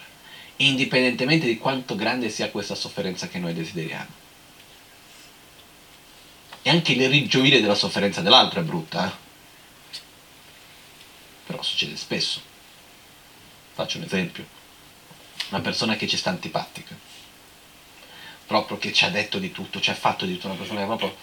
indipendentemente 0.57 1.47
di 1.47 1.57
quanto 1.57 1.97
grande 1.97 2.29
sia 2.29 2.51
questa 2.51 2.75
sofferenza 2.75 3.29
che 3.29 3.39
noi 3.39 3.55
desideriamo. 3.55 4.23
E 6.63 6.71
anche 6.71 6.93
il 6.93 7.09
rigioire 7.09 7.61
della 7.61 7.75
sofferenza 7.75 8.21
dell'altro 8.21 8.61
è 8.61 8.65
brutta, 8.65 9.07
eh? 9.07 9.99
però 11.47 11.63
succede 11.63 11.97
spesso. 11.97 12.41
Faccio 13.73 13.99
un 13.99 14.05
esempio. 14.05 14.47
Una 15.51 15.61
persona 15.61 15.97
che 15.97 16.07
ci 16.07 16.17
sta 16.17 16.31
antipatica, 16.31 16.97
proprio 18.59 18.79
che 18.79 18.93
ci 18.93 19.05
ha 19.05 19.11
detto 19.11 19.39
di 19.39 19.53
tutto, 19.53 19.81
ci 19.81 19.91
ha 19.91 19.95
fatto 19.95 20.25
di 20.25 20.35
tutto, 20.35 20.49
una 20.49 20.57
persona 20.57 20.81
che 20.81 20.87
proprio 20.87 21.17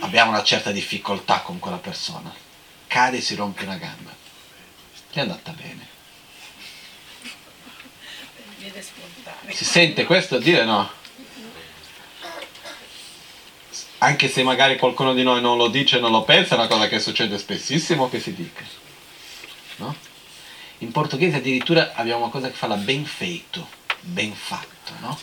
abbiamo 0.00 0.30
una 0.30 0.42
certa 0.42 0.70
difficoltà 0.70 1.40
con 1.40 1.58
quella 1.58 1.78
persona. 1.78 2.34
Cade 2.86 3.18
e 3.18 3.20
si 3.20 3.34
rompe 3.34 3.64
una 3.64 3.76
gamba. 3.76 4.14
Gli 5.10 5.16
è 5.16 5.20
andata 5.20 5.52
bene. 5.52 5.96
Si 9.50 9.64
sente 9.64 10.04
questo 10.04 10.36
a 10.36 10.38
dire 10.38 10.64
no? 10.64 10.90
Anche 13.98 14.28
se 14.28 14.42
magari 14.42 14.76
qualcuno 14.76 15.12
di 15.12 15.22
noi 15.22 15.40
non 15.40 15.56
lo 15.56 15.68
dice, 15.68 15.98
non 15.98 16.12
lo 16.12 16.22
pensa, 16.22 16.54
è 16.54 16.58
una 16.58 16.68
cosa 16.68 16.86
che 16.86 17.00
succede 17.00 17.38
spessissimo 17.38 18.08
che 18.08 18.20
si 18.20 18.34
dica. 18.34 18.62
No? 19.76 19.94
In 20.78 20.92
portoghese 20.92 21.36
addirittura 21.36 21.94
abbiamo 21.94 22.22
una 22.22 22.30
cosa 22.30 22.48
che 22.48 22.54
fa 22.54 22.68
la 22.68 22.76
ben 22.76 23.04
feito, 23.04 23.68
ben 24.00 24.32
fatto, 24.32 24.92
no? 25.00 25.18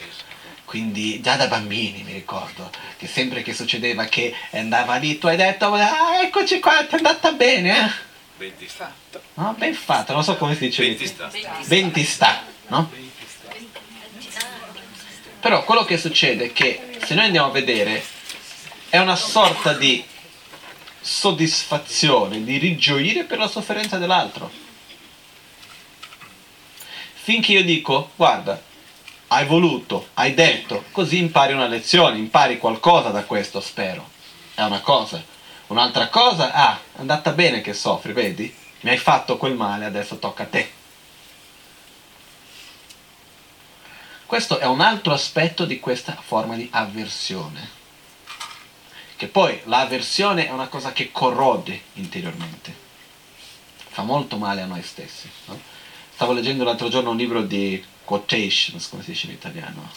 Quindi 0.75 1.21
già 1.21 1.37
da 1.37 1.47
bambini 1.47 2.03
mi 2.03 2.11
ricordo 2.11 2.69
che 2.97 3.07
sempre 3.07 3.41
che 3.43 3.53
succedeva 3.53 4.03
che 4.03 4.35
andava 4.51 4.97
lì 4.97 5.17
tu 5.17 5.27
hai 5.27 5.37
detto 5.37 5.71
ah, 5.71 6.19
eccoci 6.21 6.59
qua, 6.59 6.85
ti 6.85 6.95
è 6.95 6.97
andata 6.97 7.31
bene, 7.31 7.85
eh? 7.85 7.91
Ben 8.35 8.51
fatto. 8.67 9.21
No? 9.35 9.55
Ben 9.57 9.73
fatto, 9.73 10.11
non 10.11 10.21
so 10.21 10.35
come 10.35 10.53
si 10.53 10.65
dice. 10.65 10.83
Ben 10.83 10.97
ti 10.97 11.07
sta. 11.07 11.31
Ben 11.67 11.91
ti 11.91 12.03
sta, 12.03 12.43
no? 12.67 12.91
Però 15.39 15.63
quello 15.63 15.85
che 15.85 15.97
succede 15.97 16.47
è 16.47 16.51
che 16.51 16.97
se 17.05 17.15
noi 17.15 17.23
andiamo 17.23 17.47
a 17.47 17.51
vedere 17.51 18.03
è 18.89 18.97
una 18.97 19.15
sorta 19.15 19.71
di 19.71 20.03
soddisfazione, 20.99 22.43
di 22.43 22.57
rigioire 22.57 23.23
per 23.23 23.37
la 23.37 23.47
sofferenza 23.47 23.97
dell'altro. 23.97 24.51
Finché 27.13 27.53
io 27.53 27.63
dico, 27.63 28.11
guarda, 28.17 28.73
hai 29.27 29.45
voluto, 29.45 30.09
hai 30.13 30.33
detto, 30.33 30.85
così 30.91 31.17
impari 31.17 31.53
una 31.53 31.67
lezione, 31.67 32.17
impari 32.17 32.57
qualcosa 32.57 33.09
da 33.09 33.23
questo, 33.23 33.59
spero. 33.59 34.09
È 34.53 34.61
una 34.61 34.81
cosa. 34.81 35.21
Un'altra 35.67 36.09
cosa, 36.09 36.51
ah, 36.53 36.79
è 36.95 36.99
andata 36.99 37.31
bene 37.31 37.61
che 37.61 37.73
soffri, 37.73 38.13
vedi? 38.13 38.53
Mi 38.81 38.91
hai 38.91 38.97
fatto 38.97 39.37
quel 39.37 39.55
male, 39.55 39.85
adesso 39.85 40.19
tocca 40.19 40.43
a 40.43 40.47
te. 40.47 40.71
Questo 44.25 44.59
è 44.59 44.65
un 44.65 44.81
altro 44.81 45.13
aspetto 45.13 45.65
di 45.65 45.79
questa 45.79 46.15
forma 46.19 46.55
di 46.55 46.67
avversione. 46.71 47.69
Che 49.15 49.27
poi 49.27 49.59
l'avversione 49.65 50.47
è 50.47 50.51
una 50.51 50.67
cosa 50.67 50.91
che 50.91 51.11
corrode 51.11 51.81
interiormente. 51.93 52.73
Fa 53.89 54.03
molto 54.03 54.37
male 54.37 54.61
a 54.61 54.65
noi 54.65 54.83
stessi. 54.83 55.29
No? 55.45 55.59
Stavo 56.13 56.33
leggendo 56.33 56.63
l'altro 56.63 56.89
giorno 56.89 57.11
un 57.11 57.17
libro 57.17 57.41
di 57.41 57.83
quotations, 58.05 58.87
come 58.87 59.03
si 59.03 59.11
dice 59.11 59.27
in 59.27 59.33
italiano? 59.33 59.91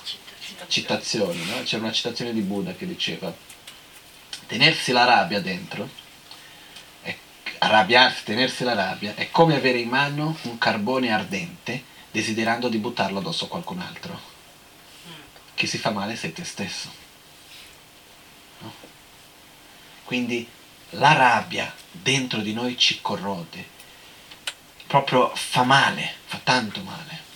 Citazioni, 0.67 1.45
no? 1.45 1.63
C'era 1.63 1.83
una 1.83 1.93
citazione 1.93 2.33
di 2.33 2.41
Buddha 2.41 2.75
che 2.75 2.87
diceva 2.87 3.33
tenersi 4.47 4.93
la 4.93 5.05
rabbia 5.05 5.41
dentro, 5.41 5.89
è, 7.03 7.15
arrabbiarsi, 7.59 8.25
tenersi 8.25 8.65
la 8.65 8.75
rabbia, 8.75 9.15
è 9.15 9.31
come 9.31 9.55
avere 9.55 9.79
in 9.79 9.89
mano 9.89 10.37
un 10.43 10.59
carbone 10.59 11.13
ardente 11.13 11.85
desiderando 12.11 12.69
di 12.69 12.79
buttarlo 12.79 13.19
addosso 13.19 13.45
a 13.45 13.49
qualcun 13.49 13.81
altro. 13.81 14.37
Chi 15.55 15.67
si 15.67 15.79
fa 15.79 15.91
male 15.91 16.17
sei 16.17 16.33
te 16.33 16.45
stesso. 16.45 16.91
No? 18.61 18.73
Quindi 20.05 20.49
la 20.91 21.13
rabbia 21.13 21.73
dentro 21.91 22.41
di 22.41 22.55
noi 22.55 22.79
ci 22.79 23.01
corrode, 23.03 23.77
proprio 24.87 25.31
fa 25.35 25.63
male, 25.63 26.15
fa 26.25 26.41
tanto 26.43 26.81
male 26.83 27.27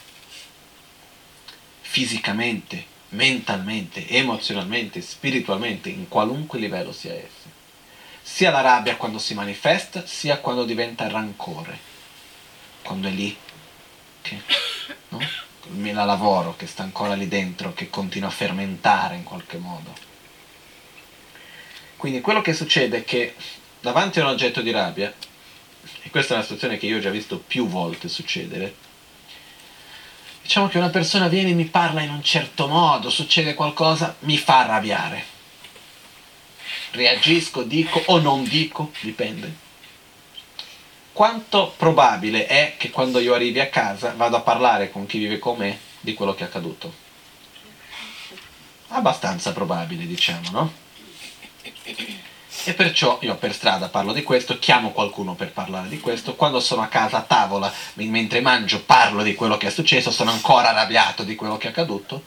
fisicamente, 1.93 2.87
mentalmente, 3.11 4.09
emozionalmente, 4.09 5.03
spiritualmente, 5.03 5.91
in 5.91 6.09
qualunque 6.09 6.59
livello 6.59 6.91
sia 6.91 7.13
esso. 7.13 7.51
Sia 8.23 8.51
la 8.51 8.63
rabbia 8.63 8.97
quando 8.97 9.19
si 9.19 9.35
manifesta, 9.35 10.07
sia 10.07 10.39
quando 10.39 10.65
diventa 10.65 11.07
rancore, 11.11 11.79
quando 12.81 13.09
è 13.09 13.11
lì, 13.11 13.37
che, 14.23 14.41
no? 15.11 15.21
la 15.93 16.05
lavoro 16.05 16.57
che 16.57 16.67
sta 16.67 16.83
ancora 16.83 17.13
lì 17.13 17.29
dentro, 17.29 17.75
che 17.75 17.91
continua 17.91 18.29
a 18.29 18.33
fermentare 18.33 19.17
in 19.17 19.25
qualche 19.25 19.59
modo. 19.59 19.93
Quindi 21.99 22.23
quello 22.23 22.41
che 22.41 22.55
succede 22.55 23.01
è 23.01 23.05
che 23.05 23.35
davanti 23.81 24.19
a 24.19 24.23
un 24.23 24.31
oggetto 24.31 24.63
di 24.63 24.71
rabbia, 24.71 25.13
e 26.01 26.09
questa 26.09 26.33
è 26.33 26.37
una 26.37 26.43
situazione 26.43 26.79
che 26.79 26.87
io 26.87 26.97
ho 26.97 27.01
già 27.01 27.11
visto 27.11 27.39
più 27.39 27.69
volte 27.69 28.09
succedere, 28.09 28.82
diciamo 30.43 30.69
che 30.69 30.79
una 30.79 30.91
persona 30.91 31.29
viene 31.29 31.51
e 31.51 31.55
mi 31.55 31.65
parla 31.67 32.03
in 32.03 32.11
un 32.11 32.23
certo 32.23 32.67
modo, 32.67 33.11
succede 33.11 33.55
qualcosa, 33.55 34.17
mi 34.21 34.37
fa 34.37 34.59
arrabbiare. 34.61 35.25
Reagisco, 36.91 37.63
dico 37.63 38.03
o 38.07 38.19
non 38.19 38.45
dico, 38.45 38.91
dipende. 39.01 39.71
Quanto 41.13 41.75
probabile 41.77 42.47
è 42.47 42.75
che 42.77 42.91
quando 42.91 43.19
io 43.19 43.35
arrivi 43.35 43.61
a 43.61 43.69
casa 43.69 44.15
vado 44.17 44.37
a 44.37 44.41
parlare 44.41 44.91
con 44.91 45.07
chi 45.07 45.19
vive 45.19 45.39
con 45.39 45.59
me 45.59 45.79
di 46.01 46.15
quello 46.15 46.35
che 46.35 46.45
è 46.45 46.47
accaduto? 46.47 46.93
Abbastanza 48.89 49.53
probabile, 49.53 50.07
diciamo, 50.07 50.51
no? 50.51 50.73
E 52.65 52.75
perciò 52.75 53.19
io 53.23 53.35
per 53.35 53.53
strada 53.53 53.89
parlo 53.89 54.13
di 54.13 54.23
questo, 54.23 54.57
chiamo 54.61 54.93
qualcuno 54.93 55.35
per 55.35 55.51
parlare 55.51 55.89
di 55.89 55.99
questo, 55.99 56.37
quando 56.37 56.61
sono 56.61 56.83
a 56.83 56.87
casa 56.87 57.17
a 57.17 57.23
tavola, 57.23 57.73
mentre 57.95 58.41
mangio, 58.41 58.83
parlo 58.83 59.25
di 59.25 59.35
quello 59.35 59.57
che 59.57 59.67
è 59.67 59.71
successo, 59.71 60.13
sono 60.13 60.31
ancora 60.31 60.69
arrabbiato 60.69 61.25
di 61.25 61.35
quello 61.35 61.57
che 61.57 61.67
è 61.67 61.71
accaduto, 61.71 62.23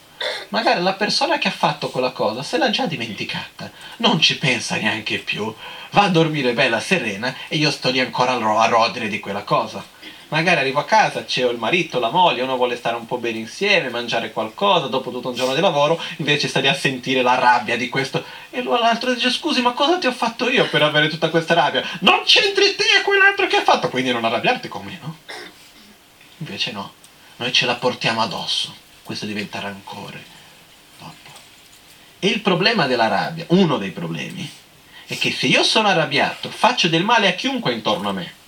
magari 0.49 0.81
la 0.81 0.91
persona 0.91 1.37
che 1.37 1.47
ha 1.47 1.51
fatto 1.51 1.89
quella 1.89 2.11
cosa 2.11 2.43
se 2.43 2.57
l'ha 2.57 2.69
già 2.69 2.85
dimenticata, 2.85 3.71
non 3.97 4.19
ci 4.19 4.37
pensa 4.37 4.75
neanche 4.75 5.19
più, 5.19 5.53
va 5.91 6.03
a 6.03 6.09
dormire 6.09 6.51
bella 6.51 6.81
serena 6.81 7.33
e 7.47 7.55
io 7.55 7.71
sto 7.71 7.89
lì 7.89 8.01
ancora 8.01 8.33
a 8.33 8.65
rodere 8.67 9.07
di 9.07 9.21
quella 9.21 9.43
cosa 9.43 9.94
magari 10.29 10.59
arrivo 10.59 10.79
a 10.79 10.85
casa, 10.85 11.23
c'è 11.23 11.47
il 11.47 11.57
marito, 11.57 11.99
la 11.99 12.09
moglie, 12.09 12.41
uno 12.41 12.55
vuole 12.55 12.75
stare 12.75 12.95
un 12.95 13.05
po' 13.05 13.17
bene 13.17 13.39
insieme, 13.39 13.89
mangiare 13.89 14.31
qualcosa, 14.31 14.87
dopo 14.87 15.11
tutto 15.11 15.29
un 15.29 15.35
giorno 15.35 15.53
di 15.53 15.61
lavoro, 15.61 16.01
invece 16.17 16.47
sta 16.47 16.59
lì 16.59 16.67
a 16.67 16.73
sentire 16.73 17.21
la 17.21 17.35
rabbia 17.35 17.77
di 17.77 17.89
questo. 17.89 18.23
E 18.49 18.63
l'altro 18.63 19.13
dice, 19.13 19.29
scusi, 19.29 19.61
ma 19.61 19.73
cosa 19.73 19.97
ti 19.97 20.07
ho 20.07 20.11
fatto 20.11 20.49
io 20.49 20.67
per 20.69 20.81
avere 20.81 21.09
tutta 21.09 21.29
questa 21.29 21.53
rabbia? 21.53 21.87
Non 21.99 22.23
c'entri 22.23 22.75
te 22.75 22.85
a 22.99 23.03
quell'altro 23.03 23.47
che 23.47 23.57
ha 23.57 23.63
fatto, 23.63 23.89
quindi 23.89 24.11
non 24.11 24.25
arrabbiarti 24.25 24.67
con 24.67 24.83
me, 24.83 24.99
no? 25.01 25.17
Invece 26.39 26.71
no, 26.71 26.93
noi 27.37 27.53
ce 27.53 27.65
la 27.65 27.75
portiamo 27.75 28.21
addosso, 28.21 28.73
questo 29.03 29.25
diventa 29.25 29.59
rancore. 29.59 30.23
Dopo. 30.97 31.31
E 32.19 32.27
il 32.27 32.41
problema 32.41 32.87
della 32.87 33.07
rabbia, 33.07 33.45
uno 33.49 33.77
dei 33.77 33.91
problemi, 33.91 34.49
è 35.05 35.17
che 35.17 35.31
se 35.31 35.45
io 35.45 35.63
sono 35.63 35.87
arrabbiato, 35.87 36.49
faccio 36.49 36.87
del 36.87 37.03
male 37.03 37.27
a 37.27 37.33
chiunque 37.33 37.71
intorno 37.71 38.09
a 38.09 38.13
me 38.13 38.43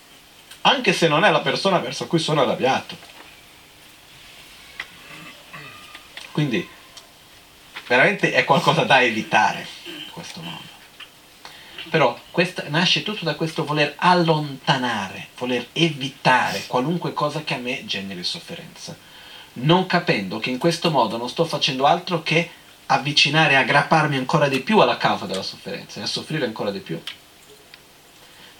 anche 0.68 0.91
se 0.91 1.07
non 1.07 1.23
è 1.23 1.31
la 1.31 1.39
persona 1.39 1.80
verso 1.80 2.07
cui 2.07 2.19
sono 2.19 2.41
arrabbiato. 2.41 2.98
Quindi 6.31 6.68
veramente 7.88 8.34
è 8.34 8.44
qualcosa 8.44 8.84
da 8.84 9.02
evitare 9.02 9.65
in 9.85 10.11
questo 10.11 10.41
modo. 10.41 10.76
Però 11.89 12.19
questa, 12.31 12.65
nasce 12.68 13.02
tutto 13.02 13.23
da 13.23 13.35
questo 13.35 13.64
voler 13.64 13.94
allontanare, 13.98 15.30
voler 15.38 15.68
evitare 15.72 16.65
qualunque 16.68 17.14
cosa 17.14 17.44
che 17.44 17.53
a 17.53 17.60
me 17.60 17.85
generi 17.85 18.26
sofferenza, 18.26 18.95
non 19.53 19.85
capendo 19.85 20.38
che 20.38 20.49
in 20.49 20.57
questo 20.57 20.91
modo 20.91 21.15
non 21.15 21.30
sto 21.30 21.45
facendo 21.45 21.85
altro 21.85 22.22
che 22.23 22.49
avvicinare 22.88 23.56
aggrapparmi 23.56 24.18
ancora 24.18 24.49
di 24.49 24.60
più 24.60 24.80
alla 24.80 24.98
causa 24.98 25.26
della 25.26 25.44
sofferenza 25.44 26.02
e 26.02 26.03
a 26.03 26.07
soffrire 26.07 26.45
ancora 26.45 26.72
di 26.72 26.80
più. 26.80 27.02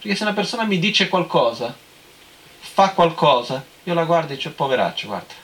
Perché 0.00 0.16
se 0.16 0.22
una 0.22 0.32
persona 0.32 0.64
mi 0.64 0.78
dice 0.78 1.08
qualcosa 1.08 1.86
fa 2.78 2.92
qualcosa, 2.92 3.64
io 3.82 3.92
la 3.92 4.04
guardo 4.04 4.32
e 4.32 4.36
dico, 4.36 4.50
poveraccio, 4.50 5.08
guarda, 5.08 5.34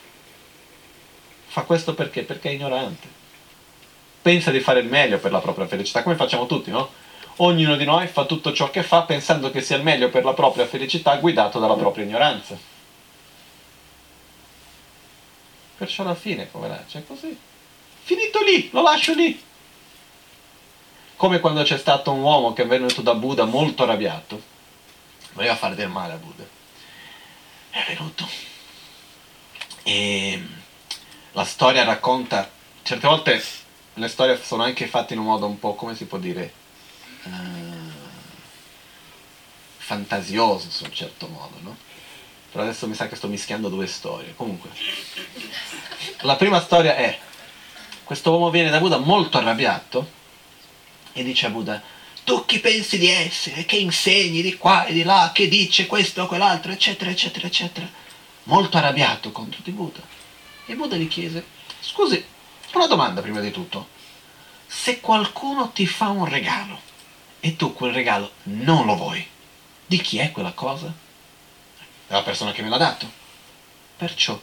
fa 1.47 1.63
questo 1.63 1.93
perché? 1.93 2.23
Perché 2.23 2.49
è 2.49 2.53
ignorante. 2.53 3.09
Pensa 4.23 4.53
di 4.53 4.61
fare 4.61 4.79
il 4.79 4.87
meglio 4.87 5.19
per 5.19 5.33
la 5.33 5.41
propria 5.41 5.67
felicità, 5.67 6.05
come 6.05 6.15
facciamo 6.15 6.47
tutti, 6.47 6.71
no? 6.71 6.89
Ognuno 7.39 7.75
di 7.75 7.85
noi 7.85 8.07
fa 8.07 8.25
tutto 8.25 8.53
ciò 8.53 8.71
che 8.71 8.85
fa 8.85 9.03
pensando 9.03 9.51
che 9.51 9.63
sia 9.63 9.75
il 9.75 9.83
meglio 9.83 10.11
per 10.11 10.23
la 10.23 10.33
propria 10.33 10.65
felicità, 10.65 11.17
guidato 11.17 11.59
dalla 11.59 11.75
propria 11.75 12.05
ignoranza. 12.05 12.57
Perciò 15.77 16.05
alla 16.05 16.15
fine, 16.15 16.45
poveraccio, 16.45 16.99
è 16.99 17.05
così. 17.05 17.37
Finito 18.05 18.45
lì, 18.45 18.71
lo 18.71 18.83
lascio 18.83 19.13
lì. 19.13 19.43
Come 21.17 21.41
quando 21.41 21.65
c'è 21.65 21.79
stato 21.79 22.13
un 22.13 22.21
uomo 22.21 22.53
che 22.53 22.63
è 22.63 22.67
venuto 22.69 23.03
da 23.03 23.15
Buddha 23.15 23.45
molto 23.45 23.83
arrabbiato, 23.83 24.41
voleva 25.33 25.57
fare 25.57 25.75
del 25.75 25.89
male 25.89 26.13
a 26.13 26.17
Buddha 26.17 26.63
è 27.75 27.85
venuto. 27.89 28.29
E 29.83 30.43
la 31.33 31.45
storia 31.45 31.83
racconta, 31.83 32.49
certe 32.83 33.07
volte 33.07 33.45
le 33.95 34.09
storie 34.09 34.41
sono 34.43 34.63
anche 34.63 34.87
fatte 34.87 35.15
in 35.15 35.21
un 35.21 35.27
modo 35.27 35.47
un 35.47 35.59
po', 35.59 35.75
come 35.75 35.97
si 35.97 36.07
può 36.07 36.19
dire, 36.19 36.53
uh, 37.25 37.31
fantasioso 39.77 40.69
in 40.81 40.87
un 40.87 40.95
certo 40.95 41.27
modo, 41.27 41.57
no? 41.61 41.77
Però 42.53 42.63
adesso 42.63 42.87
mi 42.87 42.95
sa 42.95 43.09
che 43.09 43.17
sto 43.17 43.27
mischiando 43.27 43.69
due 43.69 43.89
storie. 43.89 44.35
Comunque, 44.37 44.71
la 46.21 46.37
prima 46.37 46.61
storia 46.61 46.95
è, 46.95 47.19
questo 48.05 48.31
uomo 48.31 48.51
viene 48.51 48.71
da 48.71 48.79
Buddha 48.79 48.99
molto 48.99 49.39
arrabbiato 49.39 50.09
e 51.13 51.25
dice 51.25 51.47
a 51.47 51.51
Buddha, 51.51 51.83
tu 52.25 52.45
chi 52.47 52.59
pensi 52.59 52.99
di 52.99 53.09
essere, 53.09 53.67
che 53.67 53.77
insegni 53.77 54.43
di 54.43 54.57
qua 54.57 54.87
e 54.87 54.93
di 54.93 55.03
là, 55.03 55.31
che 55.33 55.47
dice 55.47 55.87
questo 55.87 56.23
o 56.23 56.27
quell'altro, 56.27 56.73
eccetera, 56.73 57.11
eccetera, 57.11 57.47
eccetera. 57.47 57.89
Molto 58.45 58.77
arrabbiato 58.77 59.31
contro 59.31 59.61
di 59.63 59.71
Buddha. 59.71 60.01
E 60.67 60.75
Buddha 60.75 60.97
gli 60.97 61.09
chiese, 61.09 61.45
scusi, 61.81 62.25
una 62.73 62.87
domanda 62.87 63.21
prima 63.21 63.41
di 63.41 63.51
tutto. 63.51 63.89
Se 64.67 65.01
qualcuno 65.01 65.71
ti 65.71 65.87
fa 65.87 66.09
un 66.09 66.25
regalo 66.25 66.81
e 67.41 67.57
tu 67.57 67.75
quel 67.75 67.93
regalo 67.93 68.33
non 68.45 68.87
lo 68.87 68.97
vuoi, 68.97 69.27
di 69.87 70.01
chi 70.01 70.19
è 70.19 70.33
quella 70.33 70.53
cosa? 70.53 70.93
Della 72.07 72.23
persona 72.23 72.53
che 72.53 72.63
me 72.63 72.71
l'ha 72.71 72.79
dato. 72.79 73.11
Perciò 73.97 74.41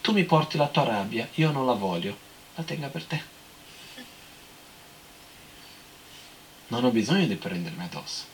tu 0.00 0.12
mi 0.12 0.24
porti 0.24 0.56
la 0.56 0.66
tua 0.66 0.84
rabbia, 0.84 1.28
io 1.34 1.50
non 1.52 1.64
la 1.64 1.72
voglio, 1.74 2.16
la 2.56 2.64
tenga 2.64 2.88
per 2.88 3.04
te. 3.04 3.22
Non 6.70 6.84
ho 6.84 6.90
bisogno 6.90 7.26
di 7.26 7.36
prendermi 7.36 7.82
addosso. 7.82 8.24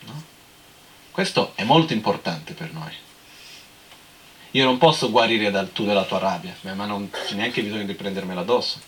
No? 0.00 0.22
Questo 1.10 1.52
è 1.54 1.64
molto 1.64 1.92
importante 1.92 2.52
per 2.52 2.72
noi. 2.72 2.92
Io 4.52 4.64
non 4.64 4.78
posso 4.78 5.10
guarire 5.10 5.50
dal 5.50 5.72
tu 5.72 5.84
della 5.84 6.04
tua 6.04 6.18
rabbia, 6.18 6.54
ma 6.62 6.84
non 6.86 7.10
c'è 7.10 7.34
neanche 7.34 7.62
bisogno 7.62 7.84
di 7.84 7.94
prendermela 7.94 8.40
addosso. 8.40 8.80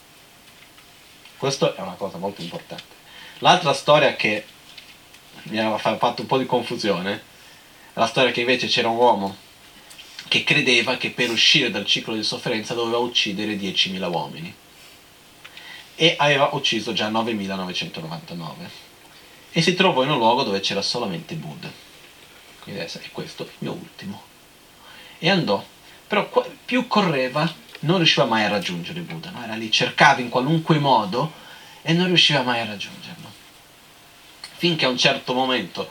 Questa 1.36 1.74
è 1.74 1.80
una 1.80 1.94
cosa 1.94 2.18
molto 2.18 2.42
importante. 2.42 2.94
L'altra 3.38 3.72
storia 3.72 4.14
che 4.14 4.44
mi 5.44 5.58
ha 5.58 5.76
fatto 5.78 6.22
un 6.22 6.26
po' 6.26 6.38
di 6.38 6.46
confusione 6.46 7.14
è 7.92 7.98
la 7.98 8.06
storia 8.06 8.32
che 8.32 8.40
invece 8.40 8.66
c'era 8.66 8.88
un 8.88 8.96
uomo 8.96 9.36
che 10.28 10.42
credeva 10.44 10.96
che 10.96 11.10
per 11.10 11.30
uscire 11.30 11.70
dal 11.70 11.86
ciclo 11.86 12.14
di 12.14 12.22
sofferenza 12.22 12.74
doveva 12.74 12.98
uccidere 12.98 13.54
10.000 13.54 14.10
uomini 14.10 14.54
e 15.96 16.14
aveva 16.18 16.50
ucciso 16.52 16.92
già 16.92 17.08
9999 17.08 18.70
e 19.50 19.62
si 19.62 19.74
trovò 19.74 20.02
in 20.02 20.10
un 20.10 20.18
luogo 20.18 20.44
dove 20.44 20.60
c'era 20.60 20.82
solamente 20.82 21.34
Buddha 21.34 21.84
quindi 22.66 22.82
adesso 22.82 22.98
è 22.98 23.10
questo 23.12 23.44
il 23.44 23.50
mio 23.58 23.72
ultimo. 23.74 24.20
E 25.18 25.30
andò 25.30 25.64
però 26.08 26.28
più 26.64 26.88
correva 26.88 27.48
non 27.80 27.98
riusciva 27.98 28.24
mai 28.24 28.42
a 28.42 28.48
raggiungere 28.48 29.00
Buddha 29.00 29.30
no? 29.30 29.44
era 29.44 29.54
lì 29.54 29.70
cercava 29.70 30.20
in 30.20 30.28
qualunque 30.28 30.80
modo 30.80 31.32
e 31.82 31.92
non 31.92 32.06
riusciva 32.06 32.42
mai 32.42 32.60
a 32.60 32.64
raggiungerlo. 32.64 33.30
Finché 34.56 34.84
a 34.84 34.88
un 34.88 34.98
certo 34.98 35.32
momento 35.32 35.88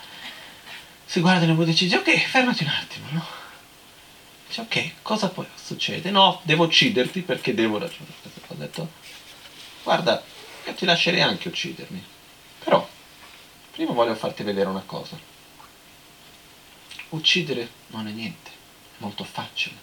si 1.05 1.21
guarda 1.21 1.45
nel 1.45 1.55
Buddha 1.55 1.71
e 1.71 1.73
dice 1.73 1.95
ok 1.95 2.17
fermati 2.27 2.63
un 2.63 2.69
attimo 2.69 3.05
no? 3.11 3.25
dice 4.47 4.59
ok 4.59 4.91
cosa 5.01 5.29
poi 5.29 5.47
succede 5.55 6.11
no 6.11 6.41
devo 6.43 6.65
ucciderti 6.65 7.21
perché 7.21 7.53
devo 7.53 7.77
raggiungerti 7.77 8.41
ho 8.47 8.55
detto 8.55 8.89
guarda, 9.85 10.21
io 10.65 10.73
ti 10.73 10.83
lascerei 10.83 11.21
anche 11.21 11.47
uccidermi, 11.47 12.03
però 12.63 12.85
prima 13.71 13.93
voglio 13.93 14.15
farti 14.15 14.41
vedere 14.41 14.67
una 14.67 14.83
cosa. 14.83 15.17
Uccidere 17.09 17.69
non 17.87 18.07
è 18.07 18.11
niente, 18.11 18.49
è 18.49 18.97
molto 18.97 19.23
facile. 19.23 19.75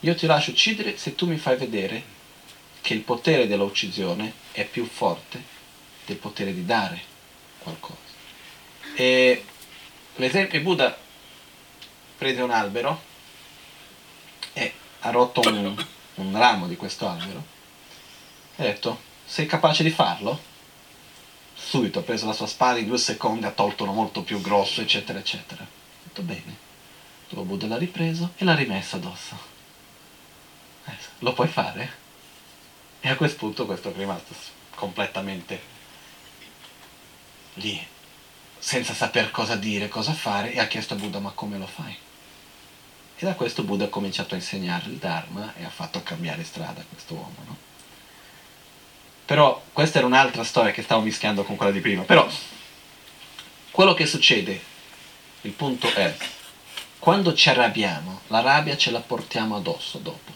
Io 0.00 0.14
ti 0.16 0.26
lascio 0.26 0.50
uccidere 0.50 0.98
se 0.98 1.14
tu 1.14 1.26
mi 1.26 1.36
fai 1.36 1.56
vedere 1.56 2.18
che 2.80 2.92
il 2.92 3.02
potere 3.02 3.46
dell'uccisione 3.46 4.32
è 4.50 4.64
più 4.64 4.84
forte 4.84 5.40
del 6.04 6.16
potere 6.16 6.52
di 6.52 6.64
dare 6.64 7.00
qualcosa. 7.58 8.18
E 8.96 9.44
l'esempio 10.16 10.60
Buddha 10.60 10.98
prese 12.18 12.42
un 12.42 12.50
albero 12.50 13.00
e 14.54 14.72
ha 15.00 15.10
rotto 15.10 15.40
un, 15.48 15.86
un 16.14 16.36
ramo 16.36 16.66
di 16.66 16.76
questo 16.76 17.08
albero. 17.08 17.58
E 18.60 18.62
ha 18.62 18.66
detto, 18.66 19.00
sei 19.24 19.46
capace 19.46 19.82
di 19.82 19.88
farlo? 19.88 20.38
Subito 21.54 22.00
ha 22.00 22.02
preso 22.02 22.26
la 22.26 22.34
sua 22.34 22.46
spada, 22.46 22.78
in 22.78 22.88
due 22.88 22.98
secondi 22.98 23.46
ha 23.46 23.52
tolto 23.52 23.84
uno 23.84 23.94
molto 23.94 24.22
più 24.22 24.38
grosso, 24.42 24.82
eccetera, 24.82 25.18
eccetera. 25.18 25.62
Ha 25.62 25.66
detto, 26.02 26.20
bene. 26.20 26.68
Dopo 27.30 27.44
Buddha 27.44 27.66
l'ha 27.66 27.78
ripreso 27.78 28.32
e 28.36 28.44
l'ha 28.44 28.54
rimesso 28.54 28.96
addosso. 28.96 29.38
Eh, 30.84 30.96
lo 31.20 31.32
puoi 31.32 31.48
fare? 31.48 31.90
E 33.00 33.08
a 33.08 33.16
quel 33.16 33.34
punto 33.34 33.64
questo 33.64 33.88
è 33.88 33.96
rimasto 33.96 34.34
completamente 34.74 35.62
lì, 37.54 37.82
senza 38.58 38.92
saper 38.92 39.30
cosa 39.30 39.56
dire, 39.56 39.88
cosa 39.88 40.12
fare, 40.12 40.52
e 40.52 40.60
ha 40.60 40.66
chiesto 40.66 40.92
a 40.92 40.98
Buddha 40.98 41.18
ma 41.18 41.30
come 41.30 41.56
lo 41.56 41.66
fai? 41.66 41.96
E 43.16 43.24
da 43.24 43.32
questo 43.32 43.62
Buddha 43.62 43.86
ha 43.86 43.88
cominciato 43.88 44.34
a 44.34 44.36
insegnare 44.36 44.84
il 44.90 44.96
Dharma 44.96 45.54
e 45.54 45.64
ha 45.64 45.70
fatto 45.70 46.02
cambiare 46.02 46.44
strada 46.44 46.84
questo 46.86 47.14
uomo. 47.14 47.36
No? 47.46 47.68
Però 49.30 49.62
questa 49.72 49.98
era 49.98 50.08
un'altra 50.08 50.42
storia 50.42 50.72
che 50.72 50.82
stavo 50.82 51.02
mischiando 51.02 51.44
con 51.44 51.54
quella 51.54 51.70
di 51.70 51.78
prima. 51.78 52.02
Però 52.02 52.28
quello 53.70 53.94
che 53.94 54.04
succede, 54.04 54.60
il 55.42 55.52
punto 55.52 55.86
è, 55.94 56.16
quando 56.98 57.32
ci 57.32 57.48
arrabbiamo, 57.48 58.22
la 58.26 58.40
rabbia 58.40 58.76
ce 58.76 58.90
la 58.90 58.98
portiamo 58.98 59.54
addosso 59.54 59.98
dopo. 59.98 60.32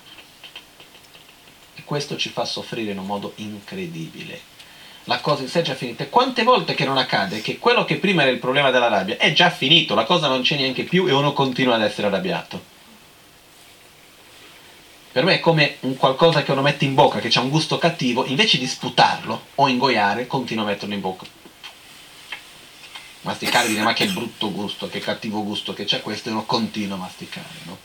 E 1.75 1.83
questo 1.83 2.17
ci 2.17 2.29
fa 2.29 2.45
soffrire 2.45 2.93
in 2.93 2.99
un 3.01 3.07
modo 3.07 3.33
incredibile 3.37 4.53
la 5.07 5.19
cosa 5.19 5.43
in 5.43 5.49
sé 5.49 5.59
è 5.59 5.63
già 5.63 5.75
finita. 5.75 6.07
Quante 6.07 6.45
volte 6.45 6.75
che 6.75 6.85
non 6.85 6.97
accade 6.97 7.41
che 7.41 7.59
quello 7.59 7.85
che 7.85 7.97
prima 7.97 8.23
era 8.23 8.31
il 8.31 8.39
problema 8.39 8.71
della 8.71 8.89
rabbia 8.89 9.19
è 9.19 9.33
già 9.33 9.51
finito, 9.51 9.97
la 9.97 10.05
cosa 10.05 10.29
non 10.29 10.43
c'è 10.43 10.57
neanche 10.57 10.85
più 10.85 11.09
e 11.09 11.13
uno 11.13 11.33
continua 11.33 11.75
ad 11.75 11.83
essere 11.83 12.07
arrabbiato. 12.07 12.73
Per 15.15 15.23
me 15.23 15.35
è 15.35 15.39
come 15.39 15.77
un 15.83 15.97
qualcosa 15.97 16.43
che 16.43 16.51
uno 16.51 16.61
mette 16.61 16.85
in 16.85 16.95
bocca, 16.95 17.21
che 17.21 17.31
ha 17.39 17.41
un 17.41 17.49
gusto 17.49 17.79
cattivo, 17.79 18.25
invece 18.25 18.59
di 18.59 18.67
sputarlo 18.67 19.47
o 19.55 19.69
ingoiare, 19.69 20.27
continua 20.27 20.65
a 20.65 20.67
metterlo 20.67 20.93
in 20.93 21.01
bocca. 21.01 21.25
Masticare 23.21 23.69
dire 23.69 23.83
ma 23.83 23.93
che 23.93 24.09
brutto 24.09 24.51
gusto, 24.51 24.89
che 24.89 24.99
cattivo 24.99 25.45
gusto 25.45 25.73
che 25.73 25.85
c'è 25.85 26.03
questo 26.03 26.31
e 26.31 26.33
uno 26.33 26.45
continua 26.45 26.97
a 26.97 26.99
masticare, 26.99 27.47
no? 27.63 27.79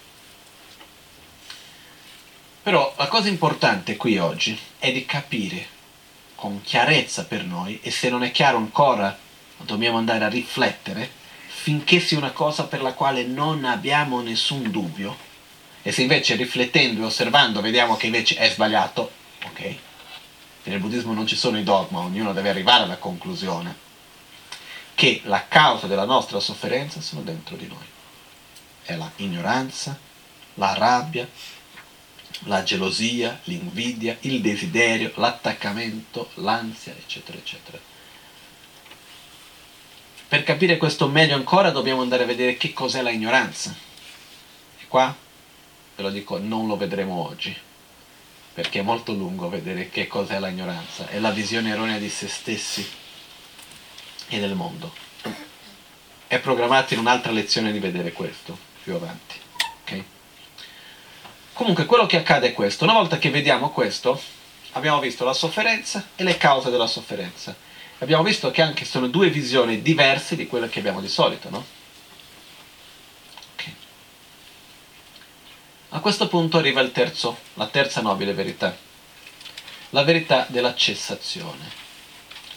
Però 2.63 2.95
la 2.97 3.07
cosa 3.07 3.27
importante 3.27 3.95
qui 3.95 4.17
oggi 4.17 4.59
è 4.79 4.91
di 4.91 5.05
capire 5.05 5.67
con 6.33 6.63
chiarezza 6.63 7.25
per 7.25 7.43
noi 7.43 7.79
e 7.83 7.91
se 7.91 8.09
non 8.09 8.23
è 8.23 8.31
chiaro 8.31 8.57
ancora 8.57 9.15
dobbiamo 9.57 9.99
andare 9.99 10.25
a 10.25 10.29
riflettere 10.29 11.07
finché 11.45 11.99
sia 11.99 12.17
una 12.17 12.31
cosa 12.31 12.63
per 12.63 12.81
la 12.81 12.93
quale 12.93 13.23
non 13.23 13.65
abbiamo 13.65 14.19
nessun 14.19 14.71
dubbio 14.71 15.27
e 15.81 15.91
se 15.91 16.01
invece 16.01 16.35
riflettendo 16.35 17.01
e 17.01 17.05
osservando 17.05 17.61
vediamo 17.61 17.95
che 17.95 18.07
invece 18.07 18.35
è 18.35 18.49
sbagliato, 18.49 19.11
ok? 19.45 19.75
Nel 20.63 20.79
buddismo 20.79 21.13
non 21.13 21.25
ci 21.25 21.35
sono 21.35 21.57
i 21.57 21.63
dogma, 21.63 21.99
ognuno 21.99 22.33
deve 22.33 22.49
arrivare 22.49 22.83
alla 22.83 22.97
conclusione 22.97 23.87
che 24.93 25.21
la 25.23 25.47
causa 25.47 25.87
della 25.87 26.03
nostra 26.03 26.41
sofferenza 26.41 26.99
sono 26.99 27.21
dentro 27.21 27.55
di 27.55 27.67
noi. 27.67 27.85
È 28.83 28.95
la 28.95 29.09
ignoranza, 29.15 29.97
la 30.55 30.73
rabbia, 30.73 31.27
la 32.39 32.63
gelosia, 32.63 33.39
l'invidia, 33.45 34.17
il 34.21 34.41
desiderio, 34.41 35.13
l'attaccamento, 35.15 36.31
l'ansia, 36.35 36.93
eccetera, 36.97 37.37
eccetera. 37.37 37.79
Per 40.27 40.43
capire 40.43 40.77
questo 40.77 41.07
meglio 41.07 41.35
ancora 41.35 41.71
dobbiamo 41.71 42.01
andare 42.01 42.23
a 42.23 42.27
vedere 42.27 42.57
che 42.57 42.73
cos'è 42.73 43.01
la 43.01 43.09
ignoranza. 43.09 43.73
E 44.79 44.85
qua, 44.87 45.15
ve 45.99 46.03
lo 46.03 46.09
dico, 46.11 46.37
non 46.37 46.65
lo 46.67 46.77
vedremo 46.77 47.27
oggi, 47.27 47.55
perché 48.53 48.79
è 48.79 48.83
molto 48.83 49.11
lungo 49.11 49.49
vedere 49.49 49.89
che 49.89 50.07
cos'è 50.07 50.39
la 50.39 50.47
ignoranza. 50.47 51.09
È 51.09 51.19
la 51.19 51.31
visione 51.31 51.71
erronea 51.71 51.97
di 51.97 52.09
se 52.09 52.29
stessi 52.29 52.87
e 54.29 54.39
del 54.39 54.55
mondo. 54.55 54.93
È 56.25 56.39
programmato 56.39 56.93
in 56.93 57.01
un'altra 57.01 57.31
lezione 57.31 57.73
di 57.73 57.79
vedere 57.79 58.13
questo, 58.13 58.57
più 58.83 58.95
avanti. 58.95 59.35
Okay? 59.81 60.05
Comunque 61.51 61.85
quello 61.85 62.05
che 62.05 62.17
accade 62.17 62.47
è 62.47 62.53
questo, 62.53 62.85
una 62.85 62.93
volta 62.93 63.17
che 63.17 63.29
vediamo 63.29 63.71
questo, 63.71 64.21
abbiamo 64.73 64.99
visto 64.99 65.25
la 65.25 65.33
sofferenza 65.33 66.09
e 66.15 66.23
le 66.23 66.37
cause 66.37 66.69
della 66.69 66.87
sofferenza. 66.87 67.53
Abbiamo 67.97 68.23
visto 68.23 68.49
che 68.51 68.61
anche 68.61 68.85
sono 68.85 69.07
due 69.07 69.29
visioni 69.29 69.81
diverse 69.81 70.37
di 70.37 70.47
quelle 70.47 70.69
che 70.69 70.79
abbiamo 70.79 71.01
di 71.01 71.09
solito, 71.09 71.49
no? 71.49 71.77
A 75.89 75.99
questo 75.99 76.27
punto 76.27 76.57
arriva 76.57 76.81
il 76.81 76.91
terzo, 76.91 77.37
la 77.55 77.67
terza 77.67 78.01
nobile 78.01 78.33
verità, 78.33 78.75
la 79.89 80.03
verità 80.03 80.45
della 80.49 80.75
cessazione. 80.75 81.77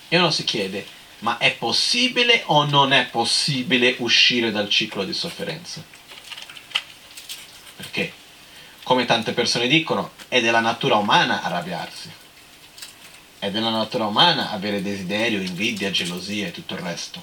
E 0.09 0.19
uno 0.19 0.31
si 0.31 0.45
chiede, 0.45 0.87
ma 1.21 1.39
è 1.39 1.55
possibile 1.55 2.43
o 2.47 2.65
non 2.65 2.93
è 2.93 3.07
possibile 3.07 3.97
uscire 3.99 4.51
dal 4.51 4.69
ciclo 4.69 5.05
di 5.05 5.13
sofferenza? 5.13 5.83
Perché? 7.77 8.21
come 8.83 9.05
tante 9.05 9.33
persone 9.33 9.69
dicono, 9.69 10.13
è 10.29 10.41
della 10.41 10.61
natura 10.61 10.97
umana 10.97 11.43
arrabbiarsi. 11.43 12.11
È 13.39 13.51
della 13.51 13.71
natura 13.71 14.07
umana 14.07 14.51
avere 14.51 14.83
desiderio, 14.83 15.41
invidia, 15.41 15.91
gelosia 15.91 16.49
e 16.49 16.51
tutto 16.51 16.75
il 16.75 16.81
resto. 16.81 17.23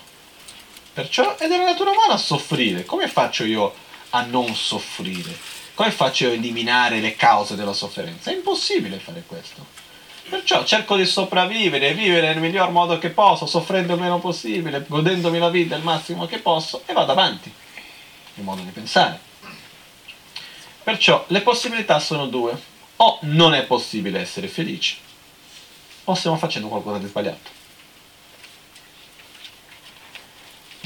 Perciò 0.94 1.36
è 1.38 1.48
della 1.48 1.66
natura 1.66 1.92
umana 1.92 2.18
soffrire. 2.18 2.86
Come 2.86 3.08
faccio 3.08 3.44
io 3.44 3.74
a 4.10 4.22
non 4.24 4.56
soffrire? 4.56 5.49
Come 5.80 5.92
faccio 5.92 6.26
io 6.26 6.32
a 6.32 6.34
eliminare 6.34 7.00
le 7.00 7.16
cause 7.16 7.56
della 7.56 7.72
sofferenza? 7.72 8.30
È 8.30 8.34
impossibile 8.34 9.00
fare 9.00 9.24
questo. 9.26 9.66
Perciò 10.28 10.66
cerco 10.66 10.98
di 10.98 11.06
sopravvivere, 11.06 11.94
vivere 11.94 12.34
nel 12.34 12.42
miglior 12.42 12.70
modo 12.72 12.98
che 12.98 13.12
posso, 13.12 13.46
soffrendo 13.46 13.94
il 13.94 14.02
meno 14.02 14.20
possibile, 14.20 14.84
godendomi 14.86 15.40
la 15.40 15.50
vita 15.50 15.78
il 15.78 15.84
massimo 15.84 16.26
che 16.26 16.40
posso 16.40 16.84
e 16.86 16.92
vado 16.92 17.14
avanti. 17.14 17.50
Il 18.34 18.44
modo 18.44 18.62
di 18.62 18.72
pensare. 18.72 19.22
Perciò 20.84 21.24
le 21.28 21.40
possibilità 21.40 21.98
sono 22.00 22.28
due. 22.28 22.62
O 22.98 23.20
non 23.22 23.54
è 23.54 23.64
possibile 23.64 24.20
essere 24.20 24.50
felici, 24.50 24.98
o 26.04 26.14
stiamo 26.14 26.36
facendo 26.36 26.68
qualcosa 26.68 26.98
di 26.98 27.08
sbagliato. 27.08 27.59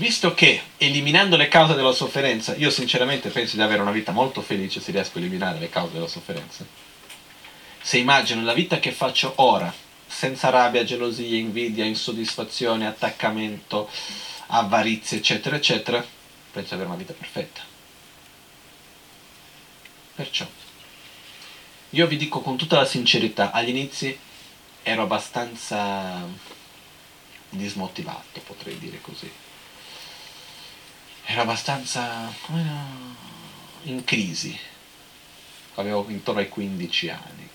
Visto 0.03 0.33
che 0.33 0.61
eliminando 0.79 1.37
le 1.37 1.47
cause 1.47 1.75
della 1.75 1.93
sofferenza, 1.93 2.57
io 2.57 2.69
sinceramente 2.69 3.29
penso 3.29 3.55
di 3.55 3.61
avere 3.61 3.81
una 3.81 3.93
vita 3.93 4.11
molto 4.11 4.41
felice 4.41 4.81
se 4.81 4.91
riesco 4.91 5.17
a 5.17 5.21
eliminare 5.21 5.59
le 5.59 5.69
cause 5.69 5.93
della 5.93 6.09
sofferenza. 6.09 6.65
Se 7.81 7.99
immagino 7.99 8.43
la 8.43 8.51
vita 8.51 8.79
che 8.79 8.91
faccio 8.91 9.31
ora, 9.37 9.73
senza 10.05 10.49
rabbia, 10.49 10.83
gelosia, 10.83 11.37
invidia, 11.37 11.85
insoddisfazione, 11.85 12.85
attaccamento, 12.85 13.89
avarizia, 14.47 15.15
eccetera, 15.15 15.55
eccetera, 15.55 16.05
penso 16.51 16.67
di 16.67 16.73
avere 16.73 16.89
una 16.89 16.97
vita 16.97 17.13
perfetta. 17.13 17.61
Perciò, 20.15 20.45
io 21.91 22.07
vi 22.07 22.17
dico 22.17 22.41
con 22.41 22.57
tutta 22.57 22.75
la 22.75 22.85
sincerità, 22.85 23.51
agli 23.51 23.69
inizi 23.69 24.19
ero 24.83 25.03
abbastanza 25.03 26.27
dismotivato, 27.51 28.41
potrei 28.41 28.77
dire 28.77 28.99
così. 28.99 29.42
Ero 31.33 31.41
abbastanza 31.41 32.31
in 33.85 34.03
crisi. 34.03 34.55
Avevo 35.73 36.05
intorno 36.09 36.41
ai 36.41 36.47
15 36.47 37.09
anni, 37.09 37.49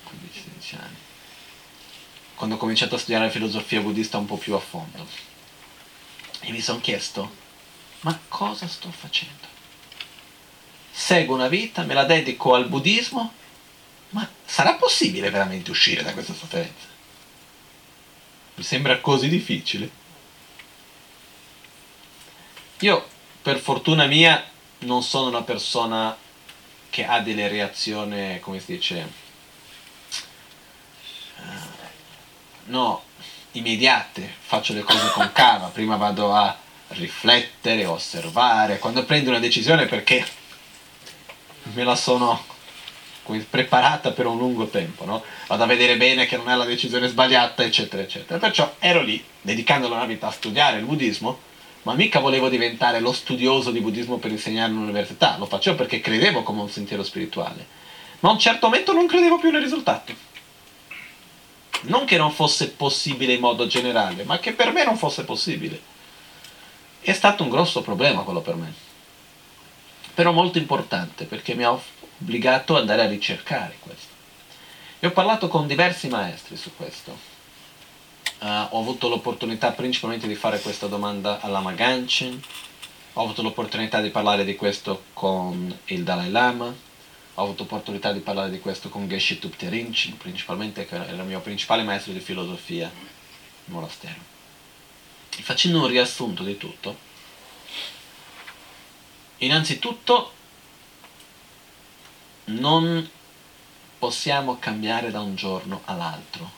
15-16 0.60 0.80
anni. 0.80 0.96
Quando 2.34 2.56
ho 2.56 2.58
cominciato 2.58 2.96
a 2.96 2.98
studiare 2.98 3.30
filosofia 3.30 3.80
buddista 3.80 4.18
un 4.18 4.26
po' 4.26 4.36
più 4.36 4.54
a 4.54 4.58
fondo. 4.58 5.06
E 6.40 6.50
mi 6.50 6.60
sono 6.60 6.80
chiesto, 6.80 7.30
ma 8.00 8.18
cosa 8.26 8.66
sto 8.66 8.90
facendo? 8.90 9.46
seguo 10.90 11.36
una 11.36 11.46
vita, 11.46 11.84
me 11.84 11.94
la 11.94 12.02
dedico 12.02 12.54
al 12.54 12.66
buddismo, 12.66 13.32
ma 14.10 14.28
sarà 14.44 14.74
possibile 14.74 15.30
veramente 15.30 15.70
uscire 15.70 16.02
da 16.02 16.12
questa 16.14 16.34
sofferenza? 16.34 16.86
Mi 18.56 18.64
sembra 18.64 18.98
così 18.98 19.28
difficile. 19.28 19.88
Io, 22.80 23.16
per 23.42 23.58
fortuna 23.58 24.06
mia, 24.06 24.44
non 24.80 25.02
sono 25.02 25.28
una 25.28 25.42
persona 25.42 26.16
che 26.90 27.04
ha 27.04 27.20
delle 27.20 27.48
reazioni, 27.48 28.38
come 28.40 28.60
si 28.60 28.72
dice, 28.72 29.12
uh, 31.36 31.42
no, 32.66 33.02
immediate, 33.52 34.34
faccio 34.40 34.72
le 34.72 34.82
cose 34.82 35.08
con 35.10 35.30
calma, 35.32 35.68
prima 35.68 35.96
vado 35.96 36.34
a 36.34 36.56
riflettere, 36.88 37.84
osservare, 37.84 38.78
quando 38.78 39.04
prendo 39.04 39.30
una 39.30 39.38
decisione 39.38 39.86
perché 39.86 40.26
me 41.74 41.84
la 41.84 41.96
sono 41.96 42.56
preparata 43.50 44.12
per 44.12 44.26
un 44.26 44.38
lungo 44.38 44.68
tempo, 44.68 45.04
no? 45.04 45.22
Vado 45.48 45.62
a 45.62 45.66
vedere 45.66 45.98
bene 45.98 46.26
che 46.26 46.38
non 46.38 46.48
è 46.48 46.54
la 46.54 46.64
decisione 46.64 47.08
sbagliata, 47.08 47.62
eccetera, 47.62 48.02
eccetera. 48.02 48.38
Perciò 48.38 48.76
ero 48.78 49.02
lì, 49.02 49.22
dedicando 49.40 49.88
la 49.88 50.06
vita 50.06 50.28
a 50.28 50.32
studiare 50.32 50.78
il 50.78 50.84
buddismo, 50.84 51.40
ma 51.88 51.94
mica 51.94 52.20
volevo 52.20 52.50
diventare 52.50 53.00
lo 53.00 53.14
studioso 53.14 53.70
di 53.70 53.80
buddismo 53.80 54.18
per 54.18 54.30
insegnare 54.30 54.70
in 54.70 54.76
università, 54.76 55.38
lo 55.38 55.46
facevo 55.46 55.74
perché 55.74 56.02
credevo 56.02 56.42
come 56.42 56.60
un 56.60 56.68
sentiero 56.68 57.02
spirituale. 57.02 57.66
Ma 58.20 58.28
a 58.28 58.32
un 58.32 58.38
certo 58.38 58.66
momento 58.66 58.92
non 58.92 59.06
credevo 59.06 59.38
più 59.38 59.50
nel 59.50 59.62
risultato. 59.62 60.12
Non 61.84 62.04
che 62.04 62.18
non 62.18 62.30
fosse 62.30 62.72
possibile 62.72 63.32
in 63.32 63.40
modo 63.40 63.66
generale, 63.66 64.24
ma 64.24 64.38
che 64.38 64.52
per 64.52 64.70
me 64.70 64.84
non 64.84 64.98
fosse 64.98 65.24
possibile. 65.24 65.80
È 67.00 67.14
stato 67.14 67.42
un 67.42 67.48
grosso 67.48 67.80
problema 67.80 68.20
quello 68.20 68.42
per 68.42 68.56
me. 68.56 68.70
Però 70.12 70.30
molto 70.30 70.58
importante 70.58 71.24
perché 71.24 71.54
mi 71.54 71.64
ha 71.64 71.70
obbligato 72.18 72.74
ad 72.74 72.80
andare 72.80 73.00
a 73.00 73.08
ricercare 73.08 73.76
questo. 73.78 74.12
E 74.98 75.06
ho 75.06 75.12
parlato 75.12 75.48
con 75.48 75.66
diversi 75.66 76.08
maestri 76.08 76.58
su 76.58 76.70
questo. 76.76 77.27
Uh, 78.40 78.68
ho 78.70 78.80
avuto 78.80 79.08
l'opportunità 79.08 79.72
principalmente 79.72 80.28
di 80.28 80.36
fare 80.36 80.60
questa 80.60 80.86
domanda 80.86 81.40
alla 81.40 81.60
Maganchen, 81.60 82.40
ho 83.14 83.22
avuto 83.22 83.42
l'opportunità 83.42 84.00
di 84.00 84.10
parlare 84.10 84.44
di 84.44 84.54
questo 84.54 85.06
con 85.12 85.76
il 85.86 86.04
Dalai 86.04 86.30
Lama, 86.30 86.66
ho 86.66 87.42
avuto 87.42 87.62
l'opportunità 87.62 88.12
di 88.12 88.20
parlare 88.20 88.50
di 88.50 88.60
questo 88.60 88.88
con 88.88 89.08
Geshe 89.08 89.38
Thupte 89.38 89.68
Rinchen, 89.68 90.16
principalmente 90.16 90.86
che 90.86 90.94
era 90.94 91.10
il 91.10 91.24
mio 91.24 91.40
principale 91.40 91.82
maestro 91.82 92.12
di 92.12 92.20
filosofia 92.20 92.90
in 92.94 93.72
monastero. 93.72 94.20
Facendo 95.30 95.80
un 95.80 95.86
riassunto 95.86 96.42
di 96.42 96.56
tutto, 96.56 96.96
innanzitutto 99.38 100.32
non 102.44 103.08
possiamo 103.98 104.58
cambiare 104.58 105.10
da 105.10 105.20
un 105.20 105.34
giorno 105.34 105.82
all'altro. 105.84 106.57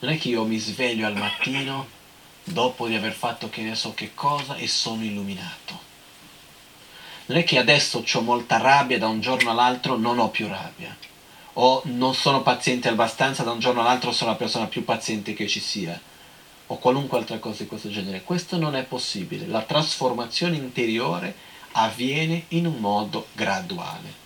Non 0.00 0.12
è 0.12 0.18
che 0.18 0.28
io 0.28 0.44
mi 0.44 0.58
sveglio 0.58 1.06
al 1.06 1.16
mattino 1.16 1.86
dopo 2.44 2.86
di 2.86 2.94
aver 2.94 3.12
fatto 3.12 3.48
che 3.48 3.62
ne 3.62 3.74
so 3.74 3.94
che 3.94 4.12
cosa 4.14 4.56
e 4.56 4.68
sono 4.68 5.02
illuminato. 5.02 5.92
Non 7.26 7.38
è 7.38 7.44
che 7.44 7.58
adesso 7.58 8.04
ho 8.12 8.20
molta 8.20 8.58
rabbia 8.58 8.98
da 8.98 9.06
un 9.06 9.20
giorno 9.20 9.50
all'altro 9.50 9.96
non 9.96 10.18
ho 10.18 10.28
più 10.28 10.46
rabbia. 10.46 10.94
O 11.54 11.80
non 11.84 12.14
sono 12.14 12.42
paziente 12.42 12.88
abbastanza 12.88 13.44
da 13.44 13.52
un 13.52 13.60
giorno 13.60 13.80
all'altro 13.80 14.12
sono 14.12 14.30
la 14.30 14.36
persona 14.36 14.66
più 14.66 14.84
paziente 14.84 15.32
che 15.32 15.48
ci 15.48 15.60
sia. 15.60 15.98
O 16.66 16.78
qualunque 16.78 17.18
altra 17.18 17.38
cosa 17.38 17.62
di 17.62 17.68
questo 17.68 17.88
genere. 17.88 18.22
Questo 18.22 18.58
non 18.58 18.76
è 18.76 18.82
possibile. 18.82 19.46
La 19.46 19.62
trasformazione 19.62 20.56
interiore 20.56 21.34
avviene 21.72 22.44
in 22.48 22.66
un 22.66 22.76
modo 22.76 23.28
graduale. 23.32 24.22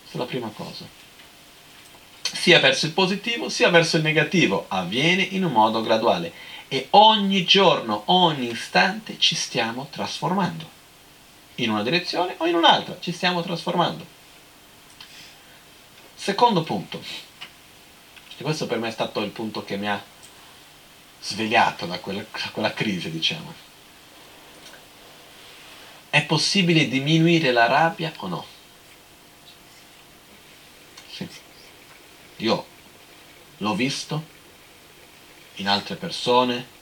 Questa 0.00 0.16
è 0.16 0.20
la 0.20 0.26
prima 0.26 0.48
cosa 0.48 1.05
sia 2.34 2.58
verso 2.60 2.86
il 2.86 2.92
positivo 2.92 3.48
sia 3.48 3.70
verso 3.70 3.96
il 3.96 4.02
negativo, 4.02 4.66
avviene 4.68 5.22
in 5.22 5.44
un 5.44 5.52
modo 5.52 5.82
graduale 5.82 6.32
e 6.68 6.88
ogni 6.90 7.44
giorno, 7.44 8.02
ogni 8.06 8.50
istante 8.50 9.18
ci 9.18 9.34
stiamo 9.34 9.88
trasformando. 9.90 10.74
In 11.56 11.70
una 11.70 11.82
direzione 11.82 12.34
o 12.38 12.46
in 12.46 12.54
un'altra, 12.54 12.98
ci 13.00 13.12
stiamo 13.12 13.42
trasformando. 13.42 14.04
Secondo 16.14 16.62
punto, 16.62 17.00
e 18.36 18.42
questo 18.42 18.66
per 18.66 18.78
me 18.78 18.88
è 18.88 18.92
stato 18.92 19.20
il 19.20 19.30
punto 19.30 19.64
che 19.64 19.76
mi 19.76 19.88
ha 19.88 20.02
svegliato 21.22 21.86
da 21.86 21.98
quella, 21.98 22.24
da 22.30 22.50
quella 22.50 22.74
crisi, 22.74 23.10
diciamo. 23.10 23.54
È 26.10 26.22
possibile 26.24 26.88
diminuire 26.88 27.52
la 27.52 27.66
rabbia 27.66 28.12
o 28.18 28.26
no? 28.26 28.46
Sì. 31.10 31.28
Io 32.36 32.66
l'ho 33.58 33.74
visto 33.74 34.34
in 35.56 35.68
altre 35.68 35.96
persone. 35.96 36.74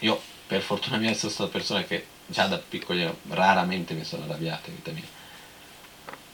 Io 0.00 0.20
per 0.46 0.62
fortuna 0.62 0.96
mia 0.96 1.14
sono 1.14 1.30
stata 1.30 1.50
persona 1.50 1.84
che 1.84 2.06
già 2.26 2.46
da 2.46 2.58
piccolo 2.58 3.18
raramente 3.28 3.94
mi 3.94 4.04
sono 4.04 4.24
arrabbiata 4.24 4.68
in 4.68 4.76
vita 4.76 4.90
mia. 4.92 5.18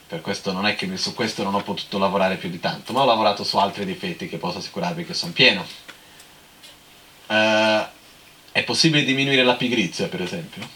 Per 0.07 0.21
questo 0.21 0.53
non 0.53 0.67
è 0.67 0.77
che 0.77 0.97
su 0.97 1.15
questo 1.15 1.43
non 1.43 1.55
ho 1.55 1.63
potuto 1.63 1.99
lavorare 1.99 2.37
più 2.37 2.49
di 2.49 2.61
tanto, 2.61 2.93
ma 2.93 3.03
ho 3.03 3.07
lavorato 3.07 3.43
su 3.43 3.57
altri 3.57 3.85
difetti 3.85 4.29
che 4.29 4.37
posso 4.39 4.59
assicurarvi 4.59 5.05
che 5.05 5.15
sono 5.15 5.33
pieno. 5.33 5.67
Uh, 7.27 7.85
è 8.53 8.63
possibile 8.63 9.05
diminuire 9.05 9.43
la 9.43 9.57
pigrizia, 9.57 10.07
per 10.07 10.23
esempio? 10.23 10.69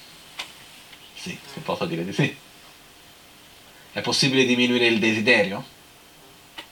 Sì, 1.14 1.38
si 1.52 1.60
posso 1.60 1.86
dire 1.86 2.04
di 2.04 2.12
sì. 2.12 2.36
È 3.92 4.00
possibile 4.00 4.44
diminuire 4.44 4.86
il 4.86 4.98
desiderio? 4.98 5.78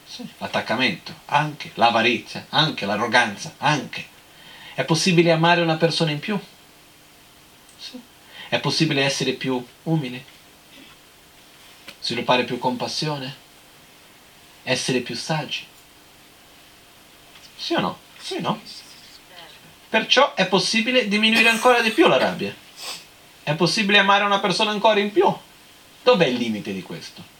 Sì, 0.08 0.26
l'attaccamento, 0.38 1.14
anche 1.26 1.70
l'avarizia, 1.74 2.46
anche 2.48 2.86
l'arroganza, 2.86 3.54
anche. 3.58 4.06
È 4.74 4.82
possibile 4.84 5.32
amare 5.32 5.60
una 5.60 5.76
persona 5.76 6.10
in 6.10 6.18
più? 6.18 6.38
Sì. 7.78 8.00
È 8.48 8.58
possibile 8.58 9.04
essere 9.04 9.32
più 9.32 9.62
umile? 9.82 10.24
Sviluppare 12.00 12.44
più 12.44 12.58
compassione? 12.58 13.36
Essere 14.62 15.00
più 15.00 15.14
saggi? 15.14 15.66
Sì 17.56 17.74
o 17.74 17.80
no? 17.80 17.98
Sì, 18.18 18.40
no? 18.40 18.60
Perciò 19.90 20.34
è 20.34 20.46
possibile 20.46 21.06
diminuire 21.06 21.50
ancora 21.50 21.82
di 21.82 21.90
più 21.90 22.08
la 22.08 22.16
rabbia. 22.16 22.54
È 23.42 23.54
possibile 23.54 23.98
amare 23.98 24.24
una 24.24 24.40
persona 24.40 24.70
ancora 24.70 25.00
in 25.00 25.12
più. 25.12 25.30
Dov'è 26.02 26.26
il 26.26 26.36
limite 26.36 26.72
di 26.72 26.82
questo? 26.82 27.36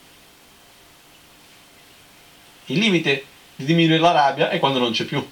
Il 2.71 2.79
limite 2.79 3.25
di 3.57 3.65
diminuire 3.65 3.99
la 3.99 4.13
rabbia 4.13 4.51
è 4.51 4.59
quando 4.59 4.79
non 4.79 4.93
c'è 4.93 5.05
più. 5.05 5.27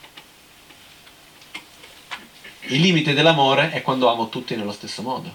Il 2.68 2.80
limite 2.80 3.14
dell'amore 3.14 3.70
è 3.70 3.82
quando 3.82 4.10
amo 4.10 4.28
tutti 4.28 4.56
nello 4.56 4.72
stesso 4.72 5.02
modo. 5.02 5.34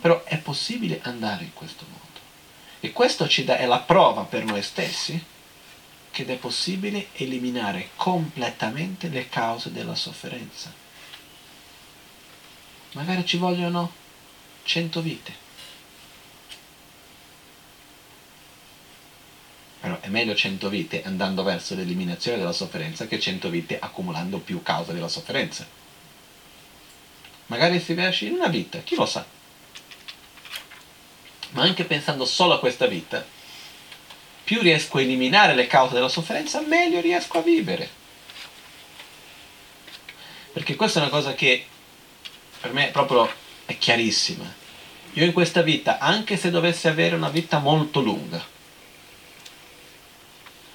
Però 0.00 0.24
è 0.24 0.38
possibile 0.38 1.00
andare 1.02 1.44
in 1.44 1.52
questo 1.52 1.84
modo. 1.88 2.02
E 2.80 2.92
questo 2.92 3.28
dà, 3.44 3.58
è 3.58 3.66
la 3.66 3.78
prova 3.80 4.22
per 4.22 4.44
noi 4.44 4.62
stessi 4.62 5.22
che 6.10 6.26
è 6.26 6.36
possibile 6.36 7.08
eliminare 7.14 7.90
completamente 7.96 9.08
le 9.08 9.28
cause 9.28 9.72
della 9.72 9.94
sofferenza. 9.94 10.72
Magari 12.92 13.26
ci 13.26 13.36
vogliono 13.36 13.92
cento 14.62 15.00
vite. 15.00 15.43
Però 19.84 20.00
è 20.00 20.08
meglio 20.08 20.34
100 20.34 20.70
vite 20.70 21.02
andando 21.04 21.42
verso 21.42 21.74
l'eliminazione 21.74 22.38
della 22.38 22.54
sofferenza 22.54 23.06
che 23.06 23.20
100 23.20 23.50
vite 23.50 23.78
accumulando 23.78 24.38
più 24.38 24.62
cause 24.62 24.94
della 24.94 25.08
sofferenza. 25.08 25.66
Magari 27.48 27.78
si 27.78 27.92
riesce 27.92 28.24
in 28.24 28.32
una 28.32 28.46
vita, 28.46 28.78
chi 28.78 28.94
lo 28.94 29.04
sa. 29.04 29.26
Ma 31.50 31.64
anche 31.64 31.84
pensando 31.84 32.24
solo 32.24 32.54
a 32.54 32.60
questa 32.60 32.86
vita, 32.86 33.22
più 34.42 34.62
riesco 34.62 34.96
a 34.96 35.02
eliminare 35.02 35.54
le 35.54 35.66
cause 35.66 35.92
della 35.92 36.08
sofferenza, 36.08 36.62
meglio 36.62 37.02
riesco 37.02 37.36
a 37.36 37.42
vivere. 37.42 37.86
Perché 40.54 40.76
questa 40.76 41.00
è 41.00 41.02
una 41.02 41.10
cosa 41.10 41.34
che 41.34 41.66
per 42.58 42.72
me 42.72 42.88
proprio 42.90 43.30
è 43.66 43.76
chiarissima. 43.76 44.50
Io 45.12 45.26
in 45.26 45.34
questa 45.34 45.60
vita, 45.60 45.98
anche 45.98 46.38
se 46.38 46.50
dovessi 46.50 46.88
avere 46.88 47.16
una 47.16 47.28
vita 47.28 47.58
molto 47.58 48.00
lunga, 48.00 48.52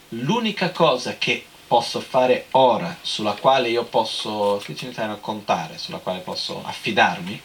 l'unica 0.10 0.72
cosa 0.72 1.18
che 1.18 1.46
posso 1.68 2.00
fare 2.00 2.48
ora, 2.52 2.98
sulla 3.02 3.34
quale 3.34 3.70
io 3.70 3.86
posso, 3.86 4.62
che 4.64 4.76
a 4.96 5.16
contare, 5.18 5.78
sulla 5.78 6.00
quale 6.00 6.20
posso 6.20 6.64
affidarmi 6.64 7.40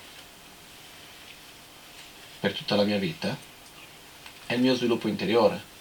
per 2.40 2.52
tutta 2.52 2.74
la 2.74 2.84
mia 2.84 2.98
vita, 2.98 3.36
è 4.46 4.54
il 4.54 4.60
mio 4.60 4.74
sviluppo 4.74 5.08
interiore. 5.08 5.72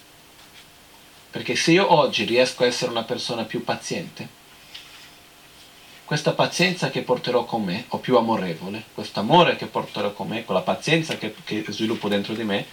Perché 1.30 1.56
se 1.56 1.72
io 1.72 1.90
oggi 1.92 2.24
riesco 2.24 2.62
a 2.62 2.66
essere 2.66 2.90
una 2.90 3.02
persona 3.02 3.44
più 3.44 3.64
paziente, 3.64 4.42
questa 6.04 6.32
pazienza 6.32 6.90
che 6.90 7.00
porterò 7.00 7.44
con 7.44 7.64
me, 7.64 7.86
o 7.88 7.98
più 7.98 8.16
amorevole, 8.18 8.84
questo 8.92 9.20
amore 9.20 9.56
che 9.56 9.66
porterò 9.66 10.12
con 10.12 10.28
me, 10.28 10.44
quella 10.44 10.60
pazienza 10.60 11.16
che, 11.16 11.34
che 11.44 11.64
sviluppo 11.68 12.08
dentro 12.08 12.34
di 12.34 12.44
me, 12.44 12.66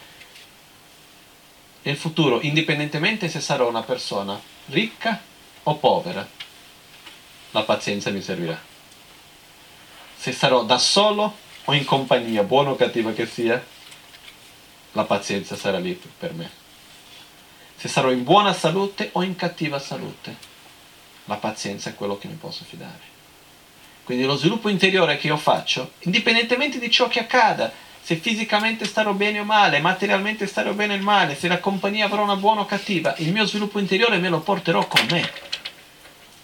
nel 1.83 1.97
futuro, 1.97 2.41
indipendentemente 2.41 3.27
se 3.29 3.39
sarò 3.39 3.67
una 3.67 3.81
persona 3.81 4.39
ricca 4.67 5.19
o 5.63 5.75
povera, 5.75 6.27
la 7.51 7.63
pazienza 7.63 8.09
mi 8.11 8.21
servirà. 8.21 8.59
Se 10.15 10.31
sarò 10.31 10.63
da 10.63 10.77
solo 10.77 11.35
o 11.65 11.73
in 11.73 11.85
compagnia, 11.85 12.43
buona 12.43 12.71
o 12.71 12.75
cattiva 12.75 13.11
che 13.11 13.25
sia, 13.25 13.63
la 14.93 15.03
pazienza 15.03 15.55
sarà 15.55 15.79
lì 15.79 15.99
per 16.17 16.33
me. 16.33 16.49
Se 17.75 17.87
sarò 17.87 18.11
in 18.11 18.23
buona 18.23 18.53
salute 18.53 19.09
o 19.13 19.23
in 19.23 19.35
cattiva 19.35 19.79
salute, 19.79 20.49
la 21.25 21.35
pazienza 21.35 21.89
è 21.89 21.95
quello 21.95 22.17
che 22.17 22.27
mi 22.27 22.35
posso 22.35 22.63
fidare. 22.63 23.09
Quindi 24.03 24.23
lo 24.25 24.35
sviluppo 24.35 24.69
interiore 24.69 25.17
che 25.17 25.27
io 25.27 25.37
faccio, 25.37 25.93
indipendentemente 25.99 26.79
di 26.79 26.91
ciò 26.91 27.07
che 27.07 27.19
accada, 27.19 27.71
se 28.03 28.15
fisicamente 28.15 28.85
starò 28.85 29.13
bene 29.13 29.39
o 29.39 29.43
male, 29.43 29.79
materialmente 29.79 30.47
starò 30.47 30.73
bene 30.73 30.95
o 30.95 31.03
male, 31.03 31.35
se 31.35 31.47
la 31.47 31.59
compagnia 31.59 32.05
avrà 32.05 32.21
una 32.21 32.35
buona 32.35 32.61
o 32.61 32.65
cattiva, 32.65 33.13
il 33.17 33.31
mio 33.31 33.45
sviluppo 33.45 33.79
interiore 33.79 34.17
me 34.17 34.29
lo 34.29 34.39
porterò 34.39 34.87
con 34.87 35.05
me 35.09 35.31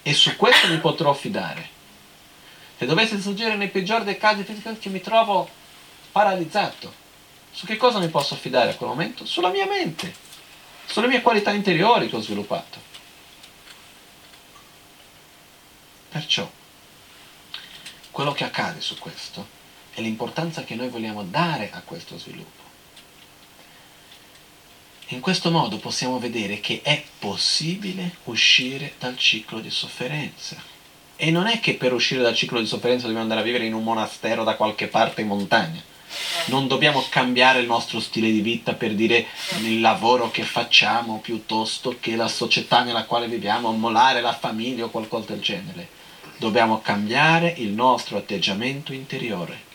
e 0.04 0.14
su 0.14 0.36
questo 0.36 0.68
mi 0.68 0.78
potrò 0.78 1.14
fidare. 1.14 1.76
Se 2.78 2.86
dovesse 2.86 3.20
sorgere 3.20 3.56
nei 3.56 3.70
peggiori 3.70 4.04
dei 4.04 4.18
casi 4.18 4.44
fisicamente 4.44 4.90
mi 4.90 5.02
trovo 5.02 5.50
paralizzato, 6.12 7.06
Su 7.52 7.66
che 7.66 7.76
cosa 7.76 7.98
mi 7.98 8.10
posso 8.10 8.36
affidare 8.36 8.70
a 8.70 8.76
quel 8.76 8.90
momento? 8.90 9.26
Sulla 9.26 9.50
mia 9.50 9.66
mente, 9.66 10.14
sulle 10.86 11.08
mie 11.08 11.22
qualità 11.22 11.52
interiori 11.52 12.08
che 12.08 12.16
ho 12.16 12.22
sviluppato. 12.22 12.80
Perciò, 16.10 16.48
quello 18.12 18.32
che 18.32 18.44
accade 18.44 18.80
su 18.80 18.96
questo 19.00 19.57
è 19.98 20.02
l'importanza 20.02 20.64
che 20.64 20.76
noi 20.76 20.90
vogliamo 20.90 21.24
dare 21.24 21.72
a 21.74 21.82
questo 21.84 22.20
sviluppo. 22.20 22.62
In 25.08 25.22
questo 25.22 25.50
modo 25.50 25.78
possiamo 25.78 26.20
vedere 26.20 26.60
che 26.60 26.82
è 26.84 27.04
possibile 27.18 28.18
uscire 28.26 28.94
dal 29.00 29.18
ciclo 29.18 29.60
di 29.60 29.72
sofferenza. 29.72 30.56
E 31.16 31.32
non 31.32 31.48
è 31.48 31.60
che 31.60 31.74
per 31.74 31.94
uscire 31.94 32.22
dal 32.22 32.36
ciclo 32.36 32.60
di 32.60 32.68
sofferenza 32.68 33.08
dobbiamo 33.08 33.24
andare 33.24 33.42
a 33.42 33.44
vivere 33.44 33.66
in 33.66 33.74
un 33.74 33.84
monastero 33.84 34.44
da 34.44 34.54
qualche 34.54 34.86
parte 34.86 35.22
in 35.22 35.28
montagna. 35.30 35.82
Non 36.46 36.68
dobbiamo 36.68 37.04
cambiare 37.10 37.62
il 37.62 37.66
nostro 37.66 38.00
stile 38.00 38.32
di 38.32 38.42
vita 38.42 38.76
per 38.76 38.94
dire 38.94 39.26
il 39.62 39.82
lavoro 39.82 40.30
che 40.30 40.44
facciamo 40.44 41.22
piuttosto 41.22 41.98
che 42.00 42.16
la 42.16 42.28
società 42.28 42.84
nella 42.84 43.06
quale 43.06 43.28
viviamo, 43.28 43.72
mollare 43.72 44.22
la 44.22 44.38
famiglia 44.38 44.86
o 44.86 44.90
qualcosa 44.90 45.34
del 45.34 45.42
genere. 45.42 45.90
Dobbiamo 46.38 46.82
cambiare 46.82 47.52
il 47.58 47.70
nostro 47.70 48.18
atteggiamento 48.18 48.94
interiore, 48.94 49.66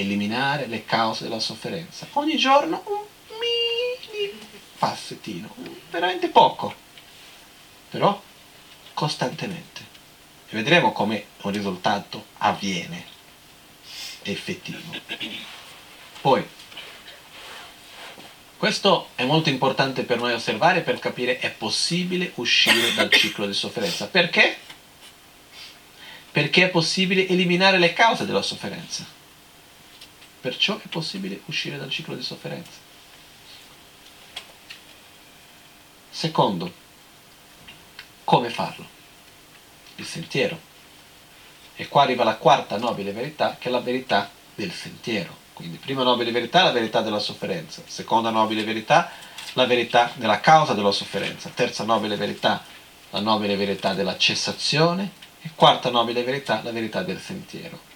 eliminare 0.00 0.66
le 0.66 0.84
cause 0.84 1.24
della 1.24 1.40
sofferenza. 1.40 2.06
Ogni 2.12 2.36
giorno 2.36 2.82
un 2.86 3.02
mini 3.38 4.32
passettino, 4.78 5.54
veramente 5.90 6.28
poco, 6.28 6.74
però 7.90 8.20
costantemente. 8.94 9.86
E 10.50 10.56
vedremo 10.56 10.92
come 10.92 11.26
un 11.42 11.50
risultato 11.50 12.26
avviene, 12.38 13.04
effettivo. 14.22 14.78
Poi, 16.20 16.46
questo 18.56 19.10
è 19.14 19.24
molto 19.24 19.50
importante 19.50 20.04
per 20.04 20.18
noi 20.18 20.32
osservare 20.32 20.80
per 20.80 20.98
capire 20.98 21.38
è 21.38 21.50
possibile 21.50 22.32
uscire 22.36 22.94
dal 22.94 23.10
ciclo 23.10 23.46
di 23.46 23.52
sofferenza. 23.52 24.08
Perché? 24.08 24.56
Perché 26.32 26.64
è 26.64 26.68
possibile 26.68 27.28
eliminare 27.28 27.78
le 27.78 27.92
cause 27.92 28.26
della 28.26 28.42
sofferenza. 28.42 29.16
Perciò 30.48 30.78
è 30.78 30.88
possibile 30.88 31.42
uscire 31.44 31.76
dal 31.76 31.90
ciclo 31.90 32.14
di 32.14 32.22
sofferenza. 32.22 32.70
Secondo, 36.08 36.72
come 38.24 38.48
farlo? 38.48 38.86
Il 39.96 40.06
sentiero. 40.06 40.58
E 41.76 41.86
qua 41.88 42.04
arriva 42.04 42.24
la 42.24 42.36
quarta 42.36 42.78
nobile 42.78 43.12
verità, 43.12 43.56
che 43.58 43.68
è 43.68 43.70
la 43.70 43.80
verità 43.80 44.30
del 44.54 44.72
sentiero. 44.72 45.36
Quindi 45.52 45.76
prima 45.76 46.02
nobile 46.02 46.30
verità, 46.30 46.62
la 46.62 46.72
verità 46.72 47.02
della 47.02 47.18
sofferenza. 47.18 47.82
Seconda 47.86 48.30
nobile 48.30 48.64
verità, 48.64 49.10
la 49.52 49.66
verità 49.66 50.12
della 50.14 50.40
causa 50.40 50.72
della 50.72 50.92
sofferenza. 50.92 51.50
Terza 51.50 51.84
nobile 51.84 52.16
verità, 52.16 52.64
la 53.10 53.20
nobile 53.20 53.54
verità 53.54 53.92
della 53.92 54.16
cessazione. 54.16 55.12
E 55.42 55.50
quarta 55.54 55.90
nobile 55.90 56.22
verità, 56.22 56.62
la 56.62 56.72
verità 56.72 57.02
del 57.02 57.20
sentiero. 57.20 57.87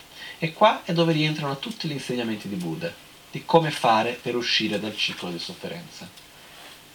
E 0.43 0.53
qua 0.53 0.83
è 0.85 0.93
dove 0.93 1.13
rientrano 1.13 1.61
tutti 1.61 1.87
gli 1.87 1.93
insegnamenti 1.93 2.49
di 2.49 2.57
Buddha, 2.57 2.93
di 3.31 3.45
come 3.45 3.71
fare 3.71 4.19
per 4.21 4.35
uscire 4.35 4.81
dal 4.81 4.97
ciclo 4.97 5.31
di 5.31 5.39
sofferenza. 5.39 6.09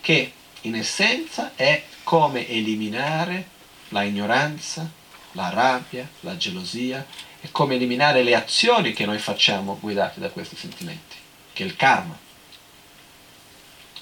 Che 0.02 0.34
in 0.64 0.76
essenza 0.76 1.54
è 1.56 1.82
come 2.04 2.46
eliminare 2.46 3.48
la 3.88 4.04
ignoranza, 4.04 4.92
la 5.32 5.48
rabbia, 5.48 6.10
la 6.20 6.36
gelosia, 6.36 7.06
è 7.40 7.50
come 7.50 7.76
eliminare 7.76 8.22
le 8.22 8.36
azioni 8.36 8.92
che 8.92 9.06
noi 9.06 9.18
facciamo 9.18 9.78
guidate 9.80 10.20
da 10.20 10.30
questi 10.30 10.58
sentimenti, 10.58 11.16
che 11.54 11.64
è 11.64 11.68
il 11.68 11.78
karma. 11.78 12.20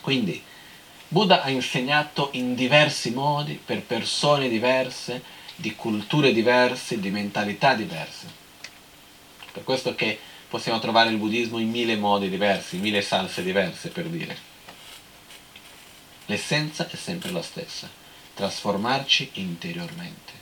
Quindi 0.02 0.42
Buddha 1.08 1.44
ha 1.44 1.52
insegnato 1.52 2.30
in 2.32 2.56
diversi 2.56 3.12
modi, 3.12 3.62
per 3.64 3.84
persone 3.84 4.50
diverse, 4.50 5.22
di 5.56 5.76
culture 5.76 6.34
diverse, 6.34 7.00
di 7.00 7.12
mentalità 7.12 7.76
diverse. 7.76 8.35
Per 9.56 9.64
questo 9.64 9.96
che 9.96 10.20
possiamo 10.50 10.80
trovare 10.80 11.12
il 11.12 11.16
buddismo 11.16 11.60
in 11.60 11.70
mille 11.70 11.96
modi 11.96 12.30
diversi, 12.30 12.76
mille 12.76 13.02
salse 13.02 13.42
diverse 13.42 13.88
per 13.88 14.04
dire. 14.08 14.38
L'essenza 16.26 16.86
è 16.90 16.96
sempre 16.98 17.32
la 17.32 17.42
stessa, 17.42 17.90
trasformarci 18.34 19.30
interiormente. 19.36 20.34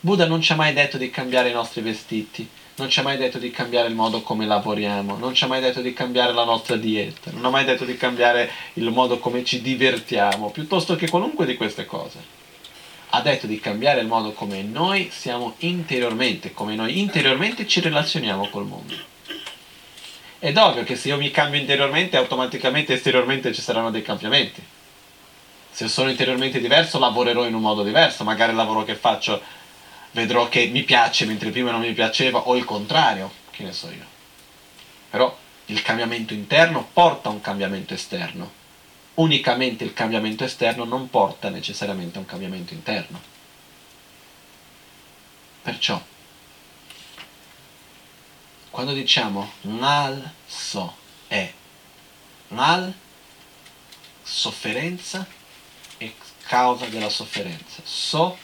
Buddha 0.00 0.26
non 0.26 0.40
ci 0.40 0.52
ha 0.52 0.56
mai 0.56 0.72
detto 0.72 0.96
di 0.96 1.10
cambiare 1.10 1.50
i 1.50 1.52
nostri 1.52 1.82
vestiti, 1.82 2.48
non 2.76 2.88
ci 2.88 2.98
ha 2.98 3.02
mai 3.02 3.18
detto 3.18 3.36
di 3.36 3.50
cambiare 3.50 3.88
il 3.88 3.94
modo 3.94 4.22
come 4.22 4.46
lavoriamo, 4.46 5.18
non 5.18 5.34
ci 5.34 5.44
ha 5.44 5.48
mai 5.48 5.60
detto 5.60 5.82
di 5.82 5.92
cambiare 5.92 6.32
la 6.32 6.44
nostra 6.44 6.76
dieta, 6.76 7.30
non 7.32 7.44
ha 7.44 7.50
mai 7.50 7.66
detto 7.66 7.84
di 7.84 7.98
cambiare 7.98 8.50
il 8.74 8.90
modo 8.90 9.18
come 9.18 9.44
ci 9.44 9.60
divertiamo, 9.60 10.48
piuttosto 10.48 10.96
che 10.96 11.10
qualunque 11.10 11.44
di 11.44 11.56
queste 11.56 11.84
cose. 11.84 12.45
Ha 13.10 13.20
detto 13.20 13.46
di 13.46 13.60
cambiare 13.60 14.00
il 14.00 14.06
modo 14.06 14.32
come 14.32 14.62
noi 14.62 15.10
siamo 15.12 15.54
interiormente, 15.58 16.52
come 16.52 16.74
noi 16.74 16.98
interiormente 16.98 17.66
ci 17.66 17.80
relazioniamo 17.80 18.48
col 18.48 18.66
mondo. 18.66 18.94
Ed 20.38 20.56
ovvio 20.56 20.84
che 20.84 20.96
se 20.96 21.08
io 21.08 21.16
mi 21.16 21.30
cambio 21.30 21.60
interiormente, 21.60 22.16
automaticamente 22.16 22.94
esteriormente 22.94 23.52
ci 23.54 23.62
saranno 23.62 23.90
dei 23.90 24.02
cambiamenti 24.02 24.62
se 25.76 25.88
sono 25.88 26.08
interiormente 26.08 26.58
diverso 26.58 26.98
lavorerò 26.98 27.44
in 27.44 27.52
un 27.52 27.60
modo 27.60 27.82
diverso, 27.82 28.24
magari 28.24 28.52
il 28.52 28.56
lavoro 28.56 28.82
che 28.82 28.94
faccio 28.94 29.42
vedrò 30.12 30.48
che 30.48 30.68
mi 30.68 30.84
piace 30.84 31.26
mentre 31.26 31.50
prima 31.50 31.70
non 31.70 31.82
mi 31.82 31.92
piaceva 31.92 32.38
o 32.38 32.56
il 32.56 32.64
contrario, 32.64 33.30
che 33.50 33.62
ne 33.62 33.74
so 33.74 33.90
io. 33.90 34.06
Però 35.10 35.36
il 35.66 35.82
cambiamento 35.82 36.32
interno 36.32 36.88
porta 36.90 37.28
a 37.28 37.32
un 37.32 37.42
cambiamento 37.42 37.92
esterno. 37.92 38.55
Unicamente 39.16 39.84
il 39.84 39.92
cambiamento 39.92 40.44
esterno 40.44 40.84
non 40.84 41.08
porta 41.10 41.48
necessariamente 41.48 42.18
a 42.18 42.20
un 42.20 42.26
cambiamento 42.26 42.74
interno. 42.74 43.20
Perciò, 45.62 46.00
quando 48.70 48.92
diciamo 48.92 49.52
nal 49.62 50.32
so 50.46 50.94
è 51.28 51.52
nal 52.48 52.94
sofferenza 54.22 55.26
è 55.96 56.12
causa 56.46 56.86
della 56.86 57.08
sofferenza. 57.08 57.80
So 57.84 58.36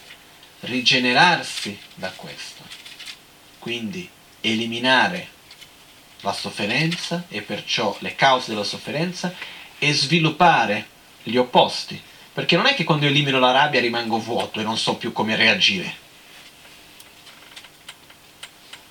rigenerarsi 0.61 1.78
da 1.94 2.11
questo. 2.11 2.62
Quindi 3.59 4.09
eliminare 4.40 5.28
la 6.20 6.32
sofferenza 6.32 7.24
e 7.28 7.43
perciò 7.43 7.97
le 8.01 8.15
cause 8.15 8.51
della 8.51 8.65
sofferenza 8.65 9.35
e 9.84 9.92
sviluppare 9.92 10.86
gli 11.24 11.34
opposti. 11.34 12.00
Perché 12.32 12.54
non 12.54 12.66
è 12.66 12.74
che 12.74 12.84
quando 12.84 13.06
elimino 13.06 13.40
la 13.40 13.50
rabbia 13.50 13.80
rimango 13.80 14.16
vuoto 14.16 14.60
e 14.60 14.62
non 14.62 14.78
so 14.78 14.94
più 14.94 15.10
come 15.10 15.34
reagire. 15.34 15.92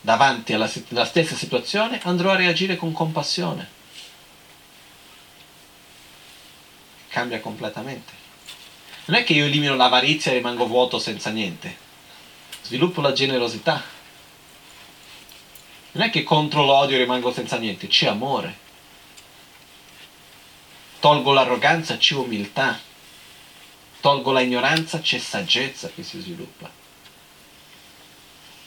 Davanti 0.01 0.51
alla, 0.51 0.69
alla 0.89 1.05
stessa 1.05 1.37
situazione 1.37 2.01
andrò 2.03 2.31
a 2.31 2.35
reagire 2.35 2.75
con 2.75 2.91
compassione. 2.91 3.69
Cambia 7.07 7.39
completamente. 7.39 8.11
Non 9.05 9.17
è 9.17 9.23
che 9.23 9.31
io 9.31 9.45
elimino 9.45 9.77
l'avarizia 9.77 10.31
e 10.31 10.35
rimango 10.35 10.67
vuoto 10.67 10.99
senza 10.99 11.29
niente. 11.29 11.73
Sviluppo 12.63 12.99
la 12.99 13.13
generosità. 13.13 13.81
Non 15.93 16.03
è 16.03 16.09
che 16.09 16.23
contro 16.23 16.65
l'odio 16.65 16.97
rimango 16.97 17.31
senza 17.31 17.57
niente, 17.57 17.87
c'è 17.87 18.07
amore. 18.07 18.69
Tolgo 21.01 21.33
l'arroganza, 21.33 21.97
c'è 21.97 22.13
umiltà. 22.13 22.79
Tolgo 24.01 24.31
la 24.31 24.41
ignoranza, 24.41 24.99
c'è 24.99 25.17
saggezza 25.17 25.89
che 25.89 26.03
si 26.03 26.21
sviluppa. 26.21 26.69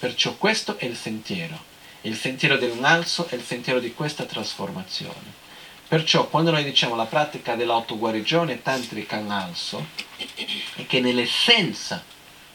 Perciò 0.00 0.34
questo 0.34 0.76
è 0.76 0.84
il 0.84 0.96
sentiero. 0.96 1.56
Il 2.00 2.16
sentiero 2.16 2.56
dell'inalzo 2.56 3.28
è 3.28 3.36
il 3.36 3.44
sentiero 3.44 3.78
di 3.78 3.94
questa 3.94 4.24
trasformazione. 4.24 5.42
Perciò 5.86 6.26
quando 6.26 6.50
noi 6.50 6.64
diciamo 6.64 6.96
la 6.96 7.04
pratica 7.04 7.54
dell'autoguarigione 7.54 8.62
tantrica 8.62 9.14
in 9.14 9.30
alzo, 9.30 9.86
è 10.16 10.86
che 10.86 10.98
nell'essenza 10.98 12.02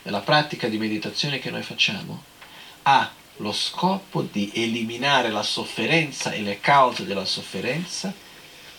della 0.02 0.20
pratica 0.20 0.68
di 0.68 0.78
meditazione 0.78 1.40
che 1.40 1.52
noi 1.52 1.64
facciamo 1.64 2.24
ha 2.84 3.10
lo 3.38 3.54
scopo 3.54 4.24
di 4.24 4.52
eliminare 4.56 5.30
la 5.30 5.44
sofferenza 5.44 6.34
e 6.34 6.42
le 6.42 6.60
cause 6.60 7.06
della 7.06 7.24
sofferenza 7.24 8.14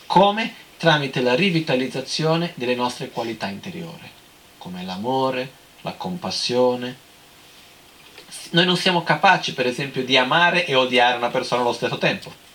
come 0.05 0.69
tramite 0.81 1.21
la 1.21 1.35
rivitalizzazione 1.35 2.55
delle 2.57 2.75
nostre 2.75 3.11
qualità 3.11 3.49
interiori, 3.49 4.11
come 4.57 4.83
l'amore, 4.83 5.53
la 5.83 5.93
compassione. 5.93 6.97
Noi 8.53 8.65
non 8.65 8.79
siamo 8.79 9.03
capaci, 9.03 9.53
per 9.53 9.67
esempio, 9.67 10.03
di 10.03 10.17
amare 10.17 10.65
e 10.65 10.75
odiare 10.75 11.19
una 11.19 11.29
persona 11.29 11.61
allo 11.61 11.75
stesso 11.75 11.99
tempo 11.99 12.49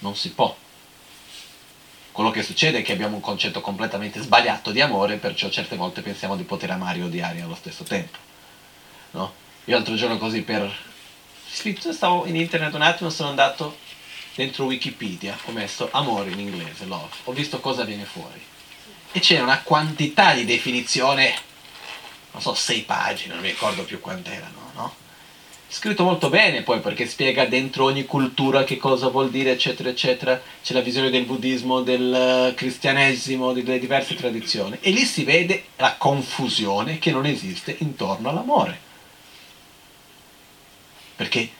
non 0.00 0.16
si 0.16 0.30
può. 0.32 0.54
Quello 2.12 2.30
che 2.30 2.42
succede 2.42 2.78
è 2.78 2.82
che 2.82 2.92
abbiamo 2.92 3.16
un 3.16 3.22
concetto 3.22 3.60
completamente 3.60 4.20
sbagliato 4.20 4.72
di 4.72 4.80
amore, 4.80 5.16
perciò 5.16 5.48
certe 5.48 5.76
volte 5.76 6.02
pensiamo 6.02 6.36
di 6.36 6.42
poter 6.42 6.70
amare 6.70 6.98
e 6.98 7.04
odiare 7.04 7.40
allo 7.40 7.54
stesso 7.54 7.84
tempo. 7.84 8.18
No? 9.12 9.32
Io 9.64 9.74
l'altro 9.74 9.94
giorno 9.94 10.18
così 10.18 10.42
per... 10.42 10.70
Stavo 11.52 12.26
in 12.26 12.36
internet 12.36 12.74
un 12.74 12.82
attimo, 12.82 13.10
sono 13.10 13.28
andato 13.28 13.78
dentro 14.34 14.64
Wikipedia 14.64 15.38
ho 15.44 15.52
messo 15.52 15.88
amore 15.92 16.30
in 16.30 16.38
inglese, 16.38 16.84
love, 16.86 17.14
ho 17.24 17.32
visto 17.32 17.60
cosa 17.60 17.84
viene 17.84 18.04
fuori. 18.04 18.40
E 19.12 19.20
c'è 19.20 19.40
una 19.40 19.60
quantità 19.62 20.34
di 20.34 20.44
definizione, 20.44 21.34
non 22.32 22.40
so, 22.40 22.54
sei 22.54 22.82
pagine, 22.82 23.34
non 23.34 23.42
mi 23.42 23.50
ricordo 23.50 23.82
più 23.84 24.00
quant'erano, 24.00 24.70
no? 24.74 24.94
Scritto 25.72 26.02
molto 26.02 26.30
bene 26.30 26.62
poi 26.62 26.80
perché 26.80 27.06
spiega 27.06 27.44
dentro 27.44 27.84
ogni 27.84 28.04
cultura 28.04 28.64
che 28.64 28.76
cosa 28.76 29.06
vuol 29.06 29.30
dire, 29.30 29.52
eccetera, 29.52 29.88
eccetera. 29.88 30.42
C'è 30.60 30.74
la 30.74 30.80
visione 30.80 31.10
del 31.10 31.24
buddismo, 31.24 31.82
del 31.82 32.52
cristianesimo, 32.56 33.52
delle 33.52 33.78
diverse 33.78 34.16
tradizioni. 34.16 34.78
E 34.80 34.90
lì 34.90 35.04
si 35.04 35.22
vede 35.22 35.66
la 35.76 35.94
confusione 35.96 36.98
che 36.98 37.12
non 37.12 37.24
esiste 37.24 37.76
intorno 37.78 38.30
all'amore. 38.30 38.80
Perché 41.14 41.50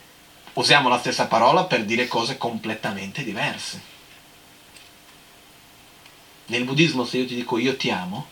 usiamo 0.60 0.88
la 0.88 0.98
stessa 0.98 1.26
parola 1.26 1.64
per 1.64 1.84
dire 1.84 2.06
cose 2.06 2.36
completamente 2.36 3.24
diverse. 3.24 3.80
Nel 6.46 6.64
buddismo 6.64 7.04
se 7.04 7.18
io 7.18 7.26
ti 7.26 7.34
dico 7.34 7.58
io 7.58 7.76
ti 7.76 7.90
amo, 7.90 8.26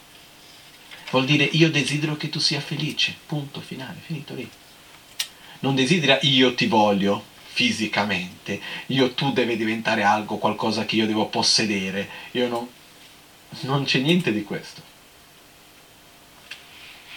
vuol 1.11 1.25
dire 1.25 1.45
io 1.45 1.71
desidero 1.71 2.17
che 2.17 2.29
tu 2.29 2.39
sia 2.39 2.61
felice, 2.61 3.17
punto 3.27 3.61
finale, 3.61 3.99
finito 4.05 4.35
lì. 4.35 4.49
Non 5.61 5.75
desidera 5.75 6.19
io 6.23 6.55
ti 6.55 6.67
voglio 6.67 7.25
fisicamente, 7.45 8.61
io 8.87 9.15
tu 9.15 9.33
devi 9.33 9.57
diventare 9.57 10.03
algo, 10.03 10.37
qualcosa 10.37 10.85
che 10.85 10.97
io 10.97 11.07
devo 11.07 11.27
possedere, 11.27 12.09
io 12.33 12.49
non... 12.49 12.69
Non 13.61 13.85
c'è 13.85 14.01
niente 14.01 14.31
di 14.31 14.45
questo. 14.45 14.83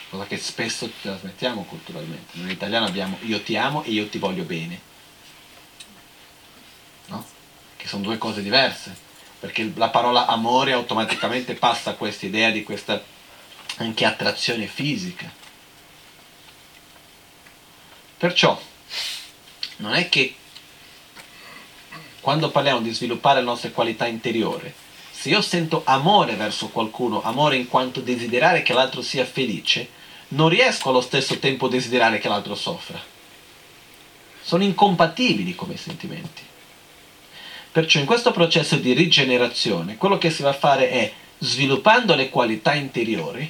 Cosa 0.09 0.25
che 0.25 0.37
spesso 0.37 0.89
trasmettiamo 1.01 1.63
culturalmente. 1.63 2.37
Noi 2.37 2.45
in 2.45 2.51
italiano 2.51 2.85
abbiamo 2.85 3.17
io 3.23 3.41
ti 3.41 3.57
amo 3.57 3.83
e 3.83 3.91
io 3.91 4.07
ti 4.07 4.17
voglio 4.17 4.43
bene 4.43 4.89
che 7.81 7.87
sono 7.87 8.03
due 8.03 8.19
cose 8.19 8.43
diverse, 8.43 8.95
perché 9.39 9.71
la 9.75 9.89
parola 9.89 10.27
amore 10.27 10.71
automaticamente 10.71 11.55
passa 11.55 11.89
a 11.89 11.95
questa 11.95 12.27
idea 12.27 12.51
di 12.51 12.61
questa 12.61 13.03
anche 13.77 14.05
attrazione 14.05 14.67
fisica. 14.67 15.33
Perciò 18.17 18.61
non 19.77 19.95
è 19.95 20.09
che 20.09 20.35
quando 22.19 22.51
parliamo 22.51 22.81
di 22.81 22.93
sviluppare 22.93 23.39
le 23.39 23.45
nostre 23.45 23.71
qualità 23.71 24.05
interiori, 24.05 24.71
se 25.09 25.29
io 25.29 25.41
sento 25.41 25.81
amore 25.85 26.35
verso 26.35 26.67
qualcuno, 26.67 27.23
amore 27.23 27.55
in 27.55 27.67
quanto 27.67 27.99
desiderare 27.99 28.61
che 28.61 28.73
l'altro 28.73 29.01
sia 29.01 29.25
felice, 29.25 29.89
non 30.29 30.49
riesco 30.49 30.89
allo 30.89 31.01
stesso 31.01 31.39
tempo 31.39 31.65
a 31.65 31.69
desiderare 31.69 32.19
che 32.19 32.27
l'altro 32.27 32.53
soffra. 32.53 33.01
Sono 34.43 34.63
incompatibili 34.63 35.55
come 35.55 35.77
sentimenti. 35.77 36.49
Perciò 37.71 37.99
in 38.01 38.05
questo 38.05 38.31
processo 38.31 38.75
di 38.75 38.91
rigenerazione 38.91 39.95
quello 39.95 40.17
che 40.17 40.29
si 40.29 40.43
va 40.43 40.49
a 40.49 40.53
fare 40.53 40.89
è 40.89 41.11
sviluppando 41.37 42.15
le 42.15 42.29
qualità 42.29 42.73
interiori, 42.73 43.49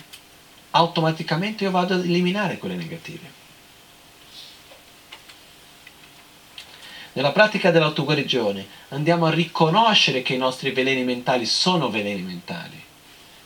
automaticamente 0.72 1.64
io 1.64 1.72
vado 1.72 1.96
ad 1.96 2.06
eliminare 2.06 2.60
quelle 2.60 2.76
negative. 2.76 3.40
Nella 7.14 7.32
pratica 7.32 7.72
dell'autoguarigione 7.72 8.66
andiamo 8.90 9.26
a 9.26 9.32
riconoscere 9.32 10.22
che 10.22 10.36
i 10.36 10.38
nostri 10.38 10.70
veleni 10.70 11.04
mentali 11.04 11.48
sono 11.48 11.90
veleni 11.90 12.22
mentali. 12.22 12.80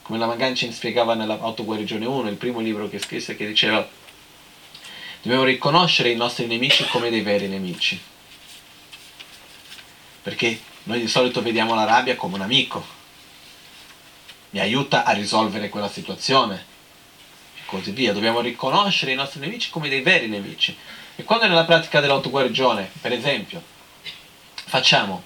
Come 0.01 0.19
la 0.19 0.27
Magancin 0.27 0.73
spiegava 0.73 1.15
nell'autoguarigione 1.15 2.05
1, 2.05 2.29
il 2.29 2.35
primo 2.35 2.59
libro 2.59 2.89
che 2.89 2.99
scrisse, 2.99 3.37
che 3.37 3.47
diceva 3.47 3.87
dobbiamo 5.21 5.45
riconoscere 5.45 6.09
i 6.09 6.15
nostri 6.15 6.45
nemici 6.47 6.85
come 6.89 7.09
dei 7.09 7.21
veri 7.21 7.47
nemici 7.47 7.99
perché 10.25 10.59
noi 10.85 11.01
di 11.01 11.07
solito 11.07 11.43
vediamo 11.43 11.75
la 11.75 11.83
rabbia 11.83 12.15
come 12.15 12.33
un 12.33 12.41
amico, 12.41 12.83
mi 14.49 14.59
aiuta 14.59 15.03
a 15.03 15.11
risolvere 15.11 15.69
quella 15.69 15.87
situazione 15.87 16.65
e 17.55 17.61
così 17.67 17.91
via. 17.91 18.11
Dobbiamo 18.11 18.39
riconoscere 18.39 19.11
i 19.11 19.15
nostri 19.15 19.39
nemici 19.39 19.69
come 19.69 19.87
dei 19.87 20.01
veri 20.01 20.27
nemici. 20.27 20.75
E 21.15 21.23
quando 21.23 21.45
nella 21.45 21.63
pratica 21.63 21.99
dell'autoguarigione, 21.99 22.89
per 23.01 23.11
esempio, 23.11 23.61
facciamo, 24.55 25.25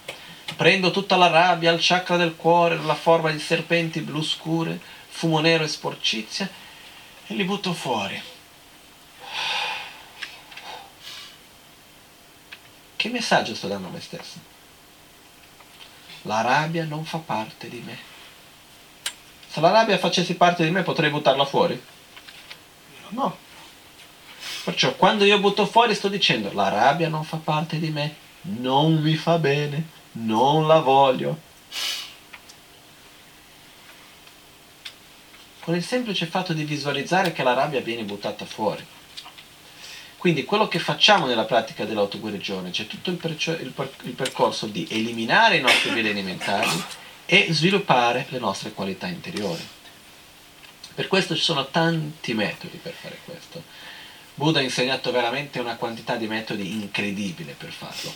prendo 0.57 0.91
tutta 0.91 1.15
la 1.15 1.27
rabbia 1.27 1.71
al 1.71 1.79
chakra 1.79 2.17
del 2.17 2.35
cuore, 2.35 2.75
nella 2.75 2.93
forma 2.93 3.31
di 3.31 3.39
serpenti 3.39 4.01
blu 4.01 4.21
scure, 4.21 4.77
fumo 5.07 5.39
nero 5.39 5.63
e 5.63 5.69
sporcizia, 5.69 6.49
e 7.25 7.33
li 7.35 7.45
butto 7.45 7.71
fuori. 7.71 8.21
Che 12.97 13.07
messaggio 13.07 13.55
sto 13.55 13.69
dando 13.69 13.87
a 13.87 13.91
me 13.91 14.01
stesso? 14.01 14.48
La 16.23 16.41
rabbia 16.41 16.83
non 16.85 17.05
fa 17.05 17.17
parte 17.17 17.69
di 17.69 17.81
me. 17.85 17.97
Se 19.47 19.59
la 19.61 19.71
rabbia 19.71 19.97
facesse 19.97 20.35
parte 20.35 20.63
di 20.63 20.71
me 20.71 20.83
potrei 20.83 21.09
buttarla 21.09 21.45
fuori? 21.45 21.81
No. 23.09 23.37
Perciò 24.63 24.93
quando 24.95 25.23
io 25.23 25.39
butto 25.39 25.65
fuori 25.65 25.95
sto 25.95 26.09
dicendo 26.09 26.51
la 26.53 26.69
rabbia 26.69 27.09
non 27.09 27.23
fa 27.23 27.37
parte 27.37 27.79
di 27.79 27.89
me, 27.89 28.15
non 28.41 29.01
mi 29.01 29.15
fa 29.15 29.37
bene, 29.39 29.87
non 30.11 30.67
la 30.67 30.79
voglio. 30.79 31.47
Con 35.61 35.75
il 35.75 35.83
semplice 35.83 36.25
fatto 36.25 36.53
di 36.53 36.63
visualizzare 36.63 37.31
che 37.31 37.43
la 37.43 37.53
rabbia 37.53 37.81
viene 37.81 38.03
buttata 38.03 38.45
fuori. 38.45 38.85
Quindi 40.19 40.43
quello 40.43 40.67
che 40.67 40.79
facciamo 40.79 41.27
nella 41.27 41.45
pratica 41.45 41.85
dell'autoguarigione, 41.85 42.71
c'è 42.71 42.87
tutto 42.87 43.09
il, 43.09 43.15
percio- 43.15 43.53
il, 43.53 43.71
per- 43.71 43.93
il 44.01 44.11
percorso 44.11 44.65
di 44.65 44.85
eliminare 44.89 45.55
i 45.55 45.61
nostri 45.61 45.91
veleni 45.91 46.21
mentali 46.21 46.83
e 47.25 47.47
sviluppare 47.51 48.25
le 48.27 48.37
nostre 48.37 48.73
qualità 48.73 49.07
interiori. 49.07 49.65
Per 50.93 51.07
questo 51.07 51.37
ci 51.37 51.41
sono 51.41 51.67
tanti 51.67 52.33
metodi 52.33 52.77
per 52.83 52.91
fare 52.99 53.17
questo. 53.23 53.63
Buddha 54.35 54.59
ha 54.59 54.61
insegnato 54.61 55.09
veramente 55.13 55.61
una 55.61 55.77
quantità 55.77 56.17
di 56.17 56.27
metodi 56.27 56.69
incredibile 56.69 57.55
per 57.57 57.71
farlo. 57.71 58.13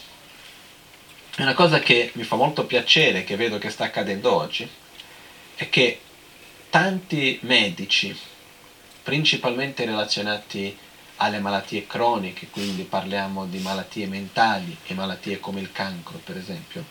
E 1.38 1.42
una 1.42 1.54
cosa 1.54 1.80
che 1.80 2.12
mi 2.16 2.24
fa 2.24 2.36
molto 2.36 2.66
piacere, 2.66 3.24
che 3.24 3.38
vedo 3.38 3.58
che 3.58 3.70
sta 3.70 3.86
accadendo 3.86 4.36
oggi, 4.36 4.70
è 5.56 5.70
che 5.70 6.02
tanti 6.70 7.40
medici, 7.44 8.14
principalmente 9.04 9.86
relazionati 9.86 10.78
alle 11.24 11.40
malattie 11.40 11.88
croniche, 11.88 12.50
quindi 12.50 12.84
parliamo 12.84 13.46
di 13.46 13.60
malattie 13.60 14.08
mentali 14.08 14.76
e 14.86 14.94
malattie 14.94 15.40
come 15.40 15.62
il 15.62 15.72
cancro, 15.72 16.20
per 16.24 16.36
esempio. 16.36 16.84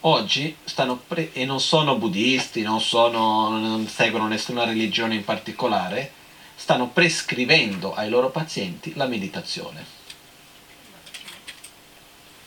Oggi 0.00 0.56
stanno 0.64 0.96
pre- 0.96 1.32
e 1.32 1.44
non 1.44 1.60
sono 1.60 1.96
buddisti, 1.96 2.62
non, 2.62 2.80
sono, 2.80 3.48
non 3.50 3.86
seguono 3.86 4.26
nessuna 4.26 4.64
religione 4.64 5.14
in 5.14 5.24
particolare, 5.24 6.12
stanno 6.56 6.88
prescrivendo 6.88 7.94
ai 7.94 8.08
loro 8.08 8.30
pazienti 8.30 8.94
la 8.94 9.06
meditazione. 9.06 9.96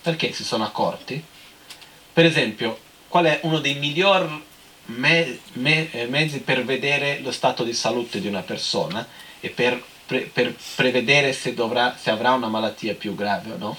Perché 0.02 0.34
si 0.34 0.44
sono 0.44 0.66
accorti? 0.66 1.24
Per 2.14 2.26
esempio, 2.26 2.78
qual 3.08 3.26
è 3.26 3.40
uno 3.44 3.60
dei 3.60 3.76
migliori 3.76 4.44
me- 4.86 5.40
me- 5.54 6.08
mezzi 6.10 6.40
per 6.40 6.66
vedere 6.66 7.20
lo 7.20 7.32
stato 7.32 7.64
di 7.64 7.74
salute 7.74 8.20
di 8.20 8.28
una 8.28 8.42
persona 8.42 9.08
e 9.40 9.50
per 9.50 9.82
pre- 10.12 10.30
per 10.34 10.54
prevedere 10.76 11.32
se, 11.32 11.54
dovrà, 11.54 11.96
se 11.98 12.10
avrà 12.10 12.34
una 12.34 12.50
malattia 12.50 12.96
più 12.96 13.16
grave 13.16 13.52
o 13.54 13.58
no, 13.58 13.78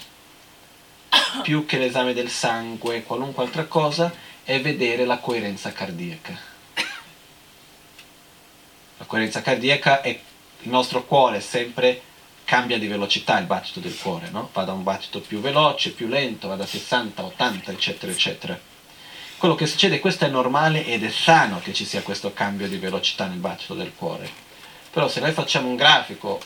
più 1.42 1.66
che 1.66 1.76
l'esame 1.76 2.14
del 2.14 2.30
sangue, 2.30 3.02
qualunque 3.02 3.44
altra 3.44 3.66
cosa, 3.66 4.10
è 4.42 4.58
vedere 4.62 5.04
la 5.04 5.18
coerenza 5.18 5.72
cardiaca. 5.72 6.50
La 8.96 9.04
coerenza 9.04 9.42
cardiaca 9.42 10.00
è 10.00 10.08
il 10.08 10.70
nostro 10.70 11.04
cuore 11.04 11.42
sempre 11.42 12.00
cambia 12.44 12.78
di 12.78 12.86
velocità 12.86 13.38
il 13.38 13.46
battito 13.46 13.80
del 13.80 13.98
cuore, 13.98 14.30
no? 14.30 14.48
va 14.54 14.64
da 14.64 14.72
un 14.72 14.82
battito 14.82 15.20
più 15.20 15.40
veloce, 15.40 15.90
più 15.90 16.06
lento, 16.06 16.48
va 16.48 16.56
da 16.56 16.64
60, 16.64 17.22
80, 17.22 17.72
eccetera, 17.72 18.10
eccetera. 18.10 18.58
Quello 19.36 19.54
che 19.54 19.66
succede, 19.66 20.00
questo 20.00 20.24
è 20.24 20.28
normale 20.28 20.86
ed 20.86 21.04
è 21.04 21.10
sano 21.10 21.60
che 21.60 21.74
ci 21.74 21.84
sia 21.84 22.00
questo 22.00 22.32
cambio 22.32 22.68
di 22.68 22.78
velocità 22.78 23.26
nel 23.26 23.38
battito 23.38 23.74
del 23.74 23.92
cuore 23.94 24.51
però 24.92 25.08
se 25.08 25.20
noi 25.20 25.32
facciamo 25.32 25.68
un 25.68 25.76
grafico 25.76 26.38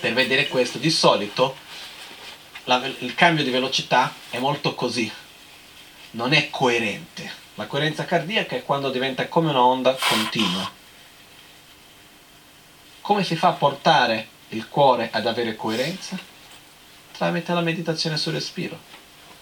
per 0.00 0.14
vedere 0.14 0.48
questo, 0.48 0.78
di 0.78 0.90
solito 0.90 1.54
la, 2.64 2.82
il 3.00 3.14
cambio 3.14 3.44
di 3.44 3.50
velocità 3.50 4.14
è 4.30 4.38
molto 4.38 4.74
così, 4.74 5.10
non 6.12 6.32
è 6.32 6.48
coerente. 6.48 7.40
La 7.56 7.66
coerenza 7.66 8.06
cardiaca 8.06 8.56
è 8.56 8.64
quando 8.64 8.90
diventa 8.90 9.28
come 9.28 9.50
un'onda 9.50 9.94
continua. 10.08 10.70
Come 13.02 13.22
si 13.22 13.36
fa 13.36 13.48
a 13.48 13.52
portare 13.52 14.28
il 14.48 14.66
cuore 14.68 15.10
ad 15.12 15.26
avere 15.26 15.54
coerenza? 15.54 16.18
Tramite 17.12 17.52
la 17.52 17.60
meditazione 17.60 18.16
sul 18.16 18.32
respiro. 18.32 18.78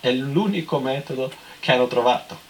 È 0.01 0.11
l'unico 0.11 0.81
metodo 0.81 1.33
che 1.61 1.71
hanno 1.71 1.87
trovato 1.87 2.49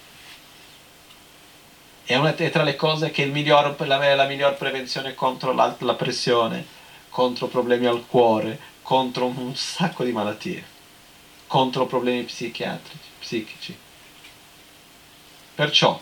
è, 2.10 2.16
una, 2.16 2.34
è 2.34 2.50
tra 2.50 2.64
le 2.64 2.74
cose 2.74 3.12
che 3.12 3.22
è 3.22 3.26
miglior, 3.26 3.76
la, 3.86 4.14
la 4.16 4.26
miglior 4.26 4.56
prevenzione 4.56 5.14
contro 5.14 5.52
la, 5.52 5.76
la 5.78 5.94
pressione, 5.94 6.66
contro 7.08 7.46
problemi 7.46 7.86
al 7.86 8.04
cuore, 8.04 8.58
contro 8.82 9.26
un 9.26 9.54
sacco 9.54 10.02
di 10.02 10.10
malattie. 10.10 10.64
contro 11.46 11.86
problemi 11.86 12.24
psichiatrici, 12.24 13.08
psichici. 13.20 13.78
Perciò, 15.54 16.00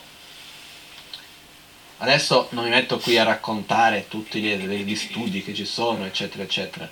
adesso 1.99 2.49
non 2.53 2.65
mi 2.65 2.71
metto 2.71 2.99
qui 2.99 3.19
a 3.19 3.25
raccontare 3.25 4.09
tutti 4.09 4.41
gli, 4.41 4.55
gli 4.57 4.97
studi 4.97 5.43
che 5.43 5.53
ci 5.55 5.67
sono, 5.67 6.07
eccetera, 6.07 6.43
eccetera. 6.43 6.89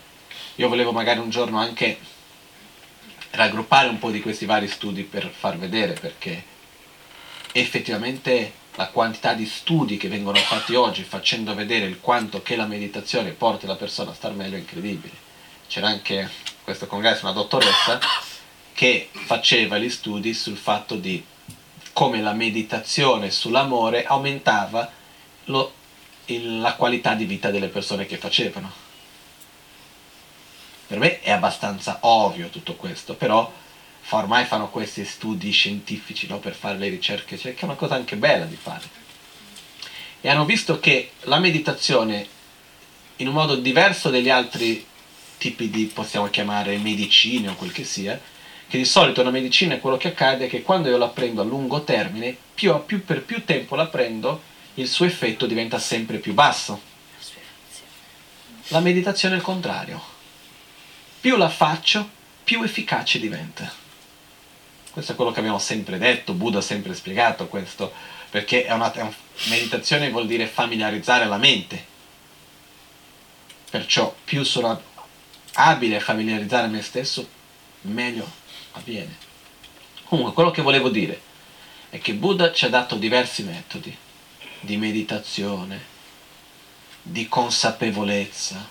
Io 0.57 0.69
volevo 0.69 0.93
magari 0.93 1.21
un 1.21 1.31
giorno 1.31 1.59
anche 1.59 1.99
raggruppare 3.31 3.89
un 3.89 3.99
po' 3.99 4.11
di 4.11 4.21
questi 4.21 4.45
vari 4.45 4.69
studi 4.69 5.05
per 5.05 5.27
far 5.31 5.57
vedere 5.57 5.95
perché 5.95 6.45
effettivamente 7.53 8.53
la 8.77 8.89
quantità 8.89 9.33
di 9.33 9.47
studi 9.47 9.97
che 9.97 10.09
vengono 10.09 10.39
fatti 10.39 10.75
oggi 10.75 11.03
facendo 11.03 11.55
vedere 11.55 11.87
il 11.87 12.01
quanto 12.01 12.43
che 12.43 12.57
la 12.57 12.67
meditazione 12.67 13.31
porta 13.31 13.67
la 13.67 13.77
persona 13.77 14.11
a 14.11 14.15
star 14.15 14.33
meglio 14.33 14.57
è 14.57 14.61
incredibile. 14.61 15.15
C'era 15.67 15.89
anche 15.89 16.31
questo 16.63 16.87
congresso 16.87 17.25
una 17.25 17.35
dottoressa 17.35 17.99
che 18.73 19.09
faceva 19.13 19.79
gli 19.79 19.89
studi 19.89 20.35
sul 20.35 20.57
fatto 20.57 20.97
di 20.97 21.25
come 21.93 22.21
la 22.21 22.35
meditazione 22.35 23.31
sull'amore 23.31 24.05
aumentava 24.05 24.91
lo, 25.45 25.73
il, 26.27 26.61
la 26.61 26.75
qualità 26.75 27.15
di 27.15 27.25
vita 27.25 27.51
delle 27.51 27.69
persone 27.69 28.05
che 28.05 28.19
facevano. 28.19 28.71
Per 30.87 30.99
me 30.99 31.21
è 31.21 31.31
abbastanza 31.31 31.99
ovvio 32.03 32.49
tutto 32.49 32.75
questo, 32.75 33.15
però 33.15 33.51
ormai 34.11 34.45
fanno 34.45 34.69
questi 34.69 35.05
studi 35.05 35.51
scientifici 35.51 36.27
no, 36.29 36.39
per 36.39 36.55
fare 36.55 36.79
le 36.79 36.89
ricerche, 36.89 37.37
cioè, 37.37 37.55
che 37.55 37.63
è 37.63 37.65
una 37.65 37.75
cosa 37.75 37.97
anche 37.97 38.17
bella 38.17 38.45
di 38.45 38.57
fare. 38.57 38.89
E 40.21 40.29
hanno 40.29 40.45
visto 40.45 40.79
che 40.79 41.13
la 41.23 41.39
meditazione, 41.39 42.27
in 43.17 43.29
un 43.29 43.35
modo 43.35 43.57
diverso 43.57 44.11
dagli 44.11 44.31
altri 44.31 44.85
tipi 45.39 45.71
di, 45.71 45.87
possiamo 45.87 46.29
chiamare, 46.29 46.77
medicine 46.79 47.49
o 47.49 47.55
quel 47.57 47.73
che 47.73 47.85
sia, 47.85 48.21
che 48.69 48.79
di 48.79 48.85
solito 48.85 49.23
la 49.23 49.31
medicina 49.31 49.79
quello 49.79 49.97
che 49.97 50.09
accade 50.09 50.47
è 50.47 50.49
che 50.49 50.63
quando 50.63 50.89
io 50.89 50.97
la 50.97 51.09
prendo 51.09 51.43
a 51.43 51.45
lungo 51.45 51.83
termine, 51.83 52.37
più, 52.55 52.85
più 52.85 53.05
per 53.05 53.23
più 53.23 53.45
tempo 53.45 53.77
la 53.77 53.87
prendo, 53.87 54.43
il 54.75 54.89
suo 54.89 55.05
effetto 55.05 55.47
diventa 55.47 55.79
sempre 55.79 56.19
più 56.19 56.33
basso. 56.33 56.81
La 58.69 58.81
meditazione 58.81 59.35
è 59.35 59.39
il 59.39 59.45
contrario. 59.45 60.01
Più 61.21 61.37
la 61.37 61.49
faccio, 61.49 62.09
più 62.43 62.63
efficace 62.63 63.21
diventa. 63.21 63.85
Questo 64.97 65.13
è 65.13 65.15
quello 65.15 65.31
che 65.31 65.41
abbiamo 65.41 65.59
sempre 65.59 65.99
detto, 65.99 66.33
Buddha 66.33 66.57
ha 66.57 66.63
sempre 66.63 66.95
spiegato 66.95 67.49
questo, 67.49 67.93
perché 68.31 68.65
è 68.65 68.73
una, 68.73 68.91
è 68.91 69.03
una 69.03 69.15
meditazione 69.51 70.09
vuol 70.09 70.27
dire 70.27 70.47
familiarizzare 70.47 71.27
la 71.27 71.37
mente. 71.37 71.85
Perciò 73.69 74.17
più 74.25 74.43
sono 74.43 74.81
abile 75.53 75.97
a 75.97 76.01
familiarizzare 76.01 76.69
me 76.69 76.81
stesso, 76.81 77.29
meglio 77.83 78.27
avviene. 78.73 79.15
Comunque, 80.05 80.33
quello 80.33 80.51
che 80.51 80.63
volevo 80.63 80.89
dire 80.89 81.21
è 81.91 81.99
che 81.99 82.15
Buddha 82.15 82.51
ci 82.51 82.65
ha 82.65 82.71
dato 82.71 82.97
diversi 82.97 83.43
metodi 83.43 83.95
di 84.61 84.79
meditazione, 84.79 85.79
di 87.03 87.29
consapevolezza. 87.29 88.67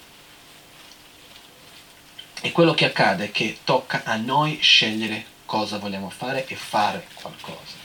E 2.41 2.51
quello 2.51 2.73
che 2.73 2.85
accade 2.85 3.25
è 3.25 3.31
che 3.31 3.59
tocca 3.63 4.01
a 4.05 4.15
noi 4.15 4.57
scegliere 4.59 5.33
cosa 5.45 5.77
vogliamo 5.77 6.09
fare 6.09 6.45
e 6.47 6.55
fare 6.55 7.07
qualcosa. 7.13 7.83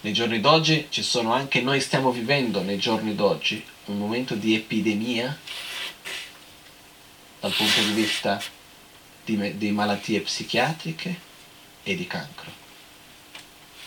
Nei 0.00 0.12
giorni 0.12 0.40
d'oggi 0.40 0.86
ci 0.90 1.02
sono 1.02 1.32
anche, 1.32 1.60
noi 1.60 1.80
stiamo 1.80 2.10
vivendo 2.10 2.62
nei 2.62 2.78
giorni 2.78 3.14
d'oggi 3.14 3.64
un 3.86 3.98
momento 3.98 4.34
di 4.34 4.54
epidemia 4.54 5.36
dal 7.40 7.52
punto 7.52 7.80
di 7.80 7.92
vista 7.92 8.40
di, 9.24 9.56
di 9.56 9.70
malattie 9.70 10.20
psichiatriche 10.20 11.20
e 11.82 11.96
di 11.96 12.06
cancro. 12.06 12.50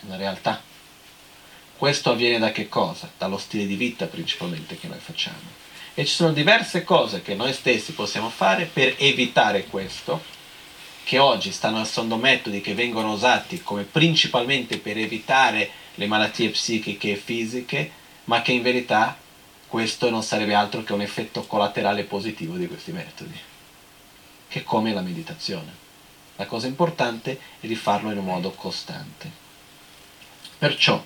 È 0.02 0.06
una 0.06 0.18
realtà. 0.18 0.62
Questo 1.78 2.12
avviene 2.12 2.40
da 2.40 2.52
che 2.52 2.70
cosa? 2.70 3.12
Dallo 3.18 3.38
stile 3.38 3.68
di 3.68 3.76
vita 3.76 4.06
principalmente 4.06 4.78
che 4.78 4.88
noi 4.88 5.00
facciamo. 5.00 5.64
E 5.94 6.06
ci 6.06 6.14
sono 6.14 6.32
diverse 6.32 6.84
cose 6.84 7.22
che 7.22 7.36
noi 7.36 7.54
stessi 7.54 7.94
possiamo 7.94 8.30
fare 8.30 8.66
per 8.66 8.96
evitare 8.98 9.66
questo, 9.66 10.24
che 11.06 11.20
oggi 11.20 11.52
stanno 11.52 11.82
essendo 11.82 12.18
metodi 12.18 12.62
che 12.62 12.74
vengono 12.74 13.14
usati 13.14 13.62
come 13.62 13.84
principalmente 13.84 14.80
per 14.80 14.98
evitare 14.98 15.70
le 15.94 16.08
malattie 16.08 16.50
psichiche 16.50 17.12
e 17.12 17.16
fisiche, 17.16 17.92
ma 18.26 18.42
che 18.42 18.52
in 18.52 18.64
verità 18.64 19.16
questo 19.68 20.10
non 20.10 20.24
sarebbe 20.24 20.56
altro 20.56 20.84
che 20.84 20.94
un 20.94 21.02
effetto 21.02 21.46
collaterale 21.46 22.06
positivo 22.06 22.58
di 22.58 22.68
questi 22.68 22.92
metodi 22.92 23.40
che 24.48 24.64
come 24.64 24.94
la 24.94 25.02
meditazione. 25.02 25.84
La 26.38 26.48
cosa 26.48 26.66
importante 26.66 27.40
è 27.60 27.68
di 27.68 27.76
farlo 27.76 28.10
in 28.10 28.18
un 28.18 28.26
modo 28.26 28.52
costante. 28.52 29.30
Perciò 30.58 31.04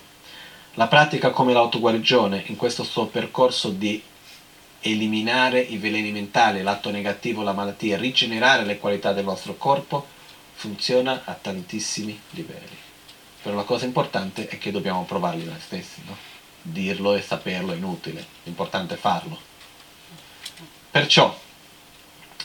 la 0.74 0.86
pratica 0.86 1.30
come 1.30 1.52
l'autoguarigione 1.52 2.44
in 2.46 2.56
questo 2.56 2.84
suo 2.84 3.06
percorso 3.06 3.68
di 3.68 4.02
eliminare 4.80 5.60
i 5.60 5.76
veleni 5.76 6.10
mentali, 6.10 6.62
l'atto 6.62 6.90
negativo, 6.90 7.42
la 7.42 7.52
malattia, 7.52 7.98
rigenerare 7.98 8.64
le 8.64 8.78
qualità 8.78 9.12
del 9.12 9.24
nostro 9.24 9.56
corpo, 9.56 10.06
funziona 10.54 11.22
a 11.24 11.34
tantissimi 11.34 12.18
livelli. 12.30 12.76
Però 13.42 13.54
la 13.54 13.62
cosa 13.62 13.86
importante 13.86 14.48
è 14.48 14.58
che 14.58 14.70
dobbiamo 14.70 15.04
provarli 15.04 15.44
noi 15.44 15.60
stessi, 15.60 16.02
no? 16.06 16.16
Dirlo 16.62 17.14
e 17.14 17.22
saperlo 17.22 17.72
è 17.72 17.76
inutile, 17.76 18.26
l'importante 18.44 18.94
è 18.94 18.98
farlo. 18.98 19.38
Perciò 20.90 21.38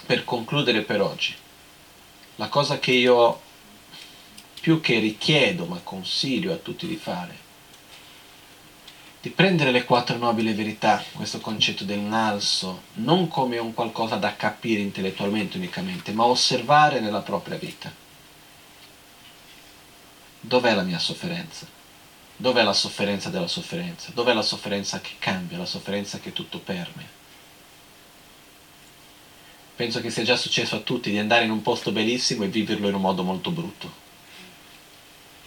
per 0.06 0.24
concludere 0.24 0.82
per 0.82 1.02
oggi, 1.02 1.36
la 2.36 2.48
cosa 2.48 2.80
che 2.80 2.92
io 2.92 3.42
più 4.62 4.80
che 4.82 5.00
richiedo, 5.00 5.66
ma 5.66 5.80
consiglio 5.84 6.54
a 6.54 6.58
tutti 6.58 6.88
di 6.88 6.96
fare, 6.96 7.44
di 9.26 9.32
prendere 9.32 9.72
le 9.72 9.86
quattro 9.86 10.18
nobili 10.18 10.54
verità, 10.54 11.04
questo 11.14 11.40
concetto 11.40 11.84
del 11.84 11.98
nalso, 11.98 12.84
non 12.98 13.28
come 13.28 13.58
un 13.58 13.74
qualcosa 13.74 14.18
da 14.18 14.36
capire 14.36 14.82
intellettualmente 14.82 15.58
unicamente, 15.58 16.12
ma 16.12 16.26
osservare 16.26 17.00
nella 17.00 17.22
propria 17.22 17.58
vita. 17.58 17.92
Dov'è 20.40 20.76
la 20.76 20.84
mia 20.84 21.00
sofferenza? 21.00 21.66
Dov'è 22.36 22.62
la 22.62 22.74
sofferenza 22.74 23.30
della 23.30 23.48
sofferenza? 23.48 24.12
Dov'è 24.14 24.32
la 24.32 24.44
sofferenza 24.44 25.02
che 25.02 25.14
cambia, 25.18 25.58
la 25.58 25.66
sofferenza 25.66 26.20
che 26.20 26.32
tutto 26.32 26.60
permea? 26.60 27.14
penso 29.76 30.00
che 30.00 30.10
sia 30.10 30.24
già 30.24 30.38
successo 30.38 30.78
a 30.78 30.80
tutti 30.80 31.12
di 31.12 31.18
andare 31.18 31.44
in 31.44 31.52
un 31.52 31.62
posto 31.62 31.92
bellissimo 31.92 32.44
e 32.44 32.48
viverlo 32.48 32.88
in 32.88 32.94
un 32.94 33.02
modo 33.02 33.24
molto 33.24 33.52
brutto. 33.52 34.05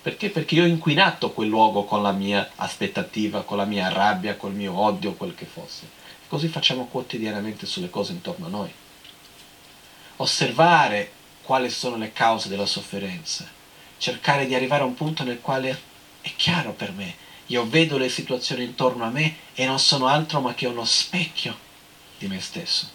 Perché? 0.08 0.30
Perché 0.30 0.54
io 0.54 0.62
ho 0.62 0.66
inquinato 0.66 1.32
quel 1.32 1.50
luogo 1.50 1.84
con 1.84 2.00
la 2.00 2.12
mia 2.12 2.52
aspettativa, 2.54 3.42
con 3.42 3.58
la 3.58 3.66
mia 3.66 3.90
rabbia, 3.90 4.36
col 4.36 4.54
mio 4.54 4.74
odio, 4.74 5.12
quel 5.12 5.34
che 5.34 5.44
fosse. 5.44 5.86
Così 6.28 6.48
facciamo 6.48 6.86
quotidianamente 6.86 7.66
sulle 7.66 7.90
cose 7.90 8.12
intorno 8.12 8.46
a 8.46 8.48
noi. 8.48 8.72
Osservare 10.16 11.12
quali 11.42 11.68
sono 11.68 11.98
le 11.98 12.14
cause 12.14 12.48
della 12.48 12.64
sofferenza, 12.64 13.46
cercare 13.98 14.46
di 14.46 14.54
arrivare 14.54 14.82
a 14.82 14.86
un 14.86 14.94
punto 14.94 15.24
nel 15.24 15.42
quale 15.42 15.78
è 16.22 16.32
chiaro 16.36 16.72
per 16.72 16.92
me, 16.92 17.14
io 17.48 17.68
vedo 17.68 17.98
le 17.98 18.08
situazioni 18.08 18.64
intorno 18.64 19.04
a 19.04 19.10
me 19.10 19.36
e 19.52 19.66
non 19.66 19.78
sono 19.78 20.06
altro 20.06 20.40
ma 20.40 20.54
che 20.54 20.66
uno 20.66 20.86
specchio 20.86 21.54
di 22.16 22.28
me 22.28 22.40
stesso. 22.40 22.88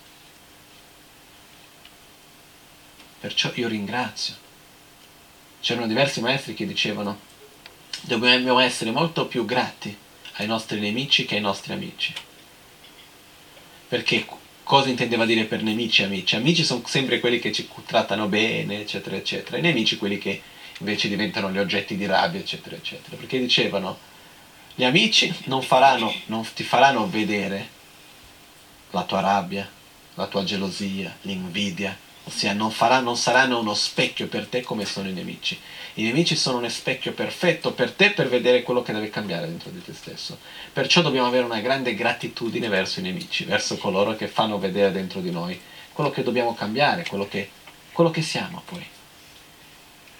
Perciò 3.19 3.51
io 3.53 3.67
ringrazio. 3.67 4.42
C'erano 5.63 5.87
diversi 5.87 6.19
maestri 6.19 6.55
che 6.55 6.67
dicevano 6.67 7.17
dobbiamo 8.01 8.59
essere 8.59 8.91
molto 8.91 9.27
più 9.27 9.45
grati 9.45 9.95
ai 10.33 10.45
nostri 10.45 10.81
nemici 10.81 11.23
che 11.23 11.35
ai 11.35 11.41
nostri 11.41 11.71
amici. 11.71 12.13
Perché 13.87 14.25
cosa 14.61 14.89
intendeva 14.89 15.23
dire 15.23 15.45
per 15.45 15.63
nemici 15.63 16.01
e 16.01 16.05
amici? 16.05 16.35
Amici 16.35 16.65
sono 16.65 16.81
sempre 16.85 17.21
quelli 17.21 17.39
che 17.39 17.53
ci 17.53 17.69
trattano 17.85 18.27
bene, 18.27 18.81
eccetera, 18.81 19.15
eccetera. 19.15 19.55
I 19.55 19.61
nemici 19.61 19.95
quelli 19.95 20.17
che 20.17 20.41
invece 20.79 21.07
diventano 21.07 21.49
gli 21.49 21.59
oggetti 21.59 21.95
di 21.95 22.07
rabbia, 22.07 22.41
eccetera, 22.41 22.75
eccetera. 22.75 23.15
Perché 23.15 23.39
dicevano, 23.39 23.97
gli 24.75 24.83
amici 24.83 25.33
non, 25.45 25.61
faranno, 25.61 26.13
non 26.25 26.45
ti 26.53 26.63
faranno 26.63 27.09
vedere 27.09 27.69
la 28.91 29.03
tua 29.03 29.21
rabbia, 29.21 29.71
la 30.15 30.27
tua 30.27 30.43
gelosia, 30.43 31.15
l'invidia, 31.21 31.97
ossia 32.25 32.53
non, 32.53 32.71
farà, 32.71 32.99
non 32.99 33.17
saranno 33.17 33.59
uno 33.59 33.73
specchio 33.73 34.27
per 34.27 34.47
te 34.47 34.61
come 34.61 34.85
sono 34.85 35.09
i 35.09 35.13
nemici. 35.13 35.59
I 35.95 36.03
nemici 36.03 36.35
sono 36.35 36.57
uno 36.57 36.69
specchio 36.69 37.13
perfetto 37.13 37.73
per 37.73 37.91
te 37.91 38.11
per 38.11 38.29
vedere 38.29 38.63
quello 38.63 38.81
che 38.81 38.93
deve 38.93 39.09
cambiare 39.09 39.47
dentro 39.47 39.69
di 39.69 39.83
te 39.83 39.93
stesso. 39.93 40.37
Perciò 40.71 41.01
dobbiamo 41.01 41.27
avere 41.27 41.43
una 41.43 41.59
grande 41.59 41.93
gratitudine 41.93 42.67
verso 42.67 42.99
i 42.99 43.03
nemici, 43.03 43.43
verso 43.43 43.77
coloro 43.77 44.15
che 44.15 44.27
fanno 44.27 44.57
vedere 44.57 44.91
dentro 44.91 45.19
di 45.19 45.31
noi 45.31 45.59
quello 45.91 46.09
che 46.09 46.23
dobbiamo 46.23 46.55
cambiare, 46.55 47.05
quello 47.05 47.27
che, 47.27 47.49
quello 47.91 48.09
che 48.09 48.21
siamo 48.21 48.63
poi. 48.65 48.85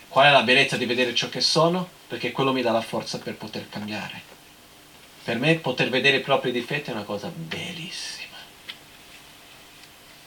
Qual 0.07 0.27
è 0.27 0.31
la 0.31 0.43
bellezza 0.43 0.77
di 0.77 0.85
vedere 0.85 1.15
ciò 1.15 1.29
che 1.29 1.41
sono? 1.41 1.89
Perché 2.07 2.31
quello 2.31 2.53
mi 2.53 2.61
dà 2.61 2.71
la 2.71 2.81
forza 2.81 3.17
per 3.17 3.35
poter 3.35 3.67
cambiare. 3.69 4.21
Per 5.23 5.39
me 5.39 5.55
poter 5.55 5.89
vedere 5.89 6.17
i 6.17 6.21
propri 6.21 6.51
difetti 6.51 6.91
è 6.91 6.93
una 6.93 7.03
cosa 7.03 7.31
bellissima 7.33 8.22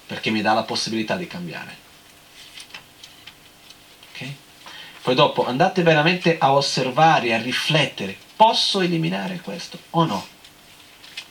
perché 0.07 0.31
mi 0.31 0.41
dà 0.41 0.53
la 0.53 0.63
possibilità 0.63 1.17
di 1.17 1.27
cambiare. 1.27 1.77
Okay? 4.13 4.37
Poi 5.03 5.15
dopo 5.15 5.47
andate 5.47 5.83
veramente 5.83 6.39
a 6.39 6.53
osservare, 6.53 7.35
a 7.35 7.43
riflettere, 7.43 8.17
posso 8.37 8.81
eliminare 8.81 9.41
questo 9.41 9.79
o 9.91 10.05
no? 10.05 10.27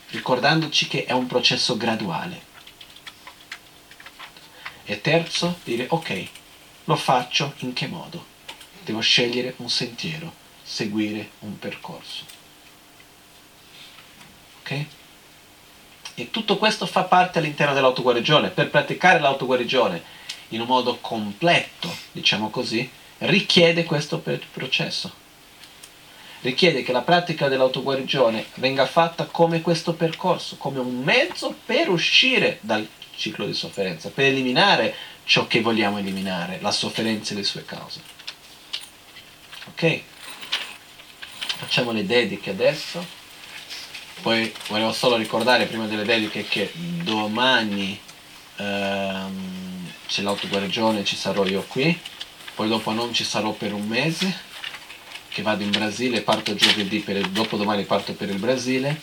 Ricordandoci 0.09 0.87
che 0.87 1.05
è 1.05 1.11
un 1.13 1.27
processo 1.27 1.77
graduale. 1.77 2.53
E 4.85 5.01
terzo, 5.01 5.59
dire 5.63 5.87
ok, 5.89 6.27
lo 6.85 6.95
faccio 6.95 7.53
in 7.57 7.73
che 7.73 7.87
modo? 7.87 8.33
Devo 8.83 8.99
scegliere 8.99 9.55
un 9.57 9.69
sentiero, 9.69 10.31
seguire 10.63 11.31
un 11.39 11.57
percorso. 11.57 12.23
Ok? 14.61 14.85
E 16.15 16.31
tutto 16.31 16.57
questo 16.57 16.85
fa 16.85 17.03
parte 17.03 17.39
all'interno 17.39 17.73
dell'autoguarigione. 17.73 18.49
Per 18.49 18.69
praticare 18.69 19.19
l'autoguarigione 19.19 20.01
in 20.49 20.61
un 20.61 20.67
modo 20.67 20.97
completo, 21.01 21.93
diciamo 22.11 22.49
così, 22.49 22.89
richiede 23.19 23.83
questo 23.83 24.23
processo. 24.51 25.23
Richiede 26.41 26.83
che 26.83 26.91
la 26.91 27.01
pratica 27.01 27.47
dell'autoguarigione 27.47 28.45
venga 28.55 28.85
fatta 28.85 29.25
come 29.25 29.61
questo 29.61 29.93
percorso, 29.93 30.57
come 30.57 30.79
un 30.79 31.01
mezzo 31.01 31.55
per 31.65 31.89
uscire 31.89 32.59
dal 32.61 32.87
ciclo 33.15 33.45
di 33.45 33.53
sofferenza, 33.53 34.09
per 34.09 34.25
eliminare 34.25 34.95
ciò 35.25 35.47
che 35.47 35.61
vogliamo 35.61 35.97
eliminare, 35.97 36.59
la 36.61 36.71
sofferenza 36.71 37.33
e 37.33 37.37
le 37.37 37.43
sue 37.43 37.65
cause. 37.65 37.99
Ok? 39.69 40.01
Facciamo 41.57 41.91
le 41.91 42.05
dediche 42.05 42.51
adesso. 42.51 43.23
Poi 44.21 44.51
volevo 44.67 44.91
solo 44.91 45.17
ricordare 45.17 45.65
prima 45.65 45.85
delle 45.85 46.03
dediche 46.03 46.45
che 46.45 46.71
domani 46.73 47.99
ehm, 48.57 49.91
c'è 50.07 50.21
l'autoguarigione, 50.21 51.03
ci 51.03 51.15
sarò 51.15 51.45
io 51.45 51.63
qui 51.67 51.99
poi 52.55 52.69
dopo 52.69 52.93
non 52.93 53.13
ci 53.13 53.25
sarò 53.25 53.51
per 53.51 53.73
un 53.73 53.85
mese, 53.85 54.33
che 55.27 55.41
vado 55.41 55.61
in 55.61 55.71
Brasile, 55.71 56.21
parto 56.21 56.55
giovedì, 56.55 56.99
per 56.99 57.17
il, 57.17 57.29
dopodomani 57.29 57.83
parto 57.83 58.13
per 58.13 58.29
il 58.29 58.37
Brasile 58.37 59.01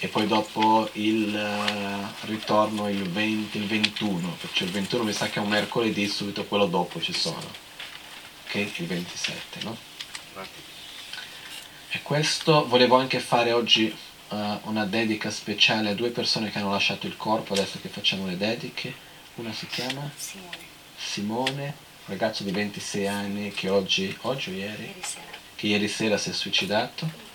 e 0.00 0.08
poi 0.08 0.26
dopo 0.26 0.88
il 0.94 1.32
uh, 1.32 2.26
ritorno 2.26 2.88
il, 2.88 3.08
20, 3.08 3.56
il 3.56 3.66
21, 3.66 4.36
perché 4.40 4.64
il 4.64 4.70
21 4.70 5.04
mi 5.04 5.12
sa 5.12 5.28
che 5.28 5.38
è 5.38 5.42
un 5.42 5.48
mercoledì, 5.48 6.08
subito 6.08 6.44
quello 6.44 6.66
dopo 6.66 7.00
ci 7.00 7.12
sono, 7.12 7.48
che 8.48 8.62
è 8.62 8.80
il 8.80 8.86
27, 8.86 9.60
no? 9.62 9.76
E 11.90 12.02
questo 12.02 12.66
volevo 12.66 12.96
anche 12.96 13.20
fare 13.20 13.52
oggi 13.52 13.96
uh, 14.28 14.58
una 14.62 14.84
dedica 14.84 15.30
speciale 15.30 15.90
a 15.90 15.94
due 15.94 16.10
persone 16.10 16.50
che 16.50 16.58
hanno 16.58 16.70
lasciato 16.70 17.06
il 17.06 17.16
corpo, 17.16 17.52
adesso 17.52 17.78
che 17.80 17.88
facciamo 17.88 18.26
le 18.26 18.36
dediche. 18.36 18.92
Una 19.36 19.52
si 19.52 19.66
chiama? 19.66 20.10
Simone. 20.16 20.56
Simone 20.96 21.86
ragazzo 22.08 22.42
di 22.42 22.50
26 22.50 23.06
anni 23.06 23.50
che 23.52 23.68
oggi, 23.68 24.16
oggi 24.22 24.50
o 24.50 24.54
ieri? 24.54 24.82
Ieri 24.82 25.02
sera. 25.02 25.26
Che 25.54 25.66
ieri 25.66 25.88
sera 25.88 26.16
si 26.16 26.30
è 26.30 26.32
suicidato. 26.32 27.26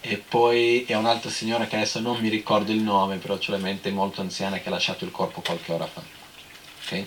E 0.00 0.16
poi 0.16 0.84
è 0.84 0.94
un'altra 0.94 1.30
signora 1.30 1.66
che 1.66 1.76
adesso 1.76 2.00
non 2.00 2.18
mi 2.18 2.28
ricordo 2.28 2.72
il 2.72 2.80
nome, 2.80 3.18
però 3.18 3.38
c'è 3.38 3.52
la 3.52 3.58
mente 3.58 3.90
molto 3.90 4.20
anziana 4.20 4.58
che 4.58 4.68
ha 4.68 4.72
lasciato 4.72 5.04
il 5.04 5.10
corpo 5.10 5.40
qualche 5.40 5.72
ora 5.72 5.86
fa. 5.86 6.02
Ok? 6.84 7.06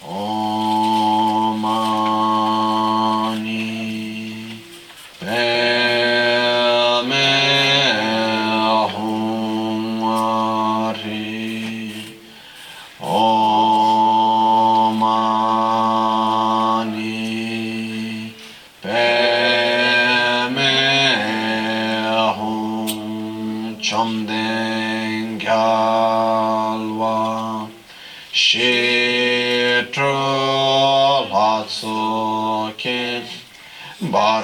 Omani 0.00 1.28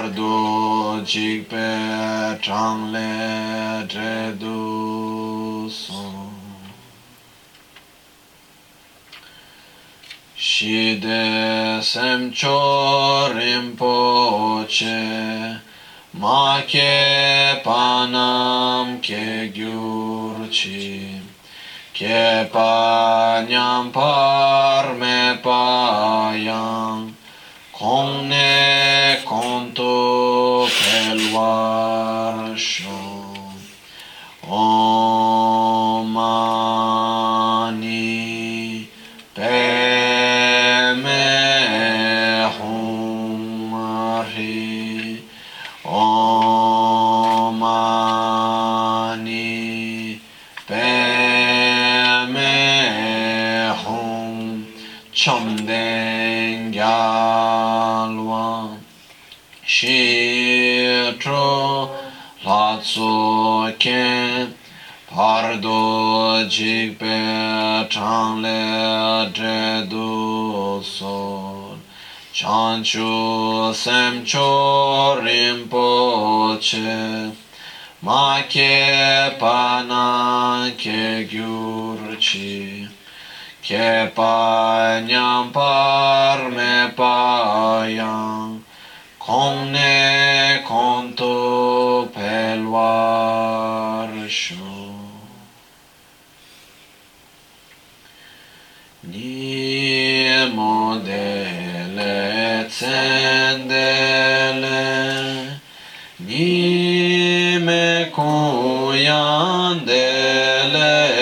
sardo 0.04 1.00
jikpe 1.02 2.38
changle 2.40 3.86
dredu 3.88 5.70
son. 5.70 6.30
Shide 10.36 11.80
semcho 11.80 13.30
rinpoche, 13.34 15.00
ma 16.14 16.62
ke 16.62 17.62
panam 17.64 19.00
ke 19.00 19.50
gyurchi, 19.54 21.20
ke 21.94 22.50
panyam 22.52 23.90
parme 23.90 25.40
payam, 25.42 27.14
kongne 27.72 28.83
Allah. 31.36 31.93
jik 66.48 66.98
pe 66.98 67.88
chang 67.88 68.42
le 68.42 69.30
dre 69.34 69.86
du 69.88 70.82
son 70.82 71.80
chan 72.32 72.82
chu 72.82 73.72
sem 73.72 74.24
cho 74.24 75.20
rinpo 75.22 76.56
che 76.60 77.32
ma 78.02 78.42
ke 78.48 79.36
pa 79.40 79.82
na 79.88 80.70
ke 80.76 81.26
gyur 81.30 82.16
chi 82.18 82.88
ke 83.62 84.10
pa 84.14 85.00
nyam 85.08 85.50
par 85.52 86.50
me 86.56 86.92
pa 86.96 87.84
yang 87.88 88.60
kong 89.18 89.72
ne 89.72 90.60
kong 90.68 91.14
to 91.16 92.08
pe 92.14 92.56
lwa 92.60 93.73
dele 101.06 102.68
tsendele 102.68 104.24
nime 106.28 108.10
kuyan 108.16 109.86
delekşin 109.86 111.14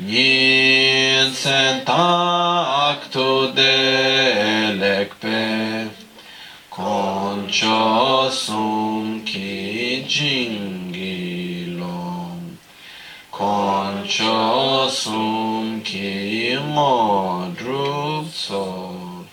nin 0.00 1.30
sen 1.30 1.84
taktu 1.84 3.56
delekpe 3.56 5.46
konçosun 6.70 8.26
ki 9.24 10.04
cingilom 10.08 10.96
konçosun 13.30 14.86
ki 15.80 16.58
mor 16.74 17.45
modrup 18.46 18.48
sol 18.48 19.24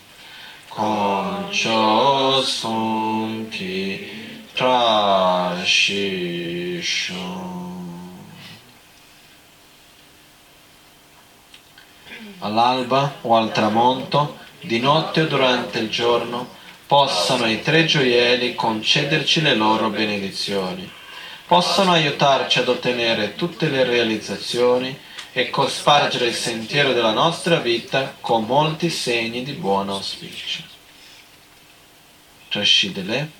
Concho 0.70 2.42
sum 2.42 3.50
ki 3.50 4.10
trashishon 4.56 5.12
All'alba 12.40 13.14
o 13.22 13.36
al 13.38 13.52
tramonto, 13.54 14.38
di 14.62 14.80
notte 14.80 15.22
o 15.22 15.28
durante 15.28 15.80
il 15.80 15.90
giorno, 15.90 16.48
possano 16.88 17.48
i 17.50 17.62
tre 17.62 17.86
gioielli 17.86 18.54
concederci 18.54 19.42
le 19.42 19.56
loro 19.56 19.90
benedizioni, 19.90 20.92
possano 21.48 21.94
aiutarci 21.94 22.60
ad 22.60 22.68
ottenere 22.68 23.36
tutte 23.36 23.70
le 23.70 23.86
realizzazioni 23.86 25.00
e 25.36 25.50
cospargere 25.50 26.28
il 26.28 26.36
sentiero 26.36 26.94
della 26.94 27.12
nostra 27.12 27.58
vita 27.58 28.16
con 28.22 28.46
molti 28.46 28.92
segni 28.92 29.44
di 29.44 29.54
buon 29.54 29.90
auspicio. 29.90 30.62
Trascidele. 32.50 33.32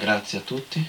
Grazie 0.00 0.38
a 0.38 0.40
tutti. 0.40 0.84